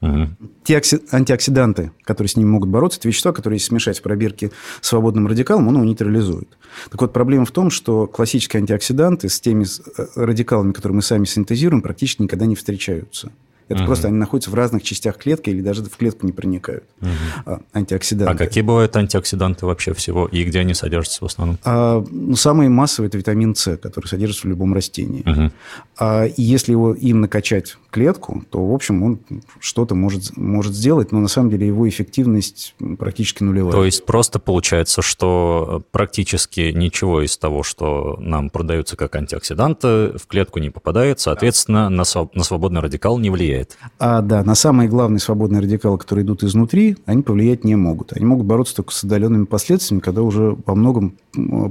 Угу. 0.00 0.28
Те 0.64 0.80
антиоксиданты, 1.12 1.92
которые 2.04 2.28
с 2.28 2.36
ними 2.36 2.48
могут 2.48 2.70
бороться, 2.70 2.98
это 2.98 3.08
вещества, 3.08 3.32
которые, 3.32 3.58
если 3.58 3.68
смешать 3.68 3.98
в 3.98 4.02
пробирке 4.02 4.50
свободным 4.80 5.26
радикалом, 5.26 5.68
он 5.68 5.74
его 5.74 5.84
нейтрализует. 5.84 6.48
Так 6.90 7.00
вот, 7.00 7.12
проблема 7.12 7.44
в 7.44 7.50
том, 7.50 7.70
что 7.70 8.06
классические 8.06 8.60
антиоксиданты 8.60 9.28
с 9.28 9.40
теми 9.40 9.64
э, 9.64 10.06
радикалами, 10.16 10.72
которые 10.72 10.96
мы 10.96 11.02
сами 11.02 11.24
синтезируем, 11.24 11.82
практически 11.82 12.22
никогда 12.22 12.46
не 12.46 12.54
встречаются. 12.54 13.30
Это 13.70 13.82
угу. 13.82 13.86
просто 13.86 14.08
они 14.08 14.16
находятся 14.16 14.50
в 14.50 14.54
разных 14.54 14.82
частях 14.82 15.16
клетки 15.16 15.48
или 15.48 15.62
даже 15.62 15.84
в 15.84 15.96
клетку 15.96 16.26
не 16.26 16.32
проникают. 16.32 16.82
Угу. 17.00 17.60
Антиоксиданты. 17.72 18.34
А 18.34 18.36
какие 18.36 18.64
бывают 18.64 18.96
антиоксиданты 18.96 19.64
вообще 19.64 19.94
всего 19.94 20.26
и 20.26 20.42
где 20.42 20.58
они 20.58 20.74
содержатся 20.74 21.20
в 21.22 21.26
основном? 21.26 21.56
А, 21.62 22.04
ну, 22.10 22.34
самые 22.34 22.68
массовые 22.68 23.08
это 23.08 23.18
витамин 23.18 23.54
С, 23.54 23.76
который 23.76 24.06
содержится 24.06 24.48
в 24.48 24.50
любом 24.50 24.74
растении. 24.74 25.22
Угу. 25.24 25.52
А, 25.98 26.24
и 26.24 26.42
если 26.42 26.72
его 26.72 26.94
им 26.94 27.20
накачать 27.20 27.76
клетку, 27.90 28.44
то, 28.50 28.66
в 28.66 28.74
общем, 28.74 29.04
он 29.04 29.20
что-то 29.60 29.94
может, 29.94 30.36
может 30.36 30.74
сделать, 30.74 31.12
но 31.12 31.20
на 31.20 31.28
самом 31.28 31.50
деле 31.50 31.68
его 31.68 31.88
эффективность 31.88 32.74
практически 32.98 33.44
нулевая. 33.44 33.72
То 33.72 33.84
есть 33.84 34.04
просто 34.04 34.40
получается, 34.40 35.00
что 35.00 35.84
практически 35.92 36.72
ничего 36.72 37.22
из 37.22 37.38
того, 37.38 37.62
что 37.62 38.16
нам 38.18 38.50
продается 38.50 38.96
как 38.96 39.14
антиоксиданты, 39.14 40.18
в 40.18 40.26
клетку 40.26 40.58
не 40.58 40.70
попадает, 40.70 41.20
соответственно, 41.20 41.88
на, 41.88 42.04
на 42.34 42.44
свободный 42.44 42.80
радикал 42.80 43.18
не 43.18 43.30
влияет 43.30 43.59
влияет. 43.60 43.78
А, 43.98 44.20
да, 44.20 44.42
на 44.42 44.54
самые 44.54 44.88
главные 44.88 45.20
свободные 45.20 45.60
радикалы, 45.60 45.98
которые 45.98 46.24
идут 46.24 46.42
изнутри, 46.42 46.96
они 47.06 47.22
повлиять 47.22 47.64
не 47.64 47.76
могут. 47.76 48.12
Они 48.12 48.24
могут 48.24 48.46
бороться 48.46 48.76
только 48.76 48.92
с 48.92 49.04
отдаленными 49.04 49.44
последствиями, 49.44 50.00
когда 50.00 50.22
уже 50.22 50.56
во 50.66 50.74
многом 50.74 51.16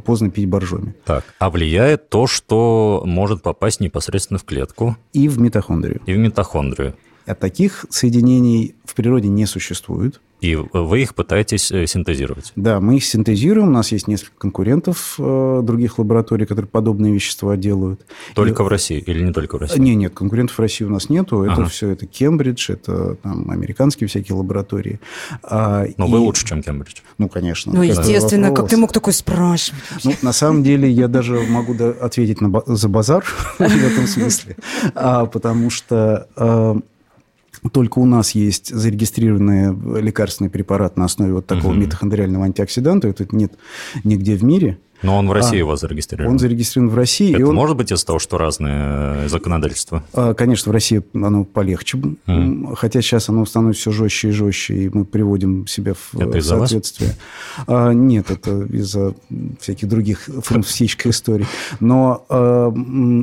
поздно 0.05 0.29
пить 0.29 0.47
боржоми. 0.47 0.95
Так, 1.05 1.23
а 1.39 1.49
влияет 1.49 2.09
то, 2.09 2.27
что 2.27 3.03
может 3.05 3.41
попасть 3.41 3.79
непосредственно 3.79 4.39
в 4.39 4.43
клетку? 4.43 4.97
И 5.13 5.27
в 5.27 5.39
митохондрию. 5.39 6.01
И 6.05 6.13
в 6.13 6.17
митохондрию. 6.17 6.95
А 7.25 7.35
таких 7.35 7.85
соединений 7.89 8.75
в 8.85 8.95
природе 8.95 9.27
не 9.27 9.45
существует. 9.45 10.19
И 10.41 10.55
вы 10.55 11.01
их 11.01 11.15
пытаетесь 11.15 11.71
э, 11.71 11.85
синтезировать? 11.85 12.53
Да, 12.55 12.79
мы 12.79 12.97
их 12.97 13.05
синтезируем. 13.05 13.67
У 13.67 13.71
нас 13.71 13.91
есть 13.91 14.07
несколько 14.07 14.37
конкурентов 14.37 15.15
э, 15.19 15.61
других 15.63 15.99
лабораторий, 15.99 16.45
которые 16.45 16.69
подобные 16.69 17.13
вещества 17.13 17.57
делают. 17.57 18.05
Только 18.35 18.63
и... 18.63 18.65
в 18.65 18.69
России 18.69 18.99
или 18.99 19.23
не 19.23 19.33
только 19.33 19.57
в 19.57 19.61
России? 19.61 19.79
Нет, 19.79 19.97
нет, 19.97 20.13
конкурентов 20.13 20.57
в 20.57 20.61
России 20.61 20.85
у 20.85 20.89
нас 20.89 21.09
нету. 21.09 21.43
Это 21.43 21.53
ага. 21.53 21.65
все, 21.65 21.89
это 21.89 22.05
Кембридж, 22.05 22.71
это 22.71 23.15
там, 23.15 23.51
американские 23.51 24.07
всякие 24.07 24.37
лаборатории. 24.37 24.99
А, 25.43 25.85
Но 25.97 26.07
и... 26.07 26.11
вы 26.11 26.19
лучше, 26.19 26.45
чем 26.45 26.63
Кембридж. 26.63 27.01
Ну, 27.17 27.27
конечно. 27.27 27.73
Ну, 27.73 27.81
естественно, 27.81 28.51
как 28.51 28.69
ты 28.69 28.77
мог 28.77 28.93
такой 28.93 29.13
спрашивать? 29.13 29.81
Ну, 30.03 30.13
на 30.21 30.31
самом 30.31 30.63
деле, 30.63 30.89
я 30.89 31.09
даже 31.09 31.41
могу 31.49 31.75
ответить 32.01 32.39
на, 32.39 32.63
за 32.65 32.87
базар 32.87 33.25
в 33.59 33.61
этом 33.61 34.07
смысле, 34.07 34.55
а, 34.95 35.25
потому 35.25 35.69
что 35.69 36.27
а, 36.35 36.77
только 37.71 37.99
у 37.99 38.05
нас 38.05 38.31
есть 38.31 38.73
зарегистрированный 38.73 40.01
лекарственный 40.01 40.49
препарат 40.49 40.97
на 40.97 41.05
основе 41.05 41.33
вот 41.33 41.45
такого 41.45 41.71
угу. 41.71 41.79
митохондриального 41.79 42.45
антиоксиданта. 42.45 43.07
Это 43.07 43.27
нет 43.31 43.53
нигде 44.03 44.35
в 44.35 44.43
мире. 44.43 44.77
Но 45.01 45.17
он 45.17 45.27
в 45.27 45.31
России 45.31 45.61
а, 45.61 45.65
вас 45.65 45.81
зарегистрирован? 45.81 46.31
Он 46.31 46.39
зарегистрирован 46.39 46.91
в 46.91 46.95
России. 46.95 47.31
Это 47.31 47.39
и 47.39 47.43
он... 47.43 47.55
может 47.55 47.77
быть 47.77 47.91
из-за 47.91 48.05
того, 48.05 48.19
что 48.19 48.37
разные 48.37 49.25
э, 49.25 49.27
законодательства? 49.29 50.03
А, 50.13 50.33
конечно, 50.33 50.71
в 50.71 50.73
России 50.73 51.01
оно 51.13 51.43
полегче. 51.43 51.97
Mm. 51.97 52.75
Хотя 52.75 53.01
сейчас 53.01 53.29
оно 53.29 53.45
становится 53.45 53.81
все 53.81 53.91
жестче 53.91 54.29
и 54.29 54.31
жестче, 54.31 54.73
и 54.75 54.89
мы 54.89 55.05
приводим 55.05 55.67
себя 55.67 55.93
в 55.93 56.19
это 56.19 56.41
соответствие. 56.41 57.15
А, 57.67 57.91
нет, 57.91 58.29
это 58.31 58.63
из-за 58.65 59.13
всяких 59.59 59.87
других 59.87 60.29
фармацевтических 60.43 61.07
историй. 61.07 61.45
Но 61.79 62.25
а, 62.29 62.73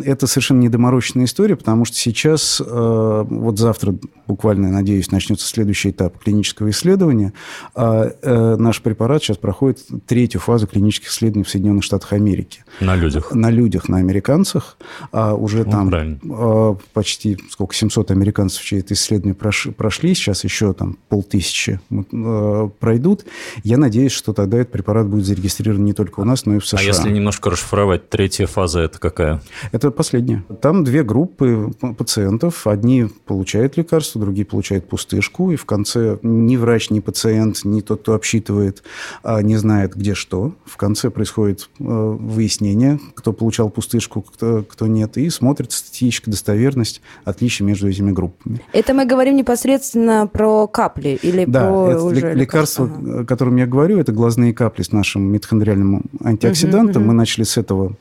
это 0.04 0.26
совершенно 0.26 0.60
недомороченная 0.60 1.26
история, 1.26 1.56
потому 1.56 1.84
что 1.84 1.96
сейчас, 1.96 2.62
а, 2.64 3.24
вот 3.24 3.58
завтра 3.58 3.94
буквально, 4.26 4.70
надеюсь, 4.70 5.10
начнется 5.10 5.46
следующий 5.46 5.90
этап 5.90 6.18
клинического 6.18 6.70
исследования. 6.70 7.32
А, 7.74 8.10
а, 8.22 8.56
наш 8.56 8.82
препарат 8.82 9.22
сейчас 9.22 9.36
проходит 9.36 9.80
третью 10.06 10.40
фазу 10.40 10.66
клинических 10.66 11.10
исследований 11.10 11.44
в 11.44 11.50
Соединенных 11.50 11.65
Соединенных 11.66 11.84
Штатах 11.84 12.12
Америки. 12.12 12.64
На 12.80 12.94
людях? 12.94 13.32
На 13.32 13.50
людях, 13.50 13.88
на 13.88 13.98
американцах. 13.98 14.76
А 15.10 15.34
уже 15.34 15.64
ну, 15.64 15.70
там 15.70 15.88
правильно. 15.88 16.18
А, 16.30 16.76
почти 16.92 17.38
сколько, 17.50 17.74
700 17.74 18.10
американцев 18.10 18.62
чьи 18.62 18.78
это 18.78 18.94
исследование 18.94 19.34
прошли, 19.34 20.14
сейчас 20.14 20.44
еще 20.44 20.72
там 20.72 20.98
полтысячи 21.08 21.80
а, 21.90 22.68
пройдут. 22.68 23.24
Я 23.64 23.78
надеюсь, 23.78 24.12
что 24.12 24.32
тогда 24.32 24.58
этот 24.58 24.72
препарат 24.72 25.06
будет 25.08 25.24
зарегистрирован 25.24 25.84
не 25.84 25.92
только 25.92 26.20
у 26.20 26.24
нас, 26.24 26.46
но 26.46 26.56
и 26.56 26.58
в 26.58 26.66
США. 26.66 26.78
А 26.78 26.82
если 26.82 27.10
немножко 27.10 27.50
расшифровать, 27.50 28.08
третья 28.08 28.46
фаза 28.46 28.80
это 28.80 28.98
какая? 28.98 29.42
Это 29.72 29.90
последняя. 29.90 30.44
Там 30.60 30.84
две 30.84 31.02
группы 31.02 31.72
пациентов. 31.98 32.66
Одни 32.66 33.06
получают 33.24 33.76
лекарство, 33.76 34.20
другие 34.20 34.46
получают 34.46 34.88
пустышку. 34.88 35.50
И 35.50 35.56
в 35.56 35.64
конце 35.64 36.18
ни 36.22 36.56
врач, 36.56 36.90
ни 36.90 37.00
пациент, 37.00 37.64
ни 37.64 37.80
тот, 37.80 38.02
кто 38.02 38.14
обсчитывает, 38.14 38.82
а, 39.22 39.42
не 39.42 39.56
знает, 39.56 39.96
где 39.96 40.14
что. 40.14 40.54
В 40.64 40.76
конце 40.76 41.10
происходит 41.10 41.55
происходит 41.56 41.70
э, 41.78 41.84
выяснение, 41.84 42.98
кто 43.14 43.32
получал 43.32 43.70
пустышку, 43.70 44.22
кто, 44.22 44.62
кто 44.62 44.86
нет, 44.86 45.16
и 45.16 45.30
смотрится 45.30 45.78
статистическая 45.78 46.30
достоверность 46.30 47.00
отличий 47.24 47.64
между 47.64 47.88
этими 47.88 48.12
группами. 48.12 48.60
Это 48.72 48.94
мы 48.94 49.06
говорим 49.06 49.36
непосредственно 49.36 50.26
про 50.26 50.66
капли 50.66 51.18
или 51.22 51.44
да, 51.44 51.60
про 51.60 51.90
это 51.90 52.02
уже 52.02 52.34
лекарство, 52.34 52.86
ага. 52.86 53.20
о 53.20 53.24
котором 53.24 53.56
я 53.56 53.66
говорю, 53.66 53.98
это 53.98 54.12
глазные 54.12 54.52
капли 54.52 54.82
с 54.82 54.92
нашим 54.92 55.22
митохондриальным 55.32 56.02
антиоксидантом. 56.22 57.02
Угу, 57.02 57.04
угу. 57.04 57.08
Мы 57.08 57.14
начали 57.14 57.44
с 57.44 57.56
этого 57.56 57.92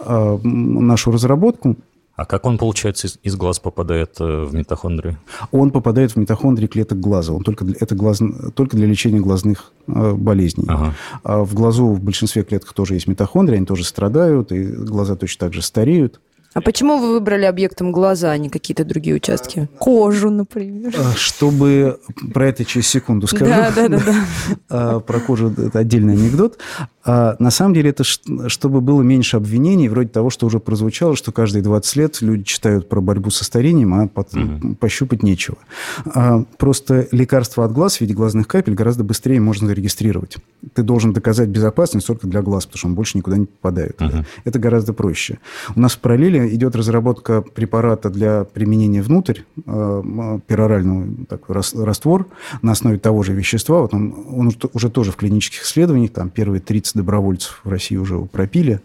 э, 0.00 0.38
нашу 0.42 1.10
разработку. 1.10 1.76
А 2.16 2.26
как 2.26 2.46
он, 2.46 2.58
получается, 2.58 3.08
из, 3.08 3.18
из 3.22 3.36
глаз 3.36 3.58
попадает 3.58 4.20
э, 4.20 4.44
в 4.44 4.54
митохондрии? 4.54 5.18
Он 5.50 5.70
попадает 5.72 6.12
в 6.12 6.16
митохондрии 6.16 6.68
клеток 6.68 7.00
глаза. 7.00 7.32
Он 7.32 7.42
только 7.42 7.64
для, 7.64 7.76
это 7.80 7.96
глаз, 7.96 8.20
только 8.54 8.76
для 8.76 8.86
лечения 8.86 9.18
глазных 9.18 9.72
э, 9.88 10.12
болезней. 10.12 10.66
Ага. 10.68 10.94
А 11.24 11.44
в 11.44 11.54
глазу 11.54 11.88
в 11.88 12.00
большинстве 12.00 12.44
клеток 12.44 12.72
тоже 12.72 12.94
есть 12.94 13.08
митохондрии, 13.08 13.56
они 13.56 13.66
тоже 13.66 13.84
страдают, 13.84 14.52
и 14.52 14.64
глаза 14.64 15.16
точно 15.16 15.46
так 15.46 15.54
же 15.54 15.62
стареют. 15.62 16.20
А 16.54 16.60
почему 16.60 16.98
вы 16.98 17.12
выбрали 17.12 17.44
объектом 17.44 17.90
глаза, 17.90 18.30
а 18.30 18.38
не 18.38 18.48
какие-то 18.48 18.84
другие 18.84 19.16
участки? 19.16 19.68
Кожу, 19.78 20.30
например. 20.30 20.94
А, 20.96 21.12
чтобы... 21.16 21.98
Про 22.32 22.48
это 22.48 22.64
через 22.64 22.86
секунду 22.86 23.26
скажу. 23.26 23.46
Да, 23.46 23.72
да, 23.74 23.88
да. 23.88 23.98
да. 23.98 24.14
А, 24.70 25.00
про 25.00 25.20
кожу 25.20 25.50
это 25.50 25.78
отдельный 25.78 26.14
анекдот. 26.14 26.58
А 27.04 27.36
на 27.38 27.50
самом 27.50 27.74
деле 27.74 27.90
это 27.90 28.02
чтобы 28.04 28.80
было 28.80 29.02
меньше 29.02 29.36
обвинений, 29.36 29.88
вроде 29.88 30.08
того, 30.08 30.30
что 30.30 30.46
уже 30.46 30.58
прозвучало, 30.58 31.16
что 31.16 31.32
каждые 31.32 31.62
20 31.62 31.96
лет 31.96 32.22
люди 32.22 32.44
читают 32.44 32.88
про 32.88 33.00
борьбу 33.00 33.30
со 33.30 33.44
старением, 33.44 33.94
а 33.94 34.04
угу. 34.04 34.74
пощупать 34.76 35.22
нечего. 35.22 35.58
А 36.06 36.44
просто 36.56 37.06
лекарство 37.10 37.64
от 37.64 37.72
глаз 37.72 37.98
в 37.98 38.00
виде 38.00 38.14
глазных 38.14 38.48
капель 38.48 38.74
гораздо 38.74 39.04
быстрее 39.04 39.40
можно 39.40 39.68
зарегистрировать. 39.68 40.36
Ты 40.72 40.82
должен 40.82 41.12
доказать 41.12 41.48
безопасность 41.48 42.06
только 42.06 42.26
для 42.26 42.40
глаз, 42.40 42.64
потому 42.66 42.78
что 42.78 42.88
он 42.88 42.94
больше 42.94 43.18
никуда 43.18 43.36
не 43.36 43.46
попадает. 43.46 44.00
Угу. 44.00 44.24
Это 44.44 44.58
гораздо 44.58 44.92
проще. 44.92 45.38
У 45.74 45.80
нас 45.80 45.92
в 45.92 45.98
параллели 45.98 46.43
стороны, 46.44 46.54
идет 46.54 46.76
разработка 46.76 47.42
препарата 47.42 48.10
для 48.10 48.44
применения 48.44 49.02
внутрь, 49.02 49.40
э, 49.66 50.38
пероральный 50.46 51.26
такой 51.26 51.56
раствор 51.56 52.26
на 52.62 52.72
основе 52.72 52.98
того 52.98 53.22
же 53.22 53.32
вещества. 53.32 53.80
Вот 53.82 53.94
он, 53.94 54.14
он 54.30 54.52
уже 54.72 54.90
тоже 54.90 55.12
в 55.12 55.16
клинических 55.16 55.62
исследованиях, 55.62 56.12
там 56.12 56.30
первые 56.30 56.60
30 56.60 56.96
добровольцев 56.96 57.60
в 57.64 57.68
России 57.68 57.96
уже 57.96 58.14
его 58.14 58.26
пропили. 58.26 58.80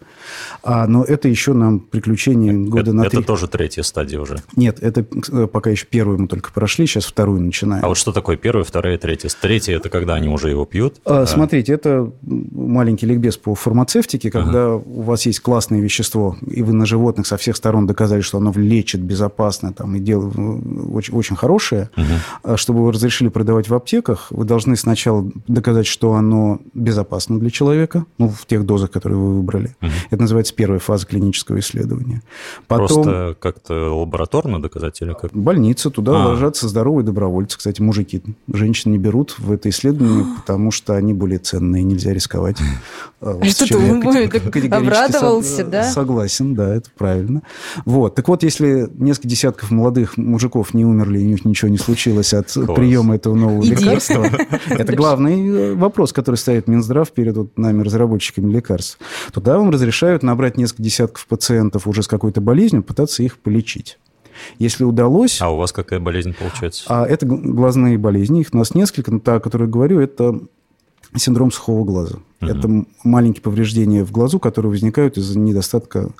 А, 0.62 0.86
но 0.86 1.04
это 1.04 1.28
еще 1.28 1.52
нам 1.52 1.80
приключение 1.80 2.52
года 2.52 2.82
это, 2.82 2.92
на 2.92 3.04
три. 3.04 3.18
Это 3.18 3.26
тоже 3.26 3.48
третья 3.48 3.82
стадия 3.82 4.20
уже? 4.20 4.42
Нет, 4.56 4.78
это 4.80 5.04
э, 5.32 5.46
пока 5.46 5.70
еще 5.70 5.86
первую 5.86 6.20
мы 6.20 6.28
только 6.28 6.52
прошли, 6.52 6.86
сейчас 6.86 7.04
вторую 7.04 7.40
начинаем. 7.40 7.84
А 7.84 7.88
вот 7.88 7.96
что 7.96 8.12
такое 8.12 8.36
первая, 8.36 8.64
вторая, 8.64 8.98
третья? 8.98 9.30
Третья– 9.40 9.76
это 9.76 9.88
когда 9.88 10.14
они 10.14 10.28
уже 10.28 10.50
его 10.50 10.64
пьют? 10.64 11.00
А, 11.04 11.22
а... 11.22 11.26
Смотрите, 11.26 11.72
это 11.72 12.10
маленький 12.22 13.06
ликбез 13.06 13.36
по 13.36 13.54
фармацевтике, 13.54 14.30
когда 14.30 14.74
ага. 14.74 14.82
у 14.84 15.02
вас 15.02 15.26
есть 15.26 15.40
классное 15.40 15.80
вещество, 15.80 16.36
и 16.46 16.62
вы 16.62 16.72
на 16.72 16.86
животных 16.86 17.26
со 17.26 17.36
всех 17.50 17.56
сторон 17.56 17.86
доказали, 17.86 18.20
что 18.20 18.38
оно 18.38 18.52
лечит 18.54 19.00
безопасно 19.00 19.72
там, 19.72 19.96
и 19.96 19.98
дело 19.98 20.28
очень, 20.92 21.14
очень 21.14 21.34
хорошее. 21.34 21.90
Ага. 21.96 22.56
Чтобы 22.56 22.84
вы 22.84 22.92
разрешили 22.92 23.28
продавать 23.28 23.68
в 23.68 23.74
аптеках, 23.74 24.28
вы 24.30 24.44
должны 24.44 24.76
сначала 24.76 25.28
доказать, 25.48 25.86
что 25.86 26.14
оно 26.14 26.60
безопасно 26.74 27.40
для 27.40 27.50
человека, 27.50 28.04
ну, 28.18 28.28
в 28.28 28.46
тех 28.46 28.64
дозах, 28.64 28.92
которые 28.92 29.18
вы 29.18 29.34
выбрали. 29.34 29.76
Ага. 29.80 29.92
Это 30.10 30.22
называется 30.22 30.54
первая 30.54 30.78
фаза 30.78 31.06
клинического 31.06 31.58
исследования. 31.58 32.22
Потом... 32.68 32.86
Просто 32.86 33.36
как-то 33.40 33.98
лабораторно 33.98 34.62
доказать 34.62 35.00
или 35.02 35.12
как? 35.12 35.32
Больница, 35.32 35.90
туда 35.90 36.12
а. 36.22 36.28
ложатся 36.28 36.68
здоровые 36.68 37.04
добровольцы. 37.04 37.58
Кстати, 37.58 37.82
мужики, 37.82 38.22
женщин 38.52 38.92
не 38.92 38.98
берут 38.98 39.36
в 39.38 39.50
это 39.50 39.68
исследование, 39.70 40.24
потому 40.36 40.70
что 40.70 40.94
они 40.94 41.14
более 41.14 41.40
ценные, 41.40 41.82
нельзя 41.82 42.12
рисковать. 42.12 42.58
А 43.20 43.44
что 43.44 43.66
ты 43.66 44.68
обрадовался, 44.68 45.64
да? 45.64 45.90
Согласен, 45.90 46.54
да, 46.54 46.76
это 46.76 46.90
правильно. 46.96 47.39
Вот. 47.84 48.14
Так 48.14 48.28
вот, 48.28 48.42
если 48.42 48.88
несколько 48.94 49.28
десятков 49.28 49.70
молодых 49.70 50.16
мужиков 50.16 50.74
не 50.74 50.84
умерли, 50.84 51.18
у 51.18 51.22
них 51.22 51.44
ничего 51.44 51.70
не 51.70 51.78
случилось 51.78 52.34
от 52.34 52.52
приема 52.52 53.16
этого 53.16 53.34
нового 53.34 53.62
лекарства, 53.62 54.26
это 54.68 54.94
главный 54.94 55.48
э, 55.48 55.74
вопрос, 55.74 56.12
который 56.12 56.36
ставит 56.36 56.68
Минздрав 56.68 57.10
перед 57.12 57.36
вот 57.36 57.58
нами, 57.58 57.82
разработчиками 57.82 58.52
лекарств. 58.52 58.98
Туда 59.32 59.58
вам 59.58 59.70
разрешают 59.70 60.22
набрать 60.22 60.56
несколько 60.56 60.82
десятков 60.82 61.26
пациентов 61.26 61.86
уже 61.86 62.02
с 62.02 62.08
какой-то 62.08 62.40
болезнью, 62.40 62.82
пытаться 62.82 63.22
их 63.22 63.38
полечить. 63.38 63.98
Если 64.58 64.84
удалось... 64.84 65.40
А 65.40 65.50
у 65.50 65.56
вас 65.56 65.72
какая 65.72 66.00
болезнь 66.00 66.34
получается? 66.34 66.84
А 66.88 67.06
это 67.06 67.26
глазные 67.26 67.98
болезни. 67.98 68.40
Их 68.40 68.48
у 68.52 68.56
нас 68.56 68.74
несколько, 68.74 69.10
но 69.10 69.18
та, 69.18 69.36
о 69.36 69.40
которой 69.40 69.68
говорю, 69.68 70.00
это 70.00 70.40
синдром 71.16 71.50
сухого 71.50 71.84
глаза. 71.84 72.18
Угу. 72.40 72.50
Это 72.50 72.84
маленькие 73.04 73.42
повреждения 73.42 74.04
в 74.04 74.12
глазу, 74.12 74.40
которые 74.40 74.70
возникают 74.70 75.18
из-за 75.18 75.38
недостатка 75.38 76.10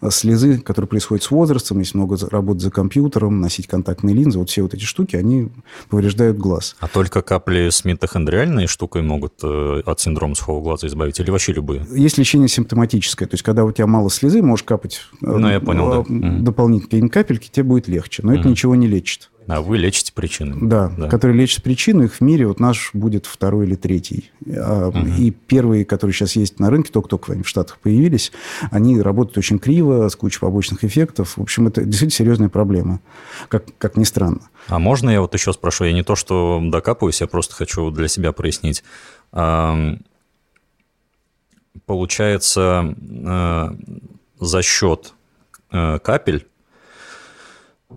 э, 0.00 0.10
слезы, 0.10 0.58
которые 0.58 0.88
происходят 0.88 1.24
с 1.24 1.30
возрастом, 1.30 1.78
если 1.78 1.96
много 1.96 2.18
работать 2.30 2.62
за 2.62 2.70
компьютером, 2.70 3.40
носить 3.40 3.66
контактные 3.66 4.14
линзы. 4.14 4.38
Вот 4.38 4.50
все 4.50 4.62
вот 4.62 4.74
эти 4.74 4.84
штуки, 4.84 5.16
они 5.16 5.48
повреждают 5.88 6.36
глаз. 6.36 6.76
А 6.80 6.88
только 6.88 7.22
капли 7.22 7.70
с 7.70 7.84
митохондриальной 7.84 8.66
штукой 8.66 9.02
могут 9.02 9.34
э, 9.42 9.82
от 9.86 10.00
синдрома 10.00 10.34
сухого 10.34 10.62
глаза 10.62 10.86
избавить? 10.86 11.18
Или 11.18 11.30
вообще 11.30 11.52
любые? 11.52 11.86
Есть 11.94 12.18
лечение 12.18 12.48
симптоматическое. 12.48 13.26
То 13.26 13.34
есть, 13.34 13.42
когда 13.42 13.64
у 13.64 13.72
тебя 13.72 13.86
мало 13.86 14.10
слезы, 14.10 14.42
можешь 14.42 14.64
капать 14.64 15.00
э, 15.22 15.26
ну, 15.26 15.48
я 15.48 15.60
понял, 15.60 16.04
да. 16.06 16.38
дополнительные 16.40 17.08
капельки, 17.08 17.48
тебе 17.50 17.64
будет 17.64 17.88
легче. 17.88 18.22
Но 18.22 18.32
угу. 18.32 18.40
это 18.40 18.48
ничего 18.48 18.74
не 18.74 18.86
лечит. 18.86 19.30
А 19.50 19.62
вы 19.62 19.78
лечите 19.78 20.12
причины. 20.12 20.56
Да, 20.60 20.92
да, 20.96 21.08
которые 21.08 21.36
лечат 21.36 21.64
причину. 21.64 22.04
Их 22.04 22.14
в 22.14 22.20
мире 22.20 22.46
вот 22.46 22.60
наш 22.60 22.90
будет 22.92 23.26
второй 23.26 23.66
или 23.66 23.74
третий. 23.74 24.30
Угу. 24.46 24.98
И 25.18 25.32
первые, 25.32 25.84
которые 25.84 26.14
сейчас 26.14 26.36
есть 26.36 26.60
на 26.60 26.70
рынке, 26.70 26.92
только-только 26.92 27.32
они 27.32 27.42
в 27.42 27.48
Штатах 27.48 27.78
появились, 27.78 28.30
они 28.70 29.00
работают 29.00 29.38
очень 29.38 29.58
криво, 29.58 30.08
с 30.08 30.14
кучей 30.14 30.38
побочных 30.38 30.84
эффектов. 30.84 31.36
В 31.36 31.42
общем, 31.42 31.66
это 31.66 31.82
действительно 31.82 32.10
серьезная 32.10 32.48
проблема, 32.48 33.00
как, 33.48 33.64
как 33.78 33.96
ни 33.96 34.04
странно. 34.04 34.42
А 34.68 34.78
можно 34.78 35.10
я 35.10 35.20
вот 35.20 35.34
еще 35.34 35.52
спрошу? 35.52 35.84
Я 35.84 35.92
не 35.94 36.04
то, 36.04 36.14
что 36.14 36.60
докапываюсь, 36.62 37.20
я 37.20 37.26
просто 37.26 37.54
хочу 37.56 37.90
для 37.90 38.06
себя 38.06 38.30
прояснить. 38.32 38.84
Получается, 41.86 42.94
э, 43.00 43.68
за 44.38 44.62
счет 44.62 45.14
э, 45.72 45.98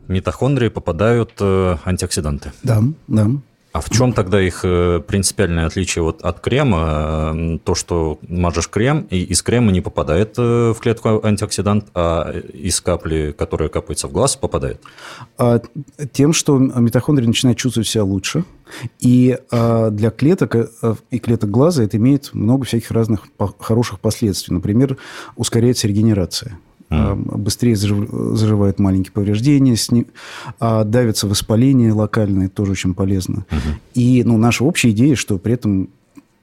митохондрии 0.07 0.69
попадают 0.69 1.33
э, 1.39 1.77
антиоксиданты. 1.85 2.51
Да, 2.63 2.81
да. 3.07 3.29
А 3.71 3.81
в 3.81 3.89
чем 3.89 4.13
тогда 4.13 4.39
их 4.39 4.61
э, 4.63 4.99
принципиальное 4.99 5.65
отличие 5.65 6.03
вот 6.03 6.21
от 6.21 6.39
крема? 6.41 7.33
Э, 7.33 7.57
то, 7.63 7.73
что 7.73 8.19
мажешь 8.27 8.69
крем, 8.69 9.07
и 9.09 9.23
из 9.23 9.41
крема 9.41 9.71
не 9.71 9.81
попадает 9.81 10.37
в 10.37 10.75
клетку 10.79 11.25
антиоксидант, 11.25 11.87
а 11.95 12.31
из 12.31 12.79
капли, 12.81 13.33
которая 13.35 13.69
капается 13.69 14.07
в 14.07 14.11
глаз, 14.11 14.35
попадает? 14.35 14.79
А, 15.39 15.59
тем, 16.11 16.33
что 16.33 16.57
митохондрии 16.59 17.25
начинают 17.25 17.57
чувствовать 17.57 17.87
себя 17.87 18.03
лучше, 18.03 18.45
и 18.99 19.39
а, 19.49 19.89
для 19.89 20.11
клеток 20.11 20.55
и 21.09 21.19
клеток 21.19 21.49
глаза 21.49 21.83
это 21.83 21.97
имеет 21.97 22.31
много 22.33 22.65
всяких 22.65 22.91
разных 22.91 23.21
хороших 23.59 23.99
последствий. 23.99 24.53
Например, 24.53 24.97
ускоряется 25.35 25.87
регенерация. 25.87 26.59
Mm. 26.89 27.37
Быстрее 27.37 27.75
заживают 27.75 28.79
маленькие 28.79 29.11
повреждения, 29.11 29.75
сни... 29.75 30.05
а 30.59 30.83
давится 30.83 31.27
воспаление 31.27 31.91
локальное, 31.91 32.49
тоже 32.49 32.73
очень 32.73 32.93
полезно. 32.93 33.45
Mm-hmm. 33.49 33.73
И 33.95 34.23
ну, 34.23 34.37
наша 34.37 34.63
общая 34.63 34.91
идея, 34.91 35.15
что 35.15 35.37
при 35.37 35.53
этом 35.53 35.89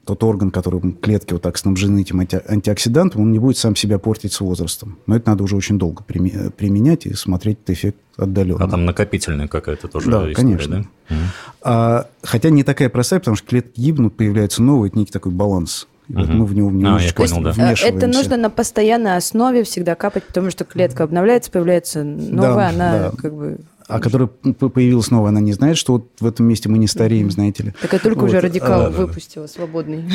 тот 0.05 0.23
орган, 0.23 0.51
которым 0.51 0.93
клетки 0.93 1.33
вот 1.33 1.43
так 1.43 1.57
снабжены 1.57 2.01
этим 2.01 2.19
анти- 2.19 2.41
антиоксидантом, 2.47 3.21
он 3.21 3.31
не 3.31 3.39
будет 3.39 3.57
сам 3.57 3.75
себя 3.75 3.99
портить 3.99 4.33
с 4.33 4.41
возрастом. 4.41 4.97
Но 5.05 5.15
это 5.15 5.29
надо 5.29 5.43
уже 5.43 5.55
очень 5.55 5.77
долго 5.77 6.03
применять 6.03 7.05
и 7.05 7.13
смотреть 7.13 7.59
этот 7.63 7.69
эффект 7.71 7.97
отдаленно. 8.17 8.63
А 8.63 8.67
там 8.67 8.85
накопительная 8.85 9.47
какая-то 9.47 9.87
тоже 9.87 10.09
да, 10.09 10.17
история, 10.17 10.35
конечно. 10.35 10.87
да? 11.09 11.33
А, 11.61 12.07
хотя 12.23 12.49
не 12.49 12.63
такая 12.63 12.89
простая, 12.89 13.19
потому 13.19 13.37
что 13.37 13.47
клетки 13.47 13.79
гибнут, 13.79 14.15
появляется 14.15 14.63
новый, 14.63 14.89
это 14.89 14.97
некий 14.97 15.11
такой 15.11 15.31
баланс. 15.31 15.87
И 16.11 16.13
вот 16.13 16.29
мы 16.29 16.45
в 16.45 16.53
него 16.53 16.69
немножечко 16.69 17.23
а, 17.23 17.27
понял, 17.27 17.53
да. 17.53 17.73
Это 17.73 18.07
нужно 18.07 18.37
на 18.37 18.49
постоянной 18.49 19.15
основе 19.15 19.63
всегда 19.63 19.95
капать, 19.95 20.23
потому 20.23 20.49
что 20.51 20.65
клетка 20.65 21.03
обновляется, 21.03 21.51
появляется 21.51 22.03
новая, 22.03 22.55
да, 22.55 22.69
она 22.69 22.91
да. 22.91 23.11
как 23.17 23.33
бы 23.33 23.57
а 23.91 23.99
которая 23.99 24.27
появилась 24.27 25.11
новая, 25.11 25.29
она 25.29 25.41
не 25.41 25.53
знает, 25.53 25.77
что 25.77 25.93
вот 25.93 26.07
в 26.19 26.25
этом 26.25 26.45
месте 26.45 26.69
мы 26.69 26.77
не 26.77 26.87
стареем, 26.87 27.29
знаете 27.29 27.63
ли. 27.63 27.73
Так 27.81 27.93
я 27.93 27.99
только 27.99 28.19
вот. 28.19 28.29
уже 28.29 28.39
радикал 28.39 28.85
а, 28.85 28.89
выпустила, 28.89 29.47
свободный. 29.47 30.05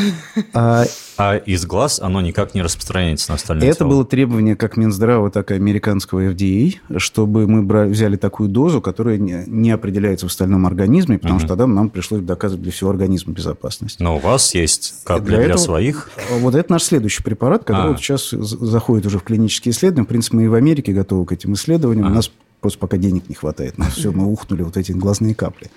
А, 0.55 0.85
а 1.19 1.37
из 1.37 1.67
глаз 1.67 2.01
оно 2.01 2.21
никак 2.21 2.55
не 2.55 2.63
распространяется 2.63 3.31
на 3.31 3.37
остальные 3.37 3.69
Это 3.69 3.79
тело. 3.79 3.89
было 3.89 4.05
требование 4.05 4.57
как 4.57 4.77
Минздрава, 4.77 5.31
так 5.31 5.51
и 5.51 5.55
американского 5.55 6.31
FDA, 6.31 6.77
чтобы 6.97 7.47
мы 7.47 7.63
брали, 7.63 7.91
взяли 7.91 8.17
такую 8.17 8.49
дозу, 8.49 8.81
которая 8.81 9.19
не, 9.19 9.45
не 9.47 9.71
определяется 9.71 10.27
в 10.27 10.31
остальном 10.31 10.67
организме, 10.67 11.19
потому 11.19 11.37
угу. 11.37 11.41
что 11.41 11.49
тогда 11.49 11.67
нам 11.67 11.91
пришлось 11.91 12.23
доказывать 12.23 12.63
для 12.63 12.73
всего 12.73 12.91
организма 12.91 13.35
безопасность. 13.35 14.01
Но 14.01 14.17
у 14.17 14.19
вас 14.19 14.55
есть 14.55 14.95
капли 15.05 15.27
для, 15.27 15.37
для 15.37 15.47
этого, 15.47 15.59
своих? 15.59 16.11
Вот 16.41 16.55
это 16.55 16.73
наш 16.73 16.83
следующий 16.83 17.23
препарат, 17.23 17.65
который 17.65 17.87
а. 17.87 17.89
вот 17.89 17.99
сейчас 17.99 18.31
заходит 18.31 19.07
уже 19.07 19.19
в 19.19 19.23
клинические 19.23 19.73
исследования. 19.73 20.05
В 20.05 20.09
принципе, 20.09 20.37
мы 20.37 20.45
и 20.45 20.49
в 20.49 20.55
Америке 20.55 20.93
готовы 20.93 21.27
к 21.27 21.33
этим 21.33 21.55
исследованиям. 21.55 22.07
А. 22.07 22.11
У 22.11 22.15
нас 22.15 22.31
Просто 22.61 22.79
пока 22.79 22.97
денег 22.97 23.29
не 23.29 23.35
хватает. 23.35 23.79
На 23.79 23.91
все, 23.91 24.13
мы 24.13 24.27
ухнули 24.27 24.63
вот 24.63 24.77
эти 24.77 24.93
глазные 24.93 25.35
капли. 25.35 25.71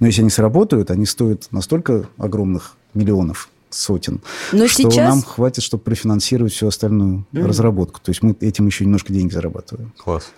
Но 0.00 0.06
если 0.06 0.22
они 0.22 0.30
сработают, 0.30 0.90
они 0.90 1.06
стоят 1.06 1.48
настолько 1.50 2.08
огромных 2.16 2.76
миллионов, 2.94 3.48
сотен, 3.70 4.20
Но 4.52 4.66
что 4.66 4.82
сейчас... 4.82 5.08
нам 5.08 5.22
хватит, 5.22 5.62
чтобы 5.62 5.82
профинансировать 5.82 6.52
всю 6.52 6.66
остальную 6.66 7.24
mm. 7.32 7.46
разработку. 7.46 8.00
То 8.00 8.10
есть 8.10 8.22
мы 8.22 8.36
этим 8.40 8.66
еще 8.66 8.84
немножко 8.84 9.12
денег 9.12 9.32
зарабатываем. 9.32 9.92
Класс. 9.96 10.30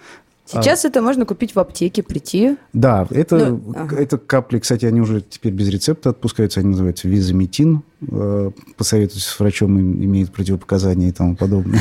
Сейчас 0.46 0.84
а, 0.84 0.88
это 0.88 1.00
можно 1.00 1.24
купить 1.24 1.54
в 1.54 1.58
аптеке, 1.58 2.02
прийти. 2.02 2.56
Да, 2.74 3.06
это, 3.10 3.50
ну, 3.50 3.72
ага. 3.74 3.96
это 3.96 4.18
капли, 4.18 4.58
кстати, 4.58 4.84
они 4.84 5.00
уже 5.00 5.22
теперь 5.22 5.52
без 5.52 5.68
рецепта 5.68 6.10
отпускаются, 6.10 6.60
они 6.60 6.70
называются 6.70 7.08
визаметин. 7.08 7.82
Э, 8.10 8.50
посоветуйтесь 8.76 9.24
с 9.24 9.40
врачом, 9.40 9.78
имеет 9.78 10.32
противопоказания 10.32 11.08
и 11.08 11.12
тому 11.12 11.36
подобное. 11.36 11.80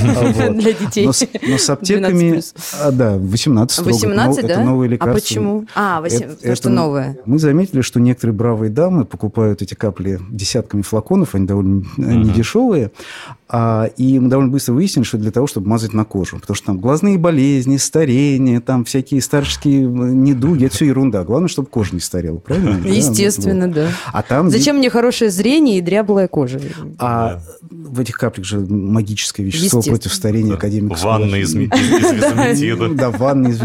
Для 0.50 0.72
детей. 0.72 1.06
Но 1.06 1.12
с 1.12 1.70
аптеками... 1.70 2.40
А, 2.80 2.90
да, 2.90 3.16
18 3.16 3.72
строго. 3.72 3.92
18, 3.92 4.46
да? 4.46 4.52
Это 4.52 4.62
новые 4.62 4.88
а 4.88 4.90
лекарства. 4.92 5.12
А 5.12 5.20
почему? 5.20 5.66
А, 5.74 6.02
потому 6.02 6.56
что 6.56 6.68
новое. 6.70 7.18
Мы 7.26 7.38
заметили, 7.38 7.80
что 7.82 8.00
некоторые 8.00 8.34
бравые 8.34 8.70
дамы 8.70 9.04
покупают 9.04 9.62
эти 9.62 9.74
капли 9.74 10.20
десятками 10.30 10.82
флаконов, 10.82 11.34
они 11.34 11.46
довольно 11.46 11.84
недешевые, 11.96 12.90
а, 13.52 13.90
и 13.96 14.18
мы 14.20 14.28
довольно 14.28 14.52
быстро 14.52 14.74
выяснили, 14.74 15.04
что 15.04 15.18
для 15.18 15.32
того, 15.32 15.48
чтобы 15.48 15.68
мазать 15.68 15.92
на 15.92 16.04
кожу. 16.04 16.38
Потому 16.38 16.54
что 16.54 16.66
там 16.66 16.78
глазные 16.78 17.18
болезни, 17.18 17.78
старение, 17.78 18.60
там 18.60 18.84
всякие 18.84 19.20
старческие 19.20 19.82
недуги, 19.82 20.66
это 20.66 20.76
все 20.76 20.86
ерунда. 20.86 21.24
Главное, 21.24 21.48
чтобы 21.48 21.68
кожа 21.68 21.94
не 21.94 22.00
старела, 22.00 22.36
правильно? 22.36 22.80
Естественно, 22.88 23.66
да. 23.66 23.88
А 24.12 24.22
там... 24.22 24.50
Зачем 24.50 24.76
мне 24.76 24.88
хорошее 24.88 25.30
зрение, 25.30 25.59
старение 25.60 25.78
и 25.78 25.80
дряблая 25.80 26.28
кожа. 26.28 26.60
А 26.98 27.40
в 27.70 28.00
этих 28.00 28.16
каплях 28.16 28.46
же 28.46 28.60
магическое 28.60 29.42
вещество 29.42 29.82
против 29.82 30.12
старения 30.12 30.54
академика. 30.54 30.98
Ванна 31.02 31.36
из 31.36 31.54
визментида. 31.54 32.90
Да, 33.00 33.10
ванна 33.10 33.48
из. 33.48 33.60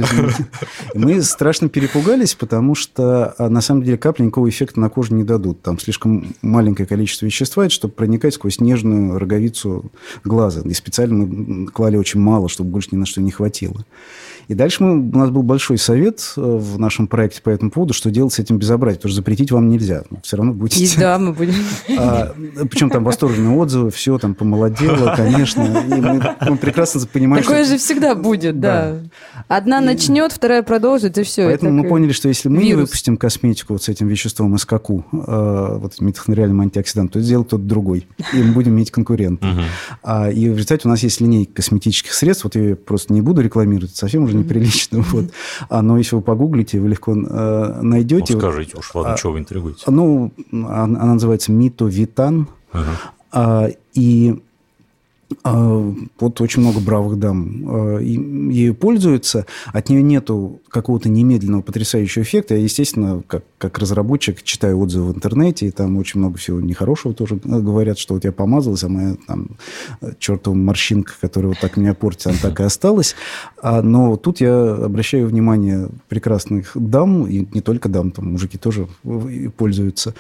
Мы 0.94 1.22
страшно 1.22 1.70
перепугались, 1.70 2.36
потому 2.36 2.76
что 2.76 3.34
а, 3.38 3.50
на 3.50 3.62
самом 3.62 3.84
деле 3.84 3.98
капли 3.98 4.24
никакого 4.24 4.50
эффекта 4.50 4.80
на 4.80 4.90
кожу 4.90 5.16
не 5.16 5.24
дадут. 5.24 5.62
Там 5.62 5.80
слишком 5.80 6.36
маленькое 6.42 6.88
количество 6.88 7.26
вещества, 7.26 7.70
чтобы 7.70 7.94
проникать 7.94 8.36
сквозь 8.36 8.60
нежную 8.60 9.18
роговицу 9.18 9.92
глаза. 10.24 10.62
И 10.62 10.74
специально 10.74 11.26
мы 11.26 11.68
клали 11.68 11.98
очень 11.98 12.20
мало, 12.20 12.50
чтобы 12.50 12.70
больше 12.70 12.90
ни 12.92 12.98
на 12.98 13.06
что 13.06 13.22
не 13.22 13.32
хватило. 13.32 13.86
И 14.48 14.54
дальше 14.54 14.84
мы, 14.84 15.00
у 15.00 15.18
нас 15.18 15.30
был 15.30 15.42
большой 15.42 15.78
совет 15.78 16.34
э, 16.38 16.42
в 16.42 16.78
нашем 16.78 17.08
проекте 17.08 17.42
по 17.42 17.50
этому 17.50 17.72
поводу, 17.72 17.94
что 17.94 18.12
делать 18.12 18.34
с 18.34 18.40
этим 18.40 18.58
безобразием, 18.58 19.00
потому 19.00 19.12
что 19.12 19.16
запретить 19.16 19.52
вам 19.52 19.70
нельзя. 19.70 20.04
Все 20.22 20.38
равно 20.38 20.54
будете... 20.54 20.84
И 20.84 20.98
да, 20.98 21.18
мы 21.18 21.34
будем. 21.34 21.54
А, 21.98 22.36
причем 22.70 22.90
там 22.90 23.04
восторженные 23.04 23.56
отзывы, 23.56 23.92
все 23.92 24.18
там 24.18 24.36
помолодело, 24.36 25.14
конечно. 25.18 25.64
И 25.64 26.02
мы, 26.02 26.36
мы 26.50 26.58
прекрасно 26.58 27.02
понимаем, 27.12 27.44
Такое 27.44 27.64
что... 27.64 27.74
же 27.74 27.78
всегда 27.78 28.16
будет, 28.16 28.60
да. 28.60 28.92
да. 28.92 29.46
Одна 29.48 29.82
и... 29.82 29.86
начнет, 29.86 30.32
вторая 30.32 30.64
продолжит, 30.64 31.18
и 31.18 31.24
все. 31.24 31.46
Поэтому 31.46 31.72
мы 31.72 31.88
поняли, 31.88 32.12
что 32.12 32.28
если 32.28 32.50
мы 32.50 32.58
вирус. 32.58 32.68
не 32.68 32.74
выпустим 32.76 33.18
косметику 33.18 33.74
вот 33.74 33.84
с 33.84 33.90
этим 33.90 34.08
веществом 34.08 34.58
СКК, 34.58 34.90
э, 34.90 35.78
вот 35.80 35.94
этим 35.94 36.08
метахонриальным 36.08 36.62
антиоксидантом, 36.62 37.22
то 37.22 37.26
сделает 37.26 37.48
кто-то 37.48 37.64
другой. 37.64 38.08
И 38.34 38.38
мы 38.38 38.54
будем 38.54 38.74
иметь 38.74 38.92
конкурента. 38.92 39.48
Угу. 39.48 39.62
А, 40.04 40.30
и 40.30 40.50
в 40.50 40.54
результате 40.54 40.88
у 40.88 40.90
нас 40.90 41.04
есть 41.04 41.22
линейка 41.22 41.54
косметических 41.54 42.14
средств, 42.14 42.46
вот 42.46 42.56
я 42.56 42.76
просто 42.76 43.14
не 43.14 43.22
буду 43.22 43.42
рекламировать, 43.42 43.96
совсем 43.96 44.24
уже 44.24 44.36
неприлично. 44.36 45.04
Вот. 45.16 45.32
А, 45.70 45.82
но 45.82 45.98
если 45.98 46.16
вы 46.16 46.22
погуглите, 46.22 46.80
вы 46.80 46.90
легко 46.90 47.14
э, 47.14 47.80
найдете. 47.82 48.34
Ну, 48.34 48.40
скажите 48.40 48.78
уж, 48.78 48.94
ладно, 48.96 49.14
а, 49.14 49.18
чего 49.18 49.34
вы 49.34 49.40
интригуете? 49.40 49.84
Ну, 49.88 50.34
она, 50.52 50.84
она 50.84 51.14
называется 51.14 51.52
Митовитан. 51.66 52.48
Ага. 52.72 52.92
А, 53.32 53.68
и 53.94 54.44
вот 55.44 56.42
очень 56.42 56.62
много 56.62 56.80
бравых 56.80 57.18
дам 57.18 57.64
а, 57.68 58.00
ею 58.00 58.76
пользуются. 58.76 59.46
От 59.74 59.90
нее 59.90 60.04
нету 60.04 60.62
какого-то 60.70 61.10
немедленного 61.10 61.62
потрясающего 61.62 62.24
эффекта. 62.24 62.56
Я, 62.56 62.62
естественно, 62.62 63.24
как, 63.26 63.44
как 63.58 63.80
разработчик, 63.80 64.44
читаю 64.44 64.80
отзывы 64.80 65.14
в 65.14 65.16
интернете, 65.16 65.68
и 65.68 65.72
там 65.72 65.98
очень 65.98 66.20
много 66.20 66.38
всего 66.38 66.60
нехорошего 66.62 67.14
тоже 67.14 67.40
говорят, 67.44 67.98
что 67.98 68.14
вот 68.14 68.24
я 68.24 68.32
помазалась, 68.32 68.84
а 68.84 68.90
моя 68.90 69.16
там 69.28 69.52
чертова 70.20 70.54
морщинка, 70.54 71.14
которая 71.20 71.50
вот 71.50 71.60
так 71.60 71.78
меня 71.78 71.94
портит, 71.94 72.28
она 72.28 72.38
так 72.42 72.60
и 72.60 72.64
осталась. 72.64 73.16
А, 73.62 73.82
но 73.82 74.18
тут 74.18 74.42
я 74.42 74.74
обращаю 74.74 75.28
внимание 75.28 75.90
прекрасных 76.08 76.72
дам, 76.76 77.26
и 77.28 77.48
не 77.52 77.62
только 77.62 77.90
дам, 77.90 78.12
там 78.12 78.32
мужики 78.32 78.58
тоже 78.58 78.88
пользуются, 79.58 80.14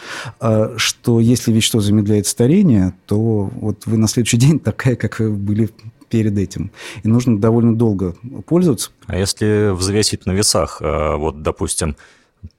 что 0.77 1.19
если 1.19 1.51
вещество 1.51 1.79
замедляет 1.79 2.27
старение, 2.27 2.93
то 3.05 3.49
вот 3.55 3.85
вы 3.85 3.97
на 3.97 4.07
следующий 4.07 4.37
день 4.45 4.59
такая 4.59 4.94
как 4.95 5.19
были 5.19 5.69
перед 6.09 6.37
этим. 6.37 6.71
И 7.03 7.07
нужно 7.07 7.39
довольно 7.39 7.75
долго 7.75 8.15
пользоваться. 8.45 8.91
А 9.07 9.17
если 9.17 9.71
взвесить 9.73 10.25
на 10.25 10.31
весах, 10.31 10.81
э, 10.81 11.15
вот, 11.15 11.41
допустим, 11.41 11.95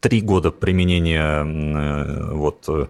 три 0.01 0.21
года 0.21 0.51
применения 0.51 1.45
э, 1.45 2.35
вот, 2.35 2.65
э, 2.69 2.87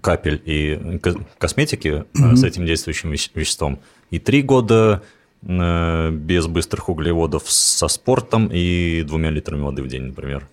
капель 0.00 0.40
и 0.44 1.00
косметики 1.38 2.04
mm-hmm. 2.14 2.36
с 2.36 2.44
этим 2.44 2.66
действующим 2.66 3.10
веществом, 3.10 3.80
и 4.10 4.18
три 4.18 4.42
года 4.42 5.02
без 5.42 6.46
быстрых 6.46 6.90
углеводов 6.90 7.44
со 7.50 7.88
спортом 7.88 8.50
и 8.52 9.02
двумя 9.02 9.30
литрами 9.30 9.62
воды 9.62 9.82
в 9.82 9.88
день, 9.88 10.02
например? 10.02 10.46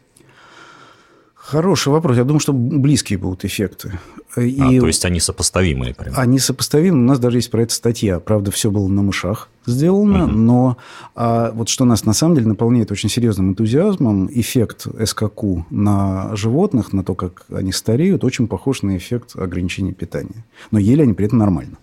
Хороший 1.48 1.93
вопрос. 1.93 2.18
Я 2.18 2.26
думаю, 2.26 2.41
что 2.41 2.52
близкие 2.52 3.18
будут 3.18 3.45
эффекты. 3.45 3.98
И 4.36 4.60
а, 4.60 4.82
то 4.82 4.88
есть 4.88 5.06
они 5.06 5.22
сопоставимые? 5.22 5.95
Прям. 5.95 6.14
Они 6.18 6.39
сопоставимы. 6.39 6.98
У 7.00 7.04
нас 7.04 7.20
даже 7.20 7.38
есть 7.38 7.50
про 7.50 7.62
это 7.62 7.74
статья. 7.74 8.20
Правда, 8.20 8.52
все 8.52 8.70
было 8.70 8.89
на 8.89 9.02
мышах 9.02 9.48
сделано, 9.66 10.26
угу. 10.26 10.34
но 10.34 10.78
а, 11.16 11.52
вот 11.54 11.70
что 11.70 11.86
нас 11.86 12.04
на 12.04 12.12
самом 12.12 12.36
деле 12.36 12.48
наполняет 12.48 12.91
очень 12.91 13.08
серьезным 13.08 13.52
энтузиазмом, 13.52 14.30
эффект 14.30 14.88
СКК 15.06 15.43
на 15.70 16.36
животных, 16.36 16.91
на 16.91 17.06
то, 17.06 17.16
как 17.16 17.45
они 17.50 17.72
стареют, 17.72 18.26
очень 18.26 18.50
похож 18.50 18.82
на 18.82 18.98
эффект 18.98 19.38
ограничения 19.38 19.93
питания. 19.93 20.43
Но 20.72 20.80
ели 20.80 21.04
они 21.04 21.14
при 21.14 21.28
этом 21.28 21.39
нормально. 21.39 21.78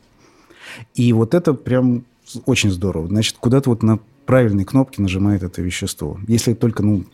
И 0.94 1.10
вот 1.14 1.32
это 1.32 1.54
прям 1.54 2.04
очень 2.44 2.70
здорово. 2.70 3.08
Значит, 3.08 3.38
куда-то 3.40 3.70
вот 3.70 3.82
на 3.82 3.98
правильные 4.26 4.66
кнопки 4.66 5.00
нажимает 5.00 5.42
это 5.42 5.62
вещество. 5.62 6.18
Если 6.28 6.52
только 6.52 6.82
ну, 6.82 7.04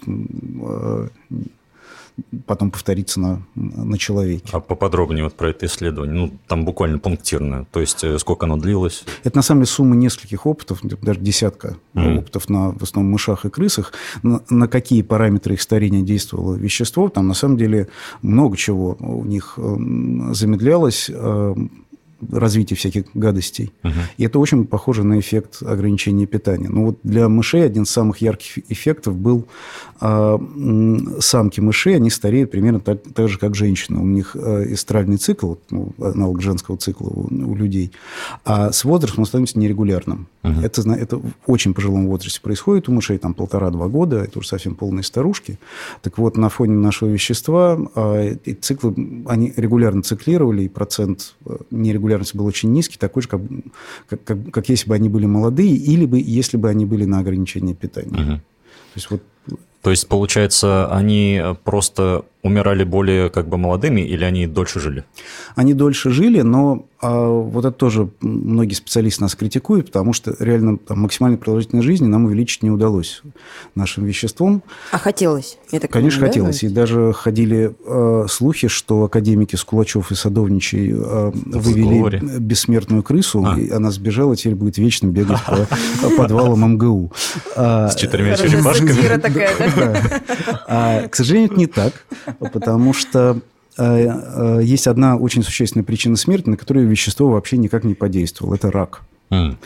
а, 0.65 1.09
потом 2.47 2.71
повторится 2.71 3.21
на, 3.21 3.43
на 3.55 3.99
человеке. 3.99 4.49
А 4.53 4.61
поподробнее 4.61 5.25
вот 5.25 5.35
про 5.35 5.51
это 5.51 5.67
исследование? 5.67 6.15
Ну, 6.15 6.33
там 6.47 6.65
буквально 6.65 6.99
пунктирно. 6.99 7.67
То 7.71 7.81
есть, 7.81 8.03
э, 8.05 8.19
сколько 8.19 8.47
оно 8.47 8.57
длилось? 8.57 9.05
Это, 9.25 9.37
на 9.37 9.43
самом 9.43 9.63
деле, 9.63 9.73
сумма 9.73 9.97
нескольких 9.97 10.47
опытов, 10.47 10.81
даже 10.83 11.21
десятка 11.21 11.77
mm. 11.95 12.19
опытов 12.19 12.49
на, 12.49 12.73
в 12.73 12.83
основном, 12.83 13.13
мышах 13.13 13.45
и 13.45 13.51
крысах. 13.51 13.93
На, 14.23 14.43
на 14.51 14.69
какие 14.69 15.03
параметры 15.03 15.55
их 15.55 15.63
старения 15.63 16.03
действовало 16.03 16.55
вещество. 16.55 17.09
Там, 17.09 17.29
на 17.29 17.35
самом 17.35 17.57
деле, 17.57 17.89
много 18.23 18.57
чего 18.57 18.97
у 19.01 19.25
них 19.25 19.55
эм, 19.57 20.35
замедлялось 20.35 21.11
развития 22.31 22.75
всяких 22.75 23.05
гадостей. 23.15 23.73
Угу. 23.85 23.93
И 24.19 24.25
это 24.25 24.39
очень 24.39 24.67
похоже 24.67 25.05
на 25.05 25.19
эффект 25.19 25.63
ограничения 25.63 26.27
питания. 26.27 26.69
Но 26.69 26.87
вот 26.87 26.99
для 27.03 27.29
мышей 27.29 27.65
один 27.65 27.85
из 27.85 27.91
самых 27.91 28.19
ярких 28.19 28.71
эффектов 28.71 29.17
был 29.17 29.47
э, 30.01 30.39
самки 31.21 31.61
мышей, 31.61 31.97
они 31.97 32.11
стареют 32.11 32.51
примерно 32.51 32.81
так, 32.81 33.03
так 33.15 33.29
же, 33.29 33.39
как 33.39 33.55
женщины. 33.55 34.01
У 34.01 34.07
них 34.07 34.35
э, 34.35 34.73
эстральный 34.73 35.17
цикл, 35.17 35.55
ну, 35.71 35.93
аналог 35.99 36.41
женского 36.43 36.77
цикла 36.77 37.09
у, 37.09 37.29
у 37.31 37.55
людей, 37.55 37.93
а 38.45 38.73
с 38.73 38.85
возрастом 38.85 39.21
он 39.21 39.27
становится 39.27 39.59
нерегулярным. 39.59 40.29
Угу. 40.43 40.61
Это, 40.63 40.91
это 40.93 41.19
в 41.19 41.33
очень 41.47 41.75
пожилом 41.75 42.07
возрасте 42.07 42.41
происходит 42.41 42.89
у 42.89 42.93
мышей, 42.93 43.19
там 43.19 43.35
полтора-два 43.35 43.89
года, 43.89 44.19
это 44.19 44.39
уже 44.39 44.49
совсем 44.49 44.75
полные 44.75 45.05
старушки. 45.05 45.59
Так 46.03 46.19
вот, 46.19 46.37
на 46.37 46.49
фоне 46.49 46.75
нашего 46.75 47.09
вещества 47.09 47.79
э, 47.95 48.37
циклы, 48.61 49.25
они 49.27 49.53
регулярно 49.57 50.03
циклировали, 50.03 50.65
и 50.65 50.69
процент 50.69 51.35
э, 51.47 51.57
регулярности 52.11 52.37
был 52.37 52.47
очень 52.47 52.73
низкий, 52.73 52.99
такой 52.99 53.23
же, 53.23 53.29
как, 53.29 53.41
как, 54.09 54.25
как, 54.25 54.51
как 54.51 54.69
если 54.69 54.89
бы 54.89 54.95
они 54.95 55.09
были 55.09 55.27
молодые, 55.27 55.75
или 55.75 56.05
бы, 56.05 56.21
если 56.21 56.57
бы 56.57 56.69
они 56.69 56.85
были 56.85 57.05
на 57.05 57.21
ограничении 57.21 57.75
питания. 57.75 58.11
Угу. 58.11 58.41
То 58.41 58.97
есть 58.97 59.11
вот 59.11 59.23
то 59.83 59.91
есть, 59.91 60.09
получается, 60.09 60.95
они 60.95 61.41
просто 61.65 62.27
умирали 62.43 62.85
более 62.85 63.31
как 63.31 63.49
бы 63.49 63.59
молодыми 63.59 64.01
или 64.01 64.25
они 64.25 64.47
дольше 64.47 64.81
жили? 64.81 65.05
Они 65.55 65.75
дольше 65.75 66.11
жили, 66.11 66.41
но 66.41 66.87
а, 67.03 67.29
вот 67.29 67.65
это 67.65 67.73
тоже 67.73 68.11
многие 68.21 68.75
специалисты 68.75 69.23
нас 69.23 69.35
критикуют, 69.35 69.87
потому 69.87 70.13
что 70.13 70.35
реально 70.39 70.77
там, 70.77 71.01
максимальной 71.01 71.39
продолжительной 71.39 71.83
жизни 71.83 72.07
нам 72.07 72.27
увеличить 72.27 72.63
не 72.63 72.71
удалось 72.71 73.23
нашим 73.75 74.05
веществом. 74.05 74.63
А 74.93 74.99
хотелось? 74.99 75.59
Так 75.71 75.91
Конечно, 75.91 76.21
понимаю, 76.21 76.33
хотелось. 76.33 76.61
Да? 76.61 76.67
И 76.67 76.71
даже 76.71 77.13
ходили 77.15 77.75
э, 77.87 78.27
слухи, 78.29 78.69
что 78.69 79.05
академики 79.05 79.57
Скулачев 79.57 80.11
и 80.11 80.15
Садовничий 80.15 80.93
э, 80.93 81.33
вывели 81.35 82.39
бессмертную 82.39 83.03
крысу, 83.03 83.45
а. 83.47 83.59
и 83.59 83.71
она 83.71 83.91
сбежала, 83.91 84.37
теперь 84.37 84.55
будет 84.55 84.77
вечно 84.77 85.07
бегать 85.07 85.41
по 85.45 86.11
подвалам 86.17 86.75
МГУ. 86.75 87.13
С 87.57 87.95
четырьмя 87.97 88.37
черепашками. 88.37 88.91
А, 90.73 91.09
к 91.09 91.17
сожалению, 91.17 91.51
это 91.51 91.59
не 91.59 91.67
так, 91.67 91.93
потому 92.39 92.93
что 92.93 93.41
э, 93.79 93.83
э, 93.83 94.61
есть 94.63 94.87
одна 94.87 95.17
очень 95.17 95.43
существенная 95.43 95.85
причина 95.85 96.17
смерти, 96.17 96.49
на 96.49 96.57
которую 96.57 96.89
вещество 96.89 97.31
вообще 97.31 97.57
никак 97.57 97.85
не 97.85 97.95
подействовало. 97.95 98.55
Это 98.55 98.71
рак. 98.71 99.03
Mm. 99.31 99.57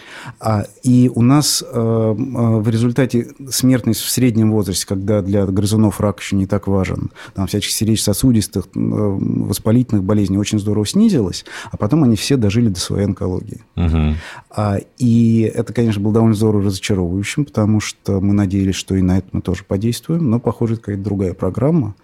А, 0.41 0.65
и 0.83 1.11
у 1.15 1.23
нас 1.23 1.63
э, 1.63 1.75
э, 1.75 2.15
в 2.15 2.69
результате 2.69 3.29
смертность 3.49 4.01
в 4.01 4.11
среднем 4.11 4.53
возрасте, 4.53 4.87
когда 4.87 5.23
для 5.23 5.47
грызунов 5.47 6.01
рак 6.01 6.21
еще 6.21 6.37
не 6.37 6.47
так 6.47 6.67
важен, 6.67 7.11
там 7.35 7.47
всяких 7.47 7.71
сердечно-сосудистых, 7.71 8.67
э, 8.67 8.69
воспалительных 8.75 10.05
болезней 10.05 10.37
очень 10.37 10.59
здорово 10.59 10.87
снизилась, 10.87 11.47
а 11.73 11.79
потом 11.79 12.05
они 12.05 12.17
все 12.17 12.37
дожили 12.37 12.69
до 12.69 12.79
своей 12.79 13.07
онкологии. 13.07 13.63
Mm-hmm. 13.77 14.15
А, 14.51 14.79
и 14.99 15.51
это, 15.55 15.73
конечно, 15.73 16.03
было 16.03 16.13
довольно 16.13 16.35
здорово 16.35 16.65
разочаровывающим, 16.65 17.47
потому 17.47 17.81
что 17.81 18.21
мы 18.21 18.35
надеялись, 18.35 18.75
что 18.75 18.95
и 18.95 19.03
на 19.03 19.19
это 19.19 19.29
мы 19.33 19.41
тоже 19.41 19.65
подействуем, 19.65 20.29
но, 20.29 20.41
похоже, 20.41 20.75
это 20.75 20.83
какая-то 20.83 21.03
другая 21.03 21.33
программа 21.33 21.95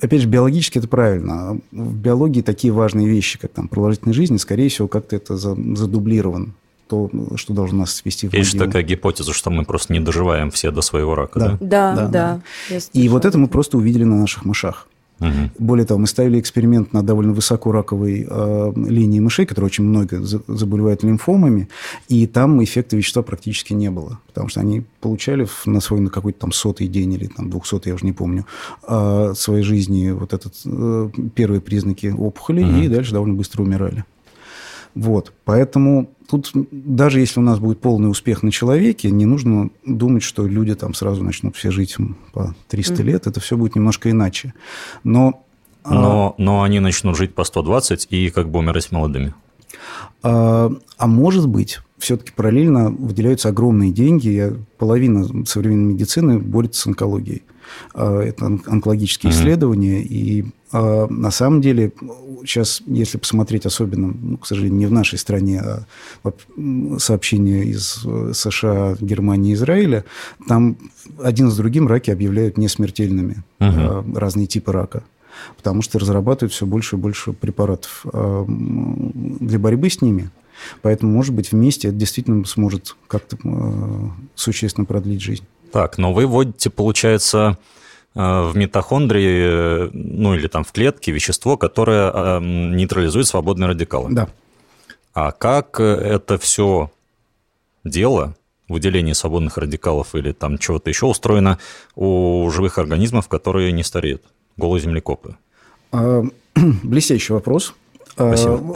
опять 0.00 0.22
же, 0.22 0.28
биологически 0.28 0.78
это 0.78 0.88
правильно. 0.88 1.58
В 1.72 1.94
биологии 1.96 2.42
такие 2.42 2.72
важные 2.72 3.08
вещи, 3.08 3.38
как 3.38 3.52
там 3.52 3.68
продолжительность 3.68 4.16
жизни, 4.16 4.36
скорее 4.36 4.68
всего, 4.68 4.88
как-то 4.88 5.16
это 5.16 5.36
задублировано 5.36 6.52
то, 6.88 7.10
что 7.36 7.52
должно 7.52 7.80
нас 7.80 7.94
свести 7.94 8.28
в 8.28 8.32
Есть 8.32 8.54
могилу. 8.54 8.66
такая 8.66 8.82
гипотеза, 8.82 9.32
что 9.32 9.50
мы 9.50 9.64
просто 9.64 9.92
не 9.92 10.00
доживаем 10.00 10.50
все 10.50 10.70
до 10.70 10.80
своего 10.80 11.14
рака, 11.14 11.38
да? 11.38 11.58
Да, 11.60 11.94
да. 11.94 12.08
да. 12.08 12.40
да. 12.70 12.78
И 12.94 13.08
вот 13.08 13.24
это 13.24 13.36
мы 13.38 13.48
просто 13.48 13.76
увидели 13.76 14.04
на 14.04 14.16
наших 14.16 14.44
мышах. 14.44 14.88
Угу. 15.20 15.50
Более 15.58 15.84
того, 15.84 15.98
мы 15.98 16.06
ставили 16.06 16.38
эксперимент 16.38 16.92
на 16.92 17.02
довольно 17.02 17.32
высокораковой 17.32 18.26
э, 18.28 18.72
линии 18.76 19.20
мышей, 19.20 19.46
которые 19.46 19.66
очень 19.66 19.84
много 19.84 20.20
заболевают 20.22 21.02
лимфомами, 21.02 21.68
и 22.08 22.26
там 22.26 22.62
эффекта 22.62 22.96
вещества 22.96 23.22
практически 23.22 23.72
не 23.72 23.90
было, 23.90 24.20
потому 24.28 24.48
что 24.48 24.60
они 24.60 24.84
получали 25.00 25.46
на 25.66 25.80
свой 25.80 26.00
на 26.00 26.10
какой-то 26.10 26.40
там 26.40 26.52
сотый 26.52 26.86
день 26.86 27.12
или 27.14 27.26
там 27.26 27.50
двухсотый, 27.50 27.90
я 27.90 27.94
уже 27.94 28.04
не 28.04 28.12
помню, 28.12 28.46
э, 28.86 29.32
своей 29.36 29.62
жизни 29.62 30.10
вот 30.10 30.32
этот 30.32 30.54
э, 30.64 31.10
первые 31.34 31.60
признаки 31.60 32.14
опухоли, 32.16 32.62
угу. 32.62 32.76
и 32.76 32.88
дальше 32.88 33.12
довольно 33.12 33.34
быстро 33.34 33.62
умирали. 33.62 34.04
Вот, 34.98 35.32
поэтому 35.44 36.10
тут 36.28 36.50
даже 36.72 37.20
если 37.20 37.38
у 37.38 37.42
нас 37.44 37.60
будет 37.60 37.80
полный 37.80 38.10
успех 38.10 38.42
на 38.42 38.50
человеке, 38.50 39.12
не 39.12 39.26
нужно 39.26 39.70
думать, 39.86 40.24
что 40.24 40.44
люди 40.44 40.74
там 40.74 40.92
сразу 40.92 41.22
начнут 41.22 41.54
все 41.54 41.70
жить 41.70 41.96
по 42.32 42.56
300 42.66 42.94
mm-hmm. 42.94 43.02
лет. 43.04 43.28
Это 43.28 43.38
все 43.38 43.56
будет 43.56 43.76
немножко 43.76 44.10
иначе. 44.10 44.54
Но, 45.04 45.44
а, 45.84 45.94
но, 45.94 46.34
а, 46.36 46.42
но 46.42 46.62
они 46.64 46.80
начнут 46.80 47.16
жить 47.16 47.32
по 47.32 47.44
120 47.44 48.08
и 48.10 48.30
как 48.30 48.50
бы 48.50 48.58
умирать 48.58 48.90
молодыми. 48.90 49.34
А, 50.24 50.72
а 50.96 51.06
может 51.06 51.46
быть, 51.46 51.78
все-таки 51.98 52.32
параллельно 52.32 52.90
выделяются 52.90 53.50
огромные 53.50 53.92
деньги. 53.92 54.52
Половина 54.78 55.46
современной 55.46 55.94
медицины 55.94 56.40
борется 56.40 56.80
с 56.80 56.86
онкологией. 56.88 57.44
А, 57.94 58.20
это 58.20 58.46
онкологические 58.46 59.32
mm-hmm. 59.32 59.36
исследования. 59.36 60.02
И 60.02 60.46
а, 60.72 61.06
на 61.08 61.30
самом 61.30 61.60
деле 61.60 61.92
сейчас, 62.44 62.82
если 62.86 63.18
посмотреть 63.18 63.66
особенно, 63.66 64.08
ну, 64.08 64.36
к 64.36 64.46
сожалению, 64.46 64.78
не 64.78 64.86
в 64.86 64.92
нашей 64.92 65.18
стране, 65.18 65.60
а 65.60 66.32
сообщения 66.98 67.64
из 67.64 68.04
э, 68.04 68.32
США, 68.34 68.96
Германии, 69.00 69.54
Израиля, 69.54 70.04
там 70.46 70.76
один 71.22 71.50
с 71.50 71.56
другим 71.56 71.88
раки 71.88 72.10
объявляют 72.10 72.58
несмертельными, 72.58 73.42
uh-huh. 73.60 74.18
разные 74.18 74.46
типы 74.46 74.72
рака 74.72 75.02
потому 75.56 75.82
что 75.82 76.00
разрабатывают 76.00 76.52
все 76.52 76.66
больше 76.66 76.96
и 76.96 76.98
больше 76.98 77.32
препаратов 77.32 78.04
для 78.48 79.58
борьбы 79.60 79.88
с 79.88 80.02
ними. 80.02 80.32
Поэтому, 80.82 81.12
может 81.12 81.34
быть, 81.34 81.52
вместе 81.52 81.88
это 81.88 81.96
действительно 81.96 82.44
сможет 82.44 82.96
как-то 83.06 83.36
э, 83.42 84.08
существенно 84.34 84.84
продлить 84.84 85.20
жизнь. 85.20 85.44
Так, 85.72 85.98
но 85.98 86.12
вы 86.12 86.26
вводите, 86.26 86.70
получается, 86.70 87.58
Э, 88.18 88.50
в 88.50 88.56
митохондрии, 88.56 89.86
э, 89.86 89.90
ну 89.92 90.34
или 90.34 90.48
там 90.48 90.64
в 90.64 90.72
клетке 90.72 91.12
вещество, 91.12 91.56
которое 91.56 92.10
э, 92.12 92.40
нейтрализует 92.40 93.28
свободные 93.28 93.68
радикалы. 93.68 94.12
Да. 94.12 94.28
А 95.14 95.30
как 95.30 95.78
это 95.78 96.36
все 96.36 96.90
дело, 97.84 98.34
выделение 98.68 99.14
свободных 99.14 99.56
радикалов 99.56 100.16
или 100.16 100.32
там 100.32 100.58
чего-то 100.58 100.90
еще 100.90 101.06
устроено 101.06 101.58
у 101.94 102.50
живых 102.50 102.78
организмов, 102.78 103.28
которые 103.28 103.70
не 103.70 103.84
стареют? 103.84 104.24
Голые 104.56 104.82
землекопы. 104.82 105.36
А, 105.92 106.24
блестящий 106.82 107.32
вопрос. 107.32 107.74
Спасибо. 108.18 108.74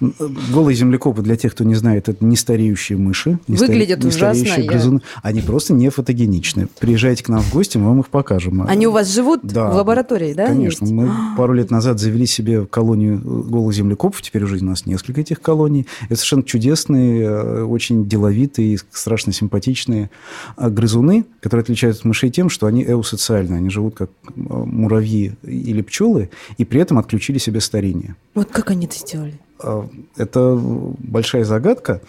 А, 0.00 0.08
голые 0.52 0.74
землекопы, 0.76 1.22
для 1.22 1.36
тех, 1.36 1.52
кто 1.52 1.64
не 1.64 1.74
знает, 1.74 2.08
это 2.08 2.24
не 2.24 2.36
стареющие 2.36 2.96
мыши. 2.96 3.38
Не 3.48 3.56
Выглядят 3.56 4.02
не 4.02 4.08
ужасно. 4.08 4.62
Грызуны. 4.64 5.00
Они 5.22 5.42
просто 5.42 5.74
не 5.74 5.90
фотогеничны. 5.90 6.68
Приезжайте 6.78 7.22
к 7.22 7.28
нам 7.28 7.40
в 7.40 7.52
гости, 7.52 7.76
мы 7.76 7.88
вам 7.88 8.00
их 8.00 8.08
покажем. 8.08 8.64
Они 8.66 8.86
у 8.86 8.92
вас 8.92 9.08
живут 9.12 9.40
да, 9.42 9.70
в 9.70 9.76
лаборатории, 9.76 10.32
да? 10.32 10.46
Конечно. 10.46 10.84
Есть? 10.84 10.94
Мы 10.94 11.10
пару 11.36 11.52
лет 11.52 11.70
назад 11.70 12.00
завели 12.00 12.26
себе 12.26 12.66
колонию 12.66 13.18
голых 13.18 13.74
землекопов. 13.74 14.22
Теперь 14.22 14.44
уже 14.44 14.56
у 14.56 14.64
нас 14.64 14.86
несколько 14.86 15.20
этих 15.20 15.40
колоний. 15.40 15.86
Это 16.06 16.16
совершенно 16.16 16.44
чудесные, 16.44 17.22
э, 17.22 17.62
очень 17.64 18.08
деловитые, 18.08 18.78
страшно 18.90 19.32
симпатичные 19.32 20.10
э, 20.56 20.70
грызуны, 20.70 21.26
которые 21.40 21.62
отличаются 21.62 22.00
от 22.02 22.06
мышей 22.06 22.30
тем, 22.30 22.48
что 22.48 22.66
они 22.66 22.84
эусоциальны. 22.84 23.56
Они 23.56 23.70
живут 23.70 23.96
как 23.96 24.10
э, 24.10 24.30
муравьи 24.36 25.34
или 25.42 25.82
пчелы, 25.82 26.30
и 26.56 26.64
при 26.64 26.80
этом 26.80 26.98
отключили 26.98 27.38
себе 27.38 27.60
старение. 27.60 28.13
Вот 28.34 28.48
как 28.50 28.70
они 28.70 28.86
это 28.86 28.96
сделали? 28.96 29.38
А, 29.60 29.88
это 30.16 30.56
большая 30.56 31.44
загадка. 31.44 32.00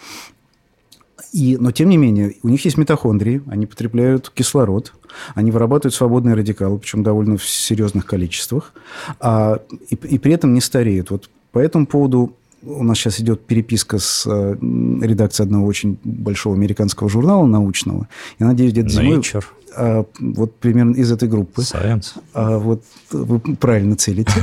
И, 1.32 1.56
но, 1.58 1.70
тем 1.70 1.88
не 1.88 1.96
менее, 1.96 2.34
у 2.42 2.48
них 2.48 2.64
есть 2.64 2.78
митохондрии, 2.78 3.42
они 3.48 3.66
потребляют 3.66 4.30
кислород, 4.30 4.92
они 5.34 5.50
вырабатывают 5.50 5.94
свободные 5.94 6.34
радикалы, 6.34 6.78
причем 6.78 7.02
довольно 7.02 7.36
в 7.36 7.46
серьезных 7.46 8.06
количествах, 8.06 8.72
а, 9.20 9.60
и, 9.90 9.94
и 9.94 10.18
при 10.18 10.32
этом 10.32 10.54
не 10.54 10.60
стареют. 10.60 11.10
Вот 11.10 11.28
по 11.52 11.58
этому 11.58 11.86
поводу 11.86 12.36
у 12.66 12.82
нас 12.82 12.98
сейчас 12.98 13.20
идет 13.20 13.46
переписка 13.46 13.98
с 13.98 14.26
э, 14.26 14.56
редакцией 14.60 15.46
одного 15.46 15.66
очень 15.66 15.98
большого 16.04 16.56
американского 16.56 17.08
журнала 17.08 17.46
научного. 17.46 18.08
Я 18.38 18.46
надеюсь, 18.46 18.72
где-то 18.72 18.88
зимой... 18.88 19.18
Nature. 19.18 19.44
А, 19.76 20.04
вот 20.18 20.56
примерно 20.56 20.94
из 20.94 21.12
этой 21.12 21.28
группы. 21.28 21.62
Science. 21.62 22.14
А, 22.34 22.58
вот 22.58 22.82
вы 23.10 23.38
правильно 23.38 23.96
целите. 23.96 24.32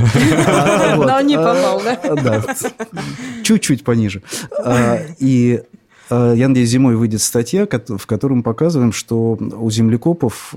Но 0.96 1.20
не 1.22 1.36
попал, 1.36 1.82
да? 1.84 2.16
Да. 2.24 2.44
Чуть-чуть 3.44 3.84
пониже. 3.84 4.22
А, 4.64 5.00
и 5.20 5.62
я 6.10 6.48
надеюсь, 6.48 6.70
зимой 6.70 6.96
выйдет 6.96 7.22
статья, 7.22 7.66
в 7.66 8.06
которой 8.06 8.34
мы 8.34 8.44
показываем, 8.44 8.92
что 8.92 9.36
у 9.36 9.72
землекопов 9.72 10.54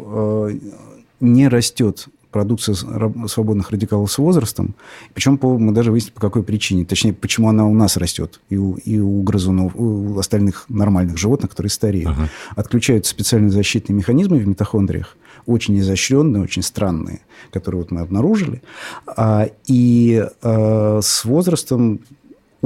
не 1.20 1.48
растет 1.48 2.08
продукция 2.36 2.74
свободных 3.28 3.70
радикалов 3.70 4.12
с 4.12 4.18
возрастом. 4.18 4.74
Причем 5.14 5.38
по, 5.38 5.56
мы 5.58 5.72
даже 5.72 5.90
выяснили, 5.90 6.12
по 6.12 6.20
какой 6.20 6.42
причине. 6.42 6.84
Точнее, 6.84 7.14
почему 7.14 7.48
она 7.48 7.66
у 7.66 7.72
нас 7.72 7.96
растет. 7.96 8.40
И 8.50 8.58
у, 8.58 8.74
и 8.74 8.98
у 8.98 9.22
грызунов, 9.22 9.72
у 9.74 10.18
остальных 10.18 10.66
нормальных 10.68 11.16
животных, 11.16 11.52
которые 11.52 11.70
стареют. 11.70 12.10
Ага. 12.10 12.28
Отключаются 12.54 13.10
специальные 13.10 13.50
защитные 13.52 13.96
механизмы 13.96 14.36
в 14.36 14.46
митохондриях, 14.46 15.16
очень 15.46 15.78
изощренные, 15.78 16.42
очень 16.42 16.60
странные, 16.60 17.20
которые 17.52 17.80
вот 17.80 17.90
мы 17.90 18.02
обнаружили. 18.02 18.60
А, 19.06 19.48
и 19.66 20.22
а, 20.42 21.00
с 21.02 21.24
возрастом 21.24 22.00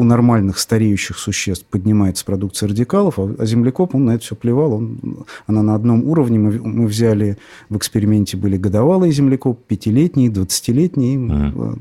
у 0.01 0.05
нормальных 0.05 0.59
стареющих 0.59 1.18
существ 1.18 1.66
поднимается 1.66 2.24
продукция 2.24 2.68
радикалов, 2.70 3.18
а, 3.18 3.34
а 3.38 3.44
землекоп, 3.44 3.94
он 3.94 4.07
на 4.07 4.12
это 4.12 4.24
все 4.24 4.34
плевал. 4.34 4.72
Он, 4.74 5.26
она 5.46 5.62
на 5.62 5.74
одном 5.74 6.09
уровне. 6.09 6.38
Мы, 6.38 6.53
мы 6.59 6.86
взяли 6.86 7.36
в 7.68 7.76
эксперименте 7.76 8.38
были 8.38 8.57
годовалые 8.57 9.12
землекоп, 9.12 9.62
пятилетние, 9.66 10.30
двадцатилетние. 10.30 11.18
Mm. 11.18 11.76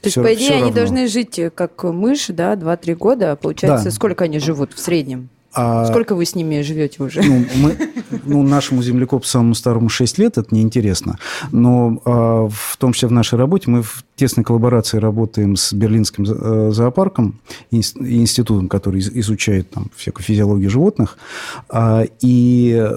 То 0.00 0.06
есть, 0.06 0.16
по 0.16 0.34
идее, 0.34 0.54
они 0.54 0.60
равно. 0.62 0.74
должны 0.74 1.06
жить 1.06 1.40
как 1.54 1.84
мышь, 1.84 2.26
да, 2.28 2.54
2-3 2.54 2.94
года. 2.96 3.36
Получается, 3.36 3.86
да. 3.86 3.90
сколько 3.92 4.24
они 4.24 4.40
живут 4.40 4.72
в 4.72 4.80
среднем? 4.80 5.28
А, 5.54 5.86
Сколько 5.86 6.16
вы 6.16 6.24
с 6.24 6.34
ними 6.34 6.60
живете 6.62 7.02
уже? 7.02 7.22
Ну, 7.22 7.44
мы, 7.56 7.76
ну 8.24 8.42
нашему 8.42 8.82
землекопу 8.82 9.24
самому 9.24 9.54
старому 9.54 9.88
6 9.88 10.18
лет, 10.18 10.36
это 10.36 10.52
неинтересно. 10.54 11.18
Но 11.52 12.02
а, 12.04 12.48
в 12.50 12.76
том 12.76 12.92
числе 12.92 13.08
в 13.08 13.12
нашей 13.12 13.38
работе 13.38 13.70
мы 13.70 13.82
в 13.82 14.04
тесной 14.16 14.44
коллаборации 14.44 14.98
работаем 14.98 15.56
с 15.56 15.72
Берлинским 15.72 16.24
э, 16.24 16.70
зоопарком 16.72 17.40
и 17.70 17.78
институтом, 17.78 18.68
который 18.68 19.00
изучает 19.00 19.70
там 19.70 19.90
всякую 19.96 20.24
физиологию 20.24 20.70
животных. 20.70 21.18
А, 21.68 22.04
и 22.20 22.90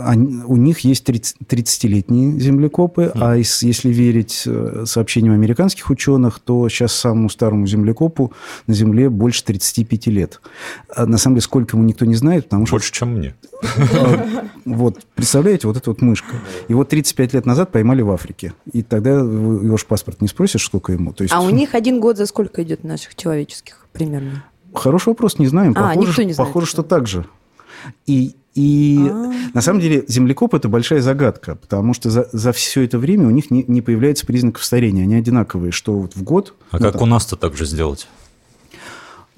они, 0.00 0.42
у 0.44 0.56
них 0.56 0.80
есть 0.80 1.08
30-летние 1.08 2.38
землекопы, 2.40 3.02
mm. 3.02 3.12
а 3.14 3.36
если 3.36 3.90
верить 3.90 4.44
э, 4.46 4.84
сообщениям 4.86 5.34
американских 5.34 5.90
ученых, 5.90 6.38
то 6.38 6.68
сейчас 6.68 6.92
самому 6.94 7.28
старому 7.28 7.66
землекопу 7.66 8.32
на 8.66 8.74
Земле 8.74 9.10
больше 9.10 9.44
35 9.44 10.06
лет. 10.06 10.40
А 10.94 11.06
на 11.06 11.18
самом 11.18 11.36
деле, 11.36 11.42
сколько 11.42 11.76
ему 11.76 11.86
никто 11.86 12.04
не 12.04 12.14
знает, 12.14 12.44
потому 12.44 12.66
что... 12.66 12.76
Больше, 12.76 12.92
чем 12.92 13.14
мне. 13.14 13.34
Вот, 14.64 14.98
представляете, 15.18 15.66
вот 15.66 15.76
эта 15.76 15.90
вот 15.90 16.00
мышка. 16.00 16.36
Его 16.68 16.84
35 16.84 17.34
лет 17.34 17.44
назад 17.44 17.72
поймали 17.72 18.02
в 18.02 18.10
Африке. 18.12 18.54
И 18.72 18.82
тогда 18.82 19.10
его 19.10 19.76
же 19.76 19.84
паспорт 19.84 20.20
не 20.20 20.28
спросишь, 20.28 20.64
сколько 20.64 20.92
ему. 20.92 21.12
То 21.12 21.22
есть... 21.24 21.34
А 21.34 21.40
у 21.40 21.50
них 21.50 21.74
один 21.74 21.98
год 21.98 22.16
за 22.16 22.26
сколько 22.26 22.62
идет 22.62 22.84
наших 22.84 23.16
человеческих 23.16 23.86
примерно? 23.92 24.44
Хороший 24.72 25.08
вопрос, 25.08 25.40
не 25.40 25.48
знаем. 25.48 25.74
А, 25.76 25.88
похоже, 25.88 26.08
никто 26.08 26.22
не 26.22 26.32
знает. 26.34 26.48
Похоже, 26.48 26.66
что 26.66 26.84
так 26.84 27.08
же. 27.08 27.26
И, 28.06 28.36
и 28.54 29.08
А-а-а. 29.10 29.32
на 29.54 29.60
самом 29.60 29.80
деле 29.80 30.04
землекоп 30.06 30.54
это 30.54 30.68
большая 30.68 31.00
загадка, 31.00 31.56
потому 31.56 31.94
что 31.94 32.10
за, 32.10 32.28
за 32.32 32.52
все 32.52 32.82
это 32.82 32.98
время 32.98 33.26
у 33.26 33.30
них 33.30 33.50
не, 33.50 33.64
не 33.66 33.82
появляется 33.82 34.24
признаков 34.24 34.64
старения. 34.64 35.02
Они 35.02 35.16
одинаковые, 35.16 35.72
что 35.72 35.94
вот 35.94 36.14
в 36.14 36.22
год. 36.22 36.54
А 36.70 36.78
ну, 36.78 36.84
как 36.84 36.92
там... 36.92 37.02
у 37.02 37.06
нас-то 37.06 37.34
так 37.34 37.56
же 37.56 37.66
сделать? 37.66 38.06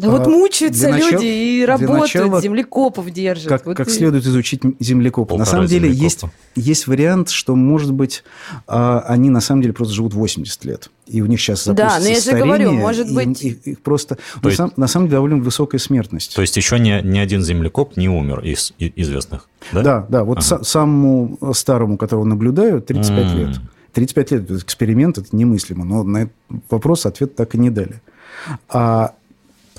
Да 0.00 0.08
а, 0.08 0.10
вот 0.12 0.26
мучаются 0.26 0.88
люди 0.88 1.02
начала, 1.04 1.22
и 1.22 1.64
работают, 1.66 2.00
начала, 2.00 2.40
землекопов 2.40 3.10
держат. 3.10 3.48
Как, 3.48 3.66
вот 3.66 3.76
как 3.76 3.88
и... 3.88 3.90
следует 3.90 4.24
изучить 4.24 4.62
землекопов. 4.78 5.38
На 5.38 5.44
самом 5.44 5.66
деле 5.66 5.92
есть, 5.92 6.22
есть 6.56 6.86
вариант, 6.86 7.28
что, 7.28 7.54
может 7.54 7.92
быть, 7.92 8.24
а, 8.66 9.00
они 9.00 9.28
на 9.28 9.42
самом 9.42 9.60
деле 9.60 9.74
просто 9.74 9.94
живут 9.94 10.14
80 10.14 10.64
лет. 10.64 10.90
И 11.06 11.20
у 11.20 11.26
них 11.26 11.38
сейчас 11.38 11.66
Да, 11.66 11.98
но 12.00 12.08
я 12.08 12.18
же 12.18 12.32
говорю, 12.32 12.72
может 12.72 13.12
быть... 13.12 13.42
Их, 13.42 13.66
их 13.66 13.80
просто... 13.82 14.16
на, 14.42 14.48
есть, 14.48 14.56
сам, 14.56 14.72
на 14.76 14.86
самом 14.86 15.06
деле 15.06 15.16
довольно 15.16 15.36
высокая 15.36 15.78
смертность. 15.78 16.34
То 16.34 16.40
есть 16.40 16.56
еще 16.56 16.78
ни, 16.78 17.06
ни 17.06 17.18
один 17.18 17.42
землекоп 17.42 17.98
не 17.98 18.08
умер 18.08 18.40
из, 18.40 18.72
из 18.78 18.92
известных, 18.96 19.48
да? 19.72 19.82
Да, 19.82 20.06
да. 20.08 20.24
Вот 20.24 20.38
ага. 20.38 20.64
самому 20.64 21.38
старому, 21.52 21.98
которого 21.98 22.24
наблюдаю, 22.24 22.80
35 22.80 23.24
mm. 23.26 23.36
лет. 23.36 23.60
35 23.92 24.30
лет 24.30 24.50
эксперимент, 24.50 25.18
это 25.18 25.36
немыслимо. 25.36 25.84
Но 25.84 26.04
на 26.04 26.22
этот 26.22 26.34
вопрос 26.70 27.04
ответ 27.04 27.34
так 27.34 27.54
и 27.54 27.58
не 27.58 27.70
дали. 27.70 28.00
А 28.68 29.14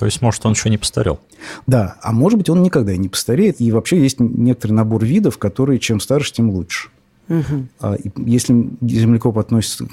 то 0.02 0.06
есть, 0.06 0.20
может, 0.20 0.44
он 0.44 0.50
еще 0.50 0.68
не 0.68 0.78
постарел? 0.78 1.20
Да, 1.68 1.94
а 2.02 2.10
может 2.10 2.36
быть, 2.36 2.50
он 2.50 2.60
никогда 2.60 2.92
и 2.92 2.98
не 2.98 3.08
постареет. 3.08 3.60
И 3.60 3.70
вообще 3.70 4.00
есть 4.00 4.18
некоторый 4.18 4.72
набор 4.72 5.04
видов, 5.04 5.38
которые 5.38 5.78
чем 5.78 6.00
старше, 6.00 6.32
тем 6.32 6.50
лучше. 6.50 6.88
Угу. 7.28 7.94
Если 8.26 8.68
землекоп 8.80 9.38
относится... 9.38 9.86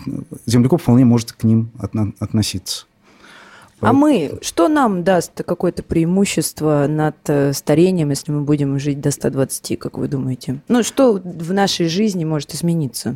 Землекоп 0.48 0.82
вполне 0.82 1.06
может 1.06 1.34
к 1.34 1.44
ним 1.44 1.70
относиться. 2.18 2.88
А 3.82 3.94
мы, 3.94 4.40
что 4.42 4.68
нам 4.68 5.04
даст 5.04 5.44
какое-то 5.46 5.84
преимущество 5.84 6.88
над 6.90 7.18
э, 7.28 7.54
старением, 7.54 8.10
если 8.10 8.32
мы 8.32 8.42
будем 8.42 8.80
жить 8.80 9.02
до 9.02 9.12
120, 9.12 9.78
как 9.78 10.00
вы 10.00 10.08
думаете? 10.08 10.60
Ну, 10.70 10.82
что 10.82 11.22
в 11.24 11.54
нашей 11.54 11.88
жизни 11.88 12.26
может 12.26 12.56
измениться? 12.56 13.16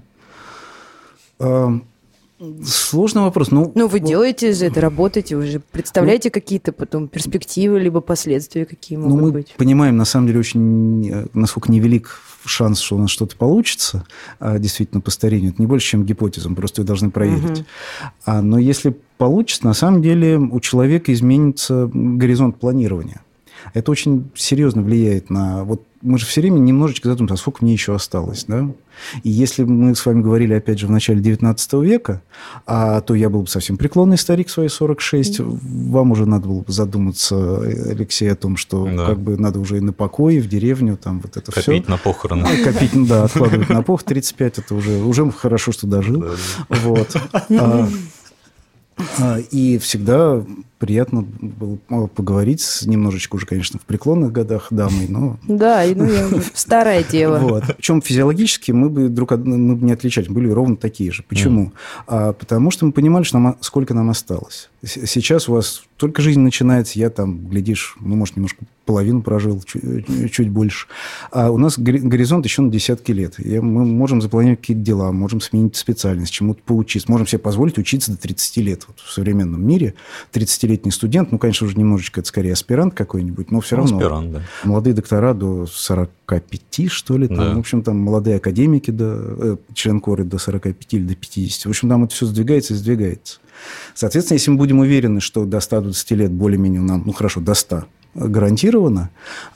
Сложный 2.65 3.21
вопрос. 3.21 3.51
Ну, 3.51 3.71
ну 3.75 3.87
вы 3.87 3.99
делаете 3.99 4.53
же 4.53 4.65
это, 4.65 4.81
работаете, 4.81 5.37
вы 5.37 5.45
же 5.45 5.61
представляете 5.71 6.29
ну, 6.29 6.33
какие-то 6.33 6.71
потом 6.73 7.07
перспективы, 7.07 7.79
либо 7.79 8.01
последствия, 8.01 8.65
какие 8.65 8.97
могут 8.97 9.15
ну, 9.15 9.25
мы 9.25 9.31
быть? 9.31 9.53
понимаем, 9.57 9.95
на 9.97 10.05
самом 10.05 10.27
деле, 10.27 10.39
очень, 10.39 11.09
э, 11.09 11.25
насколько 11.33 11.71
невелик 11.71 12.19
шанс, 12.45 12.79
что 12.79 12.95
у 12.95 12.99
нас 12.99 13.09
что-то 13.09 13.37
получится, 13.37 14.05
а, 14.39 14.59
действительно, 14.59 15.01
по 15.01 15.11
старению. 15.11 15.51
Это 15.51 15.61
не 15.61 15.67
больше, 15.67 15.87
чем 15.87 16.05
гипотеза, 16.05 16.49
мы 16.49 16.55
просто 16.55 16.81
ее 16.81 16.85
должны 16.85 17.09
проверить. 17.09 17.59
Угу. 17.59 17.67
А, 18.25 18.41
но 18.41 18.57
если 18.57 18.95
получится, 19.17 19.65
на 19.65 19.73
самом 19.73 20.01
деле 20.01 20.37
у 20.37 20.59
человека 20.59 21.13
изменится 21.13 21.89
горизонт 21.93 22.59
планирования. 22.59 23.21
Это 23.73 23.91
очень 23.91 24.29
серьезно 24.35 24.81
влияет 24.81 25.29
на... 25.29 25.63
Вот 25.63 25.83
мы 26.03 26.17
же 26.17 26.25
все 26.25 26.41
время 26.41 26.59
немножечко 26.59 27.07
задумываемся, 27.07 27.35
а 27.35 27.41
сколько 27.41 27.63
мне 27.63 27.73
еще 27.73 27.95
осталось, 27.95 28.43
да? 28.45 28.69
И 29.23 29.29
если 29.29 29.63
мы 29.63 29.95
с 29.95 30.05
вами 30.05 30.21
говорили, 30.21 30.53
опять 30.53 30.77
же, 30.77 30.87
в 30.87 30.91
начале 30.91 31.21
19 31.21 31.73
века, 31.73 32.21
а, 32.65 32.99
то 33.01 33.15
я 33.15 33.29
был 33.29 33.43
бы 33.43 33.47
совсем 33.47 33.77
преклонный 33.77 34.17
старик, 34.17 34.49
свои 34.49 34.67
46. 34.67 35.39
Mm-hmm. 35.39 35.89
Вам 35.91 36.11
уже 36.11 36.25
надо 36.25 36.49
было 36.49 36.61
бы 36.61 36.71
задуматься, 36.71 37.61
Алексей, 37.61 38.31
о 38.31 38.35
том, 38.35 38.57
что 38.57 38.85
да. 38.85 39.07
как 39.07 39.19
бы 39.19 39.37
надо 39.37 39.59
уже 39.59 39.77
и 39.77 39.79
на 39.79 39.93
покой, 39.93 40.35
и 40.35 40.39
в 40.41 40.49
деревню, 40.49 40.97
там 40.97 41.21
вот 41.21 41.37
это 41.37 41.51
копить 41.51 41.63
все. 41.63 41.71
Копить 41.71 41.87
на 41.87 41.97
похороны. 41.97 42.47
А, 42.47 42.63
копить, 42.63 43.07
да, 43.07 43.23
откладывать 43.23 43.69
на 43.69 43.81
пох. 43.81 44.03
35 44.03 44.59
это 44.59 44.75
уже, 44.75 45.01
уже 45.01 45.31
хорошо, 45.31 45.71
что 45.71 45.87
дожил. 45.87 46.25
Вот. 46.67 47.15
А, 47.49 47.87
а, 49.19 49.39
и 49.39 49.77
всегда 49.77 50.43
приятно 50.83 51.21
было 51.21 52.07
поговорить 52.07 52.59
с 52.59 52.85
немножечко 52.85 53.37
уже, 53.37 53.45
конечно, 53.45 53.79
в 53.79 53.83
преклонных 53.83 54.33
годах 54.33 54.67
дамой, 54.69 55.07
но... 55.07 55.37
Да, 55.47 55.81
ну 55.95 56.03
я 56.03 56.27
старая 56.53 57.05
дева. 57.05 57.37
Вот. 57.37 57.63
Причем 57.77 58.01
физиологически 58.01 58.73
мы 58.73 58.89
бы 58.89 59.07
друг 59.07 59.31
от 59.31 59.45
мы 59.45 59.77
бы 59.77 59.85
не 59.85 59.93
отличались, 59.93 60.27
были 60.27 60.49
ровно 60.49 60.75
такие 60.75 61.09
же. 61.13 61.23
Почему? 61.23 61.71
А, 62.05 62.33
потому 62.33 62.69
что 62.69 62.85
мы 62.85 62.91
понимали, 62.91 63.23
что 63.23 63.39
нам, 63.39 63.55
сколько 63.61 63.93
нам 63.93 64.09
осталось. 64.09 64.69
Сейчас 64.83 65.47
у 65.47 65.53
вас 65.53 65.83
только 65.95 66.21
жизнь 66.21 66.41
начинается, 66.41 66.99
я 66.99 67.09
там, 67.09 67.47
глядишь, 67.47 67.95
ну, 68.01 68.17
может, 68.17 68.35
немножко 68.35 68.65
половину 68.85 69.21
прожил, 69.21 69.61
чуть, 69.61 69.85
чуть 70.33 70.49
больше. 70.49 70.87
А 71.31 71.49
у 71.51 71.57
нас 71.57 71.79
горизонт 71.79 72.43
еще 72.43 72.61
на 72.61 72.69
десятки 72.69 73.13
лет. 73.13 73.35
И 73.39 73.59
мы 73.59 73.85
можем 73.85 74.21
запланировать 74.21 74.59
какие-то 74.59 74.83
дела, 74.83 75.11
можем 75.13 75.39
сменить 75.39 75.77
специальность, 75.77 76.33
чему-то 76.33 76.61
поучиться. 76.65 77.09
Можем 77.09 77.27
себе 77.27 77.39
позволить 77.39 77.77
учиться 77.77 78.11
до 78.11 78.17
30 78.17 78.57
лет. 78.57 78.83
Вот 78.87 78.99
в 78.99 79.11
современном 79.11 79.65
мире 79.65 79.93
30-летний 80.73 80.91
студент, 80.91 81.31
ну, 81.31 81.37
конечно, 81.37 81.67
уже 81.67 81.77
немножечко 81.77 82.21
это 82.21 82.27
скорее 82.27 82.53
аспирант 82.53 82.93
какой-нибудь, 82.93 83.51
но 83.51 83.61
все 83.61 83.75
равно. 83.75 83.97
Аспирант, 83.97 84.31
да. 84.31 84.41
Молодые 84.63 84.93
доктора 84.93 85.33
до 85.33 85.65
45, 85.65 86.91
что 86.91 87.17
ли, 87.17 87.27
там, 87.27 87.37
да. 87.37 87.55
в 87.55 87.59
общем, 87.59 87.83
там 87.83 87.97
молодые 87.97 88.37
академики, 88.37 88.91
до, 88.91 89.05
э, 89.05 89.57
член 89.73 89.99
коры 89.99 90.23
до 90.23 90.37
45 90.37 90.93
или 90.93 91.03
до 91.03 91.15
50. 91.15 91.65
В 91.65 91.69
общем, 91.69 91.89
там 91.89 92.03
это 92.03 92.13
все 92.13 92.25
сдвигается 92.25 92.73
и 92.73 92.77
сдвигается. 92.77 93.39
Соответственно, 93.93 94.35
если 94.37 94.51
мы 94.51 94.57
будем 94.57 94.79
уверены, 94.79 95.21
что 95.21 95.45
до 95.45 95.59
120 95.59 96.11
лет 96.11 96.31
более-менее 96.31 96.81
нам, 96.81 97.03
ну, 97.05 97.13
хорошо, 97.13 97.39
до 97.39 97.53
100 97.53 97.85
гарантированно, 98.15 99.09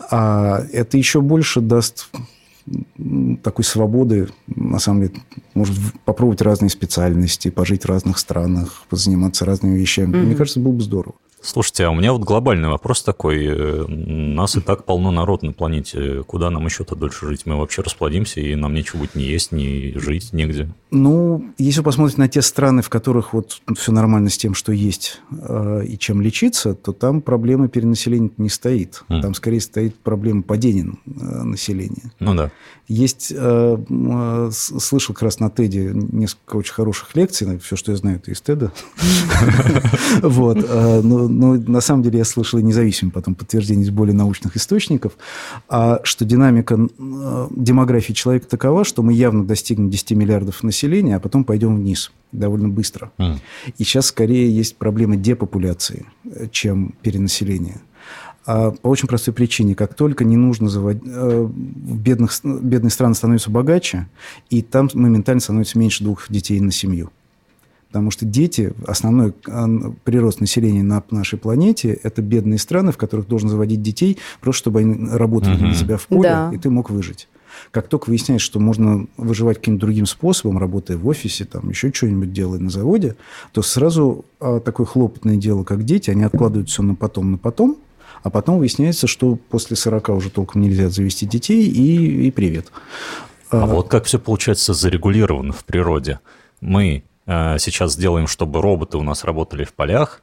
а 0.10 0.64
это 0.72 0.98
еще 0.98 1.22
больше 1.22 1.62
даст 1.62 2.10
такой 3.44 3.64
свободы, 3.66 4.30
на 4.48 4.80
самом 4.80 5.02
деле, 5.02 5.14
может 5.54 5.76
попробовать 6.06 6.42
разные 6.42 6.70
специальности, 6.70 7.50
пожить 7.50 7.84
в 7.84 7.90
разных 7.90 8.18
странах, 8.18 8.84
позаниматься 8.90 9.46
разными 9.46 9.78
вещами. 9.78 10.14
Mm-hmm. 10.14 10.24
Мне 10.24 10.36
кажется, 10.36 10.60
было 10.60 10.74
бы 10.74 10.82
здорово. 10.82 11.16
Слушайте, 11.48 11.86
а 11.86 11.92
у 11.92 11.96
меня 11.96 12.12
вот 12.12 12.24
глобальный 12.24 12.68
вопрос 12.68 13.02
такой. 13.04 13.46
Э, 13.48 13.86
нас 13.88 14.58
и 14.58 14.60
так 14.60 14.84
полно 14.84 15.12
народ 15.12 15.44
на 15.44 15.54
планете. 15.54 16.24
Куда 16.24 16.50
нам 16.50 16.66
еще-то 16.66 16.94
дольше 16.94 17.26
жить? 17.26 17.46
Мы 17.46 17.56
вообще 17.56 17.82
расплодимся, 17.82 18.42
и 18.42 18.54
нам 18.56 18.74
нечего 18.74 19.00
будет 19.00 19.16
ни 19.16 19.22
есть, 19.22 19.54
ни 19.54 19.98
жить 19.98 20.34
негде. 20.34 20.70
Ну, 20.92 21.46
если 21.58 21.80
вы 21.80 21.86
посмотрите 21.86 22.20
на 22.20 22.28
те 22.28 22.42
страны, 22.42 22.82
в 22.82 22.90
которых 22.90 23.32
вот 23.32 23.62
все 23.78 23.94
нормально 23.94 24.30
с 24.30 24.38
тем, 24.38 24.56
что 24.56 24.74
есть, 24.74 25.22
э, 25.32 25.86
и 25.88 25.98
чем 25.98 26.20
лечиться, 26.20 26.74
то 26.74 26.92
там 26.92 27.22
проблема 27.22 27.70
перенаселения 27.70 28.30
не 28.36 28.50
стоит. 28.50 29.06
Mm. 29.08 29.22
Там 29.22 29.34
скорее 29.34 29.62
стоит 29.62 29.96
проблема 29.96 30.44
падения 30.44 30.96
э, 31.06 31.44
населения. 31.44 32.12
Ну 32.20 32.36
да. 32.36 32.52
Есть, 32.90 33.34
слышал 34.54 35.14
как 35.14 35.24
раз 35.24 35.42
на 35.42 35.48
TED 35.48 35.92
несколько 35.94 36.56
очень 36.56 36.74
хороших 36.74 37.14
лекций, 37.18 37.60
все, 37.60 37.76
что 37.76 37.92
я 37.92 37.98
знаю, 37.98 38.18
это 38.18 38.32
из 38.32 38.42
TED. 38.42 38.72
Вот. 40.22 40.58
Но 40.58 41.28
на 41.38 41.82
самом 41.82 42.04
деле 42.04 42.20
я 42.20 42.26
слышал 42.26 42.60
и 42.60 42.64
независимо 42.64 43.12
потом 43.12 43.36
подтверждение 43.36 43.86
из 43.86 43.90
более 43.90 44.16
научных 44.16 44.56
источников, 44.58 45.14
а, 45.70 46.00
что 46.04 46.26
динамика 46.26 46.76
э, 46.78 47.48
демографии 47.52 48.14
человека 48.14 48.48
такова, 48.48 48.84
что 48.84 49.04
мы 49.04 49.14
явно 49.14 49.46
достигнем 49.46 49.90
10 49.90 50.12
миллиардов 50.12 50.64
населения, 50.64 51.16
а 51.16 51.20
потом 51.20 51.44
пойдем 51.44 51.76
вниз 51.76 52.12
довольно 52.32 52.70
быстро. 52.70 53.12
Mm. 53.18 53.38
И 53.78 53.84
сейчас 53.84 54.08
скорее 54.08 54.50
есть 54.56 54.78
проблема 54.78 55.16
депопуляции, 55.16 56.06
э, 56.26 56.48
чем 56.52 56.94
перенаселения. 57.02 57.82
А 58.48 58.72
по 58.72 58.88
очень 58.88 59.10
простой 59.10 59.34
причине. 59.34 59.76
Как 59.76 59.94
только 59.94 60.24
не 60.24 60.38
нужно 60.38 60.70
заводить... 60.70 61.04
Э, 61.06 61.48
бедных, 61.52 62.32
бедные 62.44 62.92
страны 62.92 63.14
становятся 63.14 63.52
богаче, 63.52 64.08
и 64.50 64.62
там 64.62 64.90
моментально 64.94 65.42
становится 65.42 65.78
меньше 65.78 66.04
двух 66.04 66.32
детей 66.32 66.60
на 66.62 66.72
семью. 66.72 67.12
Потому 67.88 68.12
что 68.12 68.26
дети, 68.26 68.74
основной 68.86 69.32
прирост 70.04 70.42
населения 70.42 70.84
на 70.84 71.02
нашей 71.10 71.40
планете, 71.40 71.98
это 72.04 72.22
бедные 72.22 72.60
страны, 72.60 72.92
в 72.92 72.98
которых 72.98 73.28
должен 73.28 73.50
заводить 73.50 73.82
детей, 73.82 74.18
просто 74.42 74.60
чтобы 74.60 74.82
они 74.82 75.10
работали 75.10 75.56
угу. 75.56 75.66
для 75.66 75.74
тебя 75.74 75.98
в 75.98 76.08
поле, 76.08 76.30
да. 76.30 76.52
и 76.54 76.58
ты 76.58 76.70
мог 76.70 76.90
выжить. 76.90 77.28
Как 77.72 77.88
только 77.88 78.10
выясняется, 78.10 78.46
что 78.46 78.60
можно 78.60 79.08
выживать 79.18 79.58
каким-то 79.58 79.82
другим 79.82 80.06
способом, 80.06 80.58
работая 80.58 80.98
в 80.98 81.08
офисе, 81.08 81.46
там 81.46 81.70
еще 81.70 81.92
что-нибудь 81.94 82.32
делая 82.32 82.60
на 82.60 82.70
заводе, 82.70 83.16
то 83.52 83.62
сразу 83.62 84.26
а, 84.40 84.60
такое 84.60 84.86
хлопотное 84.86 85.38
дело, 85.38 85.64
как 85.64 85.84
дети, 85.84 86.10
они 86.10 86.24
откладывают 86.24 86.70
все 86.70 86.84
на 86.84 86.96
потом, 86.96 87.32
на 87.32 87.38
потом, 87.38 87.78
а 88.24 88.30
потом 88.30 88.60
выясняется, 88.60 89.08
что 89.08 89.36
после 89.36 89.76
40 89.76 90.10
уже 90.10 90.30
толком 90.30 90.62
нельзя 90.62 90.90
завести 90.90 91.26
детей, 91.26 91.66
и, 91.66 92.28
и 92.28 92.32
привет. 92.32 92.72
А, 93.50 93.64
а 93.64 93.66
вот 93.66 93.88
как 93.88 94.06
все 94.06 94.20
получается 94.20 94.74
зарегулировано 94.74 95.54
в 95.54 95.64
природе. 95.64 96.20
Мы 96.60 97.04
сейчас 97.28 97.94
сделаем, 97.94 98.28
чтобы 98.28 98.62
роботы 98.62 98.98
у 98.98 99.04
нас 99.04 99.26
работали 99.26 99.66
в 99.66 99.74
полях, 99.74 100.22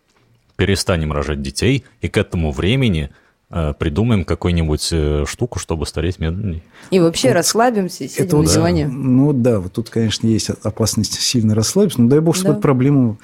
перестанем 0.57 1.13
рожать 1.13 1.43
детей, 1.43 1.85
и 2.01 2.09
к 2.09 2.17
этому 2.17 2.51
времени 2.51 3.11
э, 3.51 3.75
придумаем 3.79 4.25
какую-нибудь 4.25 4.89
э, 4.93 5.25
штуку, 5.27 5.59
чтобы 5.59 5.87
стареть 5.87 6.19
медленнее. 6.19 6.63
И 6.91 7.01
вообще 7.01 7.29
вот, 7.29 7.35
расслабимся, 7.35 8.09
сидим 8.09 8.25
это 8.25 8.37
на 8.39 8.47
диване. 8.47 8.89
Ну 8.89 9.33
да, 9.33 9.61
вот 9.61 9.73
тут, 9.73 9.91
конечно, 9.91 10.27
есть 10.27 10.49
опасность 10.49 11.21
сильно 11.21 11.55
расслабиться, 11.55 12.01
но 12.01 12.09
дай 12.09 12.21
бог, 12.21 12.37
чтобы 12.37 12.55
да. 12.55 12.61
проблема 12.61 13.19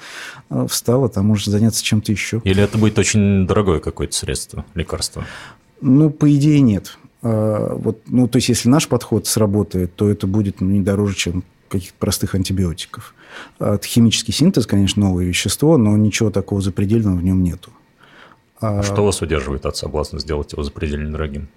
встала, 0.67 1.09
там 1.09 1.25
может 1.25 1.47
заняться 1.47 1.83
чем-то 1.83 2.11
еще. 2.11 2.41
Или 2.43 2.61
это 2.61 2.77
будет 2.77 2.99
очень 2.99 3.47
дорогое 3.47 3.79
какое-то 3.79 4.15
средство, 4.15 4.65
лекарство? 4.75 5.25
Ну, 5.79 6.09
по 6.09 6.31
идее, 6.31 6.59
нет. 6.59 6.97
А, 7.23 7.75
вот, 7.75 8.01
ну, 8.07 8.27
то 8.27 8.37
есть, 8.37 8.49
если 8.49 8.69
наш 8.69 8.87
подход 8.87 9.27
сработает, 9.27 9.95
то 9.95 10.09
это 10.09 10.27
будет 10.27 10.61
ну, 10.61 10.69
не 10.69 10.81
дороже, 10.81 11.15
чем 11.15 11.43
каких-то 11.71 11.97
простых 11.97 12.35
антибиотиков. 12.35 13.15
От 13.59 13.85
химический 13.85 14.33
синтез, 14.33 14.67
конечно, 14.67 15.03
новое 15.03 15.25
вещество, 15.25 15.77
но 15.77 15.95
ничего 15.97 16.29
такого 16.29 16.61
запредельного 16.61 17.15
в 17.15 17.23
нем 17.23 17.43
нету. 17.43 17.71
А 18.59 18.83
что 18.83 19.03
вас 19.03 19.21
удерживает 19.21 19.65
от 19.65 19.75
соблазна 19.75 20.19
сделать 20.19 20.51
его 20.53 20.63
запредельно 20.63 21.11
дорогим? 21.11 21.47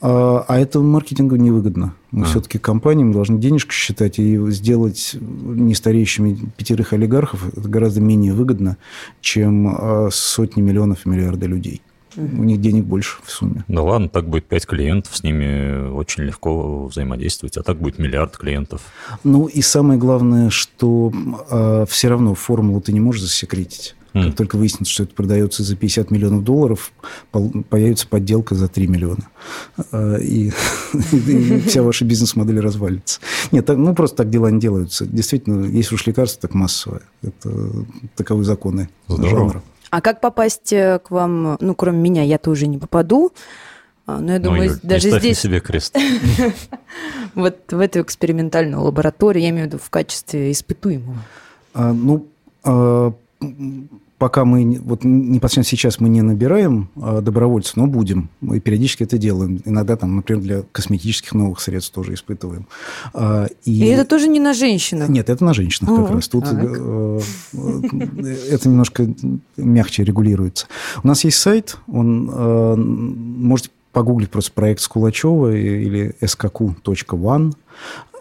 А, 0.00 0.44
а 0.46 0.58
это 0.58 0.80
маркетингу 0.80 1.36
невыгодно. 1.36 1.94
Мы 2.10 2.24
а. 2.24 2.26
все-таки 2.26 2.58
компаниям 2.58 3.12
должны 3.12 3.38
денежку 3.38 3.72
считать 3.72 4.18
и 4.18 4.38
сделать 4.50 5.16
нестареющими 5.20 6.38
пятерых 6.56 6.92
олигархов 6.92 7.48
это 7.56 7.68
гораздо 7.68 8.00
менее 8.00 8.34
выгодно, 8.34 8.76
чем 9.20 9.68
а, 9.68 10.08
сотни 10.12 10.60
миллионов 10.60 11.06
и 11.06 11.08
миллиарды 11.08 11.46
людей. 11.46 11.80
У 12.16 12.44
них 12.44 12.60
денег 12.60 12.84
больше 12.84 13.18
в 13.22 13.30
сумме. 13.30 13.64
Да 13.68 13.82
ладно, 13.82 14.08
так 14.08 14.28
будет 14.28 14.46
5 14.46 14.66
клиентов, 14.66 15.16
с 15.16 15.22
ними 15.22 15.90
очень 15.90 16.22
легко 16.24 16.86
взаимодействовать, 16.86 17.56
а 17.56 17.62
так 17.62 17.78
будет 17.78 17.98
миллиард 17.98 18.36
клиентов. 18.36 18.82
Ну 19.24 19.46
и 19.46 19.62
самое 19.62 19.98
главное, 19.98 20.50
что 20.50 21.12
э, 21.50 21.86
все 21.88 22.08
равно 22.08 22.34
формулу 22.34 22.80
ты 22.80 22.92
не 22.92 23.00
можешь 23.00 23.22
засекретить. 23.22 23.94
Как 24.24 24.34
только 24.34 24.56
выяснится, 24.56 24.92
что 24.92 25.02
это 25.02 25.14
продается 25.14 25.62
за 25.62 25.76
50 25.76 26.10
миллионов 26.10 26.42
долларов, 26.42 26.92
появится 27.68 28.08
подделка 28.08 28.54
за 28.54 28.68
3 28.68 28.86
миллиона. 28.86 29.28
А, 29.92 30.16
и, 30.16 30.52
и 31.12 31.60
вся 31.66 31.82
ваша 31.82 32.04
бизнес-модель 32.04 32.60
развалится. 32.60 33.20
Нет, 33.52 33.66
так, 33.66 33.76
ну 33.76 33.94
просто 33.94 34.18
так 34.18 34.30
дела 34.30 34.50
не 34.50 34.58
делаются. 34.58 35.04
Действительно, 35.04 35.66
есть 35.66 35.92
уж 35.92 36.06
лекарство, 36.06 36.40
так 36.40 36.54
массовое. 36.54 37.02
Это 37.22 37.70
таковы 38.14 38.44
законы 38.44 38.88
Здорово. 39.06 39.38
жанра. 39.38 39.62
А 39.90 40.00
как 40.00 40.20
попасть 40.20 40.72
э, 40.72 40.98
к 40.98 41.10
вам, 41.10 41.56
ну, 41.60 41.74
кроме 41.74 41.98
меня, 41.98 42.22
я 42.22 42.38
тоже 42.38 42.66
не 42.66 42.78
попаду. 42.78 43.32
А, 44.06 44.20
но 44.20 44.32
я 44.32 44.38
думаю, 44.38 44.70
Ой, 44.70 44.78
даже 44.82 45.10
не 45.10 45.18
здесь... 45.18 45.38
себе 45.38 45.60
крест. 45.60 45.96
Вот 47.34 47.70
в 47.70 47.80
эту 47.80 48.00
экспериментальную 48.00 48.80
лабораторию, 48.82 49.42
я 49.42 49.50
имею 49.50 49.64
в 49.64 49.66
виду 49.68 49.78
в 49.78 49.90
качестве 49.90 50.50
испытуемого. 50.50 51.18
А, 51.74 51.92
ну, 51.92 52.26
а, 52.64 53.12
пока 54.18 54.44
мы, 54.44 54.80
вот 54.82 55.04
непосредственно 55.04 55.78
сейчас 55.78 56.00
мы 56.00 56.08
не 56.08 56.22
набираем 56.22 56.88
а, 56.96 57.20
добровольцев, 57.20 57.76
но 57.76 57.86
будем. 57.86 58.30
Мы 58.40 58.60
периодически 58.60 59.02
это 59.02 59.18
делаем. 59.18 59.60
Иногда 59.64 59.96
там, 59.96 60.16
например, 60.16 60.42
для 60.42 60.62
косметических 60.72 61.34
новых 61.34 61.60
средств 61.60 61.92
тоже 61.92 62.14
испытываем. 62.14 62.66
А, 63.12 63.46
и... 63.64 63.72
и 63.72 63.86
это 63.86 64.04
тоже 64.04 64.28
не 64.28 64.40
на 64.40 64.54
женщинах? 64.54 65.08
Нет, 65.08 65.28
это 65.28 65.44
на 65.44 65.54
женщинах 65.54 65.96
как 65.96 66.14
раз. 66.14 66.28
Тут 66.28 66.44
э, 66.50 67.20
э, 67.52 68.36
это 68.50 68.68
немножко 68.68 69.08
мягче 69.56 70.04
регулируется. 70.04 70.66
У 71.02 71.08
нас 71.08 71.24
есть 71.24 71.38
сайт, 71.38 71.76
он 71.86 72.30
э, 72.32 72.76
можете 72.76 73.70
погуглить 73.92 74.30
просто 74.30 74.52
проект 74.52 74.80
Скулачева 74.80 75.54
или 75.56 76.14
skq.one, 76.20 77.54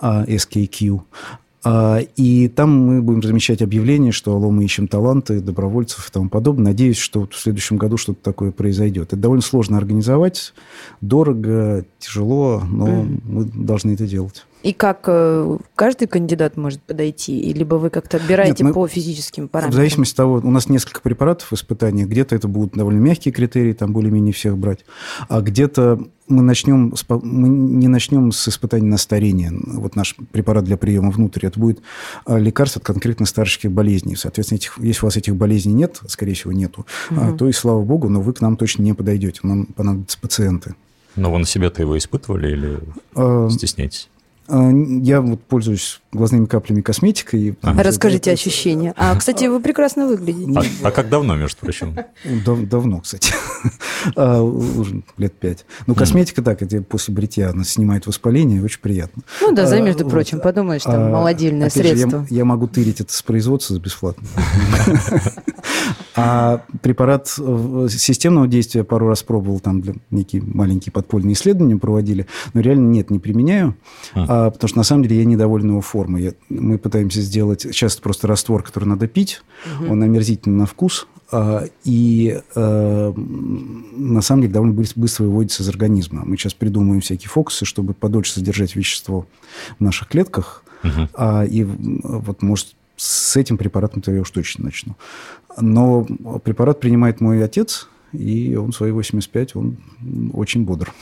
SKQ. 0.02 1.02
А, 1.66 1.99
и 2.16 2.47
там 2.47 2.70
мы 2.78 3.01
будем 3.01 3.22
размещать 3.22 3.63
объявление, 3.63 4.11
что 4.11 4.36
алло, 4.36 4.51
мы 4.51 4.63
ищем 4.63 4.88
таланты, 4.88 5.41
добровольцев 5.41 6.07
и 6.07 6.11
тому 6.11 6.30
подобное. 6.30 6.72
Надеюсь, 6.74 6.97
что 6.97 7.28
в 7.28 7.36
следующем 7.36 7.78
году 7.78 7.97
что-то 7.97 8.20
такое 8.22 8.51
произойдет. 8.51 9.07
Это 9.07 9.18
довольно 9.18 9.41
сложно 9.41 9.78
организовать, 9.78 10.53
дорого, 11.01 11.84
тяжело, 11.97 12.61
но 12.70 12.88
mm. 12.88 13.22
мы 13.26 13.45
должны 13.45 13.91
это 13.93 14.05
делать. 14.05 14.45
И 14.66 14.74
как 14.74 15.03
э, 15.05 15.57
каждый 15.76 16.07
кандидат 16.07 16.57
может 16.57 16.82
подойти? 16.82 17.53
Либо 17.53 17.76
вы 17.76 17.91
как-то 17.91 18.18
отбираете 18.18 18.63
Нет, 18.63 18.70
мы, 18.70 18.74
по 18.74 18.88
физическим 18.88 19.47
параметрам? 19.47 19.72
В 19.72 19.76
зависимости 19.76 20.13
от 20.13 20.18
того, 20.18 20.41
у 20.43 20.49
нас 20.49 20.70
несколько 20.70 21.01
препаратов 21.01 21.51
в 21.51 21.53
испытании. 21.53 22.03
Где-то 22.03 22.36
это 22.36 22.47
будут 22.47 22.74
довольно 22.74 22.97
мягкие 22.97 23.32
критерии, 23.32 23.74
там 23.74 23.93
более-менее 23.93 24.34
всех 24.34 24.57
брать. 24.57 24.80
А 25.30 25.41
где-то 25.41 25.99
мы 26.28 26.41
начнем, 26.41 26.95
мы 27.09 27.47
не 27.47 27.88
начнем 27.88 28.32
с 28.32 28.47
испытаний 28.47 28.88
на 28.88 28.97
старение. 28.97 29.51
Вот 29.53 29.95
наш 29.95 30.16
препарат 30.32 30.63
для 30.63 30.78
приема 30.78 31.11
внутрь, 31.11 31.45
это 31.45 31.59
будет 31.59 31.82
а, 32.26 32.39
лекарство 32.39 32.80
от 32.80 32.88
конкретно 32.88 33.28
старческих 33.28 33.72
болезней. 33.72 34.16
Соответственно, 34.16 34.57
этих, 34.57 34.80
если 34.80 35.03
у 35.03 35.05
вас 35.05 35.16
этих 35.16 35.36
болезней 35.36 35.74
нет, 35.74 36.01
скорее 36.07 36.34
всего, 36.34 36.51
нету, 36.53 36.88
угу. 37.11 37.38
то 37.38 37.47
и 37.47 37.51
слава 37.51 37.84
богу, 37.84 38.09
но 38.09 38.20
вы 38.20 38.34
к 38.34 38.41
нам 38.41 38.57
точно 38.57 38.82
не 38.82 38.93
подойдете. 38.93 39.41
Нам 39.43 39.68
понадобятся 39.68 40.18
пациенты. 40.20 40.74
Но 41.16 41.32
вы 41.32 41.38
на 41.38 41.45
себя-то 41.45 41.84
его 41.84 41.95
испытывали 41.95 42.51
или 42.51 42.80
а, 43.13 43.47
стесняетесь? 43.51 44.09
А, 44.48 44.70
я 44.70 45.22
вот 45.22 45.41
пользуюсь 45.43 46.02
глазными 46.12 46.46
каплями 46.46 46.82
косметикой. 46.82 47.58
А. 47.62 47.74
Расскажите 47.82 48.32
это... 48.32 48.39
ощущения. 48.39 48.93
А, 48.96 49.16
кстати, 49.16 49.46
вы 49.46 49.60
прекрасно 49.60 50.08
выглядите. 50.08 50.60
А, 50.84 50.88
а 50.88 50.91
как 50.91 51.10
давно, 51.10 51.36
между 51.36 51.60
прочим? 51.60 51.96
Дав 52.46 52.60
давно, 52.64 53.02
кстати. 53.02 53.34
а, 54.16 54.41
уже 54.41 55.04
лет 55.18 55.34
пять. 55.34 55.66
Ну, 55.88 55.96
косметика, 55.96 56.41
так, 56.41 56.62
это 56.62 56.82
после 56.82 57.14
бритья 57.14 57.50
она 57.50 57.64
снимает 57.64 58.08
воспаление, 58.08 58.64
очень 58.64 58.80
приятно. 58.80 59.24
Ну 59.41 59.54
да, 59.54 59.66
за, 59.66 59.82
между 59.82 60.06
а, 60.06 60.10
прочим, 60.10 60.39
подумаешь, 60.39 60.84
там, 60.84 60.96
а, 60.96 61.10
молодильное 61.10 61.70
средство. 61.70 62.22
Же, 62.22 62.28
я, 62.30 62.38
я 62.38 62.46
могу 62.46 62.68
тырить 62.68 63.02
это 63.02 63.14
с 63.14 63.22
производства 63.22 63.78
бесплатно. 63.78 64.28
А 66.18 66.62
препарат 66.82 67.34
э, 67.38 67.88
системного 67.89 68.48
действия 68.48 68.86
пару 68.86 69.10
раз 69.10 69.22
пробовал, 69.22 69.60
там 69.60 69.82
для 69.82 69.96
некие 70.12 70.41
маленькие 70.41 70.93
подпольные 70.93 71.34
исследования 71.34 71.76
проводили, 71.76 72.26
но 72.54 72.62
реально 72.62 72.89
нет, 72.89 73.10
не 73.10 73.20
применяю, 73.20 73.76
а. 74.14 74.26
А, 74.36 74.50
потому 74.50 74.68
что 74.68 74.78
на 74.78 74.84
самом 74.84 75.04
деле 75.04 75.20
я 75.20 75.26
недоволен 75.26 75.70
его 75.70 75.82
формой. 75.82 76.24
Я, 76.24 76.34
мы 76.50 76.78
пытаемся 76.78 77.22
сделать, 77.22 77.62
сейчас 77.62 77.96
просто 77.96 78.28
раствор, 78.28 78.64
который 78.64 78.86
надо 78.86 79.08
пить, 79.08 79.42
угу. 79.80 79.94
он 79.94 80.04
омерзительный 80.04 80.58
на 80.58 80.66
вкус, 80.66 81.08
а, 81.32 81.64
и 81.86 82.42
а, 82.56 83.14
на 83.16 84.22
самом 84.22 84.42
деле 84.42 84.54
довольно 84.54 84.74
быстро 84.74 85.24
выводится 85.24 85.64
из 85.64 85.70
организма. 85.70 86.24
Мы 86.26 86.36
сейчас 86.36 86.54
придумываем 86.54 87.00
всякие 87.00 87.30
фокусы, 87.30 87.64
чтобы 87.64 87.94
подольше 87.94 88.34
содержать 88.34 88.76
вещество 88.76 89.26
в 89.80 89.84
наших 89.84 90.10
клетках, 90.10 90.64
угу. 90.84 91.08
а, 91.14 91.46
и 91.46 91.64
вот 91.64 92.42
может 92.42 92.76
с 92.98 93.38
этим 93.38 93.58
препаратом-то 93.58 94.12
я 94.12 94.22
уж 94.22 94.32
точно 94.32 94.66
начну. 94.66 94.96
Но 95.60 96.04
препарат 96.44 96.82
принимает 96.82 97.22
мой 97.22 97.42
отец, 97.42 97.88
и 98.16 98.55
он 98.55 98.72
свои 98.74 98.91
85, 98.91 99.55
он 99.55 99.78
очень 100.34 100.63
бодр. 100.63 100.93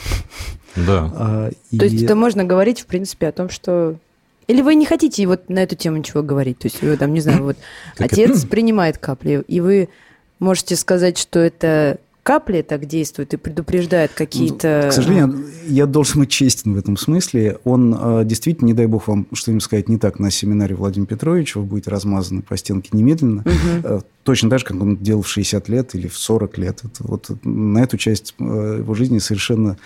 Да. 0.75 1.11
А, 1.15 1.49
и... 1.71 1.77
То 1.77 1.85
есть 1.85 2.03
это 2.03 2.15
можно 2.15 2.43
говорить, 2.43 2.81
в 2.81 2.85
принципе, 2.85 3.27
о 3.27 3.31
том, 3.31 3.49
что... 3.49 3.95
Или 4.47 4.61
вы 4.61 4.75
не 4.75 4.85
хотите 4.85 5.25
вот 5.25 5.49
на 5.49 5.59
эту 5.59 5.75
тему 5.75 5.97
ничего 5.97 6.21
говорить? 6.21 6.59
То 6.59 6.67
есть 6.67 6.81
вы 6.81 6.97
там, 6.97 7.13
не 7.13 7.21
знаю, 7.21 7.43
вот 7.43 7.57
отец 7.97 8.39
это? 8.39 8.47
принимает 8.47 8.97
капли, 8.97 9.43
и 9.47 9.61
вы 9.61 9.89
можете 10.39 10.75
сказать, 10.75 11.17
что 11.17 11.39
это 11.39 11.99
капли 12.23 12.61
так 12.61 12.85
действуют 12.85 13.33
и 13.33 13.37
предупреждают 13.37 14.13
какие-то... 14.13 14.87
К 14.89 14.93
сожалению, 14.93 15.45
я 15.67 15.85
должен 15.85 16.21
быть 16.21 16.29
честен 16.29 16.73
в 16.73 16.77
этом 16.77 16.97
смысле. 16.97 17.59
Он 17.65 17.95
а, 17.99 18.23
действительно, 18.23 18.67
не 18.67 18.73
дай 18.73 18.87
бог 18.87 19.07
вам 19.07 19.27
что-нибудь 19.33 19.63
сказать 19.63 19.89
не 19.89 19.97
так 19.97 20.19
на 20.19 20.31
семинаре 20.31 20.73
Владимира 20.75 21.07
Петровича, 21.07 21.59
вы 21.59 21.65
будете 21.65 21.91
размазаны 21.91 22.41
по 22.41 22.55
стенке 22.57 22.89
немедленно. 22.93 23.43
Угу. 23.45 24.03
Точно 24.23 24.49
так 24.49 24.59
же, 24.59 24.65
как 24.65 24.81
он 24.81 24.95
делал 24.97 25.21
в 25.21 25.27
60 25.27 25.67
лет 25.67 25.95
или 25.95 26.07
в 26.07 26.17
40 26.17 26.57
лет. 26.57 26.79
Это 26.81 27.03
вот 27.05 27.29
на 27.43 27.79
эту 27.79 27.97
часть 27.97 28.35
э, 28.39 28.77
его 28.79 28.93
жизни 28.93 29.19
совершенно 29.19 29.77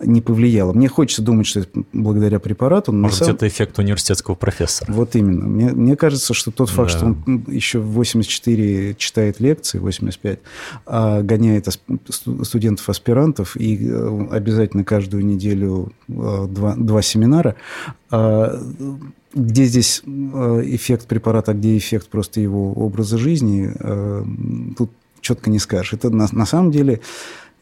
не 0.00 0.20
повлияло. 0.20 0.72
Мне 0.72 0.88
хочется 0.88 1.22
думать, 1.22 1.46
что 1.46 1.60
это 1.60 1.84
благодаря 1.92 2.40
препарату. 2.40 2.90
Может, 2.92 3.18
самом... 3.18 3.36
это 3.36 3.46
эффект 3.46 3.78
университетского 3.78 4.34
профессора. 4.34 4.92
Вот 4.92 5.14
именно. 5.14 5.46
Мне, 5.46 5.70
мне 5.70 5.96
кажется, 5.96 6.34
что 6.34 6.50
тот 6.50 6.70
факт, 6.70 6.92
да. 6.92 6.98
что 6.98 7.06
он 7.06 7.44
еще 7.46 7.78
в 7.78 7.92
84 7.92 8.96
читает 8.96 9.38
лекции, 9.38 9.78
85, 9.78 10.40
а 10.86 11.22
гоняет 11.22 11.68
студентов-аспирантов 12.08 13.56
и 13.56 13.88
э, 13.88 14.26
обязательно 14.30 14.84
каждую 14.84 15.24
неделю 15.24 15.92
э, 16.08 16.46
два, 16.48 16.74
два 16.76 17.02
семинара, 17.02 17.56
а, 18.10 18.58
где 19.34 19.64
здесь 19.64 20.02
э, 20.06 20.62
эффект 20.66 21.06
препарата, 21.06 21.52
а 21.52 21.54
где 21.54 21.76
эффект 21.76 22.08
просто 22.08 22.40
его 22.40 22.72
образа 22.72 23.18
жизни, 23.18 23.72
тут 24.76 24.90
четко 25.20 25.50
не 25.50 25.58
скажешь. 25.58 25.92
Это 25.94 26.10
на, 26.10 26.26
на 26.30 26.46
самом 26.46 26.70
деле 26.70 27.00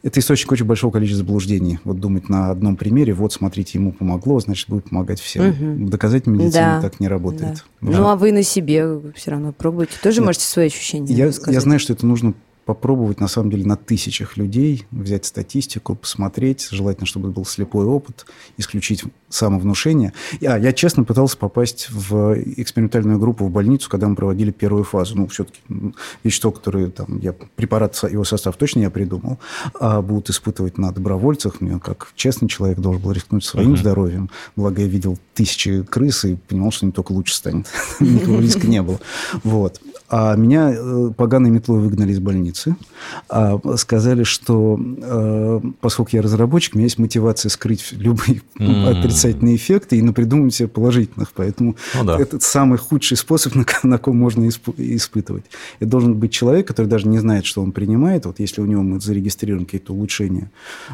это 0.03 0.19
источник 0.19 0.51
очень 0.51 0.65
большого 0.65 0.91
количества 0.91 1.25
заблуждений. 1.25 1.79
Вот 1.85 1.99
думать 1.99 2.27
на 2.27 2.51
одном 2.51 2.75
примере, 2.75 3.13
вот, 3.13 3.31
смотрите, 3.31 3.77
ему 3.77 3.93
помогло, 3.93 4.39
значит, 4.41 4.69
будет 4.69 4.89
помогать 4.89 5.21
всем. 5.21 5.49
Угу. 5.49 5.85
В 5.85 5.89
доказательной 5.89 6.39
медицине 6.39 6.65
да. 6.65 6.81
так 6.81 6.99
не 6.99 7.07
работает. 7.07 7.63
Да. 7.81 7.91
Да. 7.91 7.97
Ну, 7.97 8.07
а 8.09 8.15
вы 8.17 8.33
на 8.33 8.43
себе 8.43 8.99
все 9.15 9.31
равно 9.31 9.53
пробуете. 9.53 9.93
Тоже 10.03 10.19
Нет. 10.19 10.25
можете 10.25 10.45
свои 10.45 10.67
ощущения 10.67 11.13
я, 11.13 11.31
я 11.47 11.61
знаю, 11.61 11.79
что 11.79 11.93
это 11.93 12.05
нужно 12.05 12.33
попробовать, 12.65 13.19
на 13.19 13.27
самом 13.27 13.51
деле, 13.51 13.65
на 13.65 13.75
тысячах 13.75 14.37
людей, 14.37 14.85
взять 14.91 15.25
статистику, 15.25 15.95
посмотреть, 15.95 16.69
желательно, 16.71 17.05
чтобы 17.05 17.29
был 17.29 17.45
слепой 17.45 17.85
опыт, 17.85 18.25
исключить 18.57 19.03
самовнушение. 19.29 20.13
А, 20.45 20.57
я 20.57 20.73
честно 20.73 21.03
пытался 21.03 21.37
попасть 21.37 21.89
в 21.89 22.35
экспериментальную 22.57 23.19
группу 23.19 23.45
в 23.45 23.51
больницу, 23.51 23.89
когда 23.89 24.07
мы 24.07 24.15
проводили 24.15 24.51
первую 24.51 24.83
фазу. 24.83 25.17
Ну, 25.17 25.27
все-таки 25.27 25.59
вещество, 26.23 26.51
которое 26.51 26.89
там, 26.89 27.19
я, 27.19 27.33
препарат, 27.33 28.01
его 28.09 28.23
состав 28.23 28.55
точно 28.55 28.81
я 28.81 28.89
придумал, 28.89 29.39
а 29.79 30.01
будут 30.01 30.29
испытывать 30.29 30.77
на 30.77 30.91
добровольцах. 30.91 31.61
Мне, 31.61 31.79
как 31.79 32.11
честный 32.15 32.47
человек, 32.47 32.79
должен 32.79 33.01
был 33.01 33.11
рискнуть 33.11 33.43
своим 33.43 33.73
uh-huh. 33.73 33.77
здоровьем. 33.77 34.29
Благо, 34.55 34.81
я 34.81 34.87
видел 34.87 35.17
тысячи 35.33 35.83
крыс 35.83 36.25
и 36.25 36.35
понимал, 36.35 36.71
что 36.71 36.85
не 36.85 36.91
только 36.91 37.11
лучше 37.11 37.35
станет. 37.35 37.67
Никакого 37.99 38.39
риска 38.39 38.67
не 38.67 38.81
было. 38.81 38.99
Вот. 39.43 39.81
А 40.15 40.35
меня 40.35 40.71
э, 40.71 41.09
поганой 41.17 41.49
метлой 41.49 41.79
выгнали 41.79 42.11
из 42.11 42.19
больницы. 42.19 42.75
А 43.29 43.59
сказали, 43.77 44.21
что 44.21 44.79
э, 44.79 45.61
поскольку 45.81 46.11
я 46.13 46.21
разработчик, 46.21 46.75
у 46.75 46.77
меня 46.77 46.85
есть 46.85 46.99
мотивация 46.99 47.49
скрыть 47.49 47.91
любые 47.93 48.43
отрицательные 48.59 49.55
эффекты 49.55 49.97
и 49.97 50.03
напридумывать 50.03 50.53
себе 50.53 50.67
положительных. 50.67 51.31
Поэтому 51.33 51.77
ну, 51.95 52.03
да. 52.03 52.19
это 52.19 52.39
самый 52.39 52.77
худший 52.77 53.17
способ, 53.17 53.55
на, 53.55 53.65
на 53.81 53.97
ком 53.97 54.15
можно 54.15 54.47
исп, 54.47 54.69
испытывать. 54.77 55.45
Это 55.79 55.89
должен 55.89 56.13
быть 56.13 56.31
человек, 56.31 56.67
который 56.67 56.85
даже 56.85 57.07
не 57.07 57.17
знает, 57.17 57.47
что 57.47 57.63
он 57.63 57.71
принимает. 57.71 58.27
Вот 58.27 58.39
если 58.39 58.61
у 58.61 58.67
него 58.67 58.83
мы 58.83 58.99
зарегистрируем 58.99 59.65
какие-то 59.65 59.93
улучшения 59.93 60.51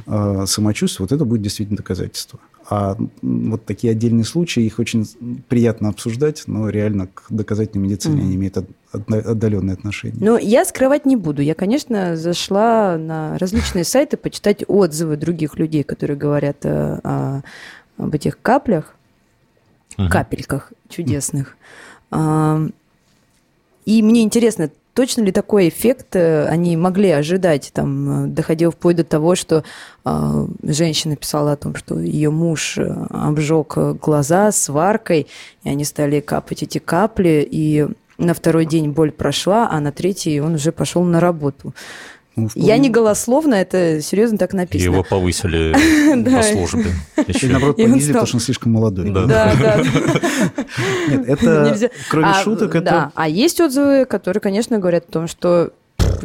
э, 0.08 0.46
самочувствия, 0.48 1.04
вот 1.04 1.12
это 1.12 1.26
будет 1.26 1.42
действительно 1.42 1.76
доказательство. 1.76 2.40
А 2.72 2.96
вот 3.24 3.66
такие 3.66 3.92
отдельные 3.92 4.26
случаи, 4.26 4.64
их 4.64 4.78
очень 4.78 5.08
приятно 5.48 5.90
обсуждать, 5.90 6.44
но 6.46 6.70
реально 6.70 7.08
к 7.08 7.26
доказательной 7.30 7.88
медицине 7.88 8.22
mm. 8.22 8.26
они 8.26 8.36
имеют 8.36 8.58
отдаленные 8.92 9.74
отношения. 9.74 10.18
Но 10.20 10.38
я 10.38 10.66
скрывать 10.66 11.06
не 11.06 11.16
буду. 11.16 11.42
Я, 11.42 11.56
конечно, 11.56 12.16
зашла 12.16 12.98
на 12.98 13.40
различные 13.40 13.84
сайты 13.84 14.18
почитать 14.18 14.64
отзывы 14.68 15.18
других 15.18 15.58
людей, 15.58 15.84
которые 15.84 16.16
говорят 16.16 16.64
о, 16.64 17.00
о, 17.04 17.42
об 17.98 18.14
этих 18.14 18.40
каплях, 18.40 18.94
uh-huh. 19.98 20.10
капельках 20.10 20.72
чудесных. 20.90 21.58
Uh-huh. 22.12 22.72
И 23.86 24.04
мне 24.04 24.22
интересно, 24.22 24.70
точно 24.94 25.22
ли 25.24 25.32
такой 25.32 25.70
эффект 25.70 26.16
э, 26.16 26.46
они 26.46 26.78
могли 26.78 27.10
ожидать? 27.12 27.72
Там 27.74 28.26
э, 28.26 28.28
доходило 28.28 28.72
вплоть 28.72 28.96
до 28.96 29.04
того, 29.04 29.36
что 29.36 29.64
э, 30.06 30.48
женщина 30.64 31.16
писала 31.16 31.54
о 31.54 31.58
том, 31.58 31.76
что 31.76 32.00
ее 32.00 32.30
муж 32.30 32.78
э, 32.78 33.08
обжег 33.10 33.78
глаза 34.02 34.52
сваркой, 34.52 35.28
и 35.64 35.70
они 35.70 35.86
стали 35.86 36.20
капать 36.20 36.64
эти 36.64 36.78
капли, 36.78 37.48
и 37.50 37.88
на 38.18 38.34
второй 38.34 38.66
день 38.66 38.92
боль 38.92 39.12
прошла, 39.12 39.70
а 39.72 39.80
на 39.80 39.92
третий 39.92 40.42
он 40.42 40.56
уже 40.56 40.72
пошел 40.72 41.04
на 41.04 41.20
работу. 41.20 41.74
Ну, 42.40 42.50
Я 42.56 42.78
не 42.78 42.90
голословно, 42.90 43.56
это 43.56 44.02
серьезно 44.02 44.38
так 44.38 44.54
написано. 44.54 44.94
Его 44.94 45.04
повысили 45.04 45.74
по 46.36 46.44
службе. 46.44 46.92
И 47.18 47.48
наоборот, 47.48 47.78
понизили, 47.78 48.14
потому 48.14 48.28
что 48.28 48.38
он 48.38 48.42
слишком 48.42 48.72
молодой. 48.74 49.10
Да, 49.10 49.26
да. 49.26 49.82
Нет, 51.10 51.28
это, 51.28 51.92
кроме 52.10 52.28
а, 52.28 52.44
шуток, 52.44 52.76
это... 52.76 52.86
Да, 52.86 53.12
а 53.16 53.28
есть 53.28 53.60
отзывы, 53.60 54.06
которые, 54.06 54.42
конечно, 54.42 54.80
говорят 54.80 55.06
о 55.10 55.12
том, 55.12 55.28
что 55.28 55.72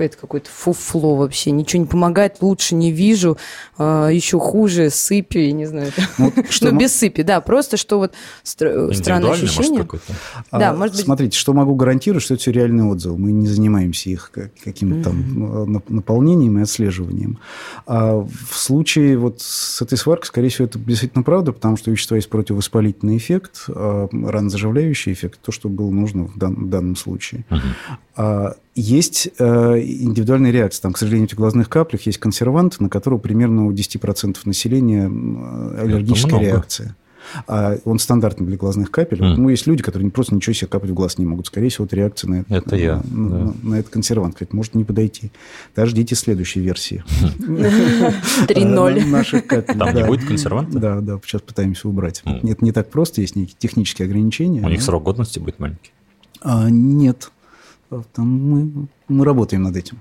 это 0.02 0.16
какое-то 0.16 0.50
фуфло 0.50 1.16
вообще, 1.16 1.50
ничего 1.50 1.82
не 1.82 1.88
помогает, 1.88 2.36
лучше 2.40 2.74
не 2.74 2.90
вижу, 2.90 3.38
а, 3.78 4.08
еще 4.08 4.38
хуже, 4.38 4.90
сыпи, 4.90 5.50
не 5.52 5.66
знаю. 5.66 5.92
Ну, 6.18 6.32
что 6.50 6.70
ну, 6.70 6.78
без 6.78 6.94
сыпи, 6.94 7.22
да, 7.22 7.40
просто 7.40 7.76
что 7.76 7.98
вот 7.98 8.14
странное 8.42 9.32
ощущение. 9.32 9.86
Может, 9.90 10.02
да, 10.50 10.70
а, 10.70 10.74
может 10.74 10.96
быть... 10.96 11.04
Смотрите, 11.04 11.38
что 11.38 11.52
могу 11.52 11.74
гарантировать, 11.74 12.24
что 12.24 12.34
это 12.34 12.40
все 12.40 12.52
реальные 12.52 12.86
отзывы. 12.86 13.18
Мы 13.18 13.32
не 13.32 13.46
занимаемся 13.46 14.10
их 14.10 14.30
каким-то 14.64 15.10
там 15.10 15.82
наполнением 15.88 16.58
и 16.58 16.62
отслеживанием. 16.62 17.38
А 17.86 18.16
в 18.16 18.56
случае 18.56 19.18
вот 19.18 19.40
с 19.40 19.82
этой 19.82 19.98
сваркой, 19.98 20.26
скорее 20.26 20.48
всего, 20.48 20.66
это 20.66 20.78
действительно 20.78 21.22
правда, 21.22 21.52
потому 21.52 21.76
что 21.76 21.90
вещества 21.90 22.16
есть 22.16 22.28
противовоспалительный 22.28 23.16
эффект, 23.16 23.64
а 23.68 24.08
ранозаживляющий 24.12 25.12
эффект, 25.12 25.40
то, 25.42 25.52
что 25.52 25.68
было 25.68 25.90
нужно 25.90 26.24
в, 26.24 26.38
дан- 26.38 26.66
в 26.66 26.68
данном 26.68 26.96
случае. 26.96 27.44
Uh-huh. 27.50 28.56
Есть 28.74 29.28
э, 29.38 29.44
индивидуальные 29.78 30.52
реакции. 30.52 30.82
Там, 30.82 30.92
к 30.92 30.98
сожалению, 30.98 31.28
в 31.28 31.34
глазных 31.34 31.68
каплях 31.68 32.02
есть 32.02 32.18
консервант, 32.18 32.80
на 32.80 32.88
которого 32.88 33.18
примерно 33.18 33.66
у 33.66 33.72
10% 33.72 34.36
населения 34.44 35.06
аллергическая 35.80 36.40
реакция. 36.40 36.96
А 37.46 37.76
он 37.84 37.98
стандартный 37.98 38.46
для 38.46 38.56
глазных 38.56 38.90
капель. 38.90 39.20
Mm. 39.20 39.36
Ну, 39.36 39.48
есть 39.48 39.66
люди, 39.66 39.82
которые 39.82 40.10
просто 40.10 40.34
ничего 40.34 40.52
себе 40.52 40.68
капать 40.68 40.90
в 40.90 40.94
глаз 40.94 41.18
не 41.18 41.26
могут. 41.26 41.46
Скорее 41.46 41.68
всего, 41.68 41.86
это 41.86 41.96
реакция 41.96 42.28
на, 42.28 42.34
это, 42.40 42.54
это 42.54 42.76
я, 42.76 43.02
на, 43.10 43.28
да. 43.28 43.36
на, 43.36 43.54
на 43.62 43.74
этот 43.76 43.92
консервант. 43.92 44.34
Кстати, 44.34 44.54
может 44.54 44.74
не 44.74 44.84
подойти. 44.84 45.30
Даже 45.74 45.92
ждите 45.92 46.14
следующей 46.14 46.60
версии. 46.60 47.04
3.0. 47.38 49.06
Наших 49.06 49.46
капель. 49.46 49.78
Там 49.78 49.94
не 49.94 50.04
будет 50.04 50.26
консерванта? 50.26 50.78
Да, 50.78 51.00
да, 51.00 51.18
сейчас 51.24 51.42
пытаемся 51.42 51.88
убрать. 51.88 52.22
Это 52.24 52.64
не 52.64 52.72
так 52.72 52.90
просто, 52.90 53.20
есть 53.20 53.36
некие 53.36 53.56
технические 53.58 54.06
ограничения. 54.06 54.60
У 54.62 54.68
них 54.68 54.82
срок 54.82 55.04
годности 55.04 55.38
будет 55.38 55.58
маленький? 55.58 55.92
А, 56.40 56.68
нет. 56.68 57.30
Там 58.12 58.26
мы, 58.26 58.88
мы 59.08 59.24
работаем 59.24 59.62
над 59.62 59.76
этим. 59.76 60.00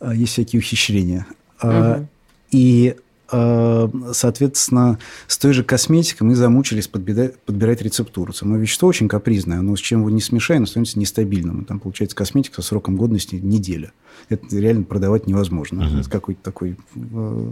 А, 0.00 0.14
есть 0.14 0.32
всякие 0.32 0.60
ухищрения. 0.60 1.26
Угу. 1.62 2.08
И 2.50 2.96
а, 3.30 3.90
соответственно, 4.12 4.98
с 5.26 5.38
той 5.38 5.52
же 5.52 5.64
косметикой 5.64 6.26
мы 6.26 6.36
замучились 6.36 6.88
подбирать, 6.88 7.38
подбирать 7.40 7.82
рецептуру. 7.82 8.32
Само 8.32 8.56
вещество 8.56 8.88
очень 8.88 9.08
капризное, 9.08 9.58
оно 9.58 9.74
с 9.76 9.80
чем 9.80 10.00
его 10.00 10.10
не 10.10 10.20
смешаем, 10.20 10.66
становится 10.66 10.98
нестабильным. 10.98 11.64
там 11.64 11.80
получается 11.80 12.16
косметика 12.16 12.62
со 12.62 12.68
сроком 12.68 12.96
годности 12.96 13.36
неделя. 13.36 13.92
Это 14.28 14.56
реально 14.56 14.84
продавать 14.84 15.26
невозможно. 15.26 15.82
Uh-huh. 15.82 16.00
Это 16.00 16.10
какой-то 16.10 16.42
такой 16.42 16.76
э, 16.94 17.50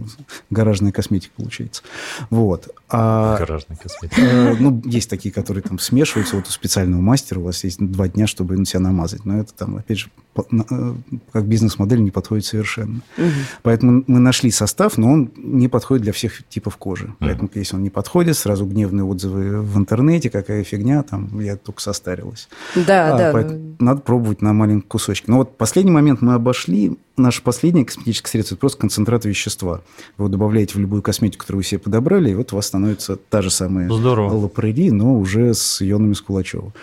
гаражная 0.49 0.91
косметика 0.91 1.33
получается. 1.37 1.83
Вот. 2.29 2.69
А, 2.89 3.37
Гаражная 3.37 3.77
косметика. 3.77 4.21
Э, 4.21 4.55
ну, 4.59 4.81
есть 4.85 5.09
такие, 5.09 5.33
которые 5.33 5.61
там 5.61 5.79
смешиваются. 5.79 6.35
Вот 6.35 6.47
у 6.47 6.51
специального 6.51 7.01
мастера 7.01 7.39
у 7.39 7.43
вас 7.43 7.63
есть 7.63 7.79
два 7.79 8.07
дня, 8.07 8.27
чтобы 8.27 8.57
на 8.57 8.65
себя 8.65 8.79
намазать. 8.79 9.25
Но 9.25 9.39
это 9.39 9.53
там, 9.53 9.75
опять 9.77 9.99
же, 9.99 10.07
по, 10.33 10.45
э, 10.51 10.93
как 11.31 11.45
бизнес-модель 11.45 12.01
не 12.03 12.11
подходит 12.11 12.45
совершенно. 12.45 13.01
Uh-huh. 13.17 13.31
Поэтому 13.61 14.03
мы 14.07 14.19
нашли 14.19 14.51
состав, 14.51 14.97
но 14.97 15.11
он 15.11 15.31
не 15.37 15.67
подходит 15.67 16.03
для 16.03 16.13
всех 16.13 16.47
типов 16.47 16.77
кожи. 16.77 17.05
Uh-huh. 17.05 17.15
Поэтому, 17.19 17.49
если 17.53 17.75
он 17.75 17.83
не 17.83 17.89
подходит, 17.89 18.37
сразу 18.37 18.65
гневные 18.65 19.03
отзывы 19.03 19.61
в 19.61 19.77
интернете, 19.77 20.29
какая 20.29 20.63
фигня, 20.63 21.03
там, 21.03 21.39
я 21.39 21.55
только 21.57 21.81
состарилась. 21.81 22.49
Да, 22.75 23.15
а, 23.15 23.33
да. 23.33 23.59
Надо 23.79 24.01
пробовать 24.01 24.41
на 24.41 24.53
маленьком 24.53 24.87
кусочке. 24.87 25.25
Но 25.27 25.37
вот 25.37 25.57
последний 25.57 25.91
момент 25.91 26.21
мы 26.21 26.33
обошли 26.33 26.52
обошли. 26.53 26.97
Наше 27.15 27.43
последнее 27.43 27.85
косметическое 27.85 28.31
средство– 28.31 28.55
это 28.55 28.59
просто 28.59 28.79
концентрат 28.79 29.25
вещества. 29.25 29.81
Вы 30.17 30.25
его 30.25 30.29
добавляете 30.29 30.73
в 30.73 30.79
любую 30.79 31.03
косметику, 31.03 31.41
которую 31.41 31.59
вы 31.59 31.63
себе 31.63 31.79
подобрали, 31.79 32.31
и 32.31 32.33
вот 32.33 32.53
у 32.53 32.55
вас 32.55 32.67
становится 32.67 33.17
та 33.17 33.43
же 33.43 33.51
самая 33.51 33.87
Здорово. 33.87 34.33
лапрери, 34.33 34.89
но 34.89 35.19
уже 35.19 35.53
с 35.53 35.81
ионами 35.81 36.13
Скулачева. 36.13 36.73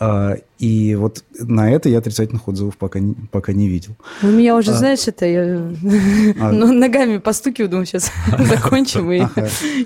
А, 0.00 0.34
и 0.58 0.96
вот 0.96 1.22
на 1.38 1.70
это 1.70 1.88
я 1.88 1.98
отрицательных 1.98 2.48
отзывов 2.48 2.76
пока 2.76 2.98
не, 2.98 3.14
пока 3.30 3.52
не 3.52 3.68
видел. 3.68 3.96
У 4.22 4.26
меня 4.26 4.56
уже, 4.56 4.72
а, 4.72 4.74
знаешь, 4.74 5.06
это 5.06 5.24
я 5.26 5.42
а, 6.40 6.52
ну, 6.52 6.72
ногами 6.72 7.18
постукиваю, 7.18 7.68
думаю, 7.70 7.86
сейчас 7.86 8.10
закончим, 8.38 9.12
и 9.12 9.22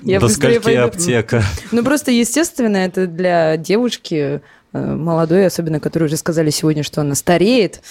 я 0.03 0.19
быстрее 0.19 0.61
пойду. 0.61 0.83
аптека. 0.83 1.43
Ну, 1.71 1.83
просто, 1.83 2.09
естественно, 2.09 2.77
это 2.77 3.05
для 3.05 3.57
девушки 3.57 4.41
э, 4.73 4.95
молодой, 4.95 5.45
особенно, 5.45 5.79
которой 5.79 6.05
уже 6.05 6.17
сказали 6.17 6.49
сегодня, 6.49 6.81
что 6.81 7.01
она 7.01 7.13
стареет, 7.13 7.81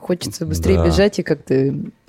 хочется 0.00 0.46
быстрее 0.46 0.78
да. 0.78 0.86
бежать 0.86 1.20
и 1.20 1.22
как-то 1.22 1.54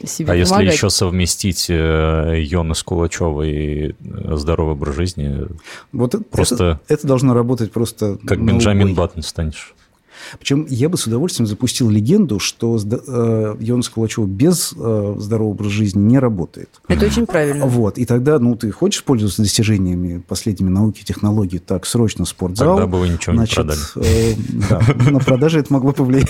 себе 0.04 0.26
А 0.26 0.34
помогать. 0.34 0.40
если 0.40 0.66
еще 0.66 0.90
совместить 0.90 1.70
э, 1.70 2.42
Йона 2.42 2.74
с 2.74 2.82
Кулачевой 2.82 3.52
и 3.52 3.90
э, 3.92 4.36
здоровый 4.36 4.74
образ 4.74 4.96
жизни, 4.96 5.48
вот 5.92 6.16
просто... 6.32 6.56
Это, 6.56 6.80
это 6.88 7.08
должно 7.08 7.34
работать 7.36 7.72
просто... 7.72 8.18
Как 8.26 8.44
Бенджамин 8.44 8.96
Баттон 8.96 9.22
станешь. 9.22 9.76
Причем 10.40 10.66
я 10.70 10.90
бы 10.90 10.98
с 10.98 11.08
удовольствием 11.08 11.48
запустил 11.48 11.90
легенду, 11.90 12.40
что 12.40 12.78
э, 12.78 13.56
Йонас 13.60 13.90
Кулачев 13.90 14.28
без 14.28 14.74
э, 14.78 15.16
здорового 15.18 15.52
образа 15.52 15.70
жизни 15.70 16.02
не 16.02 16.20
работает. 16.20 16.70
Это 16.88 17.06
очень 17.06 17.26
правильно. 17.26 17.66
Вот. 17.66 17.98
И 17.98 18.06
тогда, 18.06 18.40
ну, 18.40 18.56
ты 18.56 18.72
хочешь 18.72 19.04
пользоваться 19.04 19.42
достижениями 19.42 20.24
последними 20.28 20.70
науки 20.70 21.02
и 21.02 21.06
технологий, 21.06 21.60
так, 21.60 21.86
срочно 21.86 22.26
спортзал. 22.26 22.78
Тогда 22.78 22.88
бы 22.88 23.00
вы 23.00 23.10
ничего 23.10 23.36
значит, 23.36 23.58
не 23.58 23.64
продали. 23.64 23.80
Э, 23.96 24.36
да, 24.70 25.12
на 25.12 25.20
продаже 25.20 25.60
это 25.60 25.74
могло 25.74 25.92
повлиять. 25.92 26.30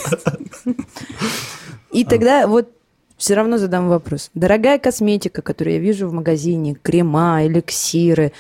И 1.92 2.04
тогда 2.04 2.48
вот 2.48 2.70
все 3.18 3.36
равно 3.36 3.58
задам 3.58 3.88
вопрос. 3.88 4.30
Дорогая 4.34 4.80
косметика, 4.80 5.42
которую 5.42 5.76
я 5.76 5.80
вижу 5.80 6.08
в 6.08 6.14
магазине, 6.14 6.76
крема, 6.82 7.46
эликсиры, 7.46 8.34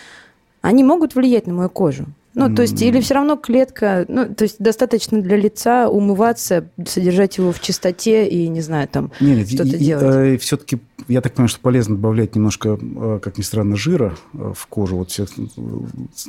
они 0.61 0.83
могут 0.83 1.15
влиять 1.15 1.47
на 1.47 1.53
мою 1.53 1.69
кожу? 1.69 2.05
Ну, 2.36 2.53
то 2.53 2.62
есть, 2.62 2.82
или 2.82 2.99
все 2.99 3.16
равно 3.16 3.38
клетка, 3.38 4.06
ну, 4.07 4.34
то 4.34 4.44
есть, 4.44 4.57
достаточно 4.60 5.22
для 5.22 5.38
лица 5.38 5.90
умываться, 5.90 6.70
содержать 6.86 7.38
его 7.38 7.52
в 7.52 7.62
чистоте 7.62 8.28
и, 8.28 8.48
не 8.49 8.62
знаю, 8.62 8.88
там, 8.90 9.12
что-то 9.18 9.78
делать. 9.78 10.03
Э, 10.03 10.38
все-таки, 10.38 10.80
я 11.07 11.22
так 11.22 11.34
понимаю, 11.34 11.49
что 11.49 11.60
полезно 11.62 11.95
добавлять 11.95 12.36
немножко, 12.36 12.78
э, 12.80 13.20
как 13.22 13.38
ни 13.38 13.41
странно, 13.41 13.78
жира 13.78 14.16
э, 14.34 14.53
в 14.53 14.68
кожу. 14.68 14.98
Вот 14.98 15.12
все, 15.12 15.26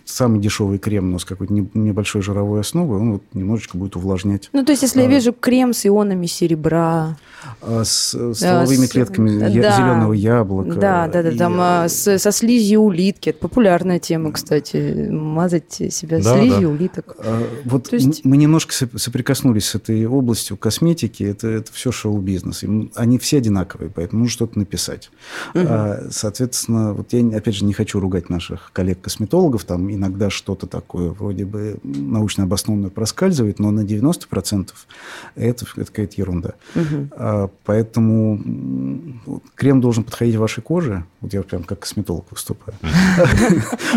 самый 0.04 0.40
дешевый 0.40 0.78
крем, 0.78 1.10
но 1.10 1.18
с 1.18 1.24
какой-то 1.24 1.52
небольшой 1.52 2.22
жировой 2.22 2.60
основой, 2.60 3.00
он 3.00 3.12
вот 3.14 3.22
немножечко 3.32 3.76
будет 3.76 3.96
увлажнять. 3.96 4.48
Ну, 4.52 4.64
то 4.64 4.72
есть, 4.72 4.82
если 4.82 5.02
я 5.02 5.08
вижу 5.08 5.32
крем 5.32 5.72
с 5.72 5.86
ионами 5.86 6.26
серебра... 6.26 7.16
А, 7.62 7.84
с, 7.84 8.16
стволовыми 8.34 8.86
с, 8.86 8.90
клетками 8.90 9.38
да, 9.38 9.48
зеленого 9.48 10.12
яблока. 10.12 10.74
Да, 10.74 11.08
да, 11.08 11.22
да, 11.22 11.30
и, 11.30 11.36
там 11.36 11.56
а, 11.58 11.88
с, 11.88 12.18
со 12.18 12.32
слизью 12.32 12.80
улитки. 12.80 13.30
Это 13.30 13.38
популярная 13.38 13.98
тема, 13.98 14.32
кстати, 14.32 15.08
мазать 15.10 15.72
себя 15.90 16.20
да, 16.20 16.38
слизью 16.38 16.60
да. 16.60 16.68
улиток. 16.68 17.16
А, 17.18 17.42
вот 17.64 17.92
есть... 17.92 18.24
мы 18.24 18.36
немножко 18.36 18.72
соприкоснулись 18.72 19.66
с 19.66 19.74
этой 19.74 20.06
областью 20.06 20.56
косметики. 20.56 21.22
Это, 21.24 21.48
это 21.48 21.72
все 21.72 21.90
шоу-бизнес. 21.90 22.64
Они 22.94 23.18
все 23.18 23.38
одинаковые, 23.38 23.90
поэтому 23.90 24.20
нужно 24.20 24.32
что-то 24.32 24.58
написать. 24.58 25.10
Угу. 25.54 25.64
А, 25.66 26.06
соответственно, 26.10 26.92
вот 26.92 27.12
я, 27.12 27.36
опять 27.36 27.54
же, 27.54 27.64
не 27.64 27.72
хочу 27.72 28.00
ругать 28.00 28.28
наших 28.28 28.70
коллег-косметологов. 28.72 29.64
Там 29.64 29.92
иногда 29.92 30.30
что-то 30.30 30.66
такое 30.66 31.10
вроде 31.10 31.44
бы 31.44 31.78
научно 31.82 32.44
обоснованное 32.44 32.90
проскальзывает, 32.90 33.58
но 33.58 33.70
на 33.70 33.80
90% 33.80 34.70
это, 35.34 35.66
это 35.76 35.86
какая-то 35.86 36.14
ерунда. 36.16 36.54
Угу. 36.74 37.08
А, 37.36 37.50
поэтому 37.64 38.40
крем 39.54 39.80
должен 39.80 40.04
подходить 40.04 40.36
вашей 40.36 40.62
коже. 40.62 41.04
Вот 41.20 41.34
я 41.34 41.42
прям 41.42 41.64
как 41.64 41.80
косметолог 41.80 42.24
выступаю. 42.30 42.78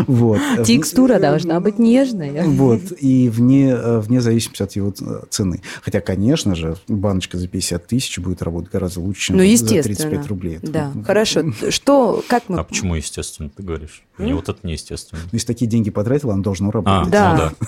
Текстура 0.65 1.19
должна 1.19 1.59
быть 1.59 1.79
не 1.79 1.89
нежная. 1.89 2.43
Вот, 2.45 2.81
и 2.99 3.29
вне, 3.29 3.69
э, 3.69 3.99
вне 3.99 4.21
зависимости 4.21 4.61
от 4.61 4.71
его 4.73 4.93
цены. 5.29 5.61
Хотя, 5.81 6.01
конечно 6.01 6.55
же, 6.55 6.77
баночка 6.87 7.37
за 7.37 7.47
50 7.47 7.87
тысяч 7.87 8.19
будет 8.19 8.41
работать 8.41 8.71
гораздо 8.71 8.99
лучше, 9.01 9.27
чем 9.27 9.37
ну, 9.37 9.55
за 9.55 9.65
35 9.67 10.27
рублей. 10.27 10.59
Да, 10.61 10.91
хорошо. 11.05 11.43
Что, 11.69 12.23
как 12.27 12.43
мы... 12.49 12.59
А 12.59 12.63
почему 12.63 12.95
естественно, 12.95 13.49
ты 13.49 13.63
говоришь? 13.63 14.03
Мне 14.17 14.35
вот 14.35 14.49
это 14.49 14.65
неестественно. 14.67 15.21
Если 15.31 15.47
такие 15.47 15.67
деньги 15.67 15.89
потратил, 15.89 16.31
оно 16.31 16.43
должно 16.43 16.71
работать. 16.71 17.13
А, 17.13 17.37
да. 17.37 17.53
Ну, 17.59 17.67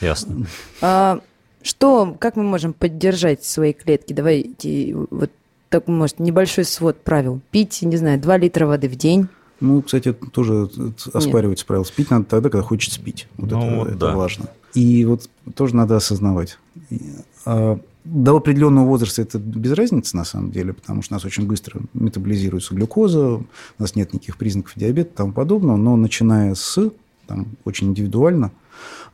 Ясно. 0.00 0.46
Что, 1.62 2.16
как 2.18 2.36
мы 2.36 2.42
можем 2.42 2.72
поддержать 2.72 3.44
свои 3.44 3.72
клетки? 3.72 4.12
Давайте 4.12 4.94
вот 5.10 5.30
так, 5.68 5.86
может, 5.88 6.18
небольшой 6.18 6.64
свод 6.64 7.00
правил. 7.02 7.40
Пить, 7.50 7.82
не 7.82 7.96
знаю, 7.96 8.20
2 8.20 8.36
литра 8.38 8.66
воды 8.66 8.88
в 8.88 8.96
день. 8.96 9.28
Ну, 9.60 9.82
кстати, 9.82 10.12
тоже 10.12 10.70
оспаривается 11.12 11.66
правило. 11.66 11.84
Спить 11.84 12.10
надо 12.10 12.24
тогда, 12.24 12.48
когда 12.48 12.66
хочется 12.66 12.96
спить. 12.96 13.28
Вот 13.36 13.50
ну, 13.50 13.58
это, 13.62 13.76
вот, 13.76 13.88
это 13.88 13.96
да. 13.98 14.16
важно. 14.16 14.46
И 14.74 15.04
вот 15.04 15.28
тоже 15.54 15.76
надо 15.76 15.96
осознавать. 15.96 16.58
А, 17.44 17.78
до 18.04 18.36
определенного 18.36 18.86
возраста 18.86 19.20
это 19.20 19.38
без 19.38 19.72
разницы 19.72 20.16
на 20.16 20.24
самом 20.24 20.50
деле, 20.50 20.72
потому 20.72 21.02
что 21.02 21.14
у 21.14 21.16
нас 21.16 21.24
очень 21.26 21.46
быстро 21.46 21.82
метаболизируется 21.92 22.74
глюкоза, 22.74 23.34
у 23.34 23.46
нас 23.78 23.94
нет 23.94 24.14
никаких 24.14 24.38
признаков 24.38 24.72
диабета 24.76 25.10
и 25.10 25.16
тому 25.16 25.32
подобного, 25.32 25.76
но 25.76 25.96
начиная 25.96 26.54
с, 26.54 26.90
там, 27.26 27.48
очень 27.64 27.88
индивидуально– 27.88 28.50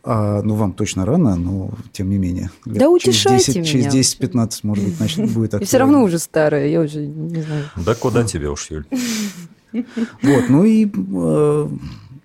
А, 0.08 0.40
ну, 0.42 0.54
вам 0.54 0.72
точно 0.72 1.04
рано, 1.04 1.34
но 1.34 1.70
тем 1.90 2.10
не 2.10 2.16
менее. 2.16 2.50
Да 2.64 2.88
утешайте 2.88 3.52
через 3.52 3.64
10, 3.64 3.74
меня. 3.74 3.90
Через 3.90 4.14
10-15, 4.20 4.60
может 4.62 4.84
быть, 4.84 5.00
начнет, 5.00 5.30
будет 5.32 5.54
актуально. 5.54 5.64
И 5.64 5.66
все 5.66 5.78
равно 5.78 6.04
уже 6.04 6.20
старая, 6.20 6.68
я 6.68 6.80
уже 6.80 7.00
не 7.04 7.42
знаю. 7.42 7.64
Да 7.74 7.94
куда 7.96 8.22
тебе 8.22 8.48
уж, 8.48 8.70
Юль? 8.70 8.86
Вот, 10.22 10.48
ну 10.48 10.64
и... 10.64 10.86
Э, 10.86 11.68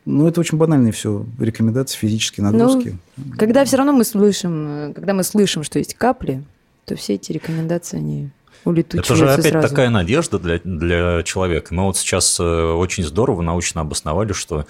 ну, 0.05 0.27
это 0.27 0.39
очень 0.39 0.57
банальные 0.57 0.93
все 0.93 1.25
рекомендации, 1.39 1.97
физические 1.97 2.45
нагрузки. 2.45 2.97
Ну, 3.17 3.23
когда 3.37 3.65
все 3.65 3.77
равно 3.77 3.93
мы 3.93 4.03
слышим, 4.03 4.67
э, 4.67 4.93
когда 4.93 5.13
мы 5.13 5.23
слышим, 5.23 5.63
что 5.63 5.79
есть 5.79 5.95
капли, 5.95 6.43
то 6.85 6.95
все 6.95 7.15
эти 7.15 7.31
рекомендации, 7.31 7.97
они 7.97 8.29
улетучиваются 8.63 9.13
Это 9.13 9.15
же 9.15 9.31
опять 9.31 9.51
сразу. 9.51 9.67
такая 9.67 9.89
надежда 9.89 10.39
для, 10.39 10.59
для 10.63 11.23
человека. 11.23 11.73
Мы 11.73 11.83
вот 11.83 11.97
сейчас 11.97 12.39
э, 12.39 12.43
очень 12.43 13.03
здорово 13.03 13.41
научно 13.41 13.81
обосновали, 13.81 14.33
что, 14.33 14.65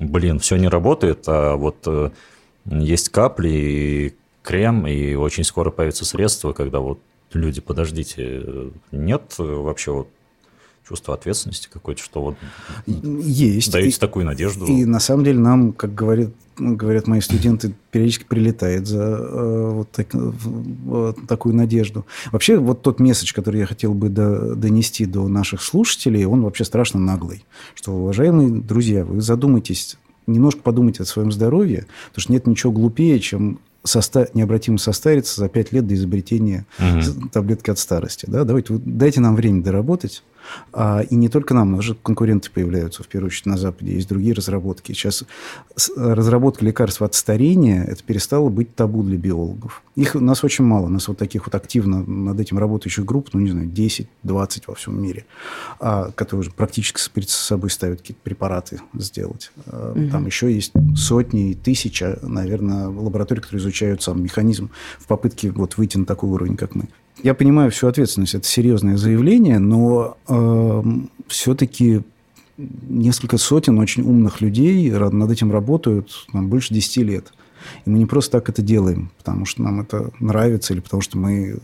блин, 0.00 0.38
все 0.38 0.56
не 0.56 0.68
работает, 0.68 1.24
а 1.26 1.56
вот 1.56 1.86
есть 2.64 3.08
капли 3.10 3.48
и 3.48 4.14
крем, 4.42 4.86
и 4.86 5.14
очень 5.14 5.44
скоро 5.44 5.70
появятся 5.70 6.04
средства, 6.04 6.52
когда 6.52 6.80
вот 6.80 7.00
люди, 7.32 7.60
подождите, 7.60 8.70
нет 8.92 9.34
вообще 9.38 9.92
вот 9.92 10.08
чувство 10.88 11.14
ответственности 11.14 11.68
какое-то, 11.72 12.02
что 12.02 12.22
вот 12.22 12.36
есть 12.86 13.72
даете 13.72 13.96
и, 13.96 14.00
такую 14.00 14.24
надежду. 14.24 14.66
И 14.66 14.84
на 14.84 15.00
самом 15.00 15.24
деле 15.24 15.38
нам, 15.38 15.72
как 15.72 15.94
говорят, 15.94 16.30
говорят 16.56 17.06
мои 17.06 17.20
студенты, 17.20 17.74
периодически 17.90 18.24
прилетает 18.24 18.86
за 18.86 19.02
э, 19.02 19.70
вот, 19.72 19.90
так, 19.90 20.08
вот 20.12 21.18
такую 21.26 21.54
надежду. 21.54 22.06
Вообще 22.30 22.58
вот 22.58 22.82
тот 22.82 23.00
месседж, 23.00 23.34
который 23.34 23.60
я 23.60 23.66
хотел 23.66 23.94
бы 23.94 24.08
до, 24.08 24.54
донести 24.54 25.06
до 25.06 25.26
наших 25.28 25.62
слушателей, 25.62 26.24
он 26.24 26.42
вообще 26.42 26.64
страшно 26.64 27.00
наглый. 27.00 27.44
Что, 27.74 27.92
уважаемые 27.92 28.48
друзья, 28.48 29.04
вы 29.04 29.20
задумайтесь, 29.20 29.98
немножко 30.26 30.62
подумайте 30.62 31.02
о 31.02 31.06
своем 31.06 31.32
здоровье, 31.32 31.86
потому 32.08 32.22
что 32.22 32.32
нет 32.32 32.46
ничего 32.46 32.72
глупее, 32.72 33.18
чем 33.18 33.58
соста... 33.86 34.28
необратимо 34.34 34.78
состариться 34.78 35.40
за 35.40 35.48
5 35.48 35.72
лет 35.72 35.86
до 35.86 35.94
изобретения 35.94 36.66
угу. 36.78 37.28
таблетки 37.32 37.70
от 37.70 37.78
старости. 37.78 38.26
Да? 38.28 38.44
Давайте, 38.44 38.78
дайте 38.84 39.20
нам 39.20 39.36
время 39.36 39.62
доработать, 39.62 40.22
и 40.74 41.14
не 41.14 41.28
только 41.28 41.54
нам, 41.54 41.72
но 41.72 41.78
уже 41.78 41.94
конкуренты 41.94 42.50
появляются, 42.50 43.02
в 43.02 43.08
первую 43.08 43.28
очередь, 43.28 43.46
на 43.46 43.56
Западе. 43.56 43.94
Есть 43.94 44.08
другие 44.08 44.34
разработки. 44.34 44.92
Сейчас 44.92 45.24
разработка 45.96 46.64
лекарств 46.64 47.02
от 47.02 47.14
старения, 47.14 47.84
это 47.84 48.02
перестало 48.02 48.48
быть 48.48 48.74
табу 48.74 49.02
для 49.02 49.16
биологов. 49.16 49.82
Их 49.94 50.14
у 50.14 50.20
нас 50.20 50.44
очень 50.44 50.64
мало. 50.64 50.86
У 50.86 50.90
нас 50.90 51.08
вот 51.08 51.18
таких 51.18 51.46
вот 51.46 51.54
активно 51.54 52.02
над 52.02 52.38
этим 52.40 52.58
работающих 52.58 53.04
групп, 53.04 53.30
ну, 53.32 53.40
не 53.40 53.50
знаю, 53.50 53.68
10-20 53.68 54.64
во 54.66 54.74
всем 54.74 55.00
мире, 55.00 55.24
а, 55.80 56.10
которые 56.12 56.40
уже 56.40 56.50
практически 56.50 57.10
перед 57.12 57.30
собой 57.30 57.70
ставят 57.70 58.00
какие-то 58.00 58.22
препараты 58.22 58.80
сделать. 58.94 59.50
Угу. 59.66 60.10
Там 60.10 60.26
еще 60.26 60.52
есть 60.52 60.72
сотни 60.94 61.50
и 61.50 61.54
тысячи, 61.54 62.18
наверное, 62.22 62.88
лабораторий, 62.88 63.40
которые 63.40 63.60
изучают 63.60 64.02
сам 64.02 64.22
механизм 64.22 64.70
в 64.98 65.06
попытке 65.06 65.50
вот 65.50 65.76
выйти 65.76 65.98
на 65.98 66.04
такой 66.04 66.30
уровень, 66.30 66.56
как 66.56 66.74
мы. 66.74 66.88
Я 67.22 67.34
понимаю 67.34 67.70
всю 67.70 67.86
ответственность, 67.86 68.34
это 68.34 68.46
серьезное 68.46 68.96
заявление, 68.96 69.58
но 69.58 70.16
э, 70.28 70.34
эм, 70.34 71.10
все-таки 71.28 72.02
несколько 72.58 73.38
сотен 73.38 73.78
очень 73.78 74.02
умных 74.02 74.40
людей 74.40 74.90
над 74.90 75.30
этим 75.30 75.50
работают 75.50 76.26
там, 76.32 76.48
больше 76.48 76.74
10 76.74 76.96
лет. 76.98 77.32
И 77.84 77.90
мы 77.90 77.98
не 77.98 78.06
просто 78.06 78.32
так 78.32 78.48
это 78.48 78.62
делаем, 78.62 79.10
потому 79.18 79.44
что 79.44 79.62
нам 79.62 79.80
это 79.80 80.10
нравится 80.20 80.72
или 80.72 80.80
потому 80.80 81.00
что 81.00 81.18
мы 81.18 81.58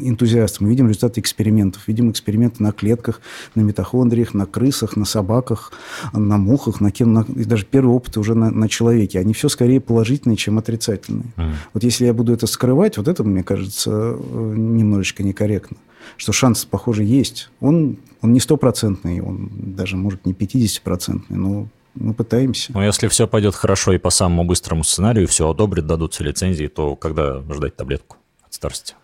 энтузиасты. 0.00 0.62
Мы 0.62 0.70
видим 0.70 0.88
результаты 0.88 1.20
экспериментов. 1.20 1.86
Видим 1.88 2.10
эксперименты 2.10 2.62
на 2.62 2.72
клетках, 2.72 3.20
на 3.54 3.62
митохондриях, 3.62 4.34
на 4.34 4.46
крысах, 4.46 4.96
на 4.96 5.04
собаках, 5.04 5.72
на 6.12 6.36
мухах, 6.36 6.80
на 6.80 6.90
кем, 6.90 7.12
на, 7.12 7.26
и 7.34 7.44
даже 7.44 7.64
первые 7.64 7.94
опыты 7.94 8.20
уже 8.20 8.34
на, 8.34 8.50
на 8.50 8.68
человеке. 8.68 9.18
Они 9.18 9.34
все 9.34 9.48
скорее 9.48 9.80
положительные, 9.80 10.36
чем 10.36 10.58
отрицательные. 10.58 11.32
Mm. 11.36 11.52
Вот 11.72 11.84
если 11.84 12.04
я 12.06 12.14
буду 12.14 12.32
это 12.32 12.46
скрывать, 12.46 12.96
вот 12.98 13.08
это, 13.08 13.24
мне 13.24 13.42
кажется, 13.42 14.16
немножечко 14.32 15.22
некорректно. 15.22 15.76
Что 16.16 16.32
шанс, 16.32 16.64
похоже, 16.64 17.04
есть. 17.04 17.50
Он, 17.60 17.98
он 18.20 18.32
не 18.32 18.40
стопроцентный, 18.40 19.20
он 19.20 19.50
даже, 19.54 19.96
может, 19.96 20.26
не 20.26 20.32
50-процентный, 20.32 21.36
но 21.36 21.68
мы 21.94 22.14
пытаемся. 22.14 22.72
Но 22.72 22.84
если 22.84 23.08
все 23.08 23.26
пойдет 23.26 23.54
хорошо 23.54 23.92
и 23.92 23.98
по 23.98 24.10
самому 24.10 24.44
быстрому 24.44 24.84
сценарию, 24.84 25.28
все 25.28 25.48
одобрят, 25.48 25.86
дадутся 25.86 26.24
лицензии, 26.24 26.66
то 26.66 26.96
когда 26.96 27.40
ждать 27.52 27.76
таблетку 27.76 28.16
от 28.44 28.54
старости? 28.54 28.94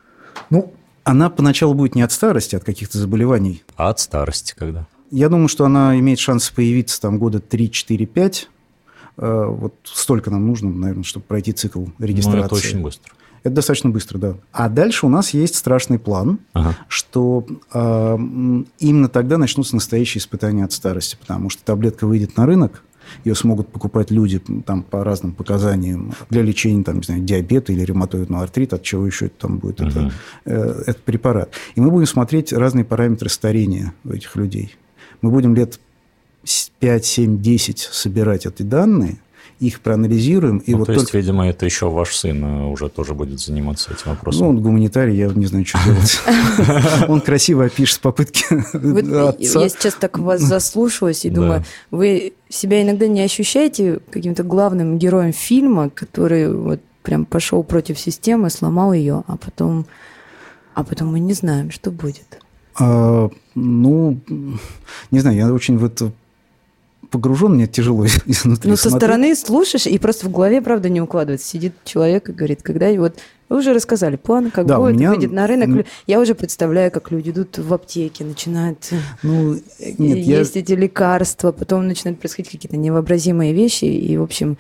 Ну, 0.51 0.73
она 1.05 1.31
поначалу 1.31 1.75
будет 1.75 1.95
не 1.95 2.03
от 2.03 2.13
старости, 2.13 2.55
а 2.55 2.59
от 2.59 2.65
каких-то 2.65 2.99
заболеваний. 2.99 3.63
А 3.77 3.91
от 3.91 4.01
старости 4.01 4.55
когда? 4.57 4.87
Я 5.11 5.29
думаю, 5.29 5.49
что 5.49 5.65
она 5.65 5.99
имеет 5.99 6.19
шанс 6.19 6.51
появиться 6.51 7.01
там 7.01 7.19
года 7.19 7.39
3-4-5. 7.39 8.47
Э, 9.17 9.47
вот 9.49 9.75
столько 9.85 10.31
нам 10.31 10.47
нужно, 10.47 10.71
наверное, 10.71 11.05
чтобы 11.05 11.25
пройти 11.27 11.53
цикл 11.53 11.87
регистрации. 11.99 12.39
Ну, 12.39 12.45
это 12.45 12.55
очень 12.55 12.83
быстро. 12.83 13.13
Это 13.43 13.55
достаточно 13.55 13.91
быстро, 13.91 14.19
да. 14.19 14.35
А 14.53 14.69
дальше 14.69 15.07
у 15.07 15.09
нас 15.09 15.31
есть 15.31 15.55
страшный 15.55 15.99
план, 15.99 16.41
ага. 16.53 16.77
что 16.89 17.47
э, 17.73 18.17
именно 18.79 19.09
тогда 19.09 19.39
начнутся 19.39 19.75
настоящие 19.75 20.21
испытания 20.21 20.65
от 20.65 20.73
старости, 20.73 21.17
потому 21.19 21.49
что 21.49 21.65
таблетка 21.65 22.07
выйдет 22.07 22.37
на 22.37 22.45
рынок, 22.45 22.83
ее 23.25 23.35
смогут 23.35 23.69
покупать 23.69 24.11
люди 24.11 24.41
там, 24.65 24.83
по 24.83 25.03
разным 25.03 25.33
показаниям 25.33 26.13
для 26.29 26.43
лечения 26.43 26.85
там, 26.85 26.99
не 26.99 27.03
знаю, 27.03 27.23
диабета 27.23 27.73
или 27.73 27.83
ревматоидного 27.83 28.43
артрита, 28.43 28.77
от 28.77 28.83
чего 28.83 29.07
еще 29.07 29.27
это 29.27 29.35
там 29.41 29.59
будет, 29.59 29.81
угу. 29.81 29.89
это, 29.89 30.13
э, 30.45 30.83
этот 30.87 31.03
препарат. 31.03 31.51
И 31.75 31.81
мы 31.81 31.91
будем 31.91 32.07
смотреть 32.07 32.53
разные 32.53 32.85
параметры 32.85 33.29
старения 33.29 33.95
у 34.05 34.11
этих 34.11 34.37
людей. 34.37 34.77
Мы 35.23 35.31
будем 35.31 35.55
лет 35.55 35.81
5, 36.79 37.05
7, 37.05 37.41
10 37.41 37.79
собирать 37.79 38.47
эти 38.47 38.63
данные– 38.63 39.19
их 39.61 39.81
проанализируем. 39.81 40.59
И 40.59 40.73
ну, 40.73 40.79
вот 40.79 40.87
то 40.87 40.93
есть, 40.93 41.07
только... 41.07 41.19
видимо, 41.19 41.47
это 41.47 41.67
еще 41.67 41.91
ваш 41.91 42.17
сын 42.17 42.43
э, 42.43 42.67
уже 42.67 42.89
тоже 42.89 43.15
будет 43.15 43.41
заниматься 43.41 43.93
этим 43.93 44.13
вопросом. 44.13 44.43
Ну, 44.43 44.49
он 44.49 44.63
гуманитарий, 44.63 45.17
я 45.17 45.29
не 45.29 45.47
знаю, 45.47 45.67
что 45.67 45.79
делать. 45.85 46.21
Он 47.09 47.21
красиво 47.21 47.65
опишет 47.65 48.01
попытки 48.01 48.45
Я 49.39 49.69
сейчас 49.69 49.95
так 49.95 50.19
вас 50.19 50.41
заслушалась 50.41 51.25
и 51.25 51.31
думаю, 51.31 51.65
вы 51.91 52.33
себя 52.49 52.83
иногда 52.83 53.07
не 53.07 53.21
ощущаете 53.21 54.01
каким-то 54.11 54.43
главным 54.43 54.99
героем 54.99 55.33
фильма, 55.33 55.91
который 55.91 56.53
вот 56.53 56.81
прям 57.03 57.25
пошел 57.25 57.63
против 57.63 57.99
системы, 57.99 58.51
сломал 58.51 58.93
ее, 58.93 59.25
а 59.27 59.37
потом, 59.37 59.87
а 60.75 60.85
потом 60.85 61.09
мы 61.09 61.21
не 61.21 61.35
знаем, 61.35 61.71
что 61.71 61.91
будет. 61.91 62.41
А, 62.79 63.29
ну, 63.55 64.21
не 65.11 65.21
знаю, 65.21 65.37
я 65.37 65.53
очень 65.53 65.77
в 65.79 65.85
это 65.85 66.13
погружен, 67.11 67.55
мне 67.55 67.67
тяжело 67.67 68.07
изнутри 68.27 68.71
Ну, 68.71 68.77
со 68.77 68.91
стороны 68.91 69.35
слушаешь, 69.35 69.87
и 69.87 69.99
просто 69.99 70.27
в 70.27 70.31
голове, 70.31 70.63
правда, 70.63 70.89
не 70.89 71.01
укладывается. 71.01 71.47
Сидит 71.47 71.75
человек 71.85 72.29
и 72.29 72.33
говорит, 72.33 72.63
когда 72.63 72.91
вот 72.93 73.17
вы 73.49 73.59
уже 73.59 73.75
рассказали 73.75 74.15
план, 74.15 74.53
как 74.53 74.67
да, 74.67 74.79
будет, 74.79 74.95
меня... 74.95 75.11
выйдет 75.11 75.33
на 75.33 75.47
рынок. 75.49 75.85
Я 76.07 76.21
уже 76.21 76.37
представляю, 76.37 76.93
как 76.93 77.11
люди 77.11 77.31
идут 77.31 77.59
в 77.59 77.75
аптеке, 77.75 78.25
начинают 78.25 78.87
э, 78.93 78.97
ну, 79.25 79.55
нет, 79.99 80.19
есть 80.19 80.55
я... 80.55 80.61
эти 80.61 80.73
лекарства, 80.73 81.51
потом 81.51 81.89
начинают 81.89 82.21
происходить 82.21 82.53
какие-то 82.53 82.77
невообразимые 82.77 83.53
вещи, 83.53 83.87
и, 83.87 84.17
в 84.17 84.23
общем, 84.23 84.57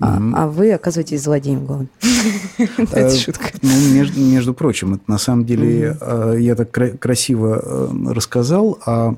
mm-hmm. 0.00 0.32
а, 0.34 0.44
а 0.44 0.48
вы 0.48 0.72
оказываетесь 0.72 1.22
злодеем, 1.22 1.66
главное. 1.66 1.88
Это 2.78 2.98
э, 2.98 3.16
шутка. 3.16 3.50
Ну, 3.62 3.70
между 4.16 4.54
прочим, 4.54 4.94
это 4.94 5.04
на 5.06 5.18
самом 5.18 5.44
деле 5.44 5.96
э, 6.00 6.36
я 6.40 6.56
так 6.56 6.98
красиво 6.98 7.92
рассказал, 8.08 8.78
а 8.84 8.92
а, 9.02 9.14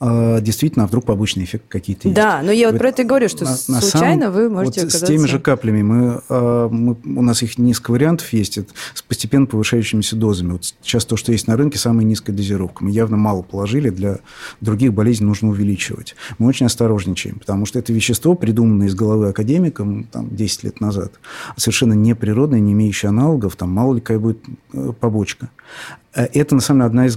действительно, 0.00 0.84
а 0.84 0.88
вдруг 0.88 1.04
побочные 1.04 1.44
эффекты 1.44 1.68
какие-то 1.68 2.08
есть. 2.08 2.16
Да, 2.16 2.42
но 2.42 2.50
я 2.50 2.70
вот 2.70 2.78
про 2.78 2.88
это 2.88 3.02
и 3.02 3.04
говорю, 3.04 3.28
что 3.28 3.44
на, 3.44 3.56
случайно 3.56 4.26
на 4.26 4.32
самом, 4.32 4.32
вы 4.32 4.50
можете 4.50 4.80
вот 4.80 4.88
оказаться... 4.88 5.06
С 5.06 5.08
теми 5.08 5.26
же 5.26 5.38
каплями 5.38 5.82
мы, 5.82 6.20
а, 6.28 6.68
мы, 6.68 6.96
у 7.04 7.22
нас 7.22 7.42
их 7.42 7.58
несколько 7.58 7.90
вариантов 7.92 8.32
есть, 8.32 8.58
с 8.94 9.02
постепенно 9.02 9.46
повышающимися 9.46 10.16
дозами. 10.16 10.52
Вот 10.52 10.74
сейчас 10.82 11.04
то, 11.04 11.16
что 11.16 11.32
есть 11.32 11.46
на 11.46 11.56
рынке, 11.56 11.78
самая 11.78 12.04
низкая 12.04 12.34
дозировка. 12.34 12.84
Мы 12.84 12.90
явно 12.90 13.16
мало 13.16 13.42
положили, 13.42 13.90
для 13.90 14.18
других 14.60 14.92
болезней 14.92 15.26
нужно 15.26 15.48
увеличивать. 15.48 16.16
Мы 16.38 16.46
очень 16.46 16.66
осторожничаем, 16.66 17.38
потому 17.38 17.66
что 17.66 17.78
это 17.78 17.92
вещество, 17.92 18.34
придуманное 18.34 18.88
из 18.88 18.94
головы 18.94 19.28
академиком 19.28 20.04
там, 20.04 20.34
10 20.34 20.64
лет 20.64 20.80
назад, 20.80 21.12
совершенно 21.56 21.92
неприродное, 21.92 22.60
не 22.60 22.72
имеющее 22.72 23.08
аналогов, 23.08 23.56
там 23.56 23.70
мало 23.70 23.94
ли 23.94 24.00
какая 24.00 24.18
будет 24.18 24.38
э, 24.72 24.92
побочка. 24.98 25.50
Э, 26.14 26.26
это, 26.32 26.54
на 26.54 26.60
самом 26.60 26.80
деле, 26.80 26.86
одна 26.86 27.06
из, 27.06 27.16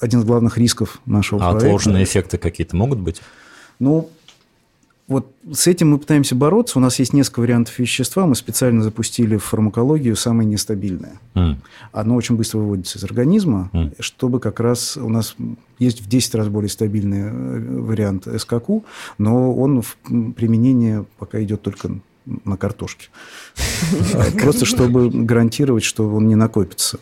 один 0.00 0.20
из 0.20 0.24
главных 0.24 0.58
рисков 0.58 1.00
нашего 1.06 1.46
а 1.46 1.52
проекта. 1.52 1.68
Отложенные 1.94 2.04
эффекты 2.04 2.38
какие-то 2.38 2.76
могут 2.76 2.98
быть? 2.98 3.22
Ну, 3.78 4.10
вот 5.06 5.30
с 5.52 5.66
этим 5.66 5.90
мы 5.90 5.98
пытаемся 5.98 6.34
бороться. 6.34 6.78
У 6.78 6.82
нас 6.82 6.98
есть 6.98 7.12
несколько 7.12 7.40
вариантов 7.40 7.78
вещества. 7.78 8.26
Мы 8.26 8.34
специально 8.34 8.82
запустили 8.82 9.36
в 9.36 9.44
фармакологию 9.44 10.16
самое 10.16 10.48
нестабильное. 10.48 11.20
Mm. 11.34 11.56
Оно 11.92 12.14
очень 12.14 12.36
быстро 12.36 12.58
выводится 12.58 12.98
из 12.98 13.04
организма, 13.04 13.70
mm. 13.74 13.96
чтобы 14.00 14.40
как 14.40 14.60
раз 14.60 14.96
у 14.96 15.10
нас 15.10 15.36
есть 15.78 16.00
в 16.00 16.08
10 16.08 16.34
раз 16.36 16.48
более 16.48 16.70
стабильный 16.70 17.20
э, 17.20 17.80
вариант 17.80 18.26
СККУ, 18.38 18.84
но 19.18 19.54
он 19.54 19.82
в 19.82 19.96
применении 20.36 21.04
пока 21.18 21.42
идет 21.42 21.60
только 21.60 21.90
на 22.44 22.56
картошке. 22.56 23.08
Просто 24.40 24.64
чтобы 24.64 25.10
гарантировать, 25.10 25.84
что 25.84 26.08
он 26.08 26.28
не 26.28 26.34
накопится. 26.34 26.98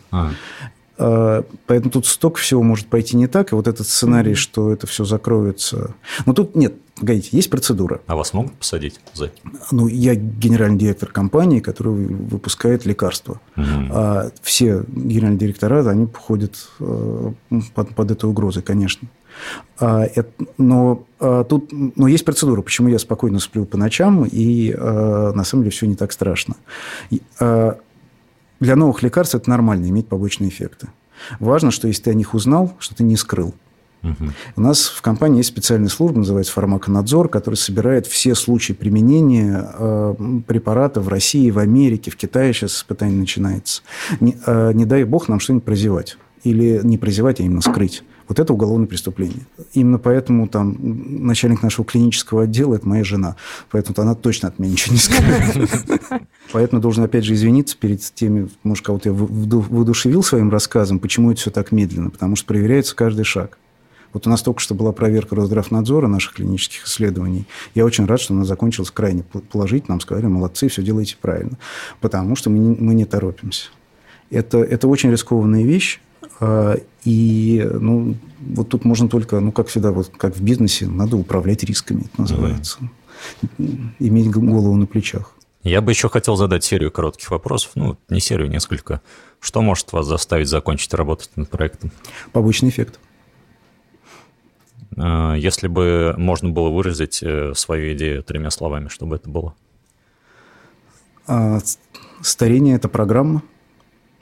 А. 0.97 1.23
А, 1.23 1.43
поэтому 1.67 1.91
тут 1.91 2.05
столько 2.05 2.39
всего 2.39 2.61
может 2.63 2.87
пойти 2.87 3.17
не 3.17 3.27
так, 3.27 3.51
и 3.51 3.55
вот 3.55 3.67
этот 3.67 3.87
сценарий, 3.87 4.35
что 4.35 4.71
это 4.71 4.87
все 4.87 5.05
закроется. 5.05 5.95
Но 6.25 6.33
тут 6.33 6.55
нет, 6.55 6.75
погодите, 6.99 7.29
есть 7.31 7.49
процедура. 7.49 8.01
А 8.07 8.15
вас 8.15 8.33
могут 8.33 8.53
посадить 8.53 8.99
за 9.13 9.25
это? 9.25 9.35
Ну, 9.71 9.87
я 9.87 10.15
генеральный 10.15 10.77
директор 10.77 11.09
компании, 11.09 11.59
которая 11.59 11.95
выпускает 11.95 12.85
лекарства. 12.85 13.39
Угу. 13.57 13.65
А 13.91 14.31
все 14.41 14.83
генеральные 14.87 15.39
директора, 15.39 15.87
они 15.89 16.07
ходят 16.13 16.55
э, 16.79 17.31
под, 17.73 17.95
под 17.95 18.11
этой 18.11 18.29
угрозой, 18.29 18.63
конечно. 18.63 19.07
А, 19.79 20.05
но 20.59 21.05
а, 21.19 21.43
тут 21.43 21.71
но 21.71 22.07
есть 22.07 22.23
процедура, 22.23 22.61
почему 22.61 22.87
я 22.89 22.99
спокойно 22.99 23.39
сплю 23.39 23.65
по 23.65 23.77
ночам, 23.77 24.25
и 24.25 24.71
а, 24.77 25.33
на 25.33 25.43
самом 25.43 25.63
деле 25.63 25.71
все 25.71 25.87
не 25.87 25.95
так 25.95 26.11
страшно. 26.11 26.55
Для 28.63 28.77
новых 28.77 29.03
лекарств 29.03 29.35
это 29.35 29.49
нормально, 29.49 29.87
иметь 29.87 30.07
побочные 30.07 30.49
эффекты. 30.49 30.87
Важно, 31.41 31.69
что 31.69 31.89
если 31.89 32.03
ты 32.03 32.11
о 32.11 32.13
них 32.13 32.33
узнал, 32.33 32.73
что 32.79 32.95
ты 32.95 33.03
не 33.03 33.17
скрыл. 33.17 33.53
Угу. 34.03 34.31
У 34.55 34.61
нас 34.61 34.85
в 34.85 35.01
компании 35.01 35.39
есть 35.39 35.49
специальная 35.49 35.89
служба, 35.89 36.19
называется 36.19 36.53
фармаконадзор, 36.53 37.27
который 37.27 37.55
собирает 37.55 38.07
все 38.07 38.35
случаи 38.35 38.71
применения 38.71 39.69
э, 39.77 40.15
препарата 40.47 41.01
в 41.01 41.09
России, 41.09 41.51
в 41.51 41.59
Америке, 41.59 42.09
в 42.09 42.15
Китае 42.15 42.53
сейчас 42.53 42.77
испытание 42.77 43.19
начинается. 43.19 43.81
Не, 44.21 44.37
э, 44.45 44.71
не 44.73 44.85
дай 44.85 45.03
бог 45.03 45.27
нам 45.27 45.41
что-нибудь 45.41 45.65
прозевать. 45.65 46.17
Или 46.45 46.79
не 46.83 46.97
прозевать, 46.97 47.41
а 47.41 47.43
именно 47.43 47.61
скрыть. 47.61 48.03
Вот 48.29 48.39
это 48.39 48.53
уголовное 48.53 48.87
преступление. 48.87 49.45
Именно 49.73 49.99
поэтому 49.99 50.47
там 50.47 50.77
начальник 50.79 51.61
нашего 51.61 51.85
клинического 51.85 52.43
отдела– 52.43 52.75
это 52.75 52.87
моя 52.87 53.03
жена. 53.03 53.35
Поэтому 53.71 53.95
она 53.97 54.15
точно 54.15 54.47
от 54.47 54.59
меня 54.59 54.71
ничего 54.71 54.93
не 54.93 54.99
скажет. 54.99 55.69
Поэтому 56.53 56.79
должен 56.83 57.03
опять 57.03 57.23
же 57.23 57.33
извиниться 57.33 57.75
перед 57.75 57.99
теми, 57.99 58.47
может, 58.63 58.85
кого-то 58.85 59.09
я 59.09 59.13
воодушевил 59.15 60.21
своим 60.21 60.51
рассказом, 60.51 60.99
почему 60.99 61.31
это 61.31 61.41
все 61.41 61.49
так 61.49 61.71
медленно. 61.71 62.11
Потому 62.11 62.35
что 62.35 62.45
проверяется 62.45 62.95
каждый 62.95 63.25
шаг. 63.25 63.57
Вот 64.13 64.27
у 64.27 64.29
нас 64.29 64.43
только 64.43 64.59
что 64.59 64.75
была 64.75 64.91
проверка 64.91 65.35
Росздравнадзора 65.35 66.05
наших 66.05 66.33
клинических 66.33 66.85
исследований. 66.85 67.47
Я 67.73 67.85
очень 67.85 68.05
рад, 68.05 68.21
что 68.21 68.35
она 68.35 68.45
закончилась 68.45 68.91
крайне 68.91 69.23
положительно. 69.23 69.93
Нам 69.93 69.99
сказали, 69.99 70.27
молодцы, 70.27 70.67
все 70.67 70.83
делаете 70.83 71.17
правильно. 71.19 71.57
Потому 71.99 72.35
что 72.35 72.51
мы 72.51 72.59
не, 72.59 72.75
мы 72.79 72.93
не 72.93 73.05
торопимся. 73.05 73.69
Это, 74.29 74.59
это 74.59 74.87
очень 74.87 75.09
рискованная 75.09 75.63
вещь. 75.63 76.01
А, 76.39 76.77
и 77.03 77.67
ну, 77.79 78.15
вот 78.39 78.69
тут 78.69 78.85
можно 78.85 79.09
только, 79.09 79.39
ну, 79.39 79.51
как 79.51 79.69
всегда, 79.69 79.91
вот 79.91 80.11
как 80.15 80.35
в 80.35 80.43
бизнесе, 80.43 80.85
надо 80.85 81.17
управлять 81.17 81.63
рисками, 81.63 82.01
это 82.01 82.21
называется. 82.21 82.77
Mm-hmm. 83.41 83.89
Иметь 83.97 84.29
голову 84.29 84.75
на 84.75 84.85
плечах. 84.85 85.33
Я 85.63 85.79
бы 85.79 85.91
еще 85.91 86.09
хотел 86.09 86.35
задать 86.35 86.65
серию 86.65 86.91
коротких 86.91 87.31
вопросов. 87.31 87.71
Ну, 87.75 87.97
не 88.09 88.19
серию, 88.19 88.49
несколько. 88.49 89.01
Что 89.39 89.61
может 89.61 89.93
вас 89.93 90.05
заставить 90.05 90.49
закончить 90.49 90.93
работать 90.93 91.31
над 91.37 91.49
проектом? 91.49 91.91
Побочный 92.33 92.69
эффект. 92.69 92.99
А, 94.97 95.35
если 95.35 95.67
бы 95.67 96.15
можно 96.17 96.49
было 96.49 96.69
выразить 96.69 97.23
э, 97.23 97.53
свою 97.55 97.93
идею 97.93 98.23
тремя 98.23 98.49
словами, 98.51 98.89
что 98.89 99.05
бы 99.05 99.15
это 99.15 99.29
было? 99.29 99.55
А, 101.27 101.59
старение– 102.21 102.75
это 102.77 102.89
программа, 102.89 103.41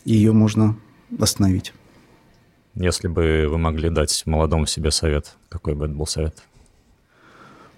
и 0.05 0.13
ее 0.13 0.33
можно 0.33 0.77
остановить. 1.19 1.73
Если 2.75 3.07
бы 3.07 3.47
вы 3.49 3.57
могли 3.57 3.89
дать 3.89 4.23
молодому 4.27 4.67
себе 4.67 4.91
совет, 4.91 5.35
какой 5.49 5.73
бы 5.73 5.85
это 5.85 5.95
был 5.95 6.05
совет? 6.05 6.43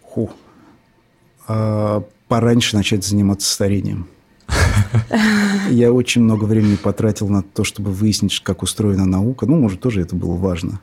Ху. 0.01 0.29
А, 1.47 2.03
пораньше 2.33 2.75
начать 2.75 3.05
заниматься 3.05 3.53
старением. 3.53 4.07
Я 5.69 5.93
очень 5.93 6.23
много 6.23 6.45
времени 6.45 6.77
потратил 6.77 7.29
на 7.29 7.43
то, 7.43 7.63
чтобы 7.63 7.91
выяснить, 7.91 8.39
как 8.39 8.63
устроена 8.63 9.05
наука. 9.05 9.45
Ну, 9.45 9.59
может, 9.59 9.81
тоже 9.81 10.01
это 10.01 10.15
было 10.15 10.35
важно. 10.35 10.79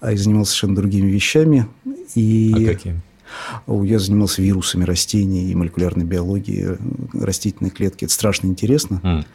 А 0.00 0.12
я 0.12 0.16
занимался 0.16 0.52
совершенно 0.52 0.76
другими 0.76 1.10
вещами. 1.10 1.66
И... 2.14 2.54
А 2.56 2.72
какими? 2.72 3.02
Я 3.68 3.98
занимался 3.98 4.40
вирусами 4.40 4.84
растений 4.84 5.50
и 5.50 5.54
молекулярной 5.54 6.06
биологией 6.06 6.78
растительной 7.12 7.68
клетки. 7.68 8.06
Это 8.06 8.14
страшно 8.14 8.46
интересно. 8.46 9.00
Mm. 9.02 9.26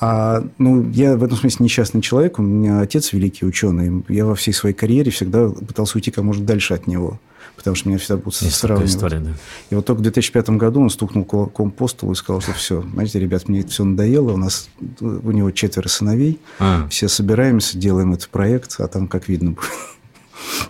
А, 0.00 0.48
ну, 0.56 0.90
я 0.92 1.18
в 1.18 1.24
этом 1.24 1.36
смысле 1.36 1.64
несчастный 1.64 2.00
человек. 2.00 2.38
У 2.38 2.42
меня 2.42 2.80
отец 2.80 3.12
великий 3.12 3.44
ученый. 3.44 4.02
Я 4.08 4.24
во 4.24 4.34
всей 4.34 4.52
своей 4.52 4.74
карьере 4.74 5.10
всегда 5.10 5.50
пытался 5.50 5.98
уйти 5.98 6.10
как 6.10 6.24
можно 6.24 6.46
дальше 6.46 6.72
от 6.72 6.86
него. 6.86 7.20
Потому 7.62 7.76
что 7.76 7.88
меня 7.90 7.98
всегда 7.98 8.16
будут 8.16 8.42
Есть 8.42 8.56
сравнивать. 8.56 8.90
История, 8.90 9.20
да. 9.20 9.30
И 9.70 9.76
вот 9.76 9.86
только 9.86 10.00
в 10.00 10.02
2005 10.02 10.50
году 10.50 10.80
он 10.80 10.90
стукнул 10.90 11.24
кулаком 11.24 11.70
по 11.70 11.86
столу 11.86 12.10
и 12.10 12.16
сказал, 12.16 12.40
что 12.40 12.52
все, 12.54 12.82
знаете, 12.82 13.20
ребят, 13.20 13.48
мне 13.48 13.60
это 13.60 13.70
все 13.70 13.84
надоело. 13.84 14.32
У 14.32 14.36
нас 14.36 14.68
у 15.00 15.30
него 15.30 15.52
четверо 15.52 15.86
сыновей. 15.86 16.40
А. 16.58 16.88
Все 16.88 17.06
собираемся, 17.06 17.78
делаем 17.78 18.14
этот 18.14 18.30
проект, 18.30 18.80
а 18.80 18.88
там 18.88 19.06
как 19.06 19.28
видно 19.28 19.50
будет. 19.52 19.70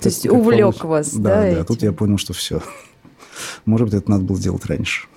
То 0.03 0.11
есть 0.11 0.27
увлек 0.27 0.85
вас, 0.85 1.15
да? 1.15 1.43
Да, 1.43 1.55
да. 1.55 1.65
Тут 1.65 1.83
я 1.83 1.93
понял, 1.93 2.19
что 2.19 2.35
все. 2.35 2.61
Может 3.65 3.87
быть, 3.87 3.95
это 3.95 4.11
надо 4.11 4.25
было 4.25 4.37
сделать 4.37 4.67
раньше. 4.67 5.09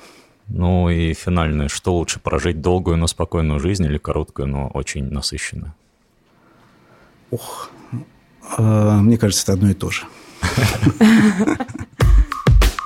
Ну 0.47 0.89
и 0.89 1.14
финальное, 1.14 1.68
что 1.68 1.97
лучше, 1.97 2.22
прожить 2.22 2.61
долгую, 2.61 2.95
но 2.95 3.07
спокойную 3.07 3.60
жизнь 3.60 3.84
или 3.84 3.97
короткую, 3.97 4.47
но 4.47 4.68
очень 4.68 5.11
насыщенную? 5.11 5.73
Ох, 7.31 7.69
а, 8.57 9.02
мне 9.02 9.18
кажется, 9.18 9.43
это 9.43 9.53
одно 9.53 9.72
и 9.72 9.73
то 9.73 9.89
же. 9.89 10.03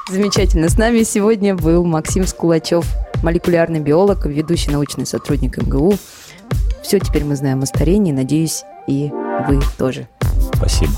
Замечательно. 0.10 0.70
С 0.70 0.78
нами 0.78 1.04
сегодня 1.04 1.56
был 1.56 1.86
Максим 1.86 2.26
Скулачев, 2.26 2.86
молекулярный 3.22 3.80
биолог, 3.80 4.26
ведущий 4.26 4.72
научный 4.72 5.06
сотрудник 5.06 5.58
МГУ. 5.58 5.96
Все 6.82 7.00
теперь 7.00 7.24
мы 7.24 7.36
знаем 7.36 7.62
о 7.62 7.66
старении. 7.66 8.12
Надеюсь, 8.12 8.64
и 8.88 9.12
вы 9.48 9.60
тоже. 9.78 10.08
Спасибо. 10.56 10.94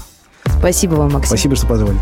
Спасибо 0.60 0.94
вам, 0.96 1.12
Максим. 1.12 1.28
Спасибо, 1.28 1.56
что 1.56 1.68
позвали. 1.68 1.98